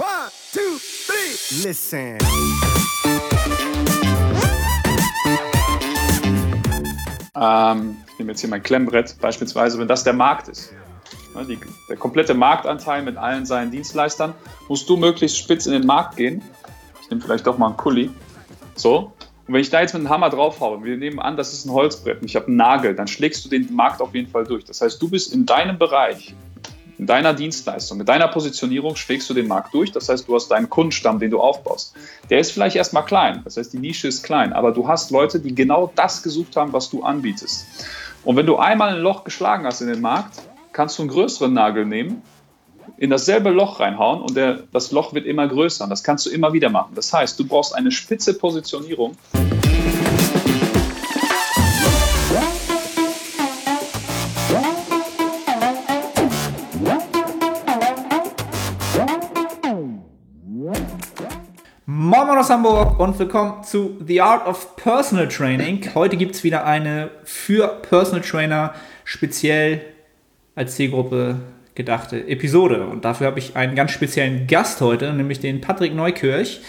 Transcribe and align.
One, 0.00 0.30
two, 0.54 0.78
three. 1.06 1.68
Listen. 1.68 2.16
Ähm, 7.36 7.96
ich 8.06 8.18
nehme 8.18 8.30
jetzt 8.30 8.40
hier 8.40 8.48
mein 8.48 8.62
Klemmbrett, 8.62 9.14
beispielsweise, 9.20 9.78
wenn 9.78 9.88
das 9.88 10.02
der 10.02 10.14
Markt 10.14 10.48
ist. 10.48 10.72
Ne, 11.34 11.44
die, 11.44 11.58
der 11.90 11.98
komplette 11.98 12.32
Marktanteil 12.32 13.02
mit 13.02 13.18
allen 13.18 13.44
seinen 13.44 13.70
Dienstleistern, 13.70 14.32
musst 14.70 14.88
du 14.88 14.96
möglichst 14.96 15.36
spitz 15.36 15.66
in 15.66 15.72
den 15.72 15.84
Markt 15.84 16.16
gehen. 16.16 16.42
Ich 17.02 17.10
nehme 17.10 17.20
vielleicht 17.20 17.46
doch 17.46 17.58
mal 17.58 17.66
einen 17.66 17.76
Kuli. 17.76 18.08
So. 18.76 19.12
Und 19.46 19.52
wenn 19.52 19.60
ich 19.60 19.68
da 19.68 19.82
jetzt 19.82 19.92
mit 19.92 20.00
einem 20.00 20.08
Hammer 20.08 20.30
draufhaue, 20.30 20.82
wir 20.82 20.96
nehmen 20.96 21.20
an, 21.20 21.36
das 21.36 21.52
ist 21.52 21.66
ein 21.66 21.72
Holzbrett 21.72 22.22
und 22.22 22.24
ich 22.24 22.36
habe 22.36 22.46
einen 22.46 22.56
Nagel, 22.56 22.94
dann 22.94 23.06
schlägst 23.06 23.44
du 23.44 23.50
den 23.50 23.70
Markt 23.74 24.00
auf 24.00 24.14
jeden 24.14 24.30
Fall 24.30 24.44
durch. 24.44 24.64
Das 24.64 24.80
heißt, 24.80 25.02
du 25.02 25.10
bist 25.10 25.34
in 25.34 25.44
deinem 25.44 25.78
Bereich, 25.78 26.34
in 27.00 27.06
deiner 27.06 27.32
Dienstleistung, 27.32 27.96
mit 27.96 28.10
deiner 28.10 28.28
Positionierung 28.28 28.94
schlägst 28.94 29.30
du 29.30 29.32
den 29.32 29.48
Markt 29.48 29.72
durch. 29.72 29.90
Das 29.90 30.10
heißt, 30.10 30.28
du 30.28 30.34
hast 30.34 30.48
deinen 30.48 30.68
Kundenstamm, 30.68 31.18
den 31.18 31.30
du 31.30 31.40
aufbaust. 31.40 31.94
Der 32.28 32.40
ist 32.40 32.52
vielleicht 32.52 32.76
erstmal 32.76 33.06
klein. 33.06 33.40
Das 33.42 33.56
heißt, 33.56 33.72
die 33.72 33.78
Nische 33.78 34.06
ist 34.06 34.22
klein. 34.22 34.52
Aber 34.52 34.70
du 34.70 34.86
hast 34.86 35.10
Leute, 35.10 35.40
die 35.40 35.54
genau 35.54 35.90
das 35.96 36.22
gesucht 36.22 36.56
haben, 36.56 36.74
was 36.74 36.90
du 36.90 37.02
anbietest. 37.02 37.66
Und 38.22 38.36
wenn 38.36 38.44
du 38.44 38.58
einmal 38.58 38.96
ein 38.96 39.00
Loch 39.00 39.24
geschlagen 39.24 39.64
hast 39.64 39.80
in 39.80 39.88
den 39.88 40.02
Markt, 40.02 40.42
kannst 40.72 40.98
du 40.98 41.02
einen 41.04 41.10
größeren 41.10 41.54
Nagel 41.54 41.86
nehmen, 41.86 42.20
in 42.98 43.08
dasselbe 43.08 43.48
Loch 43.48 43.80
reinhauen 43.80 44.20
und 44.20 44.36
der, 44.36 44.64
das 44.70 44.92
Loch 44.92 45.14
wird 45.14 45.24
immer 45.24 45.48
größer. 45.48 45.84
Und 45.84 45.90
das 45.90 46.04
kannst 46.04 46.26
du 46.26 46.30
immer 46.30 46.52
wieder 46.52 46.68
machen. 46.68 46.92
Das 46.94 47.14
heißt, 47.14 47.40
du 47.40 47.46
brauchst 47.46 47.74
eine 47.74 47.92
spitze 47.92 48.34
Positionierung. 48.34 49.16
Moin 62.30 62.38
aus 62.38 62.50
Hamburg 62.50 63.00
und 63.00 63.18
willkommen 63.18 63.64
zu 63.64 63.96
The 64.06 64.20
Art 64.20 64.46
of 64.46 64.76
Personal 64.76 65.26
Training. 65.26 65.84
Heute 65.96 66.16
gibt 66.16 66.36
es 66.36 66.44
wieder 66.44 66.64
eine 66.64 67.10
für 67.24 67.66
Personal 67.66 68.20
Trainer 68.20 68.72
speziell 69.02 69.80
als 70.54 70.76
Zielgruppe 70.76 71.40
gedachte 71.74 72.28
Episode. 72.28 72.86
Und 72.86 73.04
dafür 73.04 73.26
habe 73.26 73.40
ich 73.40 73.56
einen 73.56 73.74
ganz 73.74 73.90
speziellen 73.90 74.46
Gast 74.46 74.80
heute, 74.80 75.12
nämlich 75.12 75.40
den 75.40 75.60
Patrick 75.60 75.92
Neukirch. 75.92 76.60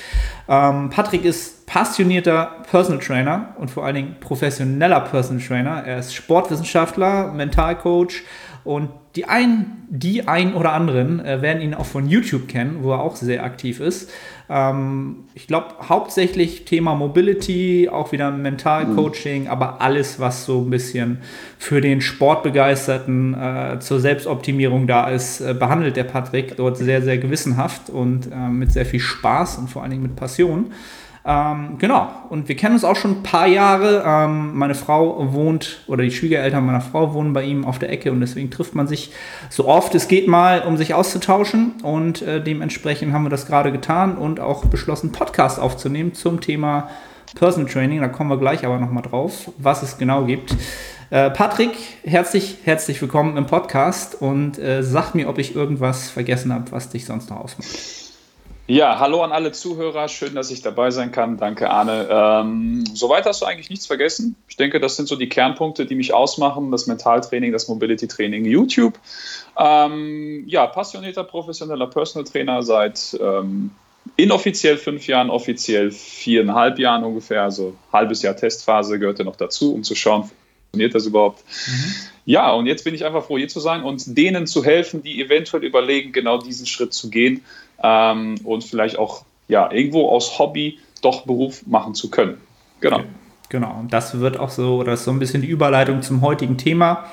Ähm, 0.49 0.89
Patrick 0.89 1.25
ist 1.25 1.67
passionierter 1.67 2.64
Personal 2.71 2.99
Trainer 2.99 3.55
und 3.59 3.69
vor 3.69 3.86
allen 3.86 3.95
Dingen 3.95 4.16
professioneller 4.19 5.02
Personal 5.02 5.45
Trainer. 5.45 5.83
Er 5.86 5.99
ist 5.99 6.16
Sportwissenschaftler, 6.16 7.33
Mentalcoach 7.33 8.23
und 8.64 8.89
die 9.16 9.25
ein, 9.25 9.88
die 9.89 10.27
ein 10.27 10.53
oder 10.53 10.71
anderen 10.73 11.19
äh, 11.19 11.41
werden 11.41 11.61
ihn 11.61 11.73
auch 11.73 11.86
von 11.86 12.08
YouTube 12.08 12.47
kennen, 12.47 12.80
wo 12.81 12.91
er 12.91 13.02
auch 13.02 13.16
sehr 13.16 13.43
aktiv 13.43 13.80
ist. 13.80 14.11
Ähm, 14.53 15.23
ich 15.33 15.47
glaube, 15.47 15.67
hauptsächlich 15.88 16.66
Thema 16.66 16.94
Mobility, 16.94 17.88
auch 17.89 18.11
wieder 18.11 18.31
Mentalcoaching, 18.31 19.43
mhm. 19.43 19.49
aber 19.49 19.80
alles, 19.80 20.19
was 20.19 20.45
so 20.45 20.59
ein 20.61 20.69
bisschen 20.69 21.19
für 21.58 21.80
den 21.80 22.02
Sportbegeisterten 22.02 23.33
äh, 23.33 23.80
zur 23.80 24.02
Selbstoptimierung 24.02 24.88
da 24.88 25.08
ist, 25.08 25.39
äh, 25.39 25.53
behandelt 25.53 25.95
der 25.95 26.03
Patrick 26.03 26.58
dort 26.58 26.77
sehr, 26.77 27.02
sehr 27.02 27.17
gewissenhaft 27.17 27.89
und 27.89 28.30
äh, 28.30 28.49
mit 28.49 28.73
sehr 28.73 28.85
viel 28.85 28.99
Spaß 28.99 29.58
und 29.58 29.69
vor 29.69 29.83
allen 29.83 29.91
Dingen 29.91 30.03
mit 30.03 30.17
Passion. 30.17 30.73
Ähm, 31.23 31.77
genau, 31.77 32.09
und 32.30 32.47
wir 32.47 32.55
kennen 32.55 32.73
uns 32.73 32.83
auch 32.83 32.95
schon 32.95 33.11
ein 33.11 33.23
paar 33.23 33.45
Jahre. 33.45 34.03
Ähm, 34.05 34.55
meine 34.58 34.73
Frau 34.73 35.33
wohnt, 35.33 35.81
oder 35.88 36.03
die 36.03 36.11
Schwiegereltern 36.11 36.66
meiner 36.66 36.81
Frau 36.81 37.14
wohnen 37.14 37.33
bei 37.33 37.44
ihm 37.44 37.64
auf 37.64 37.77
der 37.77 37.91
Ecke 37.91 38.11
und 38.11 38.22
deswegen 38.22 38.50
trifft 38.50 38.73
man 38.73 38.88
sich 38.88 39.11
so 39.49 39.67
oft 39.67 39.94
es 39.94 40.08
geht 40.08 40.27
mal, 40.27 40.61
um 40.61 40.77
sich 40.77 40.94
auszutauschen. 40.94 41.73
Und 41.83 42.23
äh, 42.23 42.44
dementsprechend 42.44 43.14
haben 43.14 43.23
wir 43.23 43.30
das 43.30 43.45
gerade 43.45 43.72
getan 43.72 44.17
und 44.17 44.39
auch 44.39 44.66
beschlossen, 44.66 45.11
Podcast 45.11 45.59
aufzunehmen 45.59 46.16
zum 46.16 46.42
Thema 46.42 46.89
Personal 47.36 47.69
Training. 47.69 48.02
Da 48.02 48.08
kommen 48.08 48.31
wir 48.31 48.38
gleich 48.38 48.66
aber 48.66 48.80
nochmal 48.80 49.03
drauf, 49.03 49.52
was 49.59 49.83
es 49.83 49.99
genau 49.99 50.25
gibt. 50.25 50.55
Äh, 51.11 51.30
Patrick, 51.30 51.73
herzlich, 52.03 52.58
herzlich 52.64 52.99
willkommen 52.99 53.38
im 53.38 53.45
Podcast 53.45 54.20
und 54.20 54.58
äh, 54.58 54.82
sag 54.82 55.14
mir, 55.14 55.30
ob 55.30 55.38
ich 55.38 55.55
irgendwas 55.55 56.09
vergessen 56.09 56.52
habe, 56.52 56.71
was 56.71 56.89
dich 56.89 57.05
sonst 57.05 57.30
noch 57.30 57.38
ausmacht. 57.38 58.01
Ja, 58.71 58.99
hallo 58.99 59.21
an 59.21 59.33
alle 59.33 59.52
Zuhörer. 59.52 60.08
Schön, 60.08 60.33
dass 60.33 60.49
ich 60.49 60.61
dabei 60.61 60.92
sein 60.92 61.11
kann. 61.11 61.36
Danke, 61.36 61.70
Arne. 61.70 62.08
Ähm, 62.09 62.86
soweit 62.93 63.26
hast 63.26 63.42
du 63.42 63.45
eigentlich 63.45 63.70
nichts 63.70 63.86
vergessen. 63.86 64.37
Ich 64.48 64.55
denke, 64.55 64.80
das 64.80 64.95
sind 64.95 65.09
so 65.09 65.17
die 65.17 65.27
Kernpunkte, 65.27 65.86
die 65.86 65.93
mich 65.93 66.14
ausmachen. 66.14 66.71
Das 66.71 66.87
Mentaltraining, 66.87 67.52
das 67.52 67.67
Mobility 67.67 68.08
Training, 68.08 68.45
YouTube. 68.45 68.98
Ähm, 69.58 70.45
ja, 70.48 70.67
passionierter, 70.67 71.26
professioneller 71.26 71.87
Personal 71.87 72.23
Trainer 72.23 72.64
seit 72.64 73.20
ähm, 73.20 73.71
inoffiziell 74.15 74.77
fünf 74.77 75.05
Jahren, 75.05 75.30
offiziell 75.30 75.92
viereinhalb 75.92 76.80
Jahren 76.80 77.03
ungefähr. 77.03 77.43
Also 77.43 77.76
halbes 77.92 78.21
Jahr 78.21 78.38
Testphase 78.38 78.99
gehört 78.99 79.20
ja 79.20 79.26
noch 79.26 79.36
dazu, 79.36 79.73
um 79.73 79.83
zu 79.83 79.95
schauen, 79.95 80.30
funktioniert 80.71 80.95
das 80.95 81.05
überhaupt. 81.08 81.43
Mhm. 81.67 81.93
Ja, 82.23 82.53
und 82.53 82.67
jetzt 82.67 82.86
bin 82.86 82.95
ich 82.95 83.03
einfach 83.03 83.26
froh, 83.26 83.38
hier 83.38 83.49
zu 83.49 83.59
sein 83.59 83.83
und 83.83 84.17
denen 84.17 84.48
zu 84.48 84.64
helfen, 84.64 85.03
die 85.03 85.21
eventuell 85.21 85.65
überlegen, 85.65 86.14
genau 86.14 86.38
diesen 86.38 86.65
Schritt 86.65 86.93
zu 86.93 87.09
gehen 87.09 87.43
ähm, 87.83 88.36
und 88.43 88.64
vielleicht 88.64 88.97
auch 88.97 89.23
ja, 89.47 89.71
irgendwo 89.71 90.09
aus 90.09 90.39
Hobby 90.39 90.80
doch 91.02 91.25
Beruf 91.25 91.65
machen 91.67 91.93
zu 91.93 92.09
können. 92.09 92.37
Genau. 92.80 93.02
Genau, 93.49 93.80
und 93.81 93.92
das 93.92 94.17
wird 94.17 94.39
auch 94.39 94.49
so, 94.49 94.81
das 94.83 94.99
ist 94.99 95.05
so 95.05 95.11
ein 95.11 95.19
bisschen 95.19 95.42
die 95.42 95.49
Überleitung 95.49 96.02
zum 96.02 96.21
heutigen 96.21 96.58
Thema, 96.58 97.03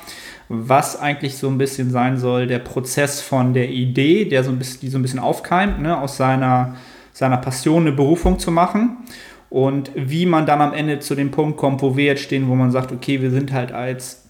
was 0.47 0.97
eigentlich 0.97 1.37
so 1.37 1.49
ein 1.49 1.57
bisschen 1.57 1.91
sein 1.91 2.17
soll, 2.17 2.47
der 2.47 2.59
Prozess 2.59 3.19
von 3.19 3.53
der 3.53 3.69
Idee, 3.69 4.23
der 4.23 4.45
so 4.45 4.51
ein 4.51 4.57
bisschen, 4.57 4.79
die 4.79 4.87
so 4.87 4.97
ein 4.97 5.01
bisschen 5.01 5.19
aufkeimt, 5.19 5.81
ne, 5.81 5.99
aus 5.99 6.15
seiner, 6.15 6.77
seiner 7.11 7.35
Passion 7.35 7.81
eine 7.81 7.91
Berufung 7.91 8.39
zu 8.39 8.51
machen 8.51 8.99
und 9.49 9.91
wie 9.95 10.25
man 10.25 10.45
dann 10.45 10.61
am 10.61 10.73
Ende 10.73 10.99
zu 10.99 11.13
dem 11.13 11.31
Punkt 11.31 11.57
kommt, 11.57 11.81
wo 11.81 11.97
wir 11.97 12.05
jetzt 12.05 12.21
stehen, 12.21 12.47
wo 12.47 12.55
man 12.55 12.71
sagt, 12.71 12.93
okay, 12.93 13.21
wir 13.21 13.31
sind 13.31 13.51
halt 13.51 13.73
als 13.73 14.28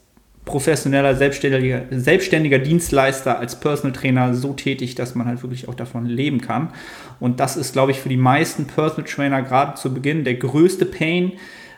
professioneller, 0.49 1.15
selbstständiger, 1.15 1.83
selbstständiger 1.91 2.59
Dienstleister 2.59 3.39
als 3.39 3.59
Personal 3.59 3.93
Trainer 3.93 4.33
so 4.33 4.53
tätig, 4.53 4.95
dass 4.95 5.15
man 5.15 5.27
halt 5.27 5.43
wirklich 5.43 5.69
auch 5.69 5.75
davon 5.75 6.05
leben 6.05 6.41
kann. 6.41 6.69
Und 7.19 7.39
das 7.39 7.55
ist, 7.55 7.73
glaube 7.73 7.91
ich, 7.91 7.99
für 7.99 8.09
die 8.09 8.17
meisten 8.17 8.65
Personal 8.65 9.05
Trainer 9.05 9.41
gerade 9.43 9.75
zu 9.75 9.93
Beginn 9.93 10.23
der 10.23 10.35
größte 10.35 10.85
Pain, 10.85 11.33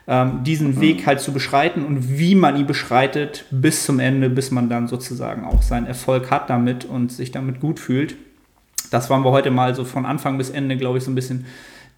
ähm, 0.07 0.43
diesen 0.43 0.75
mhm. 0.75 0.81
Weg 0.81 1.05
halt 1.05 1.19
zu 1.19 1.33
beschreiten 1.33 1.85
und 1.85 2.17
wie 2.17 2.33
man 2.33 2.55
ihn 2.55 2.65
beschreitet 2.65 3.45
bis 3.51 3.85
zum 3.85 3.99
Ende, 3.99 4.29
bis 4.29 4.49
man 4.49 4.69
dann 4.69 4.87
sozusagen 4.87 5.43
auch 5.43 5.61
seinen 5.61 5.85
Erfolg 5.85 6.31
hat 6.31 6.49
damit 6.49 6.85
und 6.85 7.11
sich 7.11 7.31
damit 7.31 7.59
gut 7.59 7.79
fühlt. 7.79 8.15
Das 8.89 9.09
wollen 9.09 9.23
wir 9.23 9.31
heute 9.31 9.51
mal 9.51 9.75
so 9.75 9.83
von 9.83 10.05
Anfang 10.05 10.37
bis 10.37 10.49
Ende, 10.49 10.77
glaube 10.77 10.97
ich, 10.97 11.03
so 11.03 11.11
ein 11.11 11.15
bisschen 11.15 11.45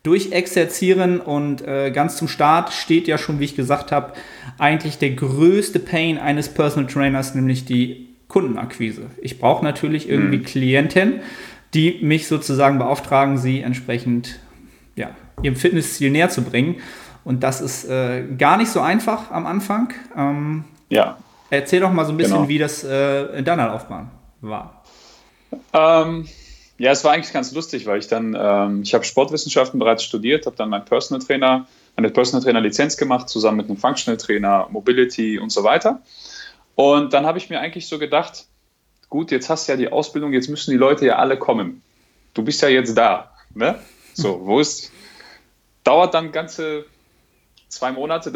durchexerzieren 0.04 1.22
und 1.22 1.66
äh, 1.66 1.92
ganz 1.92 2.18
zum 2.18 2.28
Start 2.28 2.74
steht 2.74 3.08
ja 3.08 3.18
schon, 3.18 3.40
wie 3.40 3.46
ich 3.46 3.56
gesagt 3.56 3.92
habe, 3.92 4.14
eigentlich 4.58 4.98
der 4.98 5.12
größte 5.12 5.80
Pain 5.80 6.18
eines 6.18 6.50
Personal 6.50 6.92
Trainers, 6.92 7.36
nämlich 7.36 7.64
die 7.66 8.10
Kundenakquise. 8.28 9.12
Ich 9.22 9.40
brauche 9.40 9.64
natürlich 9.64 10.10
irgendwie 10.10 10.40
mhm. 10.40 10.44
Klienten, 10.44 11.22
die 11.74 12.00
mich 12.02 12.28
sozusagen 12.28 12.80
beauftragen, 12.80 13.38
sie 13.38 13.62
entsprechend 13.62 14.40
ja, 14.96 15.12
ihrem 15.42 15.56
Fitnessziel 15.56 16.12
näher 16.12 16.30
zu 16.30 16.44
bringen. 16.44 16.76
Und 17.24 17.44
das 17.44 17.62
ist 17.62 17.86
äh, 17.86 18.24
gar 18.38 18.58
nicht 18.58 18.70
so 18.70 18.82
einfach 18.82 19.32
am 19.32 19.46
Anfang. 19.46 19.94
Ähm, 20.18 20.66
ja. 20.90 21.18
Erzähl 21.50 21.80
doch 21.80 21.92
mal 21.92 22.06
so 22.06 22.12
ein 22.12 22.18
bisschen, 22.18 22.36
genau. 22.36 22.50
wie 22.50 22.58
das 22.58 22.84
äh, 22.84 23.38
in 23.38 23.46
deiner 23.46 23.68
Laufbahn 23.68 24.12
war. 24.42 24.84
Ähm, 25.74 26.26
ja, 26.84 26.92
es 26.92 27.06
war 27.06 27.14
eigentlich 27.14 27.32
ganz 27.32 27.54
lustig, 27.54 27.86
weil 27.86 28.00
ich 28.00 28.10
dann, 28.10 28.36
ähm, 28.38 28.82
ich 28.82 28.94
habe 28.94 29.06
Sportwissenschaften 29.06 29.80
bereits 29.80 30.04
studiert, 30.04 30.46
habe 30.46 30.58
dann 30.58 30.68
meinen 30.68 30.84
Personal 30.84 31.26
Trainer, 31.26 31.66
eine 31.96 32.10
Personal 32.10 32.44
Trainer 32.44 32.60
Lizenz 32.60 32.98
gemacht, 32.98 33.30
zusammen 33.30 33.56
mit 33.56 33.68
einem 33.68 33.78
Functional 33.78 34.18
Trainer, 34.18 34.68
Mobility 34.70 35.40
und 35.40 35.50
so 35.50 35.64
weiter. 35.64 36.02
Und 36.76 37.14
dann 37.14 37.26
habe 37.26 37.38
ich 37.38 37.50
mir 37.50 37.62
eigentlich 37.62 37.88
so 37.88 38.00
gedacht, 38.00 38.48
gut, 39.08 39.32
jetzt 39.32 39.50
hast 39.50 39.66
du 39.66 39.72
ja 39.72 39.78
die 39.78 39.94
Ausbildung, 39.94 40.34
jetzt 40.34 40.50
müssen 40.50 40.72
die 40.72 40.78
Leute 40.78 41.06
ja 41.06 41.16
alle 41.16 41.40
kommen. 41.40 41.82
Du 42.34 42.44
bist 42.44 42.62
ja 42.62 42.68
jetzt 42.68 42.98
da. 42.98 43.32
Ne? 43.56 43.80
So, 44.14 44.46
wo 44.46 44.60
ist, 44.60 44.92
dauert 45.86 46.14
dann 46.14 46.34
ganze 46.34 46.84
zwei 47.70 47.94
Monate, 47.94 48.34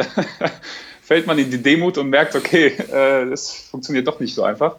fällt 1.07 1.25
man 1.25 1.39
in 1.39 1.49
die 1.49 1.63
Demut 1.63 1.97
und 1.97 2.09
merkt, 2.09 2.35
okay, 2.35 2.65
äh, 2.67 3.29
das 3.29 3.49
funktioniert 3.71 4.05
doch 4.09 4.19
nicht 4.19 4.35
so 4.35 4.43
einfach. 4.43 4.75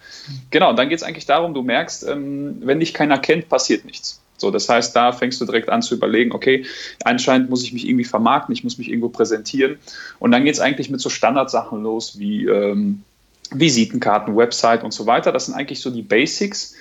Genau, 0.51 0.69
und 0.69 0.77
dann 0.77 0.91
geht 0.91 0.99
es 0.99 1.03
eigentlich 1.03 1.25
darum, 1.25 1.55
du 1.55 1.63
merkst, 1.63 2.07
ähm, 2.07 2.59
wenn 2.61 2.81
dich 2.81 2.93
keiner 2.93 3.17
kennt, 3.17 3.49
passiert 3.49 3.87
nichts. 3.87 4.21
So, 4.37 4.51
das 4.51 4.69
heißt, 4.69 4.95
da 4.95 5.13
fängst 5.13 5.41
du 5.41 5.47
direkt 5.47 5.71
an 5.71 5.81
zu 5.81 5.95
überlegen, 5.95 6.33
okay, 6.33 6.67
anscheinend 7.03 7.49
muss 7.49 7.63
ich 7.63 7.73
mich 7.73 7.89
irgendwie 7.89 8.05
vermarkten, 8.05 8.53
ich 8.53 8.63
muss 8.63 8.77
mich 8.77 8.91
irgendwo 8.91 9.09
präsentieren. 9.09 9.79
Und 10.19 10.31
dann 10.31 10.45
geht 10.45 10.53
es 10.53 10.61
eigentlich 10.61 10.91
mit 10.91 11.01
so 11.01 11.09
Standardsachen 11.09 11.83
los 11.83 12.19
wie 12.19 12.45
ähm, 12.45 13.05
Visitenkarten, 13.51 14.37
Website 14.37 14.85
und 14.85 14.93
so 14.93 15.07
weiter. 15.07 15.33
Das 15.33 15.47
sind 15.47 15.55
eigentlich 15.55 15.81
so 15.81 15.89
die 15.89 16.03
Basics, 16.03 16.75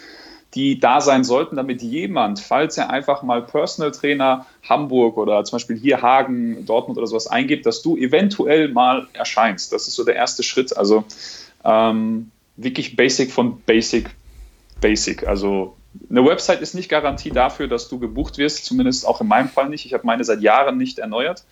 die 0.53 0.79
da 0.79 1.01
sein 1.01 1.23
sollten, 1.23 1.55
damit 1.55 1.81
jemand, 1.81 2.39
falls 2.39 2.77
er 2.77 2.89
einfach 2.89 3.21
mal 3.21 3.41
Personal 3.41 3.91
Trainer 3.91 4.45
Hamburg 4.67 5.17
oder 5.17 5.43
zum 5.43 5.57
Beispiel 5.57 5.77
hier 5.77 6.01
Hagen, 6.01 6.65
Dortmund 6.65 6.97
oder 6.97 7.07
sowas 7.07 7.27
eingibt, 7.27 7.65
dass 7.65 7.81
du 7.81 7.97
eventuell 7.97 8.69
mal 8.69 9.07
erscheinst. 9.13 9.73
Das 9.73 9.87
ist 9.87 9.95
so 9.95 10.05
der 10.05 10.15
erste 10.15 10.43
Schritt. 10.43 10.75
Also 10.75 11.03
ähm, 11.63 12.31
wirklich 12.55 12.95
Basic 12.95 13.31
von 13.31 13.61
Basic, 13.61 14.09
Basic. 14.79 15.27
Also 15.27 15.75
eine 16.09 16.25
Website 16.25 16.61
ist 16.61 16.75
nicht 16.75 16.89
Garantie 16.89 17.31
dafür, 17.31 17.67
dass 17.67 17.89
du 17.89 17.99
gebucht 17.99 18.37
wirst, 18.37 18.65
zumindest 18.65 19.05
auch 19.05 19.19
in 19.21 19.27
meinem 19.27 19.49
Fall 19.49 19.69
nicht. 19.69 19.85
Ich 19.85 19.93
habe 19.93 20.05
meine 20.05 20.23
seit 20.23 20.41
Jahren 20.41 20.77
nicht 20.77 20.99
erneuert 20.99 21.43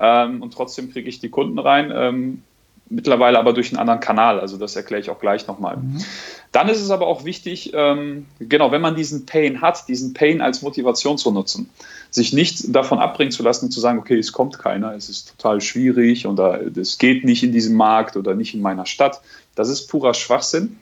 ähm, 0.00 0.42
und 0.42 0.54
trotzdem 0.54 0.90
kriege 0.90 1.08
ich 1.08 1.20
die 1.20 1.30
Kunden 1.30 1.58
rein. 1.58 1.92
Ähm, 1.94 2.42
mittlerweile 2.90 3.38
aber 3.38 3.52
durch 3.52 3.70
einen 3.70 3.78
anderen 3.78 4.00
Kanal. 4.00 4.40
Also 4.40 4.56
das 4.56 4.76
erkläre 4.76 5.00
ich 5.00 5.10
auch 5.10 5.20
gleich 5.20 5.46
nochmal. 5.46 5.76
Mhm. 5.76 6.04
Dann 6.52 6.68
ist 6.68 6.80
es 6.80 6.90
aber 6.90 7.06
auch 7.06 7.24
wichtig, 7.24 7.72
ähm, 7.74 8.26
genau, 8.38 8.72
wenn 8.72 8.80
man 8.80 8.96
diesen 8.96 9.26
Pain 9.26 9.60
hat, 9.60 9.88
diesen 9.88 10.14
Pain 10.14 10.40
als 10.40 10.62
Motivation 10.62 11.18
zu 11.18 11.30
nutzen, 11.30 11.68
sich 12.10 12.32
nicht 12.32 12.74
davon 12.74 12.98
abbringen 12.98 13.32
zu 13.32 13.42
lassen 13.42 13.66
und 13.66 13.70
zu 13.70 13.80
sagen, 13.80 13.98
okay, 13.98 14.18
es 14.18 14.32
kommt 14.32 14.58
keiner, 14.58 14.94
es 14.94 15.08
ist 15.08 15.36
total 15.36 15.60
schwierig 15.60 16.26
oder 16.26 16.60
es 16.76 16.98
geht 16.98 17.24
nicht 17.24 17.42
in 17.42 17.52
diesem 17.52 17.76
Markt 17.76 18.16
oder 18.16 18.34
nicht 18.34 18.54
in 18.54 18.62
meiner 18.62 18.86
Stadt. 18.86 19.20
Das 19.54 19.68
ist 19.68 19.88
purer 19.88 20.14
Schwachsinn. 20.14 20.78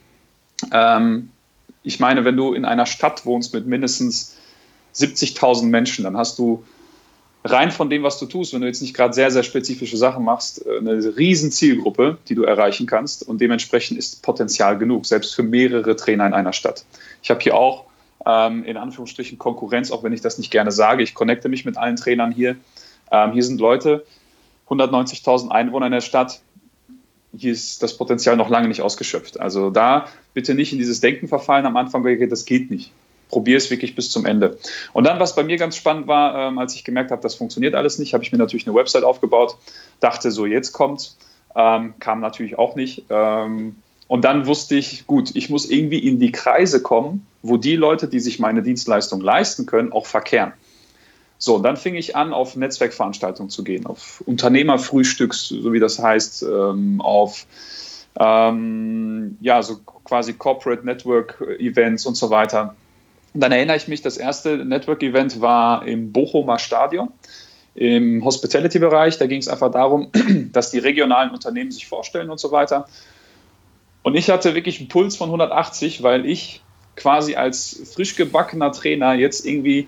Ähm, 0.72 1.30
ich 1.82 2.00
meine, 2.00 2.24
wenn 2.24 2.36
du 2.36 2.52
in 2.52 2.64
einer 2.64 2.86
Stadt 2.86 3.26
wohnst 3.26 3.54
mit 3.54 3.66
mindestens 3.66 4.36
70.000 4.94 5.64
Menschen, 5.66 6.04
dann 6.04 6.16
hast 6.16 6.38
du 6.38 6.64
rein 7.46 7.70
von 7.70 7.90
dem, 7.90 8.02
was 8.02 8.18
du 8.18 8.26
tust, 8.26 8.52
wenn 8.52 8.60
du 8.60 8.66
jetzt 8.66 8.82
nicht 8.82 8.94
gerade 8.94 9.14
sehr, 9.14 9.30
sehr 9.30 9.42
spezifische 9.42 9.96
Sachen 9.96 10.24
machst, 10.24 10.64
äh, 10.66 10.78
eine 10.78 11.16
riesen 11.16 11.50
Zielgruppe, 11.50 12.18
die 12.28 12.34
du 12.34 12.42
erreichen 12.42 12.86
kannst 12.86 13.26
und 13.26 13.40
dementsprechend 13.40 13.98
ist 13.98 14.22
Potenzial 14.22 14.78
genug, 14.78 15.06
selbst 15.06 15.34
für 15.34 15.42
mehrere 15.42 15.96
Trainer 15.96 16.26
in 16.26 16.34
einer 16.34 16.52
Stadt. 16.52 16.84
Ich 17.22 17.30
habe 17.30 17.40
hier 17.40 17.54
auch 17.54 17.84
ähm, 18.24 18.64
in 18.64 18.76
Anführungsstrichen 18.76 19.38
Konkurrenz, 19.38 19.90
auch 19.90 20.02
wenn 20.02 20.12
ich 20.12 20.20
das 20.20 20.38
nicht 20.38 20.50
gerne 20.50 20.72
sage. 20.72 21.02
Ich 21.02 21.14
connecte 21.14 21.48
mich 21.48 21.64
mit 21.64 21.76
allen 21.76 21.96
Trainern 21.96 22.32
hier. 22.32 22.56
Ähm, 23.10 23.32
hier 23.32 23.42
sind 23.42 23.60
Leute, 23.60 24.04
190.000 24.68 25.50
Einwohner 25.50 25.86
in 25.86 25.92
der 25.92 26.00
Stadt. 26.00 26.40
Hier 27.36 27.52
ist 27.52 27.82
das 27.82 27.96
Potenzial 27.96 28.36
noch 28.36 28.48
lange 28.48 28.68
nicht 28.68 28.82
ausgeschöpft. 28.82 29.38
Also 29.38 29.70
da 29.70 30.08
bitte 30.34 30.54
nicht 30.54 30.72
in 30.72 30.78
dieses 30.78 31.00
Denken 31.00 31.28
verfallen 31.28 31.66
am 31.66 31.76
Anfang, 31.76 32.04
das 32.28 32.44
geht 32.44 32.70
nicht 32.70 32.92
probiere 33.28 33.58
es 33.58 33.70
wirklich 33.70 33.94
bis 33.94 34.10
zum 34.10 34.26
Ende. 34.26 34.58
Und 34.92 35.04
dann, 35.04 35.18
was 35.18 35.34
bei 35.34 35.42
mir 35.42 35.56
ganz 35.56 35.76
spannend 35.76 36.06
war, 36.06 36.48
ähm, 36.48 36.58
als 36.58 36.74
ich 36.74 36.84
gemerkt 36.84 37.10
habe, 37.10 37.22
das 37.22 37.34
funktioniert 37.34 37.74
alles 37.74 37.98
nicht, 37.98 38.14
habe 38.14 38.24
ich 38.24 38.32
mir 38.32 38.38
natürlich 38.38 38.66
eine 38.66 38.76
Website 38.76 39.04
aufgebaut, 39.04 39.56
dachte 40.00 40.30
so, 40.30 40.46
jetzt 40.46 40.72
kommt, 40.72 41.16
ähm, 41.54 41.94
kam 41.98 42.20
natürlich 42.20 42.58
auch 42.58 42.76
nicht. 42.76 43.04
Ähm, 43.10 43.76
und 44.08 44.24
dann 44.24 44.46
wusste 44.46 44.76
ich, 44.76 45.06
gut, 45.06 45.34
ich 45.34 45.50
muss 45.50 45.68
irgendwie 45.68 45.98
in 45.98 46.20
die 46.20 46.30
Kreise 46.30 46.80
kommen, 46.80 47.26
wo 47.42 47.56
die 47.56 47.76
Leute, 47.76 48.06
die 48.06 48.20
sich 48.20 48.38
meine 48.38 48.62
Dienstleistung 48.62 49.20
leisten 49.20 49.66
können, 49.66 49.92
auch 49.92 50.06
verkehren. 50.06 50.52
So, 51.38 51.56
und 51.56 51.64
dann 51.64 51.76
fing 51.76 51.96
ich 51.96 52.16
an, 52.16 52.32
auf 52.32 52.56
Netzwerkveranstaltungen 52.56 53.50
zu 53.50 53.62
gehen, 53.62 53.86
auf 53.86 54.22
Unternehmerfrühstücks, 54.26 55.48
so 55.48 55.72
wie 55.72 55.80
das 55.80 55.98
heißt, 55.98 56.44
ähm, 56.44 57.00
auf 57.00 57.46
ähm, 58.18 59.36
ja, 59.40 59.62
so 59.62 59.78
quasi 60.04 60.32
Corporate 60.32 60.84
Network 60.86 61.40
Events 61.58 62.06
und 62.06 62.14
so 62.16 62.30
weiter. 62.30 62.74
Und 63.36 63.40
dann 63.40 63.52
erinnere 63.52 63.76
ich 63.76 63.86
mich, 63.86 64.00
das 64.00 64.16
erste 64.16 64.64
Network-Event 64.64 65.42
war 65.42 65.86
im 65.86 66.10
Bochumer 66.10 66.58
Stadion 66.58 67.10
im 67.74 68.24
Hospitality-Bereich. 68.24 69.18
Da 69.18 69.26
ging 69.26 69.40
es 69.40 69.48
einfach 69.48 69.70
darum, 69.70 70.10
dass 70.54 70.70
die 70.70 70.78
regionalen 70.78 71.32
Unternehmen 71.32 71.70
sich 71.70 71.86
vorstellen 71.86 72.30
und 72.30 72.40
so 72.40 72.50
weiter. 72.50 72.88
Und 74.02 74.14
ich 74.14 74.30
hatte 74.30 74.54
wirklich 74.54 74.78
einen 74.80 74.88
Puls 74.88 75.16
von 75.16 75.28
180, 75.28 76.02
weil 76.02 76.24
ich 76.24 76.62
quasi 76.96 77.34
als 77.34 77.92
frisch 77.94 78.16
gebackener 78.16 78.72
Trainer 78.72 79.12
jetzt 79.12 79.44
irgendwie 79.44 79.86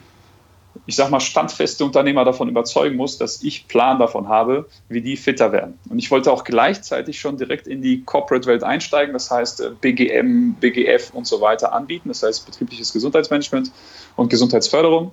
ich 0.87 0.97
sag 0.97 1.11
mal, 1.11 1.21
standfeste 1.21 1.85
Unternehmer 1.85 2.25
davon 2.25 2.49
überzeugen 2.49 2.97
muss, 2.97 3.19
dass 3.19 3.43
ich 3.43 3.69
Plan 3.69 3.99
davon 3.99 4.29
habe, 4.29 4.69
wie 4.89 5.03
die 5.03 5.17
fitter 5.17 5.53
werden. 5.53 5.79
Und 5.91 5.99
ich 5.99 6.11
wollte 6.11 6.33
auch 6.33 6.45
gleichzeitig 6.45 7.21
schon 7.21 7.37
direkt 7.37 7.67
in 7.67 7.83
die 7.83 8.05
Corporate-Welt 8.05 8.63
einsteigen, 8.65 9.13
das 9.13 9.31
heißt 9.31 9.61
äh, 9.61 9.71
BGM, 9.81 10.55
BGF 10.55 11.11
und 11.13 11.27
so 11.27 11.41
weiter 11.41 11.73
anbieten, 11.73 12.09
das 12.09 12.23
heißt 12.23 12.47
betriebliches 12.47 12.93
Gesundheitsmanagement 12.93 13.71
und 14.17 14.31
Gesundheitsförderung. 14.31 15.13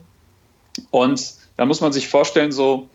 Und 0.91 1.33
da 1.57 1.65
muss 1.65 1.81
man 1.81 1.91
sich 1.91 2.07
vorstellen, 2.07 2.51
so, 2.51 2.89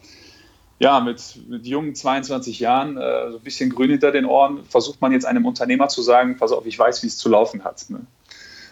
ja, 0.79 1.01
mit, 1.01 1.39
mit 1.49 1.67
jungen 1.67 1.95
22 1.95 2.61
Jahren, 2.61 2.97
äh, 2.97 3.31
so 3.31 3.37
ein 3.37 3.45
bisschen 3.45 3.71
grün 3.71 3.91
hinter 3.91 4.13
den 4.13 4.25
Ohren, 4.25 4.65
versucht 4.65 5.01
man 5.01 5.13
jetzt 5.13 5.27
einem 5.27 5.45
Unternehmer 5.45 5.89
zu 5.89 6.01
sagen, 6.01 6.37
pass 6.39 6.53
auf, 6.53 6.65
ich 6.65 6.79
weiß, 6.79 7.03
wie 7.03 7.09
es 7.09 7.19
zu 7.19 7.29
laufen 7.29 7.65
hat. 7.65 7.85
Ne? 7.91 8.01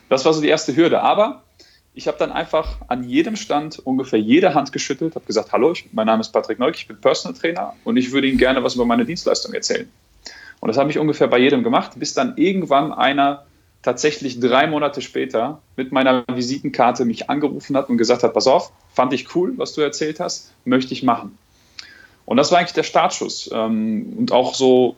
Das 0.08 0.24
war 0.24 0.32
so 0.32 0.40
die 0.40 0.48
erste 0.48 0.74
Hürde. 0.74 1.02
Aber 1.02 1.42
ich 1.94 2.06
habe 2.06 2.18
dann 2.18 2.30
einfach 2.30 2.76
an 2.88 3.02
jedem 3.02 3.36
Stand 3.36 3.78
ungefähr 3.80 4.20
jede 4.20 4.54
Hand 4.54 4.72
geschüttelt, 4.72 5.14
habe 5.14 5.26
gesagt, 5.26 5.52
hallo, 5.52 5.72
ich, 5.72 5.88
mein 5.92 6.06
Name 6.06 6.20
ist 6.20 6.30
Patrick 6.30 6.58
Neuk, 6.58 6.76
ich 6.76 6.86
bin 6.86 7.00
Personal 7.00 7.36
Trainer 7.38 7.74
und 7.84 7.96
ich 7.96 8.12
würde 8.12 8.28
Ihnen 8.28 8.38
gerne 8.38 8.62
was 8.62 8.74
über 8.74 8.84
meine 8.84 9.04
Dienstleistung 9.04 9.52
erzählen. 9.52 9.90
Und 10.60 10.68
das 10.68 10.76
habe 10.76 10.90
ich 10.90 10.98
ungefähr 10.98 11.28
bei 11.28 11.38
jedem 11.38 11.62
gemacht, 11.62 11.92
bis 11.96 12.14
dann 12.14 12.36
irgendwann 12.36 12.92
einer 12.92 13.44
tatsächlich 13.82 14.40
drei 14.40 14.66
Monate 14.66 15.02
später 15.02 15.60
mit 15.76 15.92
meiner 15.92 16.24
Visitenkarte 16.32 17.04
mich 17.04 17.30
angerufen 17.30 17.76
hat 17.76 17.88
und 17.88 17.96
gesagt 17.96 18.22
hat, 18.22 18.34
pass 18.34 18.46
auf, 18.46 18.72
fand 18.92 19.12
ich 19.12 19.34
cool, 19.34 19.54
was 19.56 19.72
du 19.74 19.80
erzählt 19.80 20.20
hast, 20.20 20.52
möchte 20.64 20.92
ich 20.92 21.02
machen. 21.02 21.38
Und 22.24 22.36
das 22.36 22.50
war 22.50 22.58
eigentlich 22.58 22.74
der 22.74 22.82
Startschuss 22.82 23.48
ähm, 23.52 24.14
und 24.18 24.32
auch 24.32 24.54
so 24.54 24.96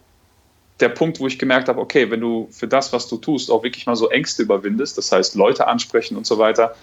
der 0.80 0.88
Punkt, 0.88 1.20
wo 1.20 1.26
ich 1.26 1.38
gemerkt 1.38 1.68
habe, 1.68 1.80
okay, 1.80 2.10
wenn 2.10 2.20
du 2.20 2.48
für 2.50 2.68
das, 2.68 2.92
was 2.92 3.08
du 3.08 3.16
tust, 3.18 3.50
auch 3.50 3.62
wirklich 3.62 3.86
mal 3.86 3.96
so 3.96 4.08
Ängste 4.08 4.42
überwindest, 4.42 4.98
das 4.98 5.12
heißt 5.12 5.34
Leute 5.34 5.66
ansprechen 5.66 6.16
und 6.16 6.26
so 6.26 6.38
weiter, 6.38 6.74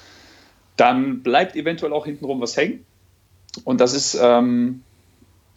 dann 0.75 1.23
bleibt 1.23 1.55
eventuell 1.55 1.93
auch 1.93 2.05
hintenrum 2.05 2.39
was 2.39 2.55
hängen. 2.55 2.85
Und 3.63 3.81
das 3.81 3.93
ist 3.93 4.17
ähm, 4.21 4.83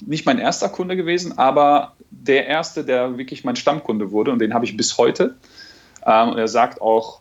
nicht 0.05 0.25
mein 0.27 0.39
erster 0.39 0.69
Kunde 0.69 0.97
gewesen, 0.97 1.39
aber 1.39 1.95
der 2.11 2.47
erste, 2.47 2.85
der 2.85 3.19
wirklich 3.19 3.45
mein 3.45 3.57
Stammkunde 3.57 4.11
wurde 4.11 4.33
und 4.33 4.39
den 4.39 4.55
habe 4.55 4.65
ich 4.65 4.77
bis 4.77 4.97
heute. 4.97 5.37
Ähm, 6.07 6.31
und 6.31 6.39
er 6.39 6.49
sagt 6.49 6.81
auch, 6.81 7.21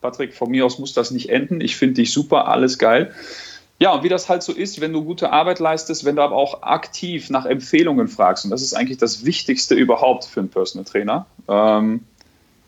Patrick, 0.00 0.34
von 0.34 0.50
mir 0.50 0.64
aus 0.64 0.78
muss 0.78 0.92
das 0.92 1.10
nicht 1.10 1.28
enden. 1.28 1.60
Ich 1.60 1.76
finde 1.76 1.94
dich 1.94 2.12
super, 2.12 2.48
alles 2.48 2.78
geil. 2.78 3.12
Ja, 3.80 3.94
und 3.94 4.02
wie 4.02 4.08
das 4.08 4.28
halt 4.28 4.42
so 4.42 4.52
ist, 4.52 4.80
wenn 4.80 4.92
du 4.92 5.04
gute 5.04 5.32
Arbeit 5.32 5.60
leistest, 5.60 6.04
wenn 6.04 6.16
du 6.16 6.22
aber 6.22 6.34
auch 6.34 6.62
aktiv 6.62 7.30
nach 7.30 7.46
Empfehlungen 7.46 8.08
fragst, 8.08 8.44
und 8.44 8.50
das 8.50 8.62
ist 8.62 8.74
eigentlich 8.74 8.98
das 8.98 9.24
Wichtigste 9.24 9.76
überhaupt 9.76 10.24
für 10.24 10.40
einen 10.40 10.48
Personal 10.48 10.84
Trainer, 10.84 11.26
ähm, 11.46 12.00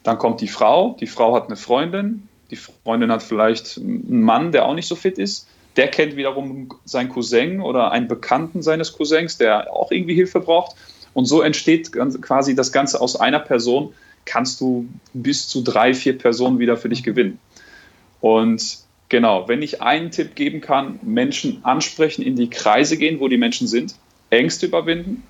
dann 0.05 0.19
kommt 0.19 0.41
die 0.41 0.49
Frau, 0.49 0.97
die 1.01 1.09
Frau 1.09 1.35
hat 1.35 1.49
eine 1.49 1.57
Freundin, 1.57 2.29
die 2.51 2.57
Freundin 2.57 3.11
hat 3.11 3.23
vielleicht 3.23 3.77
einen 3.79 4.23
Mann, 4.23 4.53
der 4.53 4.67
auch 4.67 4.75
nicht 4.75 4.87
so 4.87 4.95
fit 4.95 5.19
ist, 5.19 5.49
der 5.77 5.89
kennt 5.89 6.17
wiederum 6.17 6.69
seinen 6.85 7.09
Cousin 7.09 7.61
oder 7.61 7.91
einen 7.91 8.09
Bekannten 8.09 8.63
seines 8.63 8.93
Cousins, 8.93 9.37
der 9.37 9.73
auch 9.73 9.91
irgendwie 9.91 10.15
Hilfe 10.15 10.41
braucht. 10.41 10.77
Und 11.13 11.27
so 11.27 11.43
entsteht 11.43 11.93
quasi 11.93 12.55
das 12.55 12.73
Ganze 12.73 13.01
aus 13.01 13.19
einer 13.19 13.41
Person, 13.41 13.95
kannst 14.25 14.61
du 14.61 14.87
bis 15.13 15.49
zu 15.49 15.63
drei, 15.63 15.95
vier 15.95 16.17
Personen 16.17 16.59
wieder 16.59 16.77
für 16.77 16.89
dich 16.89 17.03
gewinnen. 17.03 17.39
Und 18.21 18.79
Genau, 19.11 19.49
wenn 19.49 19.61
ich 19.61 19.83
einen 19.83 20.13
Tipp 20.13 20.37
geben 20.37 20.61
kann, 20.61 21.01
Menschen 21.03 21.65
ansprechen, 21.65 22.23
in 22.23 22.37
die 22.37 22.49
Kreise 22.49 22.97
gehen, 22.97 23.19
wo 23.19 23.27
die 23.27 23.39
Menschen 23.39 23.67
sind, 23.67 23.97
Ängste 24.31 24.67
überwinden 24.67 25.25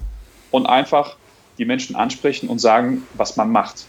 und 0.51 0.67
einfach 0.67 1.17
die 1.57 1.65
Menschen 1.65 1.97
ansprechen 1.97 2.49
und 2.49 2.59
sagen, 2.59 3.03
was 3.15 3.37
man 3.37 3.51
macht. 3.51 3.87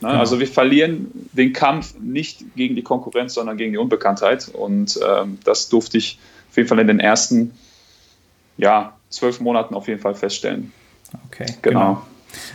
Ne? 0.00 0.08
Genau. 0.08 0.20
Also 0.20 0.40
wir 0.40 0.48
verlieren 0.48 1.28
den 1.32 1.52
Kampf 1.52 1.94
nicht 2.00 2.56
gegen 2.56 2.74
die 2.74 2.82
Konkurrenz, 2.82 3.34
sondern 3.34 3.56
gegen 3.56 3.72
die 3.72 3.78
Unbekanntheit. 3.78 4.48
Und 4.48 4.98
ähm, 5.08 5.38
das 5.44 5.68
durfte 5.68 5.98
ich 5.98 6.18
auf 6.50 6.56
jeden 6.56 6.68
Fall 6.68 6.80
in 6.80 6.88
den 6.88 7.00
ersten 7.00 7.52
ja, 8.56 8.96
zwölf 9.08 9.40
Monaten 9.40 9.76
auf 9.76 9.86
jeden 9.86 10.00
Fall 10.00 10.16
feststellen. 10.16 10.72
Okay, 11.28 11.46
genau. 11.62 11.80
genau. 11.80 12.02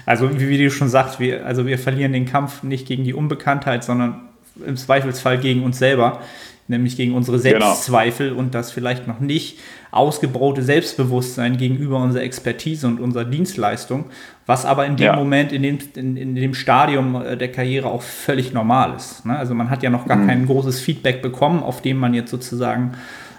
Also 0.06 0.38
wie, 0.38 0.50
wie 0.50 0.58
du 0.58 0.70
schon 0.70 0.90
sagst, 0.90 1.22
wir, 1.22 1.46
also 1.46 1.66
wir 1.66 1.80
verlieren 1.80 2.12
den 2.12 2.26
Kampf 2.26 2.62
nicht 2.62 2.88
gegen 2.88 3.06
die 3.06 3.14
Unbekanntheit, 3.14 3.86
sondern 3.86 4.28
im 4.66 4.78
Zweifelsfall 4.78 5.38
gegen 5.38 5.64
uns 5.64 5.80
selber, 5.80 6.22
nämlich 6.68 6.98
gegen 6.98 7.14
unsere 7.14 7.38
genau. 7.40 7.60
Selbstzweifel 7.60 8.30
genau. 8.30 8.40
und 8.40 8.56
das 8.56 8.72
vielleicht 8.72 9.08
noch 9.08 9.20
nicht 9.20 9.60
ausgebaute 9.92 10.64
Selbstbewusstsein 10.64 11.58
gegenüber 11.58 11.98
unserer 11.98 12.24
Expertise 12.24 12.88
und 12.88 13.00
unserer 13.00 13.26
Dienstleistung, 13.26 14.06
was 14.46 14.66
aber 14.66 14.86
in 14.86 14.96
dem 14.96 15.06
ja. 15.06 15.16
Moment, 15.16 15.52
in 15.52 15.64
dem, 15.64 15.80
in, 15.96 16.18
in, 16.18 16.36
dem 16.36 16.54
Stadium 16.54 17.22
äh, 17.22 17.38
der 17.38 17.52
Karriere 17.52 17.90
auch 17.90 18.02
völlig 18.02 18.54
normal 18.54 18.96
ist. 18.96 19.26
Ne? 19.26 19.38
Also 19.38 19.54
man 19.54 19.70
hat 19.70 19.84
ja 19.84 19.90
noch 19.90 20.08
gar 20.08 20.18
mhm. 20.18 20.28
kein 20.28 20.46
großes 20.46 20.80
Feedback 20.80 21.22
bekommen, 21.22 21.62
auf 21.62 21.82
dem 21.82 21.98
man 21.98 22.14
jetzt 22.14 22.32
sozusagen 22.32 22.94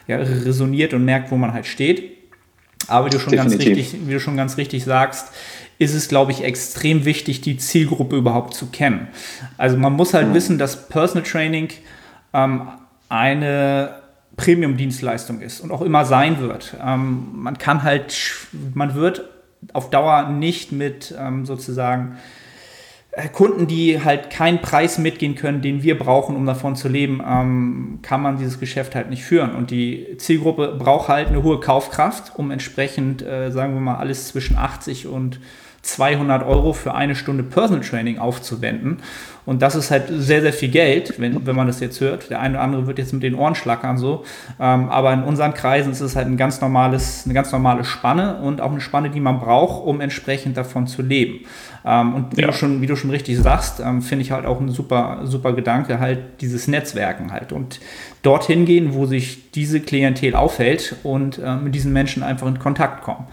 ja, 0.06 0.16
resoniert 0.16 0.94
und 0.94 1.04
merkt, 1.04 1.30
wo 1.30 1.36
man 1.36 1.52
halt 1.52 1.66
steht. 1.66 2.18
Aber 2.88 3.06
wie 3.06 3.10
du 3.10 3.18
schon 3.18 3.34
ganz 3.34 3.56
richtig, 3.56 3.94
wie 4.06 4.12
du 4.12 4.20
schon 4.20 4.36
ganz 4.36 4.56
richtig 4.56 4.84
sagst, 4.84 5.28
ist 5.82 5.94
es, 5.94 6.08
glaube 6.08 6.32
ich, 6.32 6.44
extrem 6.44 7.04
wichtig, 7.04 7.40
die 7.40 7.56
Zielgruppe 7.56 8.16
überhaupt 8.16 8.54
zu 8.54 8.66
kennen. 8.66 9.08
Also 9.58 9.76
man 9.76 9.92
muss 9.92 10.14
halt 10.14 10.28
mhm. 10.28 10.34
wissen, 10.34 10.58
dass 10.58 10.88
Personal 10.88 11.28
Training 11.28 11.68
ähm, 12.32 12.68
eine 13.08 14.02
Premium-Dienstleistung 14.36 15.40
ist 15.40 15.60
und 15.60 15.70
auch 15.70 15.82
immer 15.82 16.04
sein 16.04 16.40
wird. 16.40 16.74
Ähm, 16.82 17.28
man 17.34 17.58
kann 17.58 17.82
halt, 17.82 18.16
man 18.74 18.94
wird 18.94 19.28
auf 19.72 19.90
Dauer 19.90 20.28
nicht 20.28 20.72
mit 20.72 21.14
ähm, 21.18 21.44
sozusagen 21.44 22.16
äh, 23.12 23.28
Kunden, 23.28 23.66
die 23.66 24.02
halt 24.02 24.30
keinen 24.30 24.60
Preis 24.60 24.96
mitgehen 24.96 25.34
können, 25.34 25.60
den 25.60 25.82
wir 25.82 25.98
brauchen, 25.98 26.34
um 26.34 26.46
davon 26.46 26.76
zu 26.76 26.88
leben, 26.88 27.22
ähm, 27.26 27.98
kann 28.00 28.22
man 28.22 28.38
dieses 28.38 28.58
Geschäft 28.58 28.94
halt 28.94 29.10
nicht 29.10 29.22
führen. 29.22 29.54
Und 29.54 29.70
die 29.70 30.16
Zielgruppe 30.16 30.76
braucht 30.78 31.08
halt 31.08 31.28
eine 31.28 31.42
hohe 31.42 31.60
Kaufkraft, 31.60 32.32
um 32.36 32.50
entsprechend, 32.50 33.22
äh, 33.22 33.50
sagen 33.50 33.74
wir 33.74 33.80
mal, 33.80 33.96
alles 33.96 34.28
zwischen 34.28 34.56
80 34.56 35.08
und 35.08 35.40
200 35.82 36.46
Euro 36.46 36.72
für 36.72 36.94
eine 36.94 37.14
Stunde 37.16 37.42
Personal 37.42 37.82
Training 37.82 38.18
aufzuwenden. 38.18 38.98
Und 39.44 39.60
das 39.60 39.74
ist 39.74 39.90
halt 39.90 40.04
sehr, 40.08 40.40
sehr 40.40 40.52
viel 40.52 40.68
Geld, 40.68 41.18
wenn, 41.18 41.44
wenn 41.44 41.56
man 41.56 41.66
das 41.66 41.80
jetzt 41.80 42.00
hört. 42.00 42.30
Der 42.30 42.38
eine 42.38 42.54
oder 42.54 42.62
andere 42.62 42.86
wird 42.86 42.98
jetzt 42.98 43.12
mit 43.12 43.24
den 43.24 43.34
Ohren 43.34 43.56
schlackern 43.56 43.98
so. 43.98 44.24
Ähm, 44.60 44.88
aber 44.88 45.12
in 45.12 45.24
unseren 45.24 45.52
Kreisen 45.52 45.90
ist 45.90 46.00
es 46.00 46.14
halt 46.14 46.28
ein 46.28 46.36
ganz 46.36 46.60
normales, 46.60 47.22
eine 47.24 47.34
ganz 47.34 47.50
normale 47.50 47.82
Spanne 47.82 48.36
und 48.36 48.60
auch 48.60 48.70
eine 48.70 48.80
Spanne, 48.80 49.10
die 49.10 49.18
man 49.18 49.40
braucht, 49.40 49.84
um 49.84 50.00
entsprechend 50.00 50.56
davon 50.56 50.86
zu 50.86 51.02
leben. 51.02 51.40
Ähm, 51.84 52.14
und 52.14 52.36
wie, 52.36 52.42
ja. 52.42 52.46
du 52.46 52.52
schon, 52.52 52.80
wie 52.80 52.86
du 52.86 52.94
schon 52.94 53.10
richtig 53.10 53.36
sagst, 53.38 53.80
ähm, 53.80 54.00
finde 54.00 54.22
ich 54.22 54.30
halt 54.30 54.46
auch 54.46 54.60
ein 54.60 54.68
super, 54.68 55.22
super 55.24 55.52
Gedanke, 55.52 55.98
halt 55.98 56.40
dieses 56.40 56.68
Netzwerken 56.68 57.32
halt. 57.32 57.50
Und 57.50 57.80
dorthin 58.22 58.64
gehen, 58.64 58.94
wo 58.94 59.06
sich 59.06 59.50
diese 59.50 59.80
Klientel 59.80 60.36
aufhält 60.36 60.94
und 61.02 61.38
äh, 61.38 61.56
mit 61.56 61.74
diesen 61.74 61.92
Menschen 61.92 62.22
einfach 62.22 62.46
in 62.46 62.60
Kontakt 62.60 63.02
kommen 63.02 63.26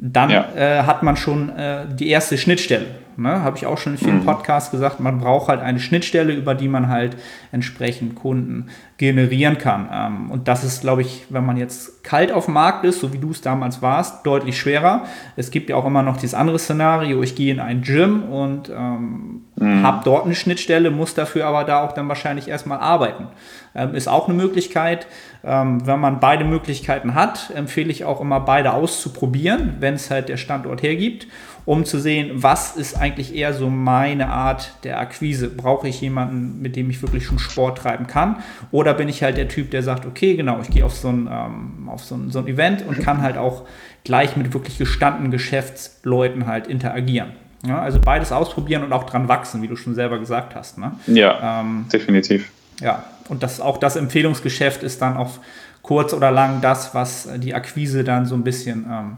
dann 0.00 0.30
ja. 0.30 0.48
äh, 0.56 0.82
hat 0.82 1.02
man 1.02 1.16
schon 1.16 1.50
äh, 1.50 1.84
die 1.92 2.08
erste 2.08 2.38
Schnittstelle. 2.38 2.86
Ne? 3.20 3.42
Habe 3.42 3.56
ich 3.56 3.66
auch 3.66 3.78
schon 3.78 3.92
in 3.92 3.98
vielen 3.98 4.20
mhm. 4.20 4.26
Podcasts 4.26 4.70
gesagt, 4.70 5.00
man 5.00 5.18
braucht 5.18 5.48
halt 5.48 5.60
eine 5.60 5.80
Schnittstelle, 5.80 6.32
über 6.32 6.54
die 6.54 6.68
man 6.68 6.88
halt 6.88 7.16
entsprechend 7.52 8.14
Kunden 8.14 8.68
generieren 8.96 9.58
kann. 9.58 9.88
Ähm, 9.92 10.30
und 10.30 10.48
das 10.48 10.64
ist, 10.64 10.82
glaube 10.82 11.02
ich, 11.02 11.24
wenn 11.30 11.44
man 11.46 11.56
jetzt 11.56 12.04
kalt 12.04 12.32
auf 12.32 12.46
dem 12.46 12.54
Markt 12.54 12.84
ist, 12.84 13.00
so 13.00 13.12
wie 13.12 13.18
du 13.18 13.30
es 13.30 13.40
damals 13.40 13.82
warst, 13.82 14.26
deutlich 14.26 14.58
schwerer. 14.58 15.04
Es 15.36 15.50
gibt 15.50 15.70
ja 15.70 15.76
auch 15.76 15.86
immer 15.86 16.02
noch 16.02 16.16
dieses 16.16 16.34
andere 16.34 16.58
Szenario, 16.58 17.22
ich 17.22 17.34
gehe 17.34 17.52
in 17.52 17.60
ein 17.60 17.82
Gym 17.82 18.24
und 18.24 18.68
ähm, 18.68 19.42
mhm. 19.56 19.82
habe 19.82 20.02
dort 20.04 20.26
eine 20.26 20.34
Schnittstelle, 20.34 20.90
muss 20.90 21.14
dafür 21.14 21.46
aber 21.46 21.64
da 21.64 21.82
auch 21.82 21.92
dann 21.92 22.08
wahrscheinlich 22.08 22.48
erstmal 22.48 22.78
arbeiten. 22.78 23.28
Ähm, 23.74 23.94
ist 23.94 24.08
auch 24.08 24.28
eine 24.28 24.36
Möglichkeit. 24.36 25.06
Ähm, 25.42 25.86
wenn 25.86 26.00
man 26.00 26.20
beide 26.20 26.44
Möglichkeiten 26.44 27.14
hat, 27.14 27.50
empfehle 27.54 27.90
ich 27.90 28.04
auch 28.04 28.20
immer 28.20 28.40
beide 28.40 28.72
auszuprobieren, 28.72 29.76
wenn 29.80 29.94
es 29.94 30.10
halt 30.10 30.28
der 30.28 30.36
Standort 30.36 30.82
hergibt, 30.82 31.26
um 31.64 31.84
zu 31.84 31.98
sehen, 31.98 32.30
was 32.34 32.76
ist 32.76 32.96
eigentlich 32.96 33.34
eher 33.34 33.54
so 33.54 33.68
meine 33.70 34.28
Art 34.28 34.74
der 34.84 34.98
Akquise. 35.00 35.48
Brauche 35.48 35.88
ich 35.88 36.00
jemanden, 36.00 36.60
mit 36.60 36.76
dem 36.76 36.90
ich 36.90 37.02
wirklich 37.02 37.24
schon 37.24 37.38
Sport 37.38 37.78
treiben 37.78 38.06
kann? 38.06 38.36
Oder 38.70 38.94
bin 38.94 39.08
ich 39.08 39.22
halt 39.22 39.36
der 39.36 39.48
Typ, 39.48 39.70
der 39.70 39.82
sagt, 39.82 40.06
okay, 40.06 40.36
genau, 40.36 40.60
ich 40.60 40.70
gehe 40.70 40.84
auf 40.84 40.94
so 40.94 41.08
ein, 41.08 41.28
ähm, 41.30 41.88
auf 41.88 42.04
so 42.04 42.14
ein, 42.14 42.30
so 42.30 42.40
ein 42.40 42.46
Event 42.46 42.84
und 42.86 43.00
kann 43.00 43.22
halt 43.22 43.36
auch 43.36 43.66
gleich 44.04 44.36
mit 44.36 44.52
wirklich 44.54 44.78
gestandenen 44.78 45.30
Geschäftsleuten 45.30 46.46
halt 46.46 46.66
interagieren. 46.66 47.32
Ja, 47.66 47.82
also 47.82 48.00
beides 48.00 48.32
ausprobieren 48.32 48.82
und 48.82 48.92
auch 48.92 49.04
dran 49.04 49.28
wachsen, 49.28 49.60
wie 49.60 49.68
du 49.68 49.76
schon 49.76 49.94
selber 49.94 50.18
gesagt 50.18 50.54
hast. 50.54 50.78
Ne? 50.78 50.92
Ja, 51.06 51.60
ähm, 51.60 51.86
definitiv. 51.92 52.50
Ja, 52.80 53.04
und 53.28 53.42
das, 53.42 53.60
auch 53.60 53.76
das 53.76 53.96
Empfehlungsgeschäft 53.96 54.82
ist 54.82 55.02
dann 55.02 55.16
auf 55.16 55.40
kurz 55.82 56.14
oder 56.14 56.30
lang 56.30 56.60
das, 56.60 56.94
was 56.94 57.28
die 57.36 57.54
Akquise 57.54 58.04
dann 58.04 58.26
so 58.26 58.34
ein 58.34 58.44
bisschen 58.44 58.86
ähm, 58.90 59.16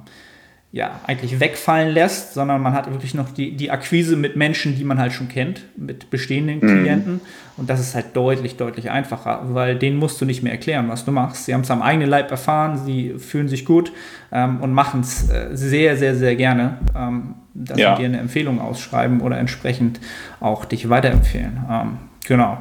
ja, 0.72 1.00
eigentlich 1.06 1.38
wegfallen 1.38 1.92
lässt, 1.92 2.32
sondern 2.32 2.62
man 2.62 2.72
hat 2.72 2.90
wirklich 2.90 3.12
noch 3.12 3.30
die, 3.30 3.54
die 3.54 3.70
Akquise 3.70 4.16
mit 4.16 4.36
Menschen, 4.36 4.74
die 4.74 4.84
man 4.84 4.98
halt 4.98 5.12
schon 5.12 5.28
kennt, 5.28 5.64
mit 5.76 6.08
bestehenden 6.08 6.60
mhm. 6.60 6.82
Klienten. 6.82 7.20
Und 7.58 7.68
das 7.68 7.78
ist 7.78 7.94
halt 7.94 8.16
deutlich, 8.16 8.56
deutlich 8.56 8.90
einfacher, 8.90 9.42
weil 9.52 9.78
denen 9.78 9.98
musst 9.98 10.18
du 10.22 10.24
nicht 10.24 10.42
mehr 10.42 10.52
erklären, 10.52 10.88
was 10.88 11.04
du 11.04 11.12
machst. 11.12 11.44
Sie 11.44 11.52
haben 11.52 11.60
es 11.60 11.70
am 11.70 11.82
eigenen 11.82 12.08
Leib 12.08 12.30
erfahren, 12.30 12.78
sie 12.86 13.14
fühlen 13.18 13.48
sich 13.48 13.66
gut 13.66 13.92
ähm, 14.32 14.62
und 14.62 14.72
machen 14.72 15.02
es 15.02 15.28
äh, 15.28 15.50
sehr, 15.52 15.98
sehr, 15.98 16.16
sehr 16.16 16.36
gerne, 16.36 16.78
ähm, 16.96 17.34
dass 17.52 17.78
ja. 17.78 17.94
sie 17.94 18.02
dir 18.02 18.08
eine 18.08 18.18
Empfehlung 18.18 18.58
ausschreiben 18.58 19.20
oder 19.20 19.36
entsprechend 19.36 20.00
auch 20.40 20.64
dich 20.64 20.88
weiterempfehlen. 20.88 21.60
Ähm, 21.70 21.98
genau. 22.26 22.56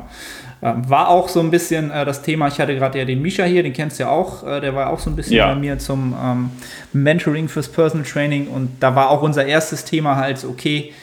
Ähm, 0.64 0.88
war 0.90 1.10
auch 1.10 1.28
so 1.28 1.40
ein 1.40 1.50
bisschen 1.50 1.90
äh, 1.90 2.06
das 2.06 2.22
Thema, 2.22 2.48
ich 2.48 2.60
hatte 2.60 2.76
gerade 2.76 3.00
ja 3.00 3.06
den 3.06 3.22
Misha 3.22 3.44
hier, 3.46 3.64
den 3.64 3.74
kennst 3.74 4.00
du 4.00 4.04
ja 4.04 4.10
auch, 4.10 4.46
äh, 4.46 4.62
der 4.62 4.76
war 4.76 4.92
auch 4.92 5.00
so 5.00 5.10
ein 5.10 5.16
bisschen 5.16 5.38
ja. 5.38 5.48
bei 5.48 5.56
mir 5.60 5.80
zum 5.80 6.16
ähm, 6.24 6.50
Mentoring 6.94 7.50
fürs 7.50 7.68
Personal 7.68 8.06
Training 8.06 8.48
und 8.48 8.70
da 8.80 8.96
war 8.96 9.10
auch 9.10 9.24
unser 9.24 9.46
erstes 9.46 9.86
Thema 9.86 10.18
halt, 10.18 10.46
okay, 10.46 10.94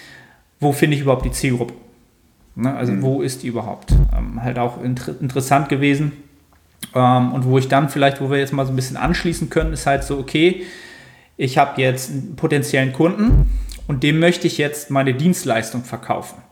wo 0.61 0.73
finde 0.73 0.97
ich 0.97 1.03
überhaupt 1.03 1.25
die 1.25 1.33
Zielgruppe? 1.33 1.75
Ne? 2.55 2.75
Also 2.75 2.93
mhm. 2.93 3.03
wo 3.03 3.23
ist 3.23 3.43
die 3.43 3.49
überhaupt? 3.49 3.93
Ähm, 4.17 4.43
halt 4.43 4.59
auch 4.59 4.83
inter 4.83 5.15
interessant 5.21 5.69
gewesen. 5.69 6.13
Ähm, 6.95 7.33
und 7.33 7.45
wo 7.45 7.59
ich 7.59 7.69
dann 7.69 7.89
vielleicht, 7.89 8.21
wo 8.21 8.31
wir 8.31 8.39
jetzt 8.39 8.53
mal 8.53 8.65
so 8.65 8.73
ein 8.73 8.77
bisschen 8.77 8.97
anschließen 8.97 9.51
können, 9.51 9.73
ist 9.73 9.87
halt 9.87 10.05
so, 10.05 10.19
okay, 10.19 10.63
ich 11.37 11.59
habe 11.59 11.81
jetzt 11.81 12.11
einen 12.11 12.37
potenziellen 12.37 12.93
Kunden 12.93 13.51
und 13.87 14.03
dem 14.03 14.21
möchte 14.21 14.47
ich 14.47 14.59
jetzt 14.59 14.91
meine 14.91 15.15
Dienstleistung 15.15 15.85
verkaufen. 15.85 16.43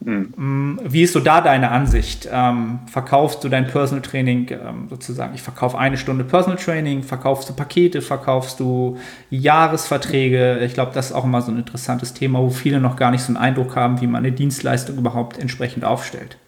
Mhm. 0.00 0.80
Wie 0.82 1.02
ist 1.02 1.12
so 1.12 1.20
da 1.20 1.42
deine 1.42 1.70
Ansicht? 1.70 2.26
Ähm, 2.32 2.80
verkaufst 2.86 3.44
du 3.44 3.50
dein 3.50 3.66
Personal 3.66 4.02
Training 4.02 4.48
ähm, 4.50 4.86
sozusagen? 4.88 5.34
Ich 5.34 5.42
verkaufe 5.42 5.78
eine 5.78 5.98
Stunde 5.98 6.24
Personal 6.24 6.58
Training, 6.58 7.02
verkaufst 7.02 7.48
du 7.50 7.52
Pakete, 7.52 8.00
verkaufst 8.00 8.60
du 8.60 8.98
Jahresverträge? 9.28 10.60
Ich 10.64 10.72
glaube, 10.72 10.92
das 10.94 11.06
ist 11.06 11.12
auch 11.12 11.24
immer 11.24 11.42
so 11.42 11.52
ein 11.52 11.58
interessantes 11.58 12.14
Thema, 12.14 12.38
wo 12.40 12.48
viele 12.48 12.80
noch 12.80 12.96
gar 12.96 13.10
nicht 13.10 13.22
so 13.22 13.28
einen 13.28 13.36
Eindruck 13.36 13.76
haben, 13.76 14.00
wie 14.00 14.06
man 14.06 14.24
eine 14.24 14.32
Dienstleistung 14.32 14.96
überhaupt 14.96 15.38
entsprechend 15.38 15.84
aufstellt. 15.84 16.38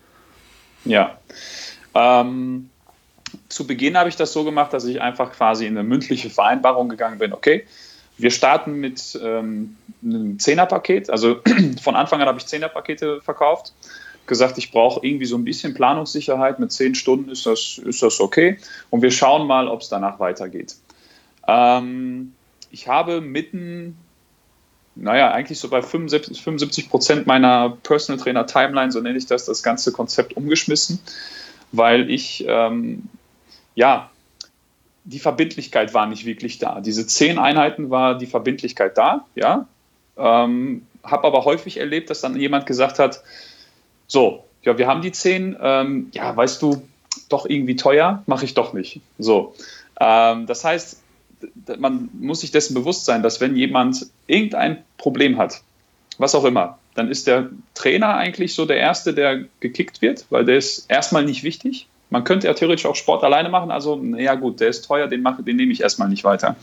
Ja. 0.86 1.18
Ähm, 1.94 2.70
zu 3.50 3.66
Beginn 3.66 3.98
habe 3.98 4.08
ich 4.08 4.16
das 4.16 4.32
so 4.32 4.44
gemacht, 4.44 4.72
dass 4.72 4.86
ich 4.86 5.00
einfach 5.02 5.30
quasi 5.30 5.66
in 5.66 5.76
eine 5.76 5.86
mündliche 5.86 6.30
Vereinbarung 6.30 6.88
gegangen 6.88 7.18
bin. 7.18 7.34
Okay, 7.34 7.66
wir 8.18 8.30
starten 8.30 8.74
mit 8.74 9.18
ähm, 9.22 9.76
einem 10.02 10.38
Zehnerpaket. 10.38 11.10
Also 11.10 11.40
von 11.82 11.96
Anfang 11.96 12.20
an 12.20 12.28
habe 12.28 12.38
ich 12.38 12.46
Zehnerpakete 12.46 13.20
verkauft. 13.20 13.72
Gesagt, 14.26 14.56
ich 14.58 14.70
brauche 14.70 15.04
irgendwie 15.04 15.26
so 15.26 15.36
ein 15.36 15.44
bisschen 15.44 15.74
Planungssicherheit. 15.74 16.60
Mit 16.60 16.70
zehn 16.72 16.94
Stunden 16.94 17.30
ist 17.30 17.44
das, 17.46 17.78
ist 17.84 18.02
das 18.02 18.20
okay. 18.20 18.58
Und 18.90 19.02
wir 19.02 19.10
schauen 19.10 19.46
mal, 19.46 19.66
ob 19.66 19.80
es 19.80 19.88
danach 19.88 20.20
weitergeht. 20.20 20.76
Ähm, 21.48 22.32
ich 22.70 22.86
habe 22.86 23.20
mitten, 23.20 23.96
naja, 24.94 25.32
eigentlich 25.32 25.58
so 25.58 25.68
bei 25.68 25.82
75, 25.82 26.40
75 26.40 26.88
Prozent 26.88 27.26
meiner 27.26 27.76
Personal 27.82 28.22
Trainer 28.22 28.46
Timeline, 28.46 28.92
so 28.92 29.00
nenne 29.00 29.18
ich 29.18 29.26
das, 29.26 29.46
das 29.46 29.62
ganze 29.62 29.90
Konzept 29.90 30.36
umgeschmissen, 30.36 31.00
weil 31.72 32.08
ich 32.08 32.44
ähm, 32.46 33.08
ja 33.74 34.11
die 35.04 35.18
Verbindlichkeit 35.18 35.94
war 35.94 36.06
nicht 36.06 36.24
wirklich 36.24 36.58
da. 36.58 36.80
Diese 36.80 37.06
zehn 37.06 37.38
Einheiten 37.38 37.90
war 37.90 38.16
die 38.16 38.26
Verbindlichkeit 38.26 38.96
da, 38.96 39.26
ja. 39.34 39.66
Ähm, 40.16 40.86
habe 41.02 41.26
aber 41.26 41.44
häufig 41.44 41.78
erlebt, 41.78 42.10
dass 42.10 42.20
dann 42.20 42.38
jemand 42.38 42.66
gesagt 42.66 42.98
hat, 42.98 43.22
so, 44.06 44.44
ja, 44.62 44.78
wir 44.78 44.86
haben 44.86 45.02
die 45.02 45.12
zehn, 45.12 45.56
ähm, 45.60 46.10
ja, 46.12 46.36
weißt 46.36 46.62
du, 46.62 46.86
doch 47.28 47.46
irgendwie 47.46 47.76
teuer, 47.76 48.22
mache 48.26 48.44
ich 48.44 48.54
doch 48.54 48.72
nicht. 48.72 49.00
So, 49.18 49.54
ähm, 50.00 50.46
das 50.46 50.64
heißt, 50.64 51.02
man 51.78 52.08
muss 52.12 52.40
sich 52.40 52.52
dessen 52.52 52.74
bewusst 52.74 53.04
sein, 53.04 53.22
dass 53.22 53.40
wenn 53.40 53.56
jemand 53.56 54.06
irgendein 54.26 54.84
Problem 54.96 55.38
hat, 55.38 55.62
was 56.18 56.34
auch 56.34 56.44
immer, 56.44 56.78
dann 56.94 57.10
ist 57.10 57.26
der 57.26 57.50
Trainer 57.74 58.16
eigentlich 58.16 58.54
so 58.54 58.66
der 58.66 58.76
Erste, 58.76 59.14
der 59.14 59.44
gekickt 59.60 60.02
wird, 60.02 60.26
weil 60.30 60.44
der 60.44 60.58
ist 60.58 60.90
erstmal 60.90 61.24
nicht 61.24 61.42
wichtig. 61.42 61.88
Man 62.12 62.24
könnte 62.24 62.46
ja 62.46 62.54
theoretisch 62.54 62.86
auch 62.86 62.94
Sport 62.94 63.24
alleine 63.24 63.48
machen, 63.48 63.70
also 63.70 64.00
ja 64.16 64.34
gut, 64.34 64.60
der 64.60 64.68
ist 64.68 64.82
teuer, 64.82 65.08
den, 65.08 65.22
mache, 65.22 65.42
den 65.42 65.56
nehme 65.56 65.72
ich 65.72 65.80
erstmal 65.80 66.08
nicht 66.08 66.24
weiter. 66.24 66.56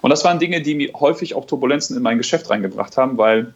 Und 0.00 0.10
das 0.10 0.24
waren 0.24 0.40
Dinge, 0.40 0.60
die 0.60 0.74
mir 0.74 0.92
häufig 0.94 1.34
auch 1.36 1.46
Turbulenzen 1.46 1.96
in 1.96 2.02
mein 2.02 2.18
Geschäft 2.18 2.50
reingebracht 2.50 2.96
haben, 2.96 3.16
weil 3.16 3.54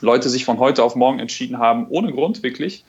Leute 0.00 0.28
sich 0.28 0.44
von 0.44 0.58
heute 0.58 0.82
auf 0.82 0.96
morgen 0.96 1.20
entschieden 1.20 1.58
haben, 1.58 1.86
ohne 1.90 2.12
Grund 2.12 2.42
wirklich, 2.42 2.84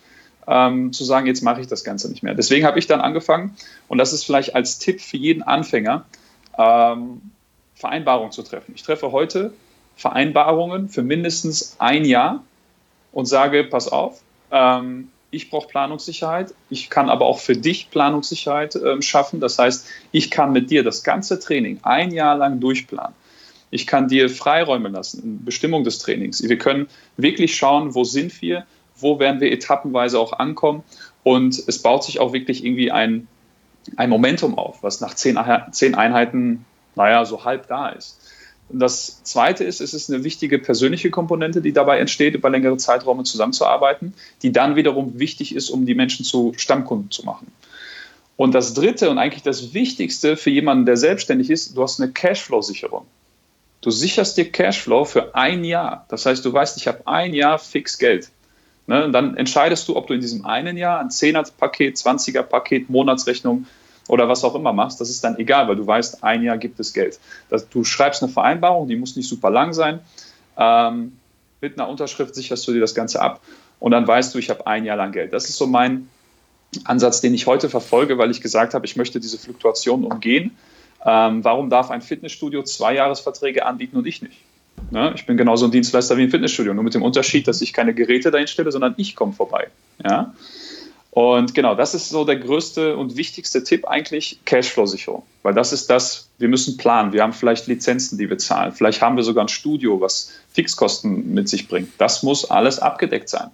ähm, 0.47 0.91
zu 0.91 1.03
sagen, 1.03 1.27
jetzt 1.27 1.43
mache 1.43 1.61
ich 1.61 1.67
das 1.67 1.83
Ganze 1.83 2.09
nicht 2.09 2.23
mehr. 2.23 2.33
Deswegen 2.33 2.65
habe 2.65 2.79
ich 2.79 2.87
dann 2.87 3.01
angefangen, 3.01 3.55
und 3.87 3.99
das 3.99 4.13
ist 4.13 4.23
vielleicht 4.25 4.55
als 4.55 4.79
Tipp 4.79 4.99
für 4.99 5.17
jeden 5.17 5.43
Anfänger, 5.43 6.05
ähm, 6.57 7.21
Vereinbarungen 7.75 8.31
zu 8.31 8.41
treffen. 8.41 8.73
Ich 8.75 8.81
treffe 8.81 9.11
heute 9.11 9.53
Vereinbarungen 9.95 10.89
für 10.89 11.03
mindestens 11.03 11.75
ein 11.77 12.03
Jahr 12.03 12.43
und 13.11 13.27
sage, 13.27 13.63
pass 13.63 13.87
auf, 13.87 14.21
ähm, 14.51 15.09
ich 15.31 15.49
brauche 15.49 15.67
Planungssicherheit, 15.67 16.53
ich 16.69 16.89
kann 16.89 17.09
aber 17.09 17.25
auch 17.25 17.39
für 17.39 17.55
dich 17.55 17.91
Planungssicherheit 17.91 18.75
äh, 18.75 19.01
schaffen. 19.01 19.39
Das 19.39 19.59
heißt, 19.59 19.87
ich 20.11 20.31
kann 20.31 20.51
mit 20.51 20.71
dir 20.71 20.83
das 20.83 21.03
ganze 21.03 21.39
Training 21.39 21.79
ein 21.83 22.11
Jahr 22.11 22.35
lang 22.35 22.59
durchplanen. 22.59 23.15
Ich 23.71 23.85
kann 23.85 24.07
dir 24.07 24.29
Freiräume 24.29 24.89
lassen 24.89 25.23
in 25.23 25.45
Bestimmung 25.45 25.83
des 25.83 25.99
Trainings. 25.99 26.41
Wir 26.41 26.57
können 26.57 26.87
wirklich 27.17 27.55
schauen, 27.55 27.93
wo 27.93 28.03
sind 28.03 28.41
wir, 28.41 28.65
wo 28.97 29.19
werden 29.19 29.39
wir 29.41 29.51
etappenweise 29.51 30.19
auch 30.19 30.33
ankommen. 30.33 30.83
Und 31.23 31.61
es 31.67 31.81
baut 31.81 32.03
sich 32.03 32.19
auch 32.19 32.33
wirklich 32.33 32.65
irgendwie 32.65 32.91
ein, 32.91 33.27
ein 33.95 34.09
Momentum 34.09 34.57
auf, 34.57 34.81
was 34.81 35.01
nach 35.01 35.13
zehn, 35.13 35.37
zehn 35.71 35.93
Einheiten, 35.93 36.65
naja, 36.95 37.25
so 37.25 37.45
halb 37.45 37.67
da 37.67 37.89
ist. 37.89 38.19
Das 38.71 39.23
Zweite 39.23 39.63
ist, 39.63 39.81
es 39.81 39.93
ist 39.93 40.11
eine 40.11 40.23
wichtige 40.23 40.59
persönliche 40.59 41.09
Komponente, 41.09 41.61
die 41.61 41.73
dabei 41.73 41.99
entsteht, 41.99 42.35
über 42.35 42.49
längere 42.49 42.77
Zeiträume 42.77 43.23
zusammenzuarbeiten, 43.23 44.13
die 44.43 44.51
dann 44.51 44.75
wiederum 44.75 45.17
wichtig 45.17 45.55
ist, 45.55 45.69
um 45.69 45.85
die 45.85 45.95
Menschen 45.95 46.23
zu 46.23 46.53
Stammkunden 46.55 47.09
zu 47.09 47.25
machen. 47.25 47.51
Und 48.37 48.53
das 48.53 48.73
Dritte 48.73 49.09
und 49.09 49.17
eigentlich 49.17 49.43
das 49.43 49.73
Wichtigste 49.73 50.37
für 50.37 50.51
jemanden, 50.51 50.85
der 50.85 50.97
selbstständig 50.97 51.49
ist, 51.49 51.75
du 51.75 51.83
hast 51.83 51.99
eine 51.99 52.11
Cashflow-Sicherung. 52.11 53.05
Du 53.81 53.91
sicherst 53.91 54.37
dir 54.37 54.51
Cashflow 54.51 55.05
für 55.05 55.35
ein 55.35 55.63
Jahr. 55.63 56.05
Das 56.09 56.25
heißt, 56.25 56.45
du 56.45 56.53
weißt, 56.53 56.77
ich 56.77 56.87
habe 56.87 57.05
ein 57.05 57.33
Jahr 57.33 57.59
fix 57.59 57.97
Geld. 57.97 58.29
Ne? 58.87 59.05
Und 59.05 59.13
dann 59.13 59.35
entscheidest 59.35 59.87
du, 59.87 59.95
ob 59.95 60.07
du 60.07 60.13
in 60.13 60.21
diesem 60.21 60.45
einen 60.45 60.77
Jahr 60.77 60.99
ein 60.99 61.09
10er-Paket, 61.09 61.97
20er-Paket, 61.97 62.89
Monatsrechnung 62.89 63.65
oder 64.09 64.27
was 64.27 64.43
auch 64.43 64.55
immer 64.55 64.73
machst, 64.73 64.99
das 64.99 65.09
ist 65.09 65.23
dann 65.23 65.37
egal, 65.37 65.67
weil 65.67 65.75
du 65.75 65.85
weißt, 65.85 66.23
ein 66.23 66.43
Jahr 66.43 66.57
gibt 66.57 66.79
es 66.79 66.93
Geld. 66.93 67.19
Das, 67.49 67.69
du 67.69 67.83
schreibst 67.83 68.23
eine 68.23 68.31
Vereinbarung, 68.31 68.87
die 68.87 68.95
muss 68.95 69.15
nicht 69.15 69.29
super 69.29 69.49
lang 69.49 69.73
sein. 69.73 69.99
Ähm, 70.57 71.13
mit 71.61 71.79
einer 71.79 71.87
Unterschrift 71.89 72.35
sicherst 72.35 72.67
du 72.67 72.73
dir 72.73 72.81
das 72.81 72.95
Ganze 72.95 73.21
ab 73.21 73.41
und 73.79 73.91
dann 73.91 74.07
weißt 74.07 74.33
du, 74.33 74.39
ich 74.39 74.49
habe 74.49 74.65
ein 74.67 74.83
Jahr 74.83 74.97
lang 74.97 75.11
Geld. 75.11 75.31
Das 75.31 75.47
ist 75.47 75.57
so 75.57 75.67
mein 75.67 76.09
Ansatz, 76.83 77.21
den 77.21 77.33
ich 77.33 77.47
heute 77.47 77.69
verfolge, 77.69 78.17
weil 78.17 78.31
ich 78.31 78.41
gesagt 78.41 78.73
habe, 78.73 78.85
ich 78.85 78.95
möchte 78.95 79.19
diese 79.19 79.37
Fluktuation 79.37 80.03
umgehen. 80.03 80.51
Ähm, 81.05 81.43
warum 81.43 81.69
darf 81.69 81.91
ein 81.91 82.01
Fitnessstudio 82.01 82.63
zwei 82.63 82.95
Jahresverträge 82.95 83.65
anbieten 83.65 83.97
und 83.97 84.05
ich 84.05 84.21
nicht? 84.21 84.37
Ne? 84.91 85.13
Ich 85.15 85.25
bin 85.25 85.37
genauso 85.37 85.65
ein 85.65 85.71
Dienstleister 85.71 86.17
wie 86.17 86.23
ein 86.23 86.29
Fitnessstudio, 86.29 86.73
nur 86.73 86.83
mit 86.83 86.93
dem 86.93 87.03
Unterschied, 87.03 87.47
dass 87.47 87.61
ich 87.61 87.73
keine 87.73 87.93
Geräte 87.93 88.31
dahin 88.31 88.47
stelle, 88.47 88.71
sondern 88.71 88.95
ich 88.97 89.15
komme 89.15 89.33
vorbei. 89.33 89.67
Ja? 90.03 90.33
Und 91.11 91.55
genau, 91.55 91.73
das 91.73 91.95
ist 91.95 92.09
so 92.09 92.23
der 92.23 92.35
größte 92.35 92.95
und 92.95 93.17
wichtigste 93.17 93.63
Tipp 93.63 93.87
eigentlich, 93.87 94.39
Cashflow-Sicherung. 94.45 95.23
Weil 95.41 95.53
das 95.53 95.73
ist 95.73 95.89
das, 95.89 96.29
wir 96.37 96.47
müssen 96.47 96.77
planen. 96.77 97.13
Wir 97.13 97.23
haben 97.23 97.33
vielleicht 97.33 97.67
Lizenzen, 97.67 98.17
die 98.17 98.29
wir 98.29 98.37
zahlen. 98.37 98.73
Vielleicht 98.73 99.01
haben 99.01 99.15
wir 99.15 99.23
sogar 99.23 99.45
ein 99.45 99.49
Studio, 99.49 99.99
was 99.99 100.31
Fixkosten 100.53 101.33
mit 101.33 101.49
sich 101.49 101.67
bringt. 101.67 101.89
Das 101.97 102.21
muss 102.21 102.49
alles 102.49 102.79
abgedeckt 102.79 103.29
sein. 103.29 103.49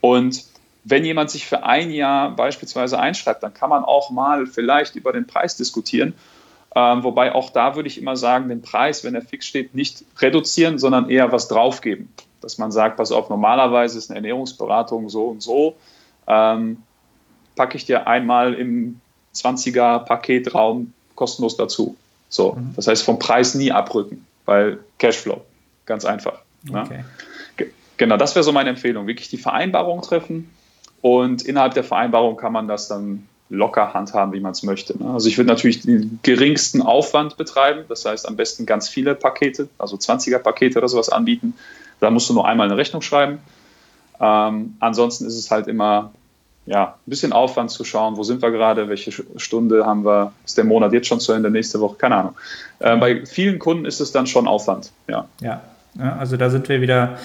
Und 0.00 0.44
wenn 0.84 1.04
jemand 1.04 1.30
sich 1.30 1.46
für 1.46 1.64
ein 1.64 1.90
Jahr 1.90 2.30
beispielsweise 2.30 2.98
einschreibt, 2.98 3.42
dann 3.42 3.52
kann 3.52 3.68
man 3.68 3.84
auch 3.84 4.10
mal 4.10 4.46
vielleicht 4.46 4.96
über 4.96 5.12
den 5.12 5.26
Preis 5.26 5.56
diskutieren. 5.56 6.14
Ähm, 6.74 7.02
wobei 7.02 7.34
auch 7.34 7.50
da 7.50 7.76
würde 7.76 7.88
ich 7.88 8.00
immer 8.00 8.16
sagen, 8.16 8.48
den 8.48 8.62
Preis, 8.62 9.04
wenn 9.04 9.14
er 9.14 9.22
fix 9.22 9.46
steht, 9.46 9.74
nicht 9.74 10.04
reduzieren, 10.18 10.78
sondern 10.78 11.10
eher 11.10 11.32
was 11.32 11.48
draufgeben. 11.48 12.08
Dass 12.40 12.56
man 12.56 12.72
sagt, 12.72 12.96
pass 12.96 13.12
auf, 13.12 13.28
normalerweise 13.28 13.98
ist 13.98 14.10
eine 14.10 14.18
Ernährungsberatung 14.18 15.10
so 15.10 15.26
und 15.26 15.42
so 15.42 15.76
ähm, 16.28 16.78
packe 17.56 17.76
ich 17.76 17.84
dir 17.84 18.06
einmal 18.06 18.54
im 18.54 19.00
20er 19.34 20.00
Paketraum 20.00 20.92
kostenlos 21.14 21.56
dazu. 21.56 21.96
So, 22.28 22.52
mhm. 22.52 22.74
das 22.76 22.86
heißt 22.86 23.02
vom 23.02 23.18
Preis 23.18 23.54
nie 23.54 23.72
abrücken, 23.72 24.26
weil 24.44 24.78
Cashflow, 24.98 25.42
ganz 25.86 26.04
einfach. 26.04 26.40
Ne? 26.62 26.82
Okay. 26.82 26.98
Ne? 26.98 27.66
Genau, 27.96 28.16
das 28.16 28.36
wäre 28.36 28.44
so 28.44 28.52
meine 28.52 28.70
Empfehlung. 28.70 29.08
Wirklich 29.08 29.28
die 29.28 29.38
Vereinbarung 29.38 30.02
treffen 30.02 30.50
und 31.00 31.42
innerhalb 31.42 31.74
der 31.74 31.84
Vereinbarung 31.84 32.36
kann 32.36 32.52
man 32.52 32.68
das 32.68 32.88
dann 32.88 33.26
locker 33.50 33.94
handhaben, 33.94 34.32
wie 34.32 34.40
man 34.40 34.52
es 34.52 34.62
möchte. 34.62 34.96
Ne? 35.02 35.10
Also 35.10 35.28
ich 35.28 35.38
würde 35.38 35.48
natürlich 35.48 35.80
den 35.80 36.20
geringsten 36.22 36.82
Aufwand 36.82 37.36
betreiben, 37.36 37.84
das 37.88 38.04
heißt 38.04 38.28
am 38.28 38.36
besten 38.36 38.66
ganz 38.66 38.88
viele 38.88 39.14
Pakete, 39.14 39.68
also 39.78 39.96
20er 39.96 40.38
Pakete 40.38 40.78
oder 40.78 40.88
sowas 40.88 41.08
anbieten. 41.08 41.54
Da 42.00 42.10
musst 42.10 42.28
du 42.28 42.34
nur 42.34 42.46
einmal 42.46 42.66
eine 42.66 42.76
Rechnung 42.76 43.02
schreiben. 43.02 43.38
Ähm, 44.20 44.76
ansonsten 44.80 45.26
ist 45.26 45.36
es 45.36 45.50
halt 45.50 45.66
immer 45.66 46.12
ja, 46.68 46.84
ein 46.84 47.10
bisschen 47.10 47.32
Aufwand 47.32 47.70
zu 47.70 47.82
schauen, 47.84 48.16
wo 48.16 48.22
sind 48.22 48.42
wir 48.42 48.50
gerade, 48.50 48.88
welche 48.88 49.10
Stunde 49.36 49.86
haben 49.86 50.04
wir, 50.04 50.32
ist 50.44 50.58
der 50.58 50.64
Monat 50.64 50.92
jetzt 50.92 51.06
schon 51.06 51.18
zu 51.18 51.32
Ende, 51.32 51.50
nächste 51.50 51.80
Woche, 51.80 51.96
keine 51.96 52.16
Ahnung. 52.16 52.36
Äh, 52.78 52.96
bei 52.96 53.24
vielen 53.24 53.58
Kunden 53.58 53.86
ist 53.86 54.00
es 54.00 54.12
dann 54.12 54.26
schon 54.26 54.46
Aufwand, 54.46 54.92
ja. 55.08 55.26
Ja, 55.98 56.16
also 56.16 56.36
da 56.36 56.50
sind 56.50 56.68
wir 56.68 56.80
wieder, 56.80 57.18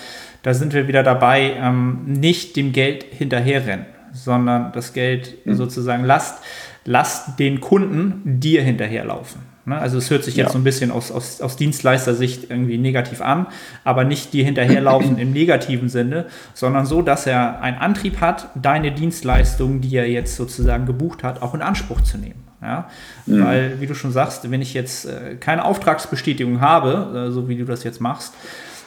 da 0.44 0.54
sind 0.54 0.74
wir 0.74 0.88
wieder 0.88 1.04
dabei, 1.04 1.58
ähm, 1.60 2.04
nicht 2.06 2.56
dem 2.56 2.72
Geld 2.72 3.04
hinterherrennen, 3.04 3.86
sondern 4.14 4.72
das 4.72 4.94
Geld 4.94 5.46
mhm. 5.46 5.56
sozusagen 5.56 6.06
lasst, 6.06 6.42
lasst 6.86 7.38
den 7.38 7.60
Kunden 7.60 8.22
dir 8.40 8.62
hinterherlaufen. 8.62 9.52
Ne? 9.65 9.77
Also 9.77 9.98
es 9.98 10.10
hört 10.10 10.24
sich 10.24 10.36
jetzt 10.36 10.48
ja. 10.48 10.51
so 10.51 10.58
ein 10.58 10.63
bisschen 10.63 10.91
aus, 10.91 11.12
aus, 11.12 11.41
aus 11.41 11.55
Dienstleistersicht 11.55 12.50
irgendwie 12.50 12.77
negativ 12.77 13.22
an, 13.22 13.48
aber 13.84 14.03
nicht 14.03 14.34
dir 14.34 14.43
hinterherlaufen 14.43 15.17
im 15.20 15.32
negativen 15.32 15.89
Sinne, 15.89 16.25
sondern 16.53 16.86
so, 16.86 17.01
dass 17.01 17.25
er 17.27 17.62
einen 17.62 17.77
Antrieb 17.77 18.20
hat, 18.20 18.50
deine 18.55 18.91
Dienstleistung, 18.91 19.82
die 19.82 19.96
er 19.96 20.10
jetzt 20.10 20.36
sozusagen 20.36 20.86
gebucht 20.86 21.24
hat, 21.24 21.41
auch 21.41 21.53
in 21.53 21.62
Anspruch 21.62 22.01
zu 22.01 22.17
nehmen. 22.17 22.43
Ja? 22.62 22.89
Mhm. 23.25 23.46
Weil, 23.46 23.82
wie 23.82 23.88
du 23.88 23.96
schon 23.96 24.12
sagst, 24.12 24.50
wenn 24.50 24.62
ich 24.62 24.74
jetzt 24.74 25.05
äh, 25.05 25.36
keine 25.39 25.63
Auftragsbestätigung 25.65 26.60
habe, 26.60 27.27
äh, 27.27 27.32
so 27.32 27.48
wie 27.48 27.58
du 27.58 27.65
das 27.65 27.84
jetzt 27.84 28.01
machst, 28.01 28.34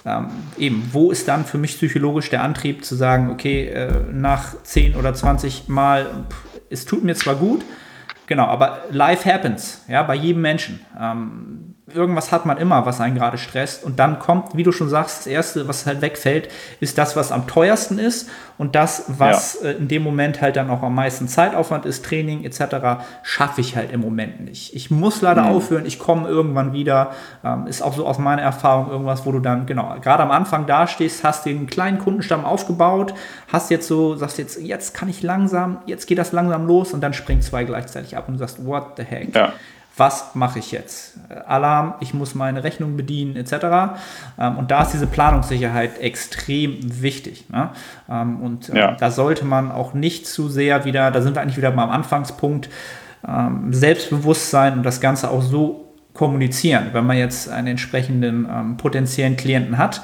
ähm, 0.05 0.29
eben, 0.57 0.89
wo 0.93 1.11
ist 1.11 1.27
dann 1.27 1.45
für 1.45 1.59
mich 1.59 1.77
psychologisch 1.77 2.31
der 2.31 2.43
Antrieb 2.43 2.85
zu 2.85 2.95
sagen, 2.95 3.31
okay, 3.31 3.67
äh, 3.67 3.93
nach 4.13 4.63
10 4.63 4.95
oder 4.95 5.15
20 5.15 5.69
Mal, 5.69 6.07
pff, 6.31 6.61
es 6.71 6.85
tut 6.85 7.03
mir 7.03 7.15
zwar 7.15 7.35
gut, 7.35 7.65
Genau, 8.27 8.47
aber 8.47 8.85
life 8.91 9.33
happens, 9.33 9.85
ja, 9.89 10.03
bei 10.03 10.15
jedem 10.15 10.43
Menschen. 10.43 10.85
Ähm, 11.01 11.76
irgendwas 11.95 12.33
hat 12.33 12.47
man 12.47 12.59
immer, 12.59 12.85
was 12.85 13.01
einen 13.01 13.15
gerade 13.15 13.39
stresst. 13.39 13.85
Und 13.85 14.01
dann 14.01 14.19
kommt, 14.19 14.57
wie 14.57 14.65
du 14.65 14.73
schon 14.73 14.89
sagst, 14.89 15.21
das 15.21 15.27
Erste, 15.29 15.69
was 15.69 15.87
halt 15.87 16.01
wegfällt, 16.01 16.49
ist 16.81 16.99
das, 16.99 17.15
was 17.15 17.31
am 17.31 17.47
teuersten 17.47 18.01
ist 18.01 18.29
und 18.59 18.75
das, 18.75 19.05
was 19.07 19.59
ja. 19.63 19.71
äh, 19.71 19.73
in 19.75 19.87
dem 19.87 20.03
Moment 20.03 20.41
halt 20.41 20.57
dann 20.57 20.69
auch 20.69 20.83
am 20.83 20.97
meisten 20.97 21.29
Zeitaufwand 21.29 21.87
ist, 21.87 22.05
Training 22.05 22.43
etc., 22.43 23.05
schaffe 23.23 23.61
ich 23.61 23.77
halt 23.77 23.93
im 23.93 24.01
Moment 24.01 24.41
nicht. 24.41 24.75
Ich 24.75 24.91
muss 24.91 25.23
leider 25.23 25.43
mhm. 25.43 25.51
aufhören, 25.51 25.87
ich 25.87 26.01
komme 26.01 26.29
irgendwann 26.29 26.73
wieder. 26.73 27.13
Ähm, 27.45 27.69
ist 27.69 27.83
auch 27.83 27.95
so 27.95 28.05
aus 28.05 28.19
meiner 28.19 28.43
Erfahrung 28.43 28.91
irgendwas, 28.91 29.25
wo 29.25 29.31
du 29.31 29.39
dann, 29.39 29.67
genau, 29.67 29.95
gerade 30.01 30.25
am 30.25 30.33
Anfang 30.33 30.67
dastehst, 30.67 31.23
hast 31.23 31.47
den 31.47 31.69
kleinen 31.69 31.99
Kundenstamm 31.99 32.45
aufgebaut, 32.45 33.15
hast 33.53 33.71
jetzt 33.71 33.87
so, 33.87 34.17
sagst 34.17 34.39
jetzt, 34.39 34.61
jetzt 34.61 34.93
kann 34.93 35.09
ich 35.09 35.23
langsam, 35.23 35.79
jetzt 35.87 36.07
geht 36.07 36.19
das 36.19 36.33
langsam 36.33 36.67
los 36.67 36.93
und 36.93 37.01
dann 37.01 37.13
springen 37.13 37.43
zwei 37.43 37.63
gleichzeitig 37.63 38.17
ab 38.17 38.25
und 38.27 38.35
du 38.35 38.39
sagst, 38.41 38.67
what 38.67 38.95
the 38.97 39.05
heck? 39.05 39.33
Ja 39.33 39.53
was 39.97 40.35
mache 40.35 40.59
ich 40.59 40.73
jetzt? 40.73 41.15
Alarm, 41.47 41.95
ich 42.01 42.13
muss 42.13 42.35
meine 42.35 42.63
Rechnung 42.65 42.97
bedienen, 42.97 43.35
etc. 43.37 43.99
Ähm, 44.39 44.59
und 44.59 44.71
da 44.71 44.83
ist 44.83 44.93
diese 44.93 45.07
Planungssicherheit 45.07 45.99
extrem 45.99 46.79
wichtig. 46.83 47.49
Ne? 47.49 47.71
Ähm, 48.11 48.43
und 48.43 48.69
äh, 48.69 48.79
ja. 48.79 48.93
da 48.93 49.11
sollte 49.11 49.47
man 49.47 49.73
auch 49.73 49.95
nicht 49.95 50.27
zu 50.27 50.49
sehr 50.49 50.85
wieder, 50.85 51.11
da 51.11 51.23
sind 51.23 51.35
wir 51.35 51.41
eigentlich 51.41 51.57
wieder 51.57 51.71
beim 51.71 51.89
Anfangspunkt, 51.89 52.69
ähm, 53.27 53.73
Selbstbewusstsein 53.73 54.75
und 54.75 54.83
das 54.83 55.01
Ganze 55.01 55.31
auch 55.31 55.43
so 55.43 55.95
kommunizieren, 56.13 56.89
wenn 56.93 57.07
man 57.07 57.17
jetzt 57.17 57.51
einen 57.51 57.69
entsprechenden 57.69 58.79
potenziellen 58.79 59.37
Klienten 59.37 59.77
hat, 59.77 60.01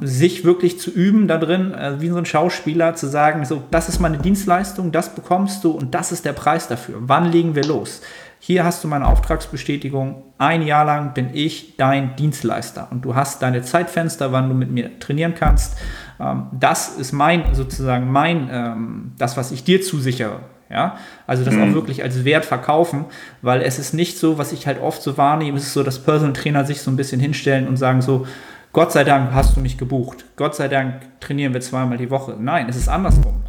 sich 0.00 0.44
wirklich 0.44 0.78
zu 0.78 0.92
üben 0.92 1.26
da 1.26 1.36
drin, 1.36 1.74
äh, 1.74 2.00
wie 2.00 2.10
so 2.10 2.16
ein 2.16 2.26
Schauspieler, 2.26 2.94
zu 2.94 3.08
sagen, 3.08 3.44
so, 3.44 3.64
das 3.72 3.88
ist 3.88 3.98
meine 3.98 4.18
Dienstleistung, 4.18 4.92
das 4.92 5.16
bekommst 5.16 5.64
du 5.64 5.72
und 5.72 5.94
das 5.96 6.12
ist 6.12 6.26
der 6.26 6.34
Preis 6.34 6.68
dafür. 6.68 6.96
Wann 7.00 7.32
legen 7.32 7.56
wir 7.56 7.64
los? 7.64 8.02
Hier 8.44 8.64
hast 8.64 8.82
du 8.82 8.88
meine 8.88 9.06
Auftragsbestätigung, 9.06 10.24
ein 10.36 10.62
Jahr 10.62 10.84
lang 10.84 11.14
bin 11.14 11.30
ich 11.32 11.76
dein 11.76 12.16
Dienstleister 12.16 12.88
und 12.90 13.04
du 13.04 13.14
hast 13.14 13.40
deine 13.40 13.62
Zeitfenster, 13.62 14.32
wann 14.32 14.48
du 14.48 14.54
mit 14.56 14.68
mir 14.68 14.98
trainieren 14.98 15.36
kannst. 15.36 15.76
Ähm, 16.18 16.46
das 16.50 16.88
ist 16.88 17.12
mein, 17.12 17.54
sozusagen 17.54 18.10
mein, 18.10 18.48
ähm, 18.50 19.12
das, 19.16 19.36
was 19.36 19.52
ich 19.52 19.62
dir 19.62 19.80
zusichere. 19.80 20.40
Ja, 20.68 20.96
also 21.24 21.44
das 21.44 21.54
mhm. 21.54 21.70
auch 21.70 21.74
wirklich 21.74 22.02
als 22.02 22.24
Wert 22.24 22.44
verkaufen, 22.44 23.04
weil 23.42 23.62
es 23.62 23.78
ist 23.78 23.94
nicht 23.94 24.18
so, 24.18 24.38
was 24.38 24.50
ich 24.50 24.66
halt 24.66 24.82
oft 24.82 25.02
so 25.02 25.16
wahrnehme, 25.16 25.56
es 25.56 25.68
ist 25.68 25.74
so, 25.74 25.84
dass 25.84 26.00
Personal 26.00 26.32
Trainer 26.32 26.64
sich 26.64 26.80
so 26.80 26.90
ein 26.90 26.96
bisschen 26.96 27.20
hinstellen 27.20 27.68
und 27.68 27.76
sagen 27.76 28.02
so, 28.02 28.26
Gott 28.72 28.90
sei 28.90 29.04
Dank 29.04 29.32
hast 29.32 29.56
du 29.56 29.60
mich 29.60 29.78
gebucht. 29.78 30.24
Gott 30.34 30.56
sei 30.56 30.66
Dank 30.66 31.20
trainieren 31.20 31.54
wir 31.54 31.60
zweimal 31.60 31.96
die 31.96 32.10
Woche. 32.10 32.36
Nein, 32.40 32.68
es 32.68 32.74
ist 32.74 32.88
andersrum. 32.88 33.44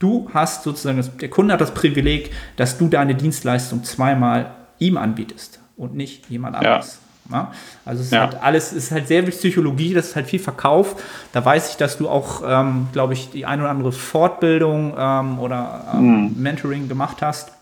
Du 0.00 0.28
hast 0.34 0.64
sozusagen, 0.64 0.96
das, 0.96 1.16
der 1.16 1.30
Kunde 1.30 1.52
hat 1.54 1.60
das 1.60 1.72
Privileg, 1.72 2.32
dass 2.56 2.78
du 2.78 2.88
deine 2.88 3.14
Dienstleistung 3.14 3.84
zweimal 3.84 4.50
ihm 4.78 4.96
anbietest 4.96 5.60
und 5.76 5.94
nicht 5.94 6.28
jemand 6.28 6.56
anderes. 6.56 6.94
Ja. 6.94 7.10
Ja? 7.30 7.52
Also 7.84 8.00
es 8.00 8.06
ist 8.06 8.12
ja. 8.12 8.20
halt 8.22 8.42
alles, 8.42 8.72
es 8.72 8.84
ist 8.84 8.92
halt 8.92 9.08
sehr 9.08 9.22
viel 9.22 9.32
Psychologie, 9.32 9.94
das 9.94 10.08
ist 10.08 10.16
halt 10.16 10.26
viel 10.26 10.40
Verkauf. 10.40 11.02
Da 11.32 11.44
weiß 11.44 11.70
ich, 11.70 11.76
dass 11.76 11.98
du 11.98 12.08
auch, 12.08 12.42
ähm, 12.46 12.88
glaube 12.92 13.12
ich, 13.12 13.30
die 13.30 13.46
ein 13.46 13.60
oder 13.60 13.70
andere 13.70 13.92
Fortbildung 13.92 14.94
ähm, 14.98 15.38
oder 15.38 15.84
ähm, 15.94 16.24
mhm. 16.24 16.42
Mentoring 16.42 16.88
gemacht 16.88 17.18
hast, 17.20 17.52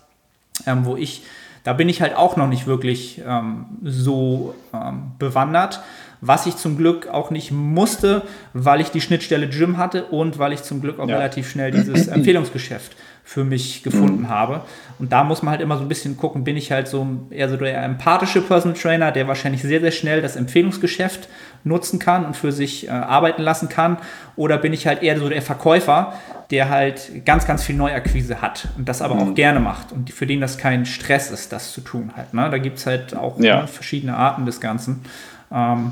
ähm, 0.65 0.85
wo 0.85 0.95
ich, 0.95 1.23
da 1.65 1.73
bin 1.73 1.89
ich 1.89 2.01
halt 2.01 2.15
auch 2.15 2.37
noch 2.37 2.47
nicht 2.47 2.67
wirklich 2.67 3.21
ähm, 3.25 3.65
so 3.83 4.55
ähm, 4.73 5.11
bewandert 5.19 5.81
was 6.21 6.45
ich 6.45 6.57
zum 6.57 6.77
Glück 6.77 7.07
auch 7.07 7.31
nicht 7.31 7.51
musste, 7.51 8.23
weil 8.53 8.81
ich 8.81 8.89
die 8.89 9.01
Schnittstelle 9.01 9.47
Gym 9.47 9.77
hatte 9.77 10.05
und 10.05 10.39
weil 10.39 10.53
ich 10.53 10.63
zum 10.63 10.81
Glück 10.81 10.99
auch 10.99 11.07
ja. 11.07 11.17
relativ 11.17 11.49
schnell 11.49 11.71
dieses 11.71 12.07
Empfehlungsgeschäft 12.09 12.95
für 13.29 13.43
mich 13.43 13.83
gefunden 13.83 14.23
mhm. 14.23 14.29
habe. 14.29 14.61
Und 14.97 15.11
da 15.11 15.23
muss 15.23 15.43
man 15.43 15.51
halt 15.51 15.61
immer 15.61 15.77
so 15.77 15.83
ein 15.83 15.87
bisschen 15.87 16.17
gucken, 16.17 16.43
bin 16.43 16.57
ich 16.57 16.71
halt 16.71 16.87
so 16.87 17.07
eher 17.29 17.47
so 17.47 17.57
der 17.57 17.83
empathische 17.83 18.41
Personal 18.41 18.75
Trainer, 18.75 19.11
der 19.11 19.27
wahrscheinlich 19.27 19.61
sehr, 19.61 19.81
sehr 19.81 19.91
schnell 19.91 20.23
das 20.23 20.35
Empfehlungsgeschäft 20.35 21.29
nutzen 21.63 21.99
kann 21.99 22.25
und 22.25 22.35
für 22.35 22.51
sich 22.51 22.87
äh, 22.87 22.89
arbeiten 22.89 23.43
lassen 23.43 23.69
kann, 23.69 23.97
oder 24.35 24.57
bin 24.57 24.73
ich 24.73 24.87
halt 24.87 25.03
eher 25.03 25.19
so 25.19 25.29
der 25.29 25.43
Verkäufer, 25.43 26.13
der 26.49 26.69
halt 26.69 27.23
ganz, 27.23 27.45
ganz 27.45 27.63
viel 27.63 27.75
Neuakquise 27.75 28.41
hat 28.41 28.67
und 28.77 28.89
das 28.89 29.03
aber 29.03 29.13
mhm. 29.13 29.21
auch 29.21 29.35
gerne 29.35 29.59
macht 29.59 29.91
und 29.91 30.09
für 30.11 30.25
den 30.25 30.41
das 30.41 30.57
kein 30.57 30.87
Stress 30.87 31.29
ist, 31.29 31.53
das 31.53 31.71
zu 31.71 31.81
tun 31.81 32.13
halt. 32.15 32.33
Ne? 32.33 32.49
Da 32.49 32.57
gibt 32.57 32.79
es 32.79 32.87
halt 32.87 33.15
auch 33.15 33.39
ja. 33.39 33.61
ne, 33.61 33.67
verschiedene 33.67 34.17
Arten 34.17 34.47
des 34.47 34.59
Ganzen. 34.59 35.03
Ähm, 35.51 35.91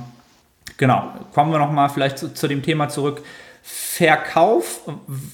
Genau, 0.77 1.11
kommen 1.33 1.51
wir 1.51 1.59
nochmal 1.59 1.89
vielleicht 1.89 2.19
zu, 2.19 2.33
zu, 2.33 2.47
dem 2.47 2.61
Thema 2.61 2.87
zurück. 2.87 3.23
Verkauf, 3.63 4.81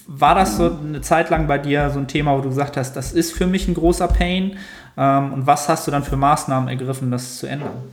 war 0.06 0.34
das 0.34 0.56
so 0.56 0.70
eine 0.70 1.02
Zeit 1.02 1.30
lang 1.30 1.46
bei 1.46 1.58
dir 1.58 1.90
so 1.90 2.00
ein 2.00 2.08
Thema, 2.08 2.36
wo 2.36 2.40
du 2.40 2.48
gesagt 2.48 2.76
hast, 2.76 2.94
das 2.94 3.12
ist 3.12 3.32
für 3.32 3.46
mich 3.46 3.68
ein 3.68 3.74
großer 3.74 4.08
Pain? 4.08 4.58
Ähm, 4.96 5.32
und 5.32 5.46
was 5.46 5.68
hast 5.68 5.86
du 5.86 5.90
dann 5.90 6.02
für 6.02 6.16
Maßnahmen 6.16 6.68
ergriffen, 6.68 7.10
das 7.10 7.38
zu 7.38 7.46
ändern? 7.46 7.92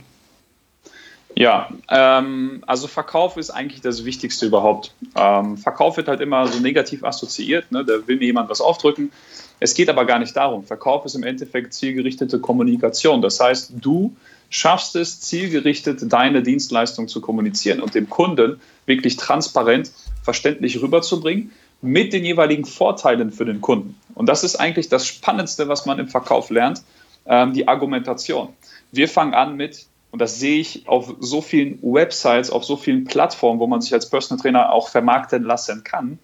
Ja, 1.34 1.70
ähm, 1.88 2.62
also 2.66 2.86
Verkauf 2.86 3.36
ist 3.36 3.50
eigentlich 3.50 3.80
das 3.80 4.04
Wichtigste 4.04 4.46
überhaupt. 4.46 4.94
Ähm, 5.16 5.56
Verkauf 5.56 5.96
wird 5.96 6.08
halt 6.08 6.20
immer 6.20 6.46
so 6.46 6.60
negativ 6.60 7.04
assoziiert, 7.04 7.72
ne? 7.72 7.84
da 7.84 8.06
will 8.06 8.16
mir 8.16 8.26
jemand 8.26 8.50
was 8.50 8.60
aufdrücken. 8.60 9.10
Es 9.58 9.74
geht 9.74 9.88
aber 9.88 10.04
gar 10.04 10.18
nicht 10.18 10.36
darum. 10.36 10.64
Verkauf 10.64 11.04
ist 11.04 11.14
im 11.14 11.22
Endeffekt 11.22 11.72
zielgerichtete 11.72 12.40
Kommunikation. 12.40 13.22
Das 13.22 13.38
heißt, 13.40 13.72
du 13.80 14.14
schaffst 14.50 14.96
es, 14.96 15.20
zielgerichtet 15.20 16.00
deine 16.12 16.42
Dienstleistung 16.42 17.08
zu 17.08 17.20
kommunizieren 17.20 17.80
und 17.80 17.94
dem 17.94 18.10
Kunden 18.10 18.60
wirklich 18.86 19.16
transparent, 19.16 19.92
verständlich 20.22 20.82
rüberzubringen 20.82 21.52
mit 21.80 22.12
den 22.12 22.24
jeweiligen 22.24 22.64
Vorteilen 22.64 23.32
für 23.32 23.44
den 23.44 23.60
Kunden. 23.60 23.94
Und 24.14 24.28
das 24.28 24.44
ist 24.44 24.56
eigentlich 24.56 24.88
das 24.88 25.06
Spannendste, 25.06 25.68
was 25.68 25.86
man 25.86 25.98
im 25.98 26.08
Verkauf 26.08 26.50
lernt, 26.50 26.82
ähm, 27.26 27.52
die 27.54 27.66
Argumentation. 27.66 28.48
Wir 28.90 29.08
fangen 29.08 29.34
an 29.34 29.56
mit 29.56 29.86
und 30.12 30.20
das 30.20 30.38
sehe 30.38 30.60
ich 30.60 30.86
auf 30.86 31.14
so 31.20 31.40
vielen 31.40 31.78
Websites, 31.82 32.50
auf 32.50 32.64
so 32.64 32.76
vielen 32.76 33.04
Plattformen, 33.04 33.58
wo 33.58 33.66
man 33.66 33.80
sich 33.80 33.94
als 33.94 34.08
Personal 34.08 34.40
Trainer 34.40 34.70
auch 34.70 34.90
vermarkten 34.90 35.42
lassen 35.42 35.84
kann. 35.84 36.18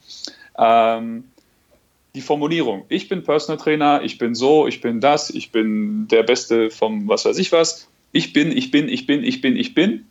Ähm, 0.59 1.25
die 2.15 2.21
Formulierung, 2.21 2.85
ich 2.91 3.09
bin 3.09 3.25
Personal 3.25 3.59
Trainer, 3.59 4.03
ich 4.03 4.19
bin 4.19 4.35
so, 4.35 4.67
ich 4.67 4.83
bin 4.83 5.01
das, 5.01 5.31
ich 5.31 5.53
bin 5.53 6.07
der 6.09 6.23
Beste 6.23 6.71
vom 6.71 7.09
was 7.09 7.25
weiß 7.25 7.39
ich 7.39 7.51
was. 7.51 7.89
Ich 8.13 8.33
bin, 8.35 8.55
ich 8.55 8.71
bin, 8.71 8.89
ich 8.89 9.07
bin, 9.07 9.25
ich 9.25 9.41
bin, 9.41 9.57
ich 9.57 9.75
bin. 9.75 10.07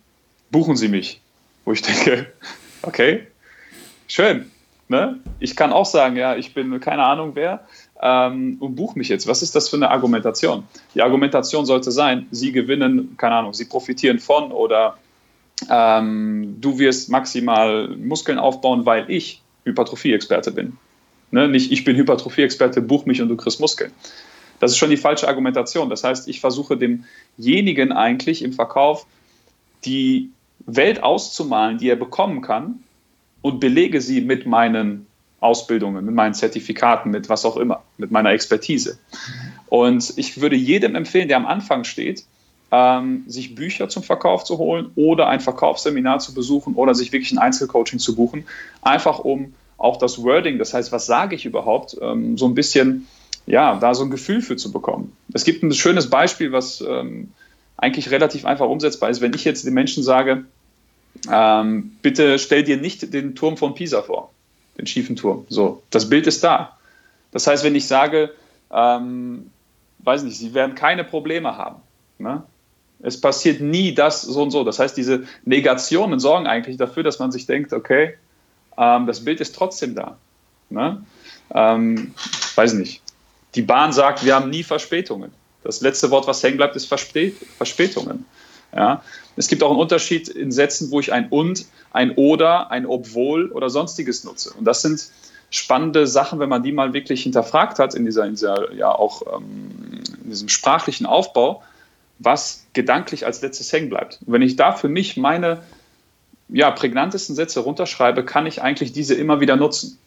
Buchen 0.50 0.76
Sie 0.76 0.88
mich. 0.88 1.20
Wo 1.64 1.72
ich 1.72 1.82
denke, 1.82 2.32
okay, 2.82 3.28
schön. 4.08 4.50
Ne? 4.88 5.20
Ich 5.38 5.54
kann 5.54 5.72
auch 5.72 5.86
sagen, 5.86 6.16
ja, 6.16 6.34
ich 6.34 6.52
bin 6.54 6.80
keine 6.80 7.04
Ahnung 7.04 7.32
wer 7.34 7.66
ähm, 8.00 8.56
und 8.60 8.76
buche 8.76 8.98
mich 8.98 9.08
jetzt. 9.08 9.26
Was 9.26 9.42
ist 9.42 9.54
das 9.54 9.68
für 9.68 9.76
eine 9.76 9.90
Argumentation? 9.90 10.64
Die 10.94 11.02
Argumentation 11.02 11.66
sollte 11.66 11.90
sein, 11.90 12.26
Sie 12.30 12.52
gewinnen, 12.52 13.14
keine 13.16 13.36
Ahnung, 13.36 13.54
Sie 13.54 13.64
profitieren 13.64 14.18
von 14.18 14.52
oder 14.52 14.96
ähm, 15.68 16.56
du 16.60 16.78
wirst 16.78 17.10
maximal 17.10 17.88
Muskeln 17.88 18.38
aufbauen, 18.38 18.86
weil 18.86 19.10
ich 19.10 19.42
Hypertrophie-Experte 19.64 20.52
bin. 20.52 20.76
Ne? 21.30 21.48
Nicht 21.48 21.72
ich 21.72 21.84
bin 21.84 21.96
Hypertrophie-Experte, 21.96 22.80
buch 22.80 23.06
mich 23.06 23.20
und 23.20 23.28
du 23.28 23.36
kriegst 23.36 23.60
Muskeln. 23.60 23.92
Das 24.60 24.72
ist 24.72 24.78
schon 24.78 24.90
die 24.90 24.96
falsche 24.96 25.28
Argumentation. 25.28 25.90
Das 25.90 26.04
heißt, 26.04 26.28
ich 26.28 26.40
versuche 26.40 26.76
demjenigen 26.76 27.92
eigentlich 27.92 28.42
im 28.42 28.52
Verkauf 28.52 29.06
die 29.84 30.30
Welt 30.66 31.02
auszumalen, 31.02 31.78
die 31.78 31.88
er 31.88 31.96
bekommen 31.96 32.40
kann 32.42 32.82
und 33.42 33.60
belege 33.60 34.00
sie 34.00 34.20
mit 34.20 34.46
meinen 34.46 35.06
Ausbildungen, 35.40 36.04
mit 36.04 36.14
meinen 36.14 36.34
Zertifikaten, 36.34 37.10
mit 37.10 37.28
was 37.28 37.44
auch 37.44 37.56
immer, 37.56 37.82
mit 37.96 38.10
meiner 38.10 38.30
Expertise. 38.30 38.98
Und 39.68 40.14
ich 40.16 40.40
würde 40.40 40.56
jedem 40.56 40.94
empfehlen, 40.94 41.28
der 41.28 41.36
am 41.36 41.46
Anfang 41.46 41.84
steht, 41.84 42.24
ähm, 42.70 43.24
sich 43.26 43.54
Bücher 43.54 43.88
zum 43.88 44.02
Verkauf 44.02 44.44
zu 44.44 44.58
holen 44.58 44.90
oder 44.96 45.28
ein 45.28 45.40
Verkaufsseminar 45.40 46.18
zu 46.18 46.34
besuchen 46.34 46.74
oder 46.74 46.94
sich 46.94 47.12
wirklich 47.12 47.32
ein 47.32 47.38
Einzelcoaching 47.38 47.98
zu 47.98 48.14
buchen, 48.14 48.44
einfach 48.82 49.20
um 49.20 49.54
auch 49.78 49.96
das 49.96 50.22
Wording, 50.22 50.58
das 50.58 50.74
heißt, 50.74 50.90
was 50.90 51.06
sage 51.06 51.36
ich 51.36 51.46
überhaupt, 51.46 51.96
ähm, 52.02 52.36
so 52.36 52.46
ein 52.46 52.54
bisschen, 52.54 53.06
ja, 53.46 53.76
da 53.76 53.94
so 53.94 54.02
ein 54.02 54.10
Gefühl 54.10 54.42
für 54.42 54.56
zu 54.56 54.72
bekommen. 54.72 55.12
Es 55.32 55.44
gibt 55.44 55.62
ein 55.62 55.72
schönes 55.72 56.10
Beispiel, 56.10 56.50
was 56.50 56.80
ähm, 56.80 57.32
eigentlich 57.76 58.10
relativ 58.10 58.44
einfach 58.44 58.68
umsetzbar 58.68 59.08
ist. 59.08 59.20
Wenn 59.20 59.34
ich 59.34 59.44
jetzt 59.44 59.64
den 59.64 59.74
Menschen 59.74 60.02
sage, 60.02 60.44
ähm, 61.32 61.92
bitte 62.02 62.40
stell 62.40 62.64
dir 62.64 62.76
nicht 62.76 63.14
den 63.14 63.36
Turm 63.36 63.56
von 63.56 63.74
Pisa 63.74 64.02
vor 64.02 64.30
den 64.78 64.86
schiefen 64.86 65.16
Turm. 65.16 65.44
So, 65.48 65.82
das 65.90 66.08
Bild 66.08 66.26
ist 66.26 66.42
da. 66.44 66.76
Das 67.32 67.46
heißt, 67.46 67.64
wenn 67.64 67.74
ich 67.74 67.86
sage, 67.86 68.32
ähm, 68.70 69.50
weiß 70.00 70.22
nicht, 70.22 70.38
sie 70.38 70.54
werden 70.54 70.74
keine 70.74 71.04
Probleme 71.04 71.56
haben. 71.56 71.76
Ne? 72.18 72.42
Es 73.00 73.20
passiert 73.20 73.60
nie 73.60 73.94
das 73.94 74.22
so 74.22 74.42
und 74.42 74.50
so. 74.50 74.64
Das 74.64 74.78
heißt, 74.78 74.96
diese 74.96 75.24
Negationen 75.44 76.20
sorgen 76.20 76.46
eigentlich 76.46 76.76
dafür, 76.76 77.02
dass 77.02 77.18
man 77.18 77.30
sich 77.30 77.46
denkt, 77.46 77.72
okay, 77.72 78.14
ähm, 78.76 79.06
das 79.06 79.24
Bild 79.24 79.40
ist 79.40 79.54
trotzdem 79.54 79.94
da. 79.94 80.16
Ne? 80.70 81.02
Ähm, 81.54 82.14
weiß 82.54 82.74
nicht. 82.74 83.02
Die 83.54 83.62
Bahn 83.62 83.92
sagt, 83.92 84.24
wir 84.24 84.34
haben 84.34 84.50
nie 84.50 84.62
Verspätungen. 84.62 85.32
Das 85.64 85.80
letzte 85.80 86.10
Wort, 86.10 86.26
was 86.26 86.42
hängen 86.42 86.56
bleibt, 86.56 86.76
ist 86.76 86.86
Verspät 86.86 87.36
Verspätungen. 87.56 88.24
Ja? 88.74 89.02
Es 89.38 89.48
gibt 89.48 89.62
auch 89.62 89.70
einen 89.70 89.78
Unterschied 89.78 90.28
in 90.28 90.50
Sätzen, 90.50 90.90
wo 90.90 91.00
ich 91.00 91.12
ein 91.12 91.28
und, 91.28 91.66
ein 91.92 92.12
oder, 92.12 92.70
ein 92.70 92.86
obwohl 92.86 93.50
oder 93.52 93.70
sonstiges 93.70 94.24
nutze. 94.24 94.52
Und 94.52 94.64
das 94.64 94.82
sind 94.82 95.08
spannende 95.50 96.06
Sachen, 96.06 96.40
wenn 96.40 96.48
man 96.48 96.62
die 96.62 96.72
mal 96.72 96.92
wirklich 96.92 97.22
hinterfragt 97.22 97.78
hat 97.78 97.94
in 97.94 98.04
dieser, 98.04 98.24
in 98.24 98.32
dieser 98.32 98.72
ja 98.74 98.90
auch 98.90 99.22
ähm, 99.34 100.02
in 100.24 100.30
diesem 100.30 100.48
sprachlichen 100.48 101.06
Aufbau, 101.06 101.62
was 102.18 102.66
gedanklich 102.72 103.24
als 103.24 103.40
letztes 103.40 103.72
hängen 103.72 103.88
bleibt. 103.88 104.18
Und 104.26 104.32
wenn 104.32 104.42
ich 104.42 104.56
da 104.56 104.72
für 104.72 104.88
mich 104.88 105.16
meine 105.16 105.62
ja, 106.48 106.70
prägnantesten 106.70 107.36
Sätze 107.36 107.60
runterschreibe, 107.60 108.24
kann 108.24 108.46
ich 108.46 108.60
eigentlich 108.60 108.92
diese 108.92 109.14
immer 109.14 109.40
wieder 109.40 109.56
nutzen 109.56 109.98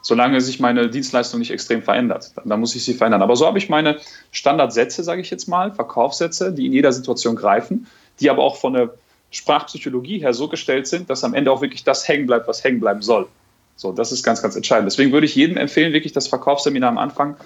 solange 0.00 0.40
sich 0.40 0.60
meine 0.60 0.88
Dienstleistung 0.88 1.40
nicht 1.40 1.50
extrem 1.50 1.82
verändert. 1.82 2.32
Dann, 2.44 2.60
muss 2.60 2.74
ich 2.74 2.84
sie 2.84 2.94
verändern. 2.94 3.22
Aber 3.22 3.36
so 3.36 3.46
habe 3.46 3.58
ich 3.58 3.68
meine 3.68 3.98
Standardsätze, 4.30 5.02
sage 5.02 5.20
ich 5.20 5.30
jetzt 5.30 5.48
mal, 5.48 5.72
Verkaufssätze, 5.72 6.52
die 6.52 6.66
in 6.66 6.72
jeder 6.72 6.92
Situation 6.92 7.36
greifen, 7.36 7.86
die 8.20 8.30
aber 8.30 8.42
auch 8.42 8.56
von 8.56 8.74
der 8.74 8.94
Sprachpsychologie 9.30 10.20
her 10.20 10.32
so 10.32 10.48
gestellt 10.48 10.86
sind, 10.86 11.10
dass 11.10 11.24
am 11.24 11.34
Ende 11.34 11.52
auch 11.52 11.60
wirklich 11.60 11.84
das 11.84 12.08
hängen 12.08 12.26
bleibt, 12.26 12.48
was 12.48 12.64
hängen 12.64 12.80
bleiben 12.80 13.02
soll. 13.02 13.28
So, 13.76 13.92
das 13.92 14.10
ist 14.10 14.24
ganz, 14.24 14.42
ganz 14.42 14.56
entscheidend. 14.56 14.90
Deswegen 14.90 15.12
würde 15.12 15.26
ich 15.26 15.34
jedem 15.34 15.56
empfehlen, 15.56 15.92
wirklich 15.92 16.12
das 16.12 16.26
Verkaufsseminar 16.26 16.90
am 16.90 16.98
Anfang 16.98 17.36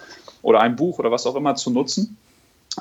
oder 0.41 0.61
ein 0.61 0.77
Buch 0.77 0.99
oder 0.99 1.11
was 1.11 1.27
auch 1.27 1.35
immer 1.35 1.57
zu 1.57 1.71
nutzen, 1.71 2.17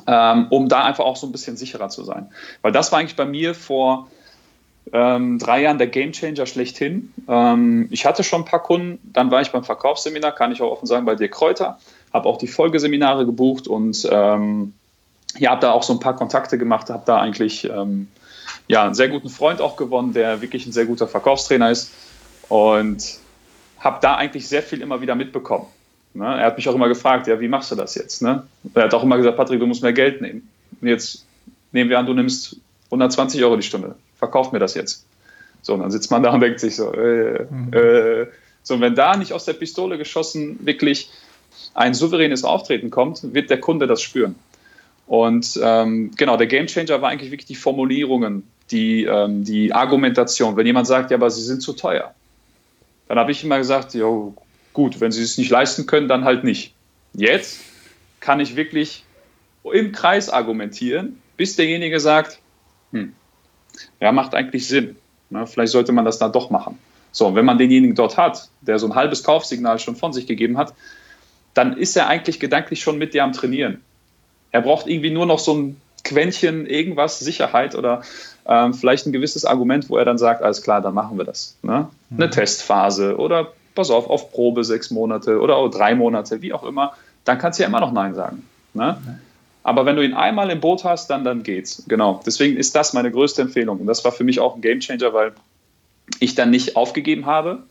ähm, 0.07 0.47
um 0.49 0.69
da 0.69 0.85
einfach 0.85 1.03
auch 1.03 1.17
so 1.17 1.27
ein 1.27 1.31
bisschen 1.31 1.57
sicherer 1.57 1.89
zu 1.89 2.03
sein. 2.03 2.29
Weil 2.61 2.71
das 2.71 2.91
war 2.91 2.99
eigentlich 2.99 3.17
bei 3.17 3.25
mir 3.25 3.53
vor 3.53 4.07
ähm, 4.93 5.37
drei 5.37 5.63
Jahren 5.63 5.77
der 5.77 5.87
Gamechanger 5.87 6.45
schlechthin. 6.45 7.13
Ähm, 7.27 7.87
ich 7.91 8.05
hatte 8.05 8.23
schon 8.23 8.41
ein 8.43 8.45
paar 8.45 8.63
Kunden, 8.63 8.99
dann 9.11 9.31
war 9.31 9.41
ich 9.41 9.51
beim 9.51 9.63
Verkaufsseminar, 9.63 10.33
kann 10.33 10.51
ich 10.51 10.61
auch 10.61 10.71
offen 10.71 10.85
sagen, 10.85 11.05
bei 11.05 11.15
dir 11.15 11.29
Kräuter, 11.29 11.77
habe 12.13 12.29
auch 12.29 12.37
die 12.37 12.47
Folgeseminare 12.47 13.25
gebucht 13.25 13.67
und 13.67 14.07
ähm, 14.09 14.73
ja, 15.37 15.51
habe 15.51 15.61
da 15.61 15.71
auch 15.71 15.83
so 15.83 15.93
ein 15.93 15.99
paar 15.99 16.15
Kontakte 16.15 16.57
gemacht, 16.57 16.89
habe 16.89 17.03
da 17.05 17.19
eigentlich 17.19 17.65
ähm, 17.65 18.07
ja, 18.67 18.85
einen 18.85 18.93
sehr 18.93 19.09
guten 19.09 19.29
Freund 19.29 19.61
auch 19.61 19.75
gewonnen, 19.75 20.13
der 20.13 20.41
wirklich 20.41 20.65
ein 20.65 20.71
sehr 20.71 20.85
guter 20.85 21.07
Verkaufstrainer 21.07 21.71
ist 21.71 21.91
und 22.49 23.19
habe 23.79 23.99
da 24.01 24.15
eigentlich 24.15 24.47
sehr 24.47 24.63
viel 24.63 24.81
immer 24.81 25.01
wieder 25.01 25.15
mitbekommen. 25.15 25.65
Ne? 26.13 26.25
Er 26.25 26.45
hat 26.47 26.57
mich 26.57 26.67
auch 26.69 26.75
immer 26.75 26.87
gefragt, 26.87 27.27
ja, 27.27 27.39
wie 27.39 27.47
machst 27.47 27.71
du 27.71 27.75
das 27.75 27.95
jetzt? 27.95 28.21
Ne? 28.21 28.43
Er 28.73 28.83
hat 28.83 28.93
auch 28.93 29.03
immer 29.03 29.17
gesagt, 29.17 29.37
Patrick, 29.37 29.59
du 29.59 29.67
musst 29.67 29.81
mehr 29.81 29.93
Geld 29.93 30.21
nehmen. 30.21 30.47
Und 30.79 30.87
jetzt 30.87 31.25
nehmen 31.71 31.89
wir 31.89 31.97
an, 31.99 32.05
du 32.05 32.13
nimmst 32.13 32.57
120 32.85 33.43
Euro 33.43 33.55
die 33.55 33.63
Stunde 33.63 33.95
verkauft 34.21 34.53
mir 34.53 34.59
das 34.59 34.75
jetzt. 34.75 35.05
So, 35.63 35.73
und 35.73 35.79
dann 35.81 35.91
sitzt 35.91 36.11
man 36.11 36.21
da 36.21 36.31
und 36.31 36.41
denkt 36.41 36.59
sich 36.59 36.75
so, 36.75 36.93
äh, 36.93 37.47
mhm. 37.49 37.73
äh, 37.73 38.27
so, 38.63 38.75
und 38.75 38.81
wenn 38.81 38.95
da 38.95 39.17
nicht 39.17 39.33
aus 39.33 39.45
der 39.45 39.53
Pistole 39.53 39.97
geschossen 39.97 40.59
wirklich 40.63 41.09
ein 41.73 41.95
souveränes 41.95 42.43
Auftreten 42.43 42.91
kommt, 42.91 43.33
wird 43.33 43.49
der 43.49 43.59
Kunde 43.59 43.87
das 43.87 44.01
spüren. 44.01 44.35
Und 45.11 45.59
ähm, 45.61 46.11
genau, 46.15 46.37
der 46.37 46.47
Gamechanger 46.47 47.01
war 47.01 47.09
eigentlich 47.09 47.31
wirklich 47.31 47.45
die 47.45 47.55
Formulierungen, 47.55 48.43
die, 48.71 49.03
ähm, 49.03 49.43
die 49.43 49.73
Argumentation. 49.73 50.55
Wenn 50.55 50.65
jemand 50.65 50.87
sagt, 50.87 51.11
ja, 51.11 51.17
aber 51.17 51.29
sie 51.29 51.41
sind 51.41 51.61
zu 51.61 51.73
teuer, 51.73 52.15
dann 53.09 53.19
habe 53.19 53.33
ich 53.33 53.43
immer 53.43 53.57
gesagt, 53.57 53.93
ja, 53.93 54.07
gut, 54.71 55.01
wenn 55.01 55.11
sie 55.11 55.21
es 55.21 55.37
nicht 55.37 55.49
leisten 55.49 55.85
können, 55.85 56.07
dann 56.07 56.23
halt 56.23 56.45
nicht. 56.45 56.73
Jetzt 57.11 57.59
kann 58.21 58.39
ich 58.39 58.55
wirklich 58.55 59.03
im 59.65 59.91
Kreis 59.91 60.29
argumentieren, 60.29 61.21
bis 61.35 61.57
derjenige 61.57 61.99
sagt, 61.99 62.39
hm, 62.93 63.11
ja, 63.99 64.13
macht 64.13 64.33
eigentlich 64.33 64.65
Sinn. 64.65 64.95
Ne? 65.29 65.45
Vielleicht 65.45 65.73
sollte 65.73 65.91
man 65.91 66.05
das 66.05 66.19
dann 66.19 66.31
doch 66.31 66.51
machen. 66.51 66.79
So, 67.11 67.27
und 67.27 67.35
wenn 67.35 67.43
man 67.43 67.57
denjenigen 67.57 67.97
dort 67.97 68.15
hat, 68.15 68.47
der 68.61 68.79
so 68.79 68.87
ein 68.87 68.95
halbes 68.95 69.25
Kaufsignal 69.25 69.77
schon 69.77 69.97
von 69.97 70.13
sich 70.13 70.25
gegeben 70.25 70.57
hat, 70.57 70.73
dann 71.53 71.75
ist 71.75 71.97
er 71.97 72.07
eigentlich 72.07 72.39
gedanklich 72.39 72.81
schon 72.81 72.97
mit 72.97 73.13
dir 73.13 73.25
am 73.25 73.33
Trainieren. 73.33 73.81
Er 74.51 74.61
braucht 74.61 74.87
irgendwie 74.87 75.11
nur 75.11 75.25
noch 75.25 75.39
so 75.39 75.53
ein 75.53 75.81
Quäntchen, 76.03 76.65
irgendwas, 76.65 77.19
Sicherheit 77.19 77.75
oder 77.75 78.01
ähm, 78.45 78.73
vielleicht 78.73 79.05
ein 79.05 79.11
gewisses 79.11 79.45
Argument, 79.45 79.89
wo 79.89 79.97
er 79.97 80.05
dann 80.05 80.17
sagt, 80.17 80.41
alles 80.41 80.61
klar, 80.61 80.81
dann 80.81 80.93
machen 80.93 81.17
wir 81.17 81.25
das. 81.25 81.57
Ne? 81.61 81.87
Eine 82.11 82.27
mhm. 82.27 82.31
Testphase 82.31 83.17
oder 83.17 83.53
pass 83.75 83.89
auf, 83.89 84.09
auf 84.09 84.31
Probe 84.31 84.63
sechs 84.63 84.91
Monate 84.91 85.39
oder 85.39 85.55
auch 85.55 85.69
drei 85.69 85.95
Monate, 85.95 86.41
wie 86.41 86.53
auch 86.53 86.63
immer, 86.63 86.93
dann 87.23 87.37
kannst 87.37 87.59
du 87.59 87.63
ja 87.63 87.69
immer 87.69 87.79
noch 87.79 87.91
Nein 87.91 88.15
sagen. 88.15 88.45
Ne? 88.73 88.97
Aber 89.63 89.85
wenn 89.85 89.95
du 89.95 90.03
ihn 90.03 90.13
einmal 90.13 90.49
im 90.49 90.59
Boot 90.59 90.83
hast, 90.83 91.09
dann, 91.09 91.23
dann 91.23 91.43
geht's. 91.43 91.83
Genau. 91.87 92.21
Deswegen 92.25 92.57
ist 92.57 92.75
das 92.75 92.93
meine 92.93 93.11
größte 93.11 93.43
Empfehlung. 93.43 93.79
Und 93.79 93.87
das 93.87 94.03
war 94.03 94.11
für 94.11 94.23
mich 94.23 94.39
auch 94.39 94.55
ein 94.55 94.61
Gamechanger, 94.61 95.13
weil 95.13 95.33
ich 96.19 96.33
dann 96.35 96.49
nicht 96.49 96.75
aufgegeben 96.75 97.25
habe. 97.25 97.63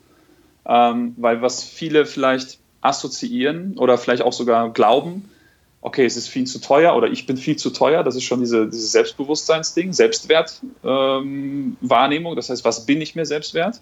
Ähm, 0.67 1.15
weil 1.17 1.43
was 1.43 1.65
viele 1.65 2.07
vielleicht 2.07 2.59
assoziieren 2.81 3.77
oder 3.77 3.99
vielleicht 3.99 4.23
auch 4.23 4.33
sogar 4.33 4.71
glauben, 4.73 5.30
okay, 5.83 6.05
es 6.05 6.17
ist 6.17 6.29
viel 6.29 6.47
zu 6.47 6.61
teuer 6.61 6.95
oder 6.95 7.09
ich 7.09 7.27
bin 7.27 7.37
viel 7.37 7.57
zu 7.57 7.71
teuer, 7.71 8.05
das 8.05 8.17
ist 8.17 8.25
schon 8.25 8.41
diese, 8.41 8.67
dieses 8.67 8.93
Selbstbewusstseinsding, 8.93 9.93
Selbstwertwahrnehmung, 9.93 12.33
ähm, 12.33 12.37
das 12.37 12.51
heißt, 12.51 12.65
was 12.65 12.87
bin 12.87 13.01
ich 13.01 13.15
mir 13.15 13.25
selbst 13.25 13.55
wert? 13.55 13.81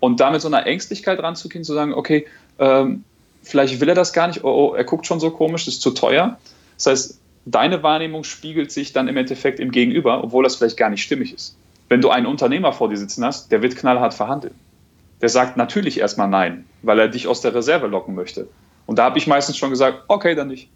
Und 0.00 0.20
damit 0.20 0.40
so 0.40 0.48
einer 0.48 0.66
Ängstlichkeit 0.66 1.22
ranzugehen, 1.22 1.62
zu 1.62 1.74
sagen, 1.74 1.92
okay, 1.92 2.26
ähm, 2.58 3.04
vielleicht 3.42 3.80
will 3.80 3.90
er 3.90 3.94
das 3.94 4.14
gar 4.14 4.28
nicht, 4.28 4.44
oh, 4.44 4.70
oh, 4.70 4.74
er 4.74 4.84
guckt 4.84 5.06
schon 5.06 5.20
so 5.20 5.30
komisch, 5.30 5.66
das 5.66 5.74
ist 5.74 5.82
zu 5.82 5.90
teuer. 5.90 6.38
Das 6.76 6.86
heißt, 6.86 7.20
deine 7.44 7.82
Wahrnehmung 7.82 8.24
spiegelt 8.24 8.72
sich 8.72 8.94
dann 8.94 9.08
im 9.08 9.18
Endeffekt 9.18 9.60
im 9.60 9.70
Gegenüber, 9.70 10.24
obwohl 10.24 10.44
das 10.44 10.56
vielleicht 10.56 10.78
gar 10.78 10.88
nicht 10.88 11.02
stimmig 11.02 11.34
ist. 11.34 11.54
Wenn 11.90 12.00
du 12.00 12.08
einen 12.08 12.26
Unternehmer 12.26 12.72
vor 12.72 12.88
dir 12.88 12.96
sitzen 12.96 13.22
hast, 13.24 13.52
der 13.52 13.62
wird 13.62 13.76
knallhart 13.76 14.14
verhandeln. 14.14 14.54
Der 15.20 15.28
sagt 15.28 15.58
natürlich 15.58 16.00
erstmal 16.00 16.28
nein, 16.28 16.64
weil 16.82 16.98
er 16.98 17.08
dich 17.08 17.26
aus 17.26 17.42
der 17.42 17.54
Reserve 17.54 17.88
locken 17.88 18.14
möchte. 18.14 18.48
Und 18.86 18.98
da 18.98 19.04
habe 19.04 19.18
ich 19.18 19.26
meistens 19.26 19.58
schon 19.58 19.70
gesagt, 19.70 20.04
okay, 20.08 20.34
dann 20.34 20.48
nicht. 20.48 20.70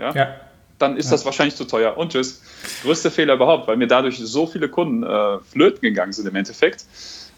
Ja. 0.00 0.12
ja. 0.14 0.36
Dann 0.78 0.96
ist 0.96 1.12
das 1.12 1.26
wahrscheinlich 1.26 1.56
zu 1.56 1.66
teuer. 1.66 1.96
Und 1.98 2.12
tschüss. 2.12 2.42
Größte 2.82 3.10
Fehler 3.10 3.34
überhaupt, 3.34 3.68
weil 3.68 3.76
mir 3.76 3.86
dadurch 3.86 4.18
so 4.18 4.46
viele 4.46 4.68
Kunden 4.68 5.02
äh, 5.02 5.38
flöten 5.40 5.82
gegangen 5.82 6.12
sind 6.12 6.26
im 6.26 6.34
Endeffekt. 6.34 6.86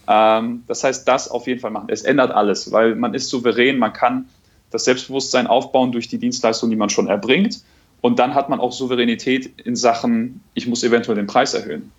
Ähm, 0.09 0.63
das 0.69 0.85
heißt, 0.85 1.07
das 1.09 1.29
auf 1.29 1.47
jeden 1.49 1.61
Fall 1.61 1.73
machen. 1.73 1.89
Es 1.89 2.03
ändert 2.03 2.31
alles, 2.31 2.71
weil 2.71 2.95
man 2.95 3.15
ist 3.15 3.29
souverän, 3.29 3.79
man 3.79 3.93
kann 3.93 4.29
das 4.71 4.85
Selbstbewusstsein 4.85 5.47
aufbauen 5.47 5.93
durch 5.93 6.09
die 6.09 6.19
Dienstleistung, 6.19 6.71
die 6.71 6.77
man 6.77 6.89
schon 6.89 7.09
erbringt. 7.09 7.63
Und 8.01 8.19
dann 8.19 8.35
hat 8.35 8.49
man 8.49 8.61
auch 8.61 8.73
Souveränität 8.73 9.61
in 9.61 9.77
Sachen, 9.77 10.43
ich 10.55 10.67
muss 10.67 10.83
eventuell 10.83 11.17
den 11.17 11.27
Preis 11.27 11.55
erhöhen. 11.55 11.93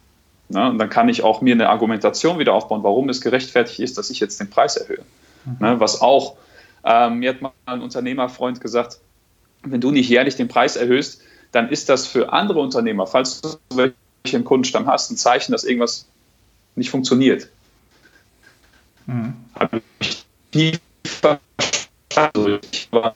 Ne? 0.49 0.69
Und 0.69 0.77
dann 0.77 0.89
kann 0.89 1.07
ich 1.07 1.23
auch 1.23 1.41
mir 1.41 1.53
eine 1.53 1.69
Argumentation 1.69 2.39
wieder 2.39 2.53
aufbauen, 2.53 2.83
warum 2.83 3.09
es 3.09 3.21
gerechtfertigt 3.21 3.79
ist, 3.79 3.97
dass 3.97 4.09
ich 4.09 4.19
jetzt 4.19 4.39
den 4.39 4.49
Preis 4.49 4.75
erhöhe. 4.75 5.03
Mhm. 5.45 5.57
Ne? 5.59 5.79
Was 5.79 6.01
auch, 6.01 6.35
ähm, 6.83 7.19
mir 7.19 7.29
hat 7.29 7.41
mal 7.41 7.51
ein 7.65 7.81
Unternehmerfreund 7.81 8.59
gesagt, 8.59 8.99
wenn 9.63 9.81
du 9.81 9.91
nicht 9.91 10.09
jährlich 10.09 10.35
den 10.35 10.47
Preis 10.47 10.75
erhöhst, 10.75 11.21
dann 11.51 11.69
ist 11.69 11.89
das 11.89 12.07
für 12.07 12.33
andere 12.33 12.59
Unternehmer, 12.59 13.07
falls 13.07 13.41
du 13.41 13.57
welchen 13.75 14.43
Kundenstamm 14.43 14.87
hast, 14.87 15.11
ein 15.11 15.17
Zeichen, 15.17 15.51
dass 15.51 15.63
irgendwas 15.63 16.07
nicht 16.75 16.89
funktioniert. 16.89 17.49
Mhm. 19.05 19.33
Habe 19.55 19.81
ich 19.99 20.25
nie 20.53 20.77
verstanden. 21.05 22.59
Ich 22.71 22.91
war 22.91 23.15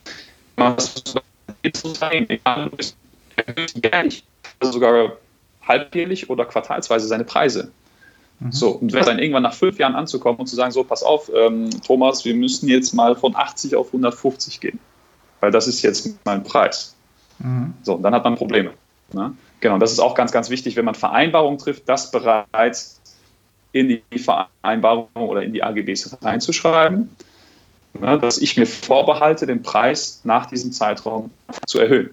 jährlich, 3.82 4.24
also 4.60 4.72
sogar 4.72 5.16
halbjährlich 5.66 6.30
oder 6.30 6.44
quartalsweise 6.44 7.06
seine 7.06 7.24
Preise. 7.24 7.70
Mhm. 8.40 8.52
So, 8.52 8.70
und 8.70 8.92
wenn 8.92 9.04
dann 9.04 9.18
irgendwann 9.18 9.42
nach 9.42 9.54
fünf 9.54 9.78
Jahren 9.78 9.94
anzukommen 9.94 10.40
und 10.40 10.46
zu 10.46 10.56
sagen, 10.56 10.72
so, 10.72 10.84
pass 10.84 11.02
auf, 11.02 11.30
ähm, 11.34 11.70
Thomas, 11.84 12.24
wir 12.24 12.34
müssen 12.34 12.68
jetzt 12.68 12.92
mal 12.94 13.16
von 13.16 13.34
80 13.34 13.74
auf 13.76 13.88
150 13.88 14.60
gehen, 14.60 14.78
weil 15.40 15.50
das 15.50 15.66
ist 15.66 15.82
jetzt 15.82 16.18
mein 16.24 16.42
Preis. 16.42 16.94
Mhm. 17.38 17.74
So, 17.82 17.98
dann 17.98 18.14
hat 18.14 18.24
man 18.24 18.36
Probleme. 18.36 18.72
Ne? 19.12 19.34
Genau, 19.60 19.78
das 19.78 19.92
ist 19.92 20.00
auch 20.00 20.14
ganz, 20.14 20.32
ganz 20.32 20.50
wichtig, 20.50 20.76
wenn 20.76 20.84
man 20.84 20.94
Vereinbarungen 20.94 21.58
trifft, 21.58 21.88
das 21.88 22.10
bereits 22.10 23.00
in 23.72 23.88
die 23.88 24.18
Vereinbarung 24.18 25.08
oder 25.14 25.42
in 25.42 25.52
die 25.52 25.62
AGBs 25.62 26.18
reinzuschreiben, 26.22 27.10
ne, 27.94 28.18
dass 28.18 28.38
ich 28.38 28.56
mir 28.56 28.66
vorbehalte, 28.66 29.46
den 29.46 29.62
Preis 29.62 30.20
nach 30.24 30.46
diesem 30.46 30.72
Zeitraum 30.72 31.30
zu 31.66 31.78
erhöhen. 31.78 32.10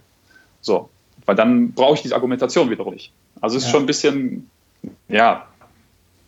So, 0.61 0.89
weil 1.25 1.35
dann 1.35 1.71
brauche 1.71 1.95
ich 1.95 2.01
diese 2.01 2.15
Argumentation 2.15 2.69
wiederum 2.69 2.93
nicht. 2.93 3.11
Also 3.41 3.57
es 3.57 3.63
ist 3.63 3.67
ja. 3.67 3.71
schon 3.71 3.83
ein 3.83 3.88
bisschen, 3.88 4.49
ja, 5.07 5.47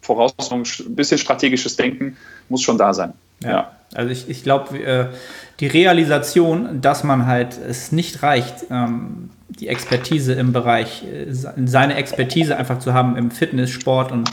Voraussetzung, 0.01 0.63
ein 0.63 0.95
bisschen 0.95 1.17
strategisches 1.17 1.75
Denken 1.75 2.15
muss 2.49 2.61
schon 2.61 2.77
da 2.77 2.93
sein. 2.93 3.13
Ja. 3.43 3.49
ja. 3.49 3.71
Also 3.95 4.11
ich, 4.11 4.29
ich 4.29 4.43
glaube, 4.43 4.77
äh, 4.77 5.05
die 5.59 5.67
Realisation, 5.67 6.81
dass 6.81 7.03
man 7.03 7.25
halt 7.25 7.57
es 7.57 7.91
nicht 7.91 8.21
reicht, 8.21 8.65
ähm, 8.69 9.29
die 9.47 9.69
Expertise 9.69 10.33
im 10.33 10.51
Bereich, 10.51 11.03
äh, 11.03 11.31
seine 11.31 11.95
Expertise 11.95 12.57
einfach 12.57 12.79
zu 12.79 12.93
haben 12.93 13.15
im 13.15 13.31
Fitness, 13.31 13.69
Sport 13.69 14.11
und 14.11 14.29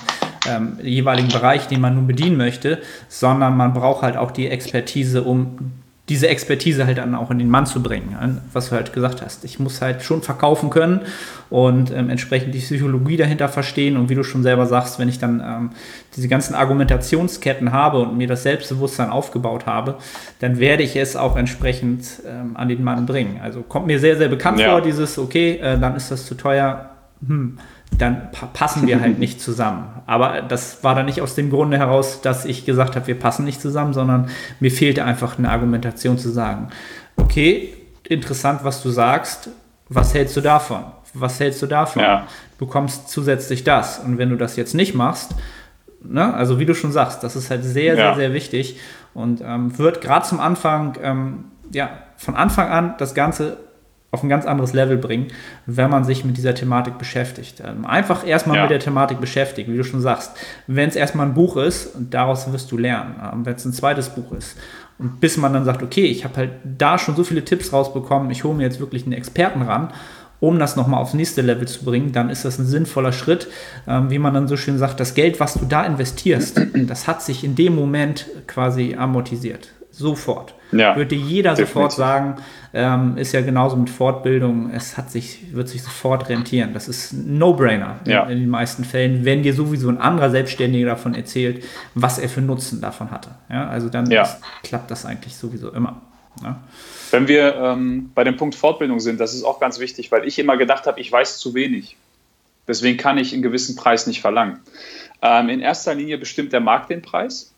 ähm, 0.47 0.79
jeweiligen 0.83 1.29
Bereich, 1.29 1.69
den 1.69 1.81
man 1.81 1.95
nun 1.95 2.07
bedienen 2.07 2.37
möchte, 2.37 2.81
sondern 3.09 3.57
man 3.57 3.73
braucht 3.73 4.03
halt 4.03 4.17
auch 4.17 4.31
die 4.31 4.49
Expertise, 4.49 5.23
um 5.23 5.73
diese 6.11 6.29
Expertise 6.29 6.85
halt 6.85 6.99
dann 6.99 7.14
auch 7.14 7.31
in 7.31 7.38
den 7.38 7.49
Mann 7.49 7.64
zu 7.64 7.83
bringen, 7.83 8.43
was 8.53 8.69
du 8.69 8.77
halt 8.77 8.93
gesagt 8.93 9.23
hast. 9.23 9.43
Ich 9.45 9.59
muss 9.59 9.81
halt 9.81 10.03
schon 10.03 10.21
verkaufen 10.21 10.69
können 10.69 11.01
und 11.49 11.90
ähm, 11.90 12.11
entsprechend 12.11 12.55
die 12.55 12.59
Psychologie 12.59 13.17
dahinter 13.17 13.49
verstehen 13.49 13.97
und 13.97 14.11
wie 14.11 14.14
du 14.14 14.23
schon 14.23 14.43
selber 14.43 14.67
sagst, 14.67 14.99
wenn 14.99 15.09
ich 15.09 15.19
dann 15.19 15.40
ähm, 15.40 15.71
diese 16.14 16.29
ganzen 16.29 16.55
Argumentationsketten 16.55 17.73
habe 17.73 18.01
und 18.01 18.19
mir 18.19 18.27
das 18.27 18.43
Selbstbewusstsein 18.43 19.09
aufgebaut 19.09 19.64
habe, 19.64 19.97
dann 20.40 20.59
werde 20.59 20.83
ich 20.83 20.95
es 20.95 21.17
auch 21.17 21.37
entsprechend 21.37 22.05
ähm, 22.27 22.55
an 22.55 22.69
den 22.69 22.85
Mann 22.85 23.07
bringen. 23.07 23.40
Also 23.43 23.62
kommt 23.62 23.87
mir 23.87 23.99
sehr, 23.99 24.19
sehr 24.19 24.29
bekannt 24.29 24.61
ja. 24.61 24.73
vor, 24.73 24.83
dieses, 24.83 25.19
okay, 25.19 25.57
äh, 25.57 25.79
dann 25.79 25.97
ist 25.97 26.11
das 26.11 26.27
zu 26.27 26.35
teuer, 26.35 26.90
hm, 27.27 27.59
dann 27.99 28.31
passen 28.53 28.87
wir 28.87 29.01
halt 29.01 29.18
nicht 29.18 29.40
zusammen. 29.40 29.87
Aber 30.07 30.42
das 30.42 30.83
war 30.83 30.94
dann 30.94 31.07
nicht 31.07 31.23
aus 31.23 31.35
dem 31.35 31.51
Grunde 31.51 31.79
heraus, 31.79 32.20
dass 32.20 32.44
ich 32.44 32.64
gesagt 32.64 32.97
habe, 32.97 33.07
wir 33.07 33.18
passen 33.18 33.44
nicht 33.44 33.61
zusammen, 33.61 33.92
sondern 33.92 34.31
mir 34.61 34.70
fehlte 34.70 35.05
einfach 35.05 35.38
eine 35.38 35.51
Argumentation 35.51 36.18
zu 36.18 36.31
sagen, 36.31 36.68
okay, 37.16 37.73
interessant, 38.09 38.61
was 38.64 38.83
du 38.83 38.90
sagst, 38.90 39.51
was 39.88 40.14
hältst 40.14 40.37
du 40.37 40.40
davon? 40.40 40.85
Was 41.12 41.38
hältst 41.38 41.62
du 41.62 41.66
davon? 41.66 42.03
Ja. 42.03 42.27
Du 42.59 42.66
bekommst 42.66 43.09
zusätzlich 43.09 43.62
das. 43.62 44.01
Und 44.01 44.18
wenn 44.18 44.31
du 44.31 44.37
das 44.37 44.57
jetzt 44.57 44.75
nicht 44.75 44.94
machst, 44.94 45.35
ne, 46.03 46.35
also 46.35 46.59
wie 46.59 46.66
du 46.66 46.75
schon 46.75 46.92
sagst, 46.92 47.23
das 47.23 47.37
ist 47.37 47.51
halt 47.51 47.64
sehr, 47.64 47.94
ja. 47.94 47.97
sehr, 47.97 48.14
sehr 48.16 48.33
wichtig 48.33 48.79
und 49.14 49.40
ähm, 49.44 49.79
wird 49.79 50.01
gerade 50.01 50.27
zum 50.27 50.40
Anfang, 50.40 50.99
ähm, 51.03 51.44
ja, 51.70 51.90
von 52.16 52.35
Anfang 52.35 52.68
an 52.68 52.94
das 52.99 53.14
Ganze 53.14 53.59
auf 54.14 54.22
ein 54.22 54.29
ganz 54.29 54.46
anderes 54.46 54.72
Level 54.72 54.96
bringen, 54.96 55.27
wenn 55.66 55.90
man 55.90 56.05
sich 56.05 56.24
mit 56.24 56.37
dieser 56.37 56.55
Thematik 56.55 56.96
beschäftigt. 56.96 57.62
Ähm, 57.64 57.85
einfach 57.85 58.27
erstmal 58.27 58.57
ja. 58.57 58.62
mit 58.62 58.70
der 58.70 58.81
Thematik 58.81 59.20
beschäftigen, 59.20 59.72
wie 59.72 59.77
du 59.77 59.85
schon 59.85 60.00
sagst. 60.00 60.33
Wenn 60.66 60.88
es 60.88 60.96
erstmal 60.96 61.27
ein 61.27 61.35
Buch 61.35 61.57
ist, 61.57 61.90
daraus 61.98 62.50
wirst 62.53 62.72
du 62.72 62.79
lernen. 62.79 63.16
Ähm, 63.20 63.44
wenn 63.44 63.55
es 63.55 63.64
ein 63.64 63.72
zweites 63.72 64.09
Buch 64.09 64.33
ist. 64.33 64.57
Und 64.98 65.20
bis 65.20 65.37
man 65.37 65.53
dann 65.53 65.64
sagt, 65.64 65.83
okay, 65.83 66.07
ich 66.07 66.24
habe 66.24 66.37
halt 66.37 66.50
da 66.64 66.98
schon 66.98 67.16
so 67.16 67.24
viele 67.24 67.44
Tipps 67.44 67.72
rausbekommen, 67.72 68.31
ich 68.31 68.44
hole 68.44 68.55
mir 68.55 68.62
jetzt 68.62 68.79
wirklich 68.79 69.05
einen 69.05 69.12
Experten 69.12 69.62
ran, 69.62 69.88
um 70.40 70.59
das 70.59 70.77
nochmal 70.77 71.00
aufs 71.00 71.14
nächste 71.14 71.42
Level 71.42 71.66
zu 71.66 71.85
bringen, 71.85 72.12
dann 72.12 72.31
ist 72.31 72.44
das 72.44 72.59
ein 72.59 72.66
sinnvoller 72.66 73.12
Schritt. 73.12 73.48
Ähm, 73.88 74.11
wie 74.11 74.18
man 74.18 74.35
dann 74.35 74.48
so 74.48 74.57
schön 74.57 74.79
sagt, 74.79 75.00
das 75.00 75.14
Geld, 75.14 75.40
was 75.40 75.55
du 75.55 75.64
da 75.64 75.85
investierst, 75.85 76.61
das 76.87 77.09
hat 77.09 77.22
sich 77.22 77.44
in 77.44 77.55
dem 77.55 77.74
Moment 77.74 78.27
quasi 78.46 78.94
amortisiert. 78.94 79.70
Sofort. 79.96 80.54
Ja, 80.72 80.96
Würde 80.96 81.14
jeder 81.14 81.50
definitiv. 81.50 81.74
sofort 81.74 81.92
sagen, 81.92 82.37
ähm, 82.72 83.16
ist 83.16 83.33
ja 83.33 83.42
genauso 83.42 83.76
mit 83.76 83.90
Fortbildung, 83.90 84.70
es 84.70 84.96
hat 84.96 85.09
sich, 85.11 85.54
wird 85.54 85.68
sich 85.68 85.85
sofort 85.85 86.28
rentieren. 86.28 86.74
Das 86.74 86.88
ist 86.88 87.12
ein 87.12 87.38
No-Brainer 87.38 88.00
ja. 88.04 88.24
in, 88.24 88.30
in, 88.33 88.40
den 88.40 88.48
meisten 88.48 88.85
Fällen, 88.85 89.24
wenn 89.24 89.44
dir 89.44 89.54
sowieso 89.54 89.88
ein 89.88 89.98
anderer 89.98 90.30
Selbstständiger 90.30 90.87
davon 90.87 91.14
erzählt, 91.14 91.64
was 91.94 92.18
er 92.18 92.28
für 92.28 92.40
Nutzen 92.40 92.80
davon 92.80 93.12
hatte. 93.12 93.30
Ja, 93.48 93.68
also 93.68 93.88
dann 93.88 94.11
ja. 94.11 94.22
ist, 94.22 94.38
klappt 94.64 94.90
das 94.90 95.07
eigentlich 95.07 95.37
sowieso 95.37 95.70
immer. 95.70 96.00
Ne? 96.42 96.57
Wenn 97.12 97.28
wir 97.28 97.54
ähm, 97.54 98.11
bei 98.12 98.24
dem 98.24 98.37
Punkt 98.37 98.57
Fortbildung 98.57 98.98
sind, 98.98 99.20
das 99.20 99.33
ist 99.33 99.44
auch 99.44 99.61
ganz 99.61 99.78
wichtig, 99.78 100.11
weil 100.11 100.26
ich 100.26 100.40
immer 100.40 100.57
gedacht 100.57 100.87
habe, 100.87 101.00
ich 101.00 101.12
weiß 101.12 101.38
zu 101.38 101.54
wenig. 101.54 101.96
Deswegen 102.66 102.98
kann 102.98 103.18
ich 103.18 103.33
einen 103.33 103.42
gewissen 103.42 103.76
Preis 103.76 104.09
nicht 104.09 104.20
verlangen. 104.20 104.59
Ähm, 105.22 105.48
in 105.48 105.61
erster 105.61 105.94
Linie 105.94 106.18
bestimmt 106.18 106.52
der 106.52 106.61
Markt 106.61 106.90
den 106.90 107.02
Preis. 107.02 107.54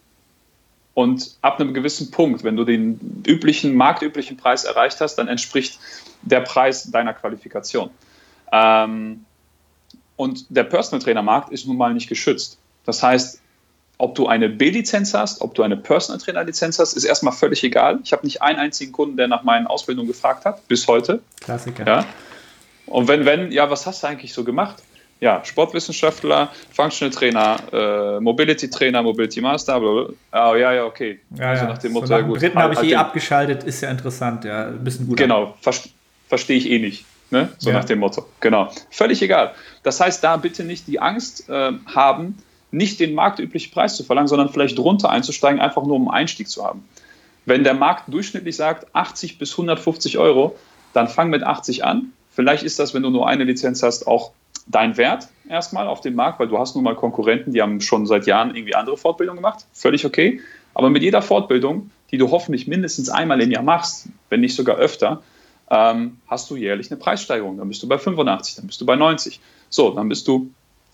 Und 0.97 1.37
ab 1.43 1.61
einem 1.61 1.75
gewissen 1.75 2.11
Punkt, 2.11 2.43
wenn 2.43 2.57
du 2.57 2.65
den 2.65 3.23
üblichen, 3.27 3.75
marktüblichen 3.75 4.39
Preis 4.39 4.65
erreicht 4.65 4.99
hast, 5.03 5.17
dann 5.17 5.29
entspricht 5.29 5.79
der 6.23 6.41
Preis 6.41 6.91
deiner 6.91 7.13
Qualifikation. 7.13 7.91
Ähm, 8.51 9.27
und 10.17 10.47
der 10.49 10.65
Personal 10.65 11.05
Trainer 11.05 11.21
Markt 11.21 11.53
ist 11.53 11.67
nun 11.67 11.77
mal 11.77 11.93
nicht 11.93 12.09
geschützt. 12.09 12.57
Das 12.87 13.03
heißt, 13.03 13.43
ob 13.99 14.15
du 14.15 14.27
eine 14.27 14.49
B-Lizenz 14.49 15.13
hast, 15.13 15.43
ob 15.43 15.55
du 15.55 15.63
eine 15.63 15.77
Personal 15.77 16.19
Trainer 16.19 16.45
Lizenz 16.45 16.79
hast, 16.79 16.95
ist 16.95 17.05
erstmal 17.05 17.35
völlig 17.35 17.63
egal. 17.63 17.99
Ich 18.03 18.15
habe 18.15 18.25
nicht 18.25 18.41
einen 18.41 18.59
einzigen 18.59 18.93
Kunden, 18.93 19.19
der 19.19 19.29
nach 19.29 19.43
meinen 19.43 19.67
Ausbildungen 19.67 20.09
gefragt 20.09 20.47
hat, 20.47 20.67
bis 20.67 20.89
heute. 20.89 21.21
Klassiker. 21.43 21.87
Ja. 21.87 22.07
Und 22.87 23.07
wenn, 23.07 23.27
wenn, 23.27 23.53
ja, 23.53 23.69
was 23.69 23.85
hast 23.85 24.03
du 24.03 24.07
eigentlich 24.07 24.33
so 24.33 24.45
gemacht? 24.45 24.83
Ja, 25.21 25.43
Sportwissenschaftler, 25.45 26.51
Functional 26.73 27.13
Trainer, 27.13 27.57
äh, 27.73 28.21
Mobility 28.21 28.69
Trainer, 28.69 29.03
Mobility 29.03 29.41
Master, 29.41 29.81
blablabla. 29.81 30.15
Oh, 30.33 30.55
ja, 30.57 30.73
ja, 30.75 30.85
okay. 30.85 31.21
Ja, 31.37 31.51
also 31.51 31.65
ja. 31.65 31.71
nach 31.71 31.79
dem 31.79 31.93
Motto, 31.93 32.07
so 32.07 32.19
nach 32.19 32.27
gut. 32.27 32.43
Dritten 32.43 32.59
habe 32.59 32.75
ich 32.75 32.79
halt, 32.81 32.91
eh 32.91 32.97
abgeschaltet, 32.97 33.65
ist 33.65 33.81
ja 33.81 33.91
interessant, 33.91 34.45
ja, 34.45 34.67
ein 34.67 34.85
bisschen 34.85 35.07
gut. 35.07 35.17
Genau, 35.17 35.57
verstehe 36.29 36.57
ich 36.57 36.71
eh 36.71 36.79
nicht. 36.79 37.05
Ne? 37.31 37.49
So 37.59 37.71
ja. 37.71 37.77
nach 37.77 37.85
dem 37.85 37.99
Motto. 37.99 38.27
Genau. 38.41 38.71
Völlig 38.91 39.21
egal. 39.21 39.53
Das 39.83 39.99
heißt, 40.01 40.23
da 40.23 40.37
bitte 40.37 40.63
nicht 40.63 40.87
die 40.87 41.01
Angst 41.01 41.49
äh, 41.49 41.73
haben, 41.87 42.39
nicht 42.71 43.01
den 43.01 43.15
marktüblichen 43.15 43.73
Preis 43.73 43.97
zu 43.97 44.05
verlangen, 44.05 44.29
sondern 44.29 44.51
vielleicht 44.51 44.79
drunter 44.79 45.11
einzusteigen, 45.11 45.61
einfach 45.61 45.83
nur 45.83 45.97
um 45.97 46.09
einen 46.09 46.21
Einstieg 46.21 46.49
zu 46.49 46.65
haben. 46.65 46.85
Wenn 47.45 47.65
der 47.65 47.75
Markt 47.75 48.13
durchschnittlich 48.13 48.57
sagt 48.57 48.87
80 48.95 49.39
bis 49.39 49.53
150 49.53 50.19
Euro, 50.19 50.57
dann 50.93 51.09
fang 51.09 51.31
mit 51.31 51.43
80 51.43 51.85
an. 51.85 52.13
Vielleicht 52.31 52.65
ist 52.65 52.79
das, 52.79 52.93
wenn 52.93 53.03
du 53.03 53.11
nur 53.11 53.29
eine 53.29 53.45
Lizenz 53.45 53.83
hast, 53.83 54.07
auch 54.07 54.33
dein 54.67 54.97
Wert 54.97 55.29
erstmal 55.49 55.87
auf 55.87 56.01
dem 56.01 56.15
Markt, 56.15 56.41
weil 56.41 56.49
du 56.49 56.59
hast 56.59 56.75
nun 56.75 56.85
mal 56.85 56.95
Konkurrenten, 56.95 57.53
die 57.53 57.63
haben 57.63 57.81
schon 57.81 58.07
seit 58.07 58.27
Jahren 58.27 58.55
irgendwie 58.55 58.75
andere 58.75 58.97
Fortbildungen 58.97 59.39
gemacht. 59.39 59.65
Völlig 59.73 60.05
okay. 60.05 60.41
Aber 60.75 60.91
mit 60.91 61.03
jeder 61.03 61.23
Fortbildung, 61.23 61.91
die 62.11 62.19
du 62.19 62.31
hoffentlich 62.31 62.67
mindestens 62.67 63.09
einmal 63.09 63.41
im 63.41 63.51
Jahr 63.51 63.63
machst, 63.63 64.09
wenn 64.29 64.41
nicht 64.41 64.55
sogar 64.55 64.77
öfter, 64.77 65.23
ähm, 65.71 66.19
hast 66.27 66.51
du 66.51 66.57
jährlich 66.57 66.91
eine 66.91 66.99
Preissteigerung. 66.99 67.57
Dann 67.57 67.69
bist 67.69 67.83
du 67.83 67.89
bei 67.89 67.99
85, 67.99 68.57
dann 68.57 68.67
bist 68.67 68.81
du 68.81 68.87
bei 68.87 68.97
90. 68.97 69.41
So, 69.69 69.91
dann 69.91 70.09
bist 70.09 70.29
du 70.29 70.51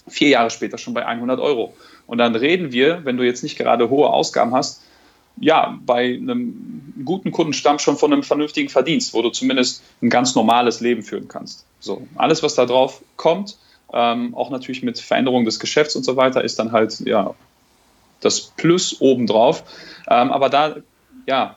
vier 0.09 0.29
Jahre 0.29 0.51
später 0.51 0.79
schon 0.79 0.95
bei 0.95 1.05
100 1.07 1.41
Euro. 1.41 1.75
Und 2.07 2.19
dann 2.19 2.35
reden 2.35 2.73
wir, 2.73 3.05
wenn 3.05 3.17
du 3.17 3.25
jetzt 3.25 3.43
nicht 3.43 3.59
gerade 3.59 3.91
hohe 3.91 4.09
Ausgaben 4.09 4.55
hast, 4.55 4.83
ja, 5.41 5.79
bei 5.85 6.15
einem 6.15 6.95
guten 7.05 7.33
Kundenstamm 7.33 7.79
schon 7.79 7.97
von 7.97 8.13
einem 8.13 8.23
vernünftigen 8.23 8.69
Verdienst, 8.69 9.15
wo 9.15 9.23
du 9.23 9.31
zumindest 9.31 9.83
ein 10.03 10.11
ganz 10.11 10.35
normales 10.35 10.81
Leben 10.81 11.03
führen 11.03 11.29
kannst. 11.29 11.65
So, 11.81 12.07
alles, 12.17 12.43
was 12.43 12.55
da 12.55 12.67
drauf 12.67 13.03
kommt, 13.17 13.57
ähm, 13.93 14.35
auch 14.35 14.51
natürlich 14.51 14.83
mit 14.83 14.99
Veränderung 14.99 15.45
des 15.45 15.59
Geschäfts 15.59 15.97
und 15.97 16.05
so 16.05 16.17
weiter, 16.17 16.45
ist 16.45 16.59
dann 16.59 16.73
halt 16.73 17.01
ja 17.01 17.35
das 18.21 18.41
Plus 18.41 19.01
obendrauf. 19.01 19.65
Ähm, 20.09 20.31
aber 20.31 20.49
da, 20.49 20.77
ja, 21.27 21.57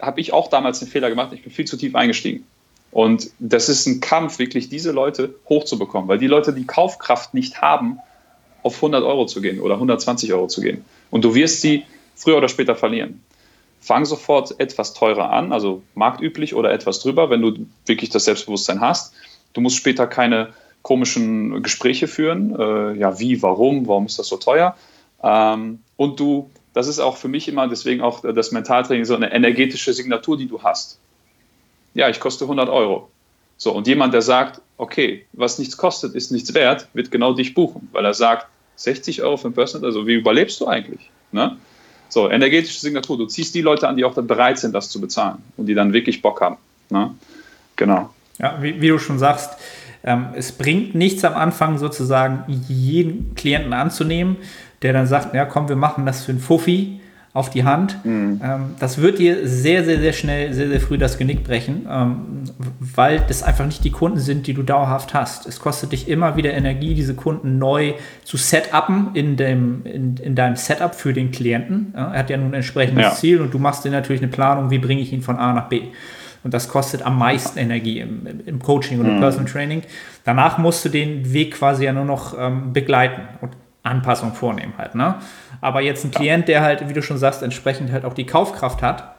habe 0.00 0.20
ich 0.20 0.32
auch 0.32 0.48
damals 0.48 0.80
den 0.80 0.88
Fehler 0.88 1.08
gemacht. 1.08 1.32
Ich 1.32 1.42
bin 1.42 1.52
viel 1.52 1.64
zu 1.64 1.76
tief 1.76 1.94
eingestiegen. 1.94 2.44
Und 2.90 3.30
das 3.38 3.68
ist 3.68 3.86
ein 3.86 4.00
Kampf, 4.00 4.38
wirklich 4.38 4.68
diese 4.68 4.92
Leute 4.92 5.34
hochzubekommen, 5.48 6.08
weil 6.08 6.18
die 6.18 6.26
Leute 6.26 6.52
die 6.52 6.66
Kaufkraft 6.66 7.32
nicht 7.32 7.62
haben, 7.62 7.98
auf 8.62 8.76
100 8.76 9.02
Euro 9.02 9.26
zu 9.26 9.40
gehen 9.40 9.60
oder 9.60 9.74
120 9.74 10.32
Euro 10.32 10.46
zu 10.46 10.60
gehen. 10.60 10.84
Und 11.10 11.24
du 11.24 11.34
wirst 11.34 11.62
sie 11.62 11.84
früher 12.14 12.36
oder 12.36 12.48
später 12.48 12.74
verlieren. 12.74 13.22
Fang 13.80 14.04
sofort 14.04 14.58
etwas 14.60 14.94
teurer 14.94 15.30
an, 15.30 15.52
also 15.52 15.82
marktüblich 15.94 16.54
oder 16.54 16.72
etwas 16.72 17.00
drüber, 17.00 17.30
wenn 17.30 17.42
du 17.42 17.66
wirklich 17.86 18.10
das 18.10 18.24
Selbstbewusstsein 18.24 18.80
hast. 18.80 19.12
Du 19.54 19.60
musst 19.60 19.76
später 19.76 20.06
keine 20.06 20.52
komischen 20.82 21.62
Gespräche 21.62 22.06
führen. 22.06 22.54
Äh, 22.58 22.98
ja, 22.98 23.18
wie, 23.18 23.42
warum, 23.42 23.86
warum 23.88 24.06
ist 24.06 24.18
das 24.18 24.28
so 24.28 24.36
teuer? 24.36 24.76
Ähm, 25.22 25.80
und 25.96 26.20
du, 26.20 26.50
das 26.74 26.88
ist 26.88 27.00
auch 27.00 27.16
für 27.16 27.28
mich 27.28 27.48
immer, 27.48 27.68
deswegen 27.68 28.02
auch 28.02 28.20
das 28.20 28.52
Mentaltraining, 28.52 29.04
so 29.04 29.14
eine 29.14 29.32
energetische 29.32 29.92
Signatur, 29.92 30.36
die 30.36 30.46
du 30.46 30.62
hast. 30.62 30.98
Ja, 31.94 32.08
ich 32.08 32.20
koste 32.20 32.44
100 32.44 32.68
Euro. 32.68 33.08
So, 33.56 33.72
und 33.72 33.86
jemand, 33.86 34.14
der 34.14 34.22
sagt, 34.22 34.60
okay, 34.76 35.26
was 35.32 35.58
nichts 35.58 35.76
kostet, 35.76 36.14
ist 36.14 36.32
nichts 36.32 36.52
wert, 36.54 36.88
wird 36.94 37.10
genau 37.10 37.32
dich 37.32 37.54
buchen, 37.54 37.88
weil 37.92 38.04
er 38.04 38.14
sagt, 38.14 38.48
60 38.76 39.22
Euro 39.22 39.36
für 39.36 39.48
ein 39.48 39.52
Personal, 39.52 39.86
also 39.86 40.06
wie 40.06 40.14
überlebst 40.14 40.60
du 40.60 40.66
eigentlich? 40.66 41.10
Ne? 41.30 41.56
So, 42.12 42.30
energetische 42.30 42.78
Signatur, 42.78 43.16
du 43.16 43.24
ziehst 43.24 43.54
die 43.54 43.62
Leute 43.62 43.88
an, 43.88 43.96
die 43.96 44.04
auch 44.04 44.12
bereit 44.12 44.58
sind, 44.58 44.74
das 44.74 44.90
zu 44.90 45.00
bezahlen 45.00 45.38
und 45.56 45.64
die 45.64 45.72
dann 45.72 45.94
wirklich 45.94 46.20
Bock 46.20 46.42
haben. 46.42 46.58
Ne? 46.90 47.14
Genau. 47.76 48.10
Ja, 48.38 48.58
wie, 48.60 48.78
wie, 48.82 48.88
du 48.88 48.98
schon 48.98 49.18
sagst, 49.18 49.54
ähm, 50.04 50.26
es 50.36 50.52
bringt 50.52 50.94
nichts 50.94 51.24
am 51.24 51.32
Anfang 51.32 51.78
sozusagen 51.78 52.44
jeden 52.68 53.34
Klienten 53.34 53.72
anzunehmen, 53.72 54.36
der 54.82 54.92
dann 54.92 55.06
sagt, 55.06 55.34
ja 55.34 55.46
komm, 55.46 55.70
wir 55.70 55.76
machen 55.76 56.04
das 56.04 56.26
für 56.26 56.32
einen 56.32 56.40
Fuffi 56.40 57.00
auf 57.34 57.48
die 57.48 57.64
Hand. 57.64 58.04
Mhm. 58.04 58.40
Ähm, 58.44 58.60
das 58.78 58.98
wird 58.98 59.18
dir 59.18 59.48
sehr, 59.48 59.84
sehr, 59.84 59.98
sehr 59.98 60.12
schnell, 60.12 60.52
sehr, 60.52 60.68
sehr 60.68 60.80
früh 60.80 60.98
das 60.98 61.16
Genick 61.16 61.44
brechen, 61.44 61.86
ähm, 61.90 62.44
weil 62.78 63.20
das 63.26 63.42
einfach 63.42 63.64
nicht 63.64 63.82
die 63.84 63.90
Kunden 63.90 64.18
sind, 64.18 64.46
die 64.46 64.52
du 64.52 64.62
dauerhaft 64.62 65.14
hast. 65.14 65.46
Es 65.46 65.58
kostet 65.58 65.92
dich 65.92 66.08
immer 66.08 66.36
wieder 66.36 66.52
Energie, 66.52 66.94
diese 66.94 67.14
Kunden 67.14 67.56
neu 67.56 67.94
zu 68.24 68.36
setupen 68.36 69.14
in, 69.14 69.36
dem, 69.36 69.86
in, 69.86 70.16
in 70.18 70.34
deinem 70.34 70.56
Setup 70.56 70.94
für 70.94 71.14
den 71.14 71.30
Klienten. 71.30 71.94
Ja, 71.96 72.12
er 72.12 72.18
hat 72.18 72.28
ja 72.28 72.36
nun 72.36 72.48
ein 72.48 72.54
entsprechendes 72.54 73.04
ja. 73.04 73.12
Ziel 73.12 73.40
und 73.40 73.54
du 73.54 73.58
machst 73.58 73.84
dir 73.84 73.90
natürlich 73.90 74.20
eine 74.20 74.30
Planung, 74.30 74.70
wie 74.70 74.78
bringe 74.78 75.00
ich 75.00 75.12
ihn 75.12 75.22
von 75.22 75.36
A 75.36 75.54
nach 75.54 75.68
B. 75.68 75.84
Und 76.44 76.52
das 76.52 76.68
kostet 76.68 77.02
am 77.02 77.18
meisten 77.18 77.58
Energie 77.58 78.00
im, 78.00 78.26
im 78.44 78.58
Coaching 78.58 79.00
und 79.00 79.06
im 79.06 79.16
mhm. 79.16 79.20
Personal 79.20 79.50
Training. 79.50 79.82
Danach 80.24 80.58
musst 80.58 80.84
du 80.84 80.90
den 80.90 81.32
Weg 81.32 81.54
quasi 81.54 81.84
ja 81.84 81.92
nur 81.92 82.04
noch 82.04 82.36
ähm, 82.38 82.72
begleiten 82.72 83.22
und 83.40 83.52
Anpassungen 83.82 84.34
vornehmen 84.34 84.74
halt. 84.78 84.94
Ne? 84.94 85.16
Aber 85.60 85.80
jetzt 85.80 86.04
ein 86.04 86.10
Klient, 86.10 86.48
der 86.48 86.62
halt, 86.62 86.88
wie 86.88 86.92
du 86.92 87.02
schon 87.02 87.18
sagst, 87.18 87.42
entsprechend 87.42 87.90
halt 87.92 88.04
auch 88.04 88.14
die 88.14 88.26
Kaufkraft 88.26 88.82
hat, 88.82 89.14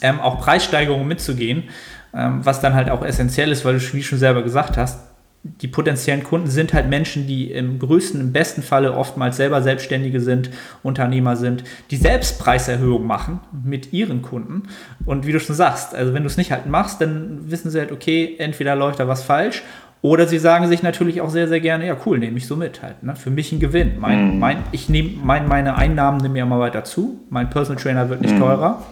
ähm, 0.00 0.20
auch 0.20 0.40
Preissteigerungen 0.40 1.06
mitzugehen, 1.06 1.64
ähm, 2.12 2.44
was 2.44 2.60
dann 2.60 2.74
halt 2.74 2.90
auch 2.90 3.04
essentiell 3.04 3.52
ist, 3.52 3.64
weil 3.64 3.78
du, 3.78 3.92
wie 3.92 4.02
schon 4.02 4.18
selber 4.18 4.42
gesagt 4.42 4.76
hast, 4.76 4.98
die 5.44 5.68
potenziellen 5.68 6.24
Kunden 6.24 6.48
sind 6.48 6.72
halt 6.72 6.88
Menschen, 6.88 7.26
die 7.26 7.50
im 7.50 7.78
größten, 7.78 8.18
im 8.18 8.32
besten 8.32 8.62
Falle 8.62 8.94
oftmals 8.94 9.36
selber 9.36 9.60
Selbstständige 9.60 10.20
sind, 10.20 10.48
Unternehmer 10.82 11.36
sind, 11.36 11.64
die 11.90 11.96
selbst 11.96 12.38
Preiserhöhungen 12.38 13.06
machen 13.06 13.40
mit 13.62 13.92
ihren 13.92 14.22
Kunden. 14.22 14.62
Und 15.04 15.26
wie 15.26 15.32
du 15.32 15.40
schon 15.40 15.54
sagst, 15.54 15.94
also 15.94 16.14
wenn 16.14 16.22
du 16.22 16.28
es 16.28 16.38
nicht 16.38 16.50
halt 16.50 16.64
machst, 16.64 17.02
dann 17.02 17.50
wissen 17.50 17.70
sie 17.70 17.78
halt, 17.78 17.92
okay, 17.92 18.36
entweder 18.38 18.74
läuft 18.74 19.00
da 19.00 19.06
was 19.06 19.22
falsch 19.22 19.62
oder 20.04 20.26
sie 20.26 20.38
sagen 20.38 20.68
sich 20.68 20.82
natürlich 20.82 21.22
auch 21.22 21.30
sehr, 21.30 21.48
sehr 21.48 21.60
gerne, 21.60 21.86
ja 21.86 21.96
cool, 22.04 22.18
nehme 22.18 22.36
ich 22.36 22.46
so 22.46 22.56
mit 22.56 22.82
halt. 22.82 23.02
Ne? 23.02 23.16
Für 23.16 23.30
mich 23.30 23.52
ein 23.52 23.58
Gewinn. 23.58 23.92
Mein, 23.98 24.36
mm. 24.36 24.38
mein, 24.38 24.58
ich 24.70 24.90
nehme 24.90 25.12
mein, 25.24 25.48
meine 25.48 25.76
Einnahmen 25.76 26.18
nehmen 26.18 26.36
ja 26.36 26.44
immer 26.44 26.58
weiter 26.58 26.84
zu. 26.84 27.20
Mein 27.30 27.48
Personal 27.48 27.82
Trainer 27.82 28.10
wird 28.10 28.20
nicht 28.20 28.34
mm. 28.34 28.38
teurer. 28.38 28.82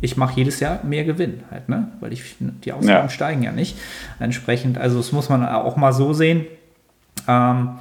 Ich 0.00 0.16
mache 0.16 0.34
jedes 0.34 0.58
Jahr 0.58 0.80
mehr 0.82 1.04
Gewinn 1.04 1.44
halt, 1.48 1.68
ne? 1.68 1.92
Weil 2.00 2.12
ich, 2.12 2.34
die 2.40 2.72
Ausgaben 2.72 3.06
ja. 3.06 3.08
steigen 3.08 3.44
ja 3.44 3.52
nicht. 3.52 3.78
Entsprechend, 4.18 4.78
also 4.78 4.96
das 4.96 5.12
muss 5.12 5.28
man 5.28 5.46
auch 5.46 5.76
mal 5.76 5.92
so 5.92 6.12
sehen. 6.12 6.44
Ähm, 7.28 7.78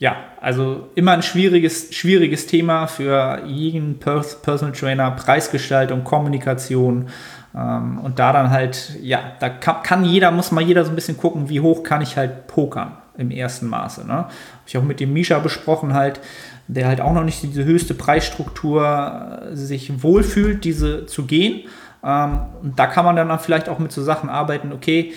ja, 0.00 0.16
also 0.40 0.88
immer 0.96 1.12
ein 1.12 1.22
schwieriges, 1.22 1.94
schwieriges 1.94 2.48
Thema 2.48 2.88
für 2.88 3.44
jeden 3.46 4.00
Personal 4.00 4.72
Trainer, 4.72 5.12
Preisgestaltung, 5.12 6.02
Kommunikation, 6.02 7.06
und 7.52 8.18
da 8.18 8.32
dann 8.32 8.50
halt, 8.50 8.96
ja, 9.02 9.32
da 9.40 9.48
kann, 9.48 9.82
kann, 9.82 10.04
jeder, 10.04 10.30
muss 10.30 10.52
mal 10.52 10.60
jeder 10.60 10.84
so 10.84 10.90
ein 10.90 10.94
bisschen 10.94 11.16
gucken, 11.16 11.48
wie 11.48 11.60
hoch 11.60 11.82
kann 11.82 12.00
ich 12.00 12.16
halt 12.16 12.46
pokern 12.46 12.92
im 13.16 13.30
ersten 13.30 13.66
Maße. 13.66 14.06
Ne? 14.06 14.12
Habe 14.14 14.30
ich 14.66 14.78
auch 14.78 14.82
mit 14.82 15.00
dem 15.00 15.12
Misha 15.12 15.38
besprochen 15.40 15.94
halt, 15.94 16.20
der 16.68 16.86
halt 16.86 17.00
auch 17.00 17.12
noch 17.12 17.24
nicht 17.24 17.42
diese 17.42 17.64
höchste 17.64 17.94
Preisstruktur 17.94 19.48
äh, 19.50 19.56
sich 19.56 20.02
wohlfühlt, 20.02 20.64
diese 20.64 21.06
zu 21.06 21.26
gehen. 21.26 21.68
Ähm, 22.04 22.40
und 22.62 22.78
da 22.78 22.86
kann 22.86 23.04
man 23.04 23.16
dann 23.16 23.36
vielleicht 23.38 23.68
auch 23.68 23.78
mit 23.78 23.92
so 23.92 24.02
Sachen 24.02 24.30
arbeiten, 24.30 24.72
okay, 24.72 25.12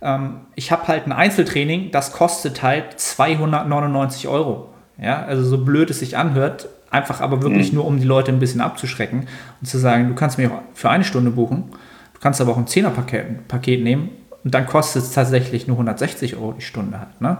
ähm, 0.00 0.40
ich 0.54 0.70
habe 0.70 0.88
halt 0.88 1.06
ein 1.06 1.12
Einzeltraining, 1.12 1.90
das 1.90 2.12
kostet 2.12 2.62
halt 2.62 3.00
299 3.00 4.28
Euro. 4.28 4.74
Ja, 5.00 5.22
also 5.22 5.44
so 5.44 5.64
blöd 5.64 5.90
es 5.90 6.00
sich 6.00 6.16
anhört, 6.16 6.68
Einfach 6.90 7.20
aber 7.20 7.42
wirklich 7.42 7.70
mhm. 7.72 7.78
nur, 7.78 7.86
um 7.86 7.98
die 7.98 8.06
Leute 8.06 8.32
ein 8.32 8.38
bisschen 8.38 8.60
abzuschrecken 8.60 9.26
und 9.60 9.66
zu 9.66 9.78
sagen, 9.78 10.08
du 10.08 10.14
kannst 10.14 10.38
mich 10.38 10.48
auch 10.48 10.62
für 10.74 10.88
eine 10.88 11.04
Stunde 11.04 11.30
buchen, 11.30 11.64
du 12.14 12.20
kannst 12.20 12.40
aber 12.40 12.52
auch 12.52 12.56
ein 12.56 12.66
Zehnerpaket 12.66 13.46
Paket 13.46 13.82
nehmen 13.82 14.10
und 14.44 14.54
dann 14.54 14.66
kostet 14.66 15.02
es 15.02 15.12
tatsächlich 15.12 15.66
nur 15.66 15.76
160 15.76 16.36
Euro 16.36 16.52
die 16.52 16.62
Stunde 16.62 16.98
halt. 16.98 17.20
Ne? 17.20 17.38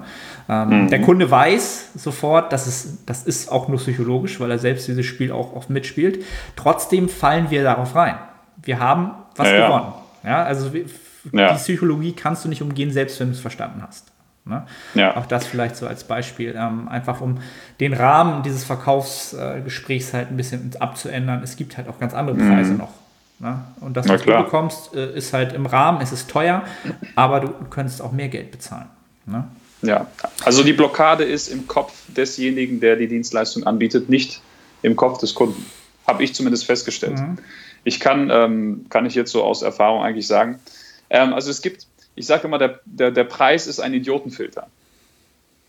Ähm, 0.48 0.84
mhm. 0.84 0.90
Der 0.90 1.00
Kunde 1.00 1.30
weiß 1.30 1.92
sofort, 1.94 2.52
dass 2.52 2.66
es, 2.66 3.04
das 3.06 3.22
ist 3.22 3.50
auch 3.50 3.68
nur 3.68 3.78
psychologisch, 3.78 4.38
weil 4.40 4.50
er 4.50 4.58
selbst 4.58 4.88
dieses 4.88 5.06
Spiel 5.06 5.32
auch 5.32 5.54
oft 5.54 5.70
mitspielt. 5.70 6.24
Trotzdem 6.56 7.08
fallen 7.08 7.50
wir 7.50 7.62
darauf 7.62 7.94
rein. 7.94 8.16
Wir 8.62 8.80
haben 8.80 9.12
was 9.36 9.48
ja, 9.48 9.66
gewonnen. 9.66 9.92
Ja, 10.24 10.42
also 10.42 10.68
die 10.68 10.84
ja. 11.32 11.54
Psychologie 11.54 12.12
kannst 12.12 12.44
du 12.44 12.48
nicht 12.48 12.60
umgehen, 12.60 12.90
selbst 12.90 13.18
wenn 13.20 13.28
du 13.28 13.34
es 13.34 13.40
verstanden 13.40 13.82
hast. 13.86 14.12
Ne? 14.48 14.66
Ja. 14.94 15.16
Auch 15.16 15.26
das 15.26 15.46
vielleicht 15.46 15.76
so 15.76 15.86
als 15.86 16.04
Beispiel, 16.04 16.54
ähm, 16.56 16.88
einfach 16.88 17.20
um 17.20 17.38
den 17.80 17.92
Rahmen 17.92 18.42
dieses 18.42 18.64
Verkaufsgesprächs 18.64 20.10
äh, 20.10 20.12
halt 20.14 20.30
ein 20.30 20.36
bisschen 20.36 20.70
abzuändern. 20.78 21.42
Es 21.42 21.56
gibt 21.56 21.76
halt 21.76 21.88
auch 21.88 21.98
ganz 21.98 22.14
andere 22.14 22.36
Preise 22.36 22.72
mhm. 22.72 22.78
noch. 22.78 22.92
Ne? 23.40 23.60
Und 23.80 23.96
das, 23.96 24.08
was 24.08 24.22
du 24.22 24.36
bekommst, 24.36 24.94
äh, 24.94 25.14
ist 25.14 25.32
halt 25.32 25.52
im 25.52 25.66
Rahmen, 25.66 26.00
es 26.00 26.12
ist 26.12 26.30
teuer, 26.30 26.64
aber 27.14 27.40
du, 27.40 27.48
könntest 27.70 28.00
auch 28.02 28.10
mehr 28.10 28.28
Geld 28.28 28.50
bezahlen. 28.50 28.88
Ne? 29.26 29.44
Ja, 29.82 30.06
also 30.44 30.64
die 30.64 30.72
Blockade 30.72 31.24
ist 31.24 31.48
im 31.48 31.68
Kopf 31.68 31.92
desjenigen, 32.08 32.80
der 32.80 32.96
die 32.96 33.06
Dienstleistung 33.06 33.64
anbietet, 33.64 34.08
nicht 34.08 34.40
im 34.82 34.96
Kopf 34.96 35.18
des 35.18 35.34
Kunden. 35.34 35.64
Habe 36.06 36.24
ich 36.24 36.34
zumindest 36.34 36.64
festgestellt. 36.64 37.20
Mhm. 37.20 37.38
Ich 37.84 38.00
kann, 38.00 38.30
ähm, 38.32 38.86
kann 38.88 39.06
ich 39.06 39.14
jetzt 39.14 39.30
so 39.30 39.44
aus 39.44 39.62
Erfahrung 39.62 40.02
eigentlich 40.02 40.26
sagen, 40.26 40.58
ähm, 41.10 41.32
also 41.32 41.50
es 41.50 41.62
gibt 41.62 41.86
ich 42.18 42.26
sage 42.26 42.46
immer, 42.46 42.58
der, 42.58 42.80
der, 42.84 43.10
der 43.10 43.24
Preis 43.24 43.66
ist 43.66 43.80
ein 43.80 43.94
Idiotenfilter. 43.94 44.66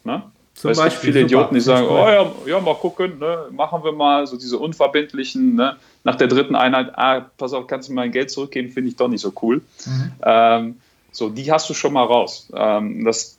Ne? 0.04 0.24
Zum 0.56 0.72
es 0.72 0.78
Beispiel, 0.78 1.00
gibt 1.00 1.14
viele 1.14 1.26
Idioten, 1.26 1.56
die 1.56 1.62
sagen, 1.62 1.88
oh 1.90 2.08
ja, 2.08 2.32
ja, 2.46 2.60
mal 2.60 2.76
gucken, 2.76 3.20
ne, 3.20 3.46
machen 3.52 3.82
wir 3.84 3.94
mal 3.94 4.28
so 4.28 4.36
diese 4.36 4.58
unverbindlichen, 4.58 5.56
ne, 5.56 5.78
nach 6.04 6.16
der 6.16 6.28
dritten 6.28 6.56
Einheit, 6.56 6.92
ah, 6.98 7.26
pass 7.38 7.54
auf, 7.54 7.68
kannst 7.68 7.88
du 7.88 7.94
mein 7.94 8.12
Geld 8.12 8.30
zurückgeben, 8.30 8.70
finde 8.70 8.90
ich 8.90 8.98
doch 8.98 9.08
nicht 9.08 9.22
so 9.22 9.32
cool. 9.42 9.62
Mhm. 9.86 10.12
Ähm, 10.22 10.78
so, 11.12 11.30
die 11.30 11.50
hast 11.52 11.70
du 11.70 11.74
schon 11.74 11.94
mal 11.94 12.04
raus. 12.04 12.50
Ähm, 12.54 13.06
das, 13.06 13.38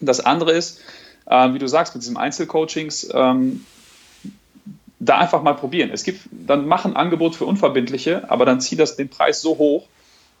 das 0.00 0.20
andere 0.20 0.52
ist, 0.52 0.80
äh, 1.26 1.52
wie 1.52 1.58
du 1.58 1.66
sagst, 1.66 1.94
mit 1.94 2.04
diesen 2.04 2.16
Einzelcoachings, 2.16 3.08
ähm, 3.12 3.64
da 5.00 5.18
einfach 5.18 5.42
mal 5.42 5.54
probieren. 5.54 5.90
Es 5.92 6.04
gibt, 6.04 6.20
dann 6.30 6.68
mach 6.68 6.84
ein 6.84 6.94
Angebot 6.94 7.34
für 7.34 7.44
Unverbindliche, 7.44 8.30
aber 8.30 8.44
dann 8.44 8.60
zieh 8.60 8.76
das 8.76 8.94
den 8.94 9.08
Preis 9.08 9.42
so 9.42 9.58
hoch, 9.58 9.88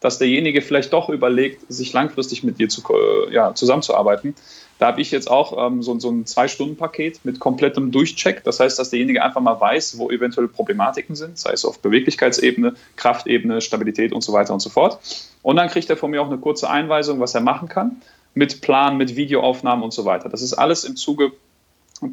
dass 0.02 0.18
derjenige 0.18 0.60
vielleicht 0.60 0.92
doch 0.92 1.08
überlegt, 1.08 1.64
sich 1.72 1.92
langfristig 1.92 2.42
mit 2.42 2.58
dir 2.58 2.68
zu, 2.68 2.82
äh, 2.92 3.32
ja, 3.32 3.54
zusammenzuarbeiten. 3.54 4.34
Da 4.78 4.88
habe 4.88 5.00
ich 5.00 5.12
jetzt 5.12 5.30
auch 5.30 5.64
ähm, 5.64 5.80
so, 5.80 5.96
so 6.00 6.10
ein 6.10 6.26
Zwei-Stunden-Paket 6.26 7.24
mit 7.24 7.38
komplettem 7.38 7.92
Durchcheck. 7.92 8.42
Das 8.42 8.58
heißt, 8.58 8.80
dass 8.80 8.90
derjenige 8.90 9.22
einfach 9.22 9.40
mal 9.40 9.60
weiß, 9.60 9.96
wo 9.96 10.10
eventuell 10.10 10.48
Problematiken 10.48 11.14
sind, 11.14 11.38
sei 11.38 11.52
es 11.52 11.64
auf 11.64 11.78
Beweglichkeitsebene, 11.78 12.74
Kraftebene, 12.96 13.60
Stabilität 13.60 14.12
und 14.12 14.22
so 14.22 14.32
weiter 14.32 14.52
und 14.52 14.60
so 14.60 14.70
fort. 14.70 14.98
Und 15.42 15.54
dann 15.54 15.68
kriegt 15.68 15.88
er 15.88 15.96
von 15.96 16.10
mir 16.10 16.20
auch 16.20 16.26
eine 16.26 16.38
kurze 16.38 16.68
Einweisung, 16.68 17.20
was 17.20 17.34
er 17.36 17.42
machen 17.42 17.68
kann, 17.68 18.02
mit 18.34 18.60
Plan, 18.60 18.96
mit 18.96 19.14
Videoaufnahmen 19.14 19.84
und 19.84 19.92
so 19.92 20.04
weiter. 20.04 20.28
Das 20.28 20.42
ist 20.42 20.54
alles 20.54 20.82
im 20.82 20.96
Zuge, 20.96 21.30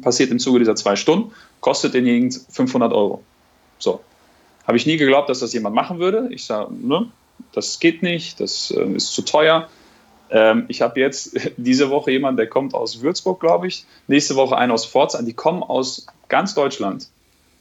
passiert 0.00 0.30
im 0.30 0.38
Zuge 0.38 0.60
dieser 0.60 0.76
zwei 0.76 0.94
Stunden, 0.94 1.32
kostet 1.60 1.94
denjenigen 1.94 2.30
500 2.30 2.92
Euro. 2.92 3.24
So. 3.80 4.00
Habe 4.64 4.76
ich 4.76 4.86
nie 4.86 4.96
geglaubt, 4.96 5.28
dass 5.28 5.40
das 5.40 5.52
jemand 5.52 5.74
machen 5.74 5.98
würde. 5.98 6.28
Ich 6.30 6.44
sage, 6.44 6.72
ne, 6.72 7.10
das 7.52 7.80
geht 7.80 8.02
nicht, 8.02 8.40
das 8.40 8.70
äh, 8.70 8.82
ist 8.92 9.12
zu 9.12 9.22
teuer. 9.22 9.68
Ähm, 10.30 10.64
ich 10.68 10.82
habe 10.82 11.00
jetzt 11.00 11.38
diese 11.56 11.90
Woche 11.90 12.10
jemanden, 12.10 12.36
der 12.36 12.48
kommt 12.48 12.74
aus 12.74 13.02
Würzburg, 13.02 13.40
glaube 13.40 13.66
ich, 13.66 13.84
nächste 14.06 14.36
Woche 14.36 14.56
einen 14.56 14.72
aus 14.72 14.86
Pforzheim, 14.86 15.26
die 15.26 15.32
kommen 15.32 15.62
aus 15.62 16.06
ganz 16.28 16.54
Deutschland, 16.54 17.08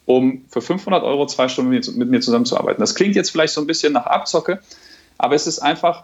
um 0.06 0.46
für 0.50 0.62
500 0.62 1.04
Euro 1.04 1.26
zwei 1.26 1.48
Stunden 1.48 1.72
mit, 1.72 1.96
mit 1.96 2.10
mir 2.10 2.22
zusammenzuarbeiten. 2.22 2.80
Das 2.80 2.96
klingt 2.96 3.16
jetzt 3.16 3.32
vielleicht 3.32 3.54
so 3.54 3.62
ein 3.62 3.68
bisschen 3.68 3.94
nach 3.94 4.06
Abzocke, 4.06 4.60
aber 5.18 5.36
es 5.36 5.48
ist 5.48 5.60
einfach, 5.60 6.04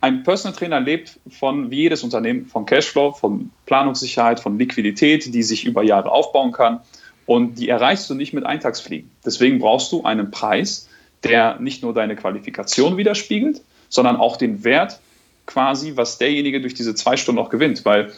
ein 0.00 0.22
Personal 0.22 0.56
Trainer 0.56 0.80
lebt 0.80 1.18
von, 1.28 1.70
wie 1.70 1.82
jedes 1.82 2.04
Unternehmen, 2.04 2.46
von 2.46 2.66
Cashflow, 2.66 3.12
von 3.12 3.50
Planungssicherheit, 3.66 4.38
von 4.38 4.58
Liquidität, 4.58 5.34
die 5.34 5.42
sich 5.42 5.64
über 5.64 5.82
Jahre 5.82 6.10
aufbauen 6.10 6.52
kann. 6.52 6.80
Und 7.26 7.58
die 7.58 7.68
erreichst 7.68 8.08
du 8.08 8.14
nicht 8.14 8.32
mit 8.32 8.46
Eintagsfliegen. 8.46 9.10
Deswegen 9.24 9.58
brauchst 9.58 9.92
du 9.92 10.04
einen 10.04 10.30
Preis, 10.30 10.87
der 11.24 11.58
nicht 11.60 11.82
nur 11.82 11.94
deine 11.94 12.16
Qualifikation 12.16 12.96
widerspiegelt, 12.96 13.62
sondern 13.88 14.16
auch 14.16 14.36
den 14.36 14.64
Wert 14.64 15.00
quasi, 15.46 15.96
was 15.96 16.18
derjenige 16.18 16.60
durch 16.60 16.74
diese 16.74 16.94
zwei 16.94 17.16
Stunden 17.16 17.40
auch 17.40 17.50
gewinnt. 17.50 17.84
Weil 17.84 18.12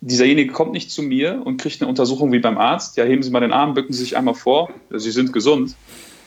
dieserjenige 0.00 0.52
kommt 0.52 0.72
nicht 0.72 0.90
zu 0.90 1.02
mir 1.02 1.42
und 1.44 1.58
kriegt 1.58 1.80
eine 1.80 1.88
Untersuchung 1.88 2.32
wie 2.32 2.38
beim 2.38 2.58
Arzt. 2.58 2.96
Ja, 2.96 3.04
heben 3.04 3.22
Sie 3.22 3.30
mal 3.30 3.40
den 3.40 3.52
Arm, 3.52 3.74
bücken 3.74 3.92
Sie 3.92 4.00
sich 4.00 4.16
einmal 4.16 4.34
vor, 4.34 4.70
Sie 4.90 5.10
sind 5.10 5.32
gesund. 5.32 5.76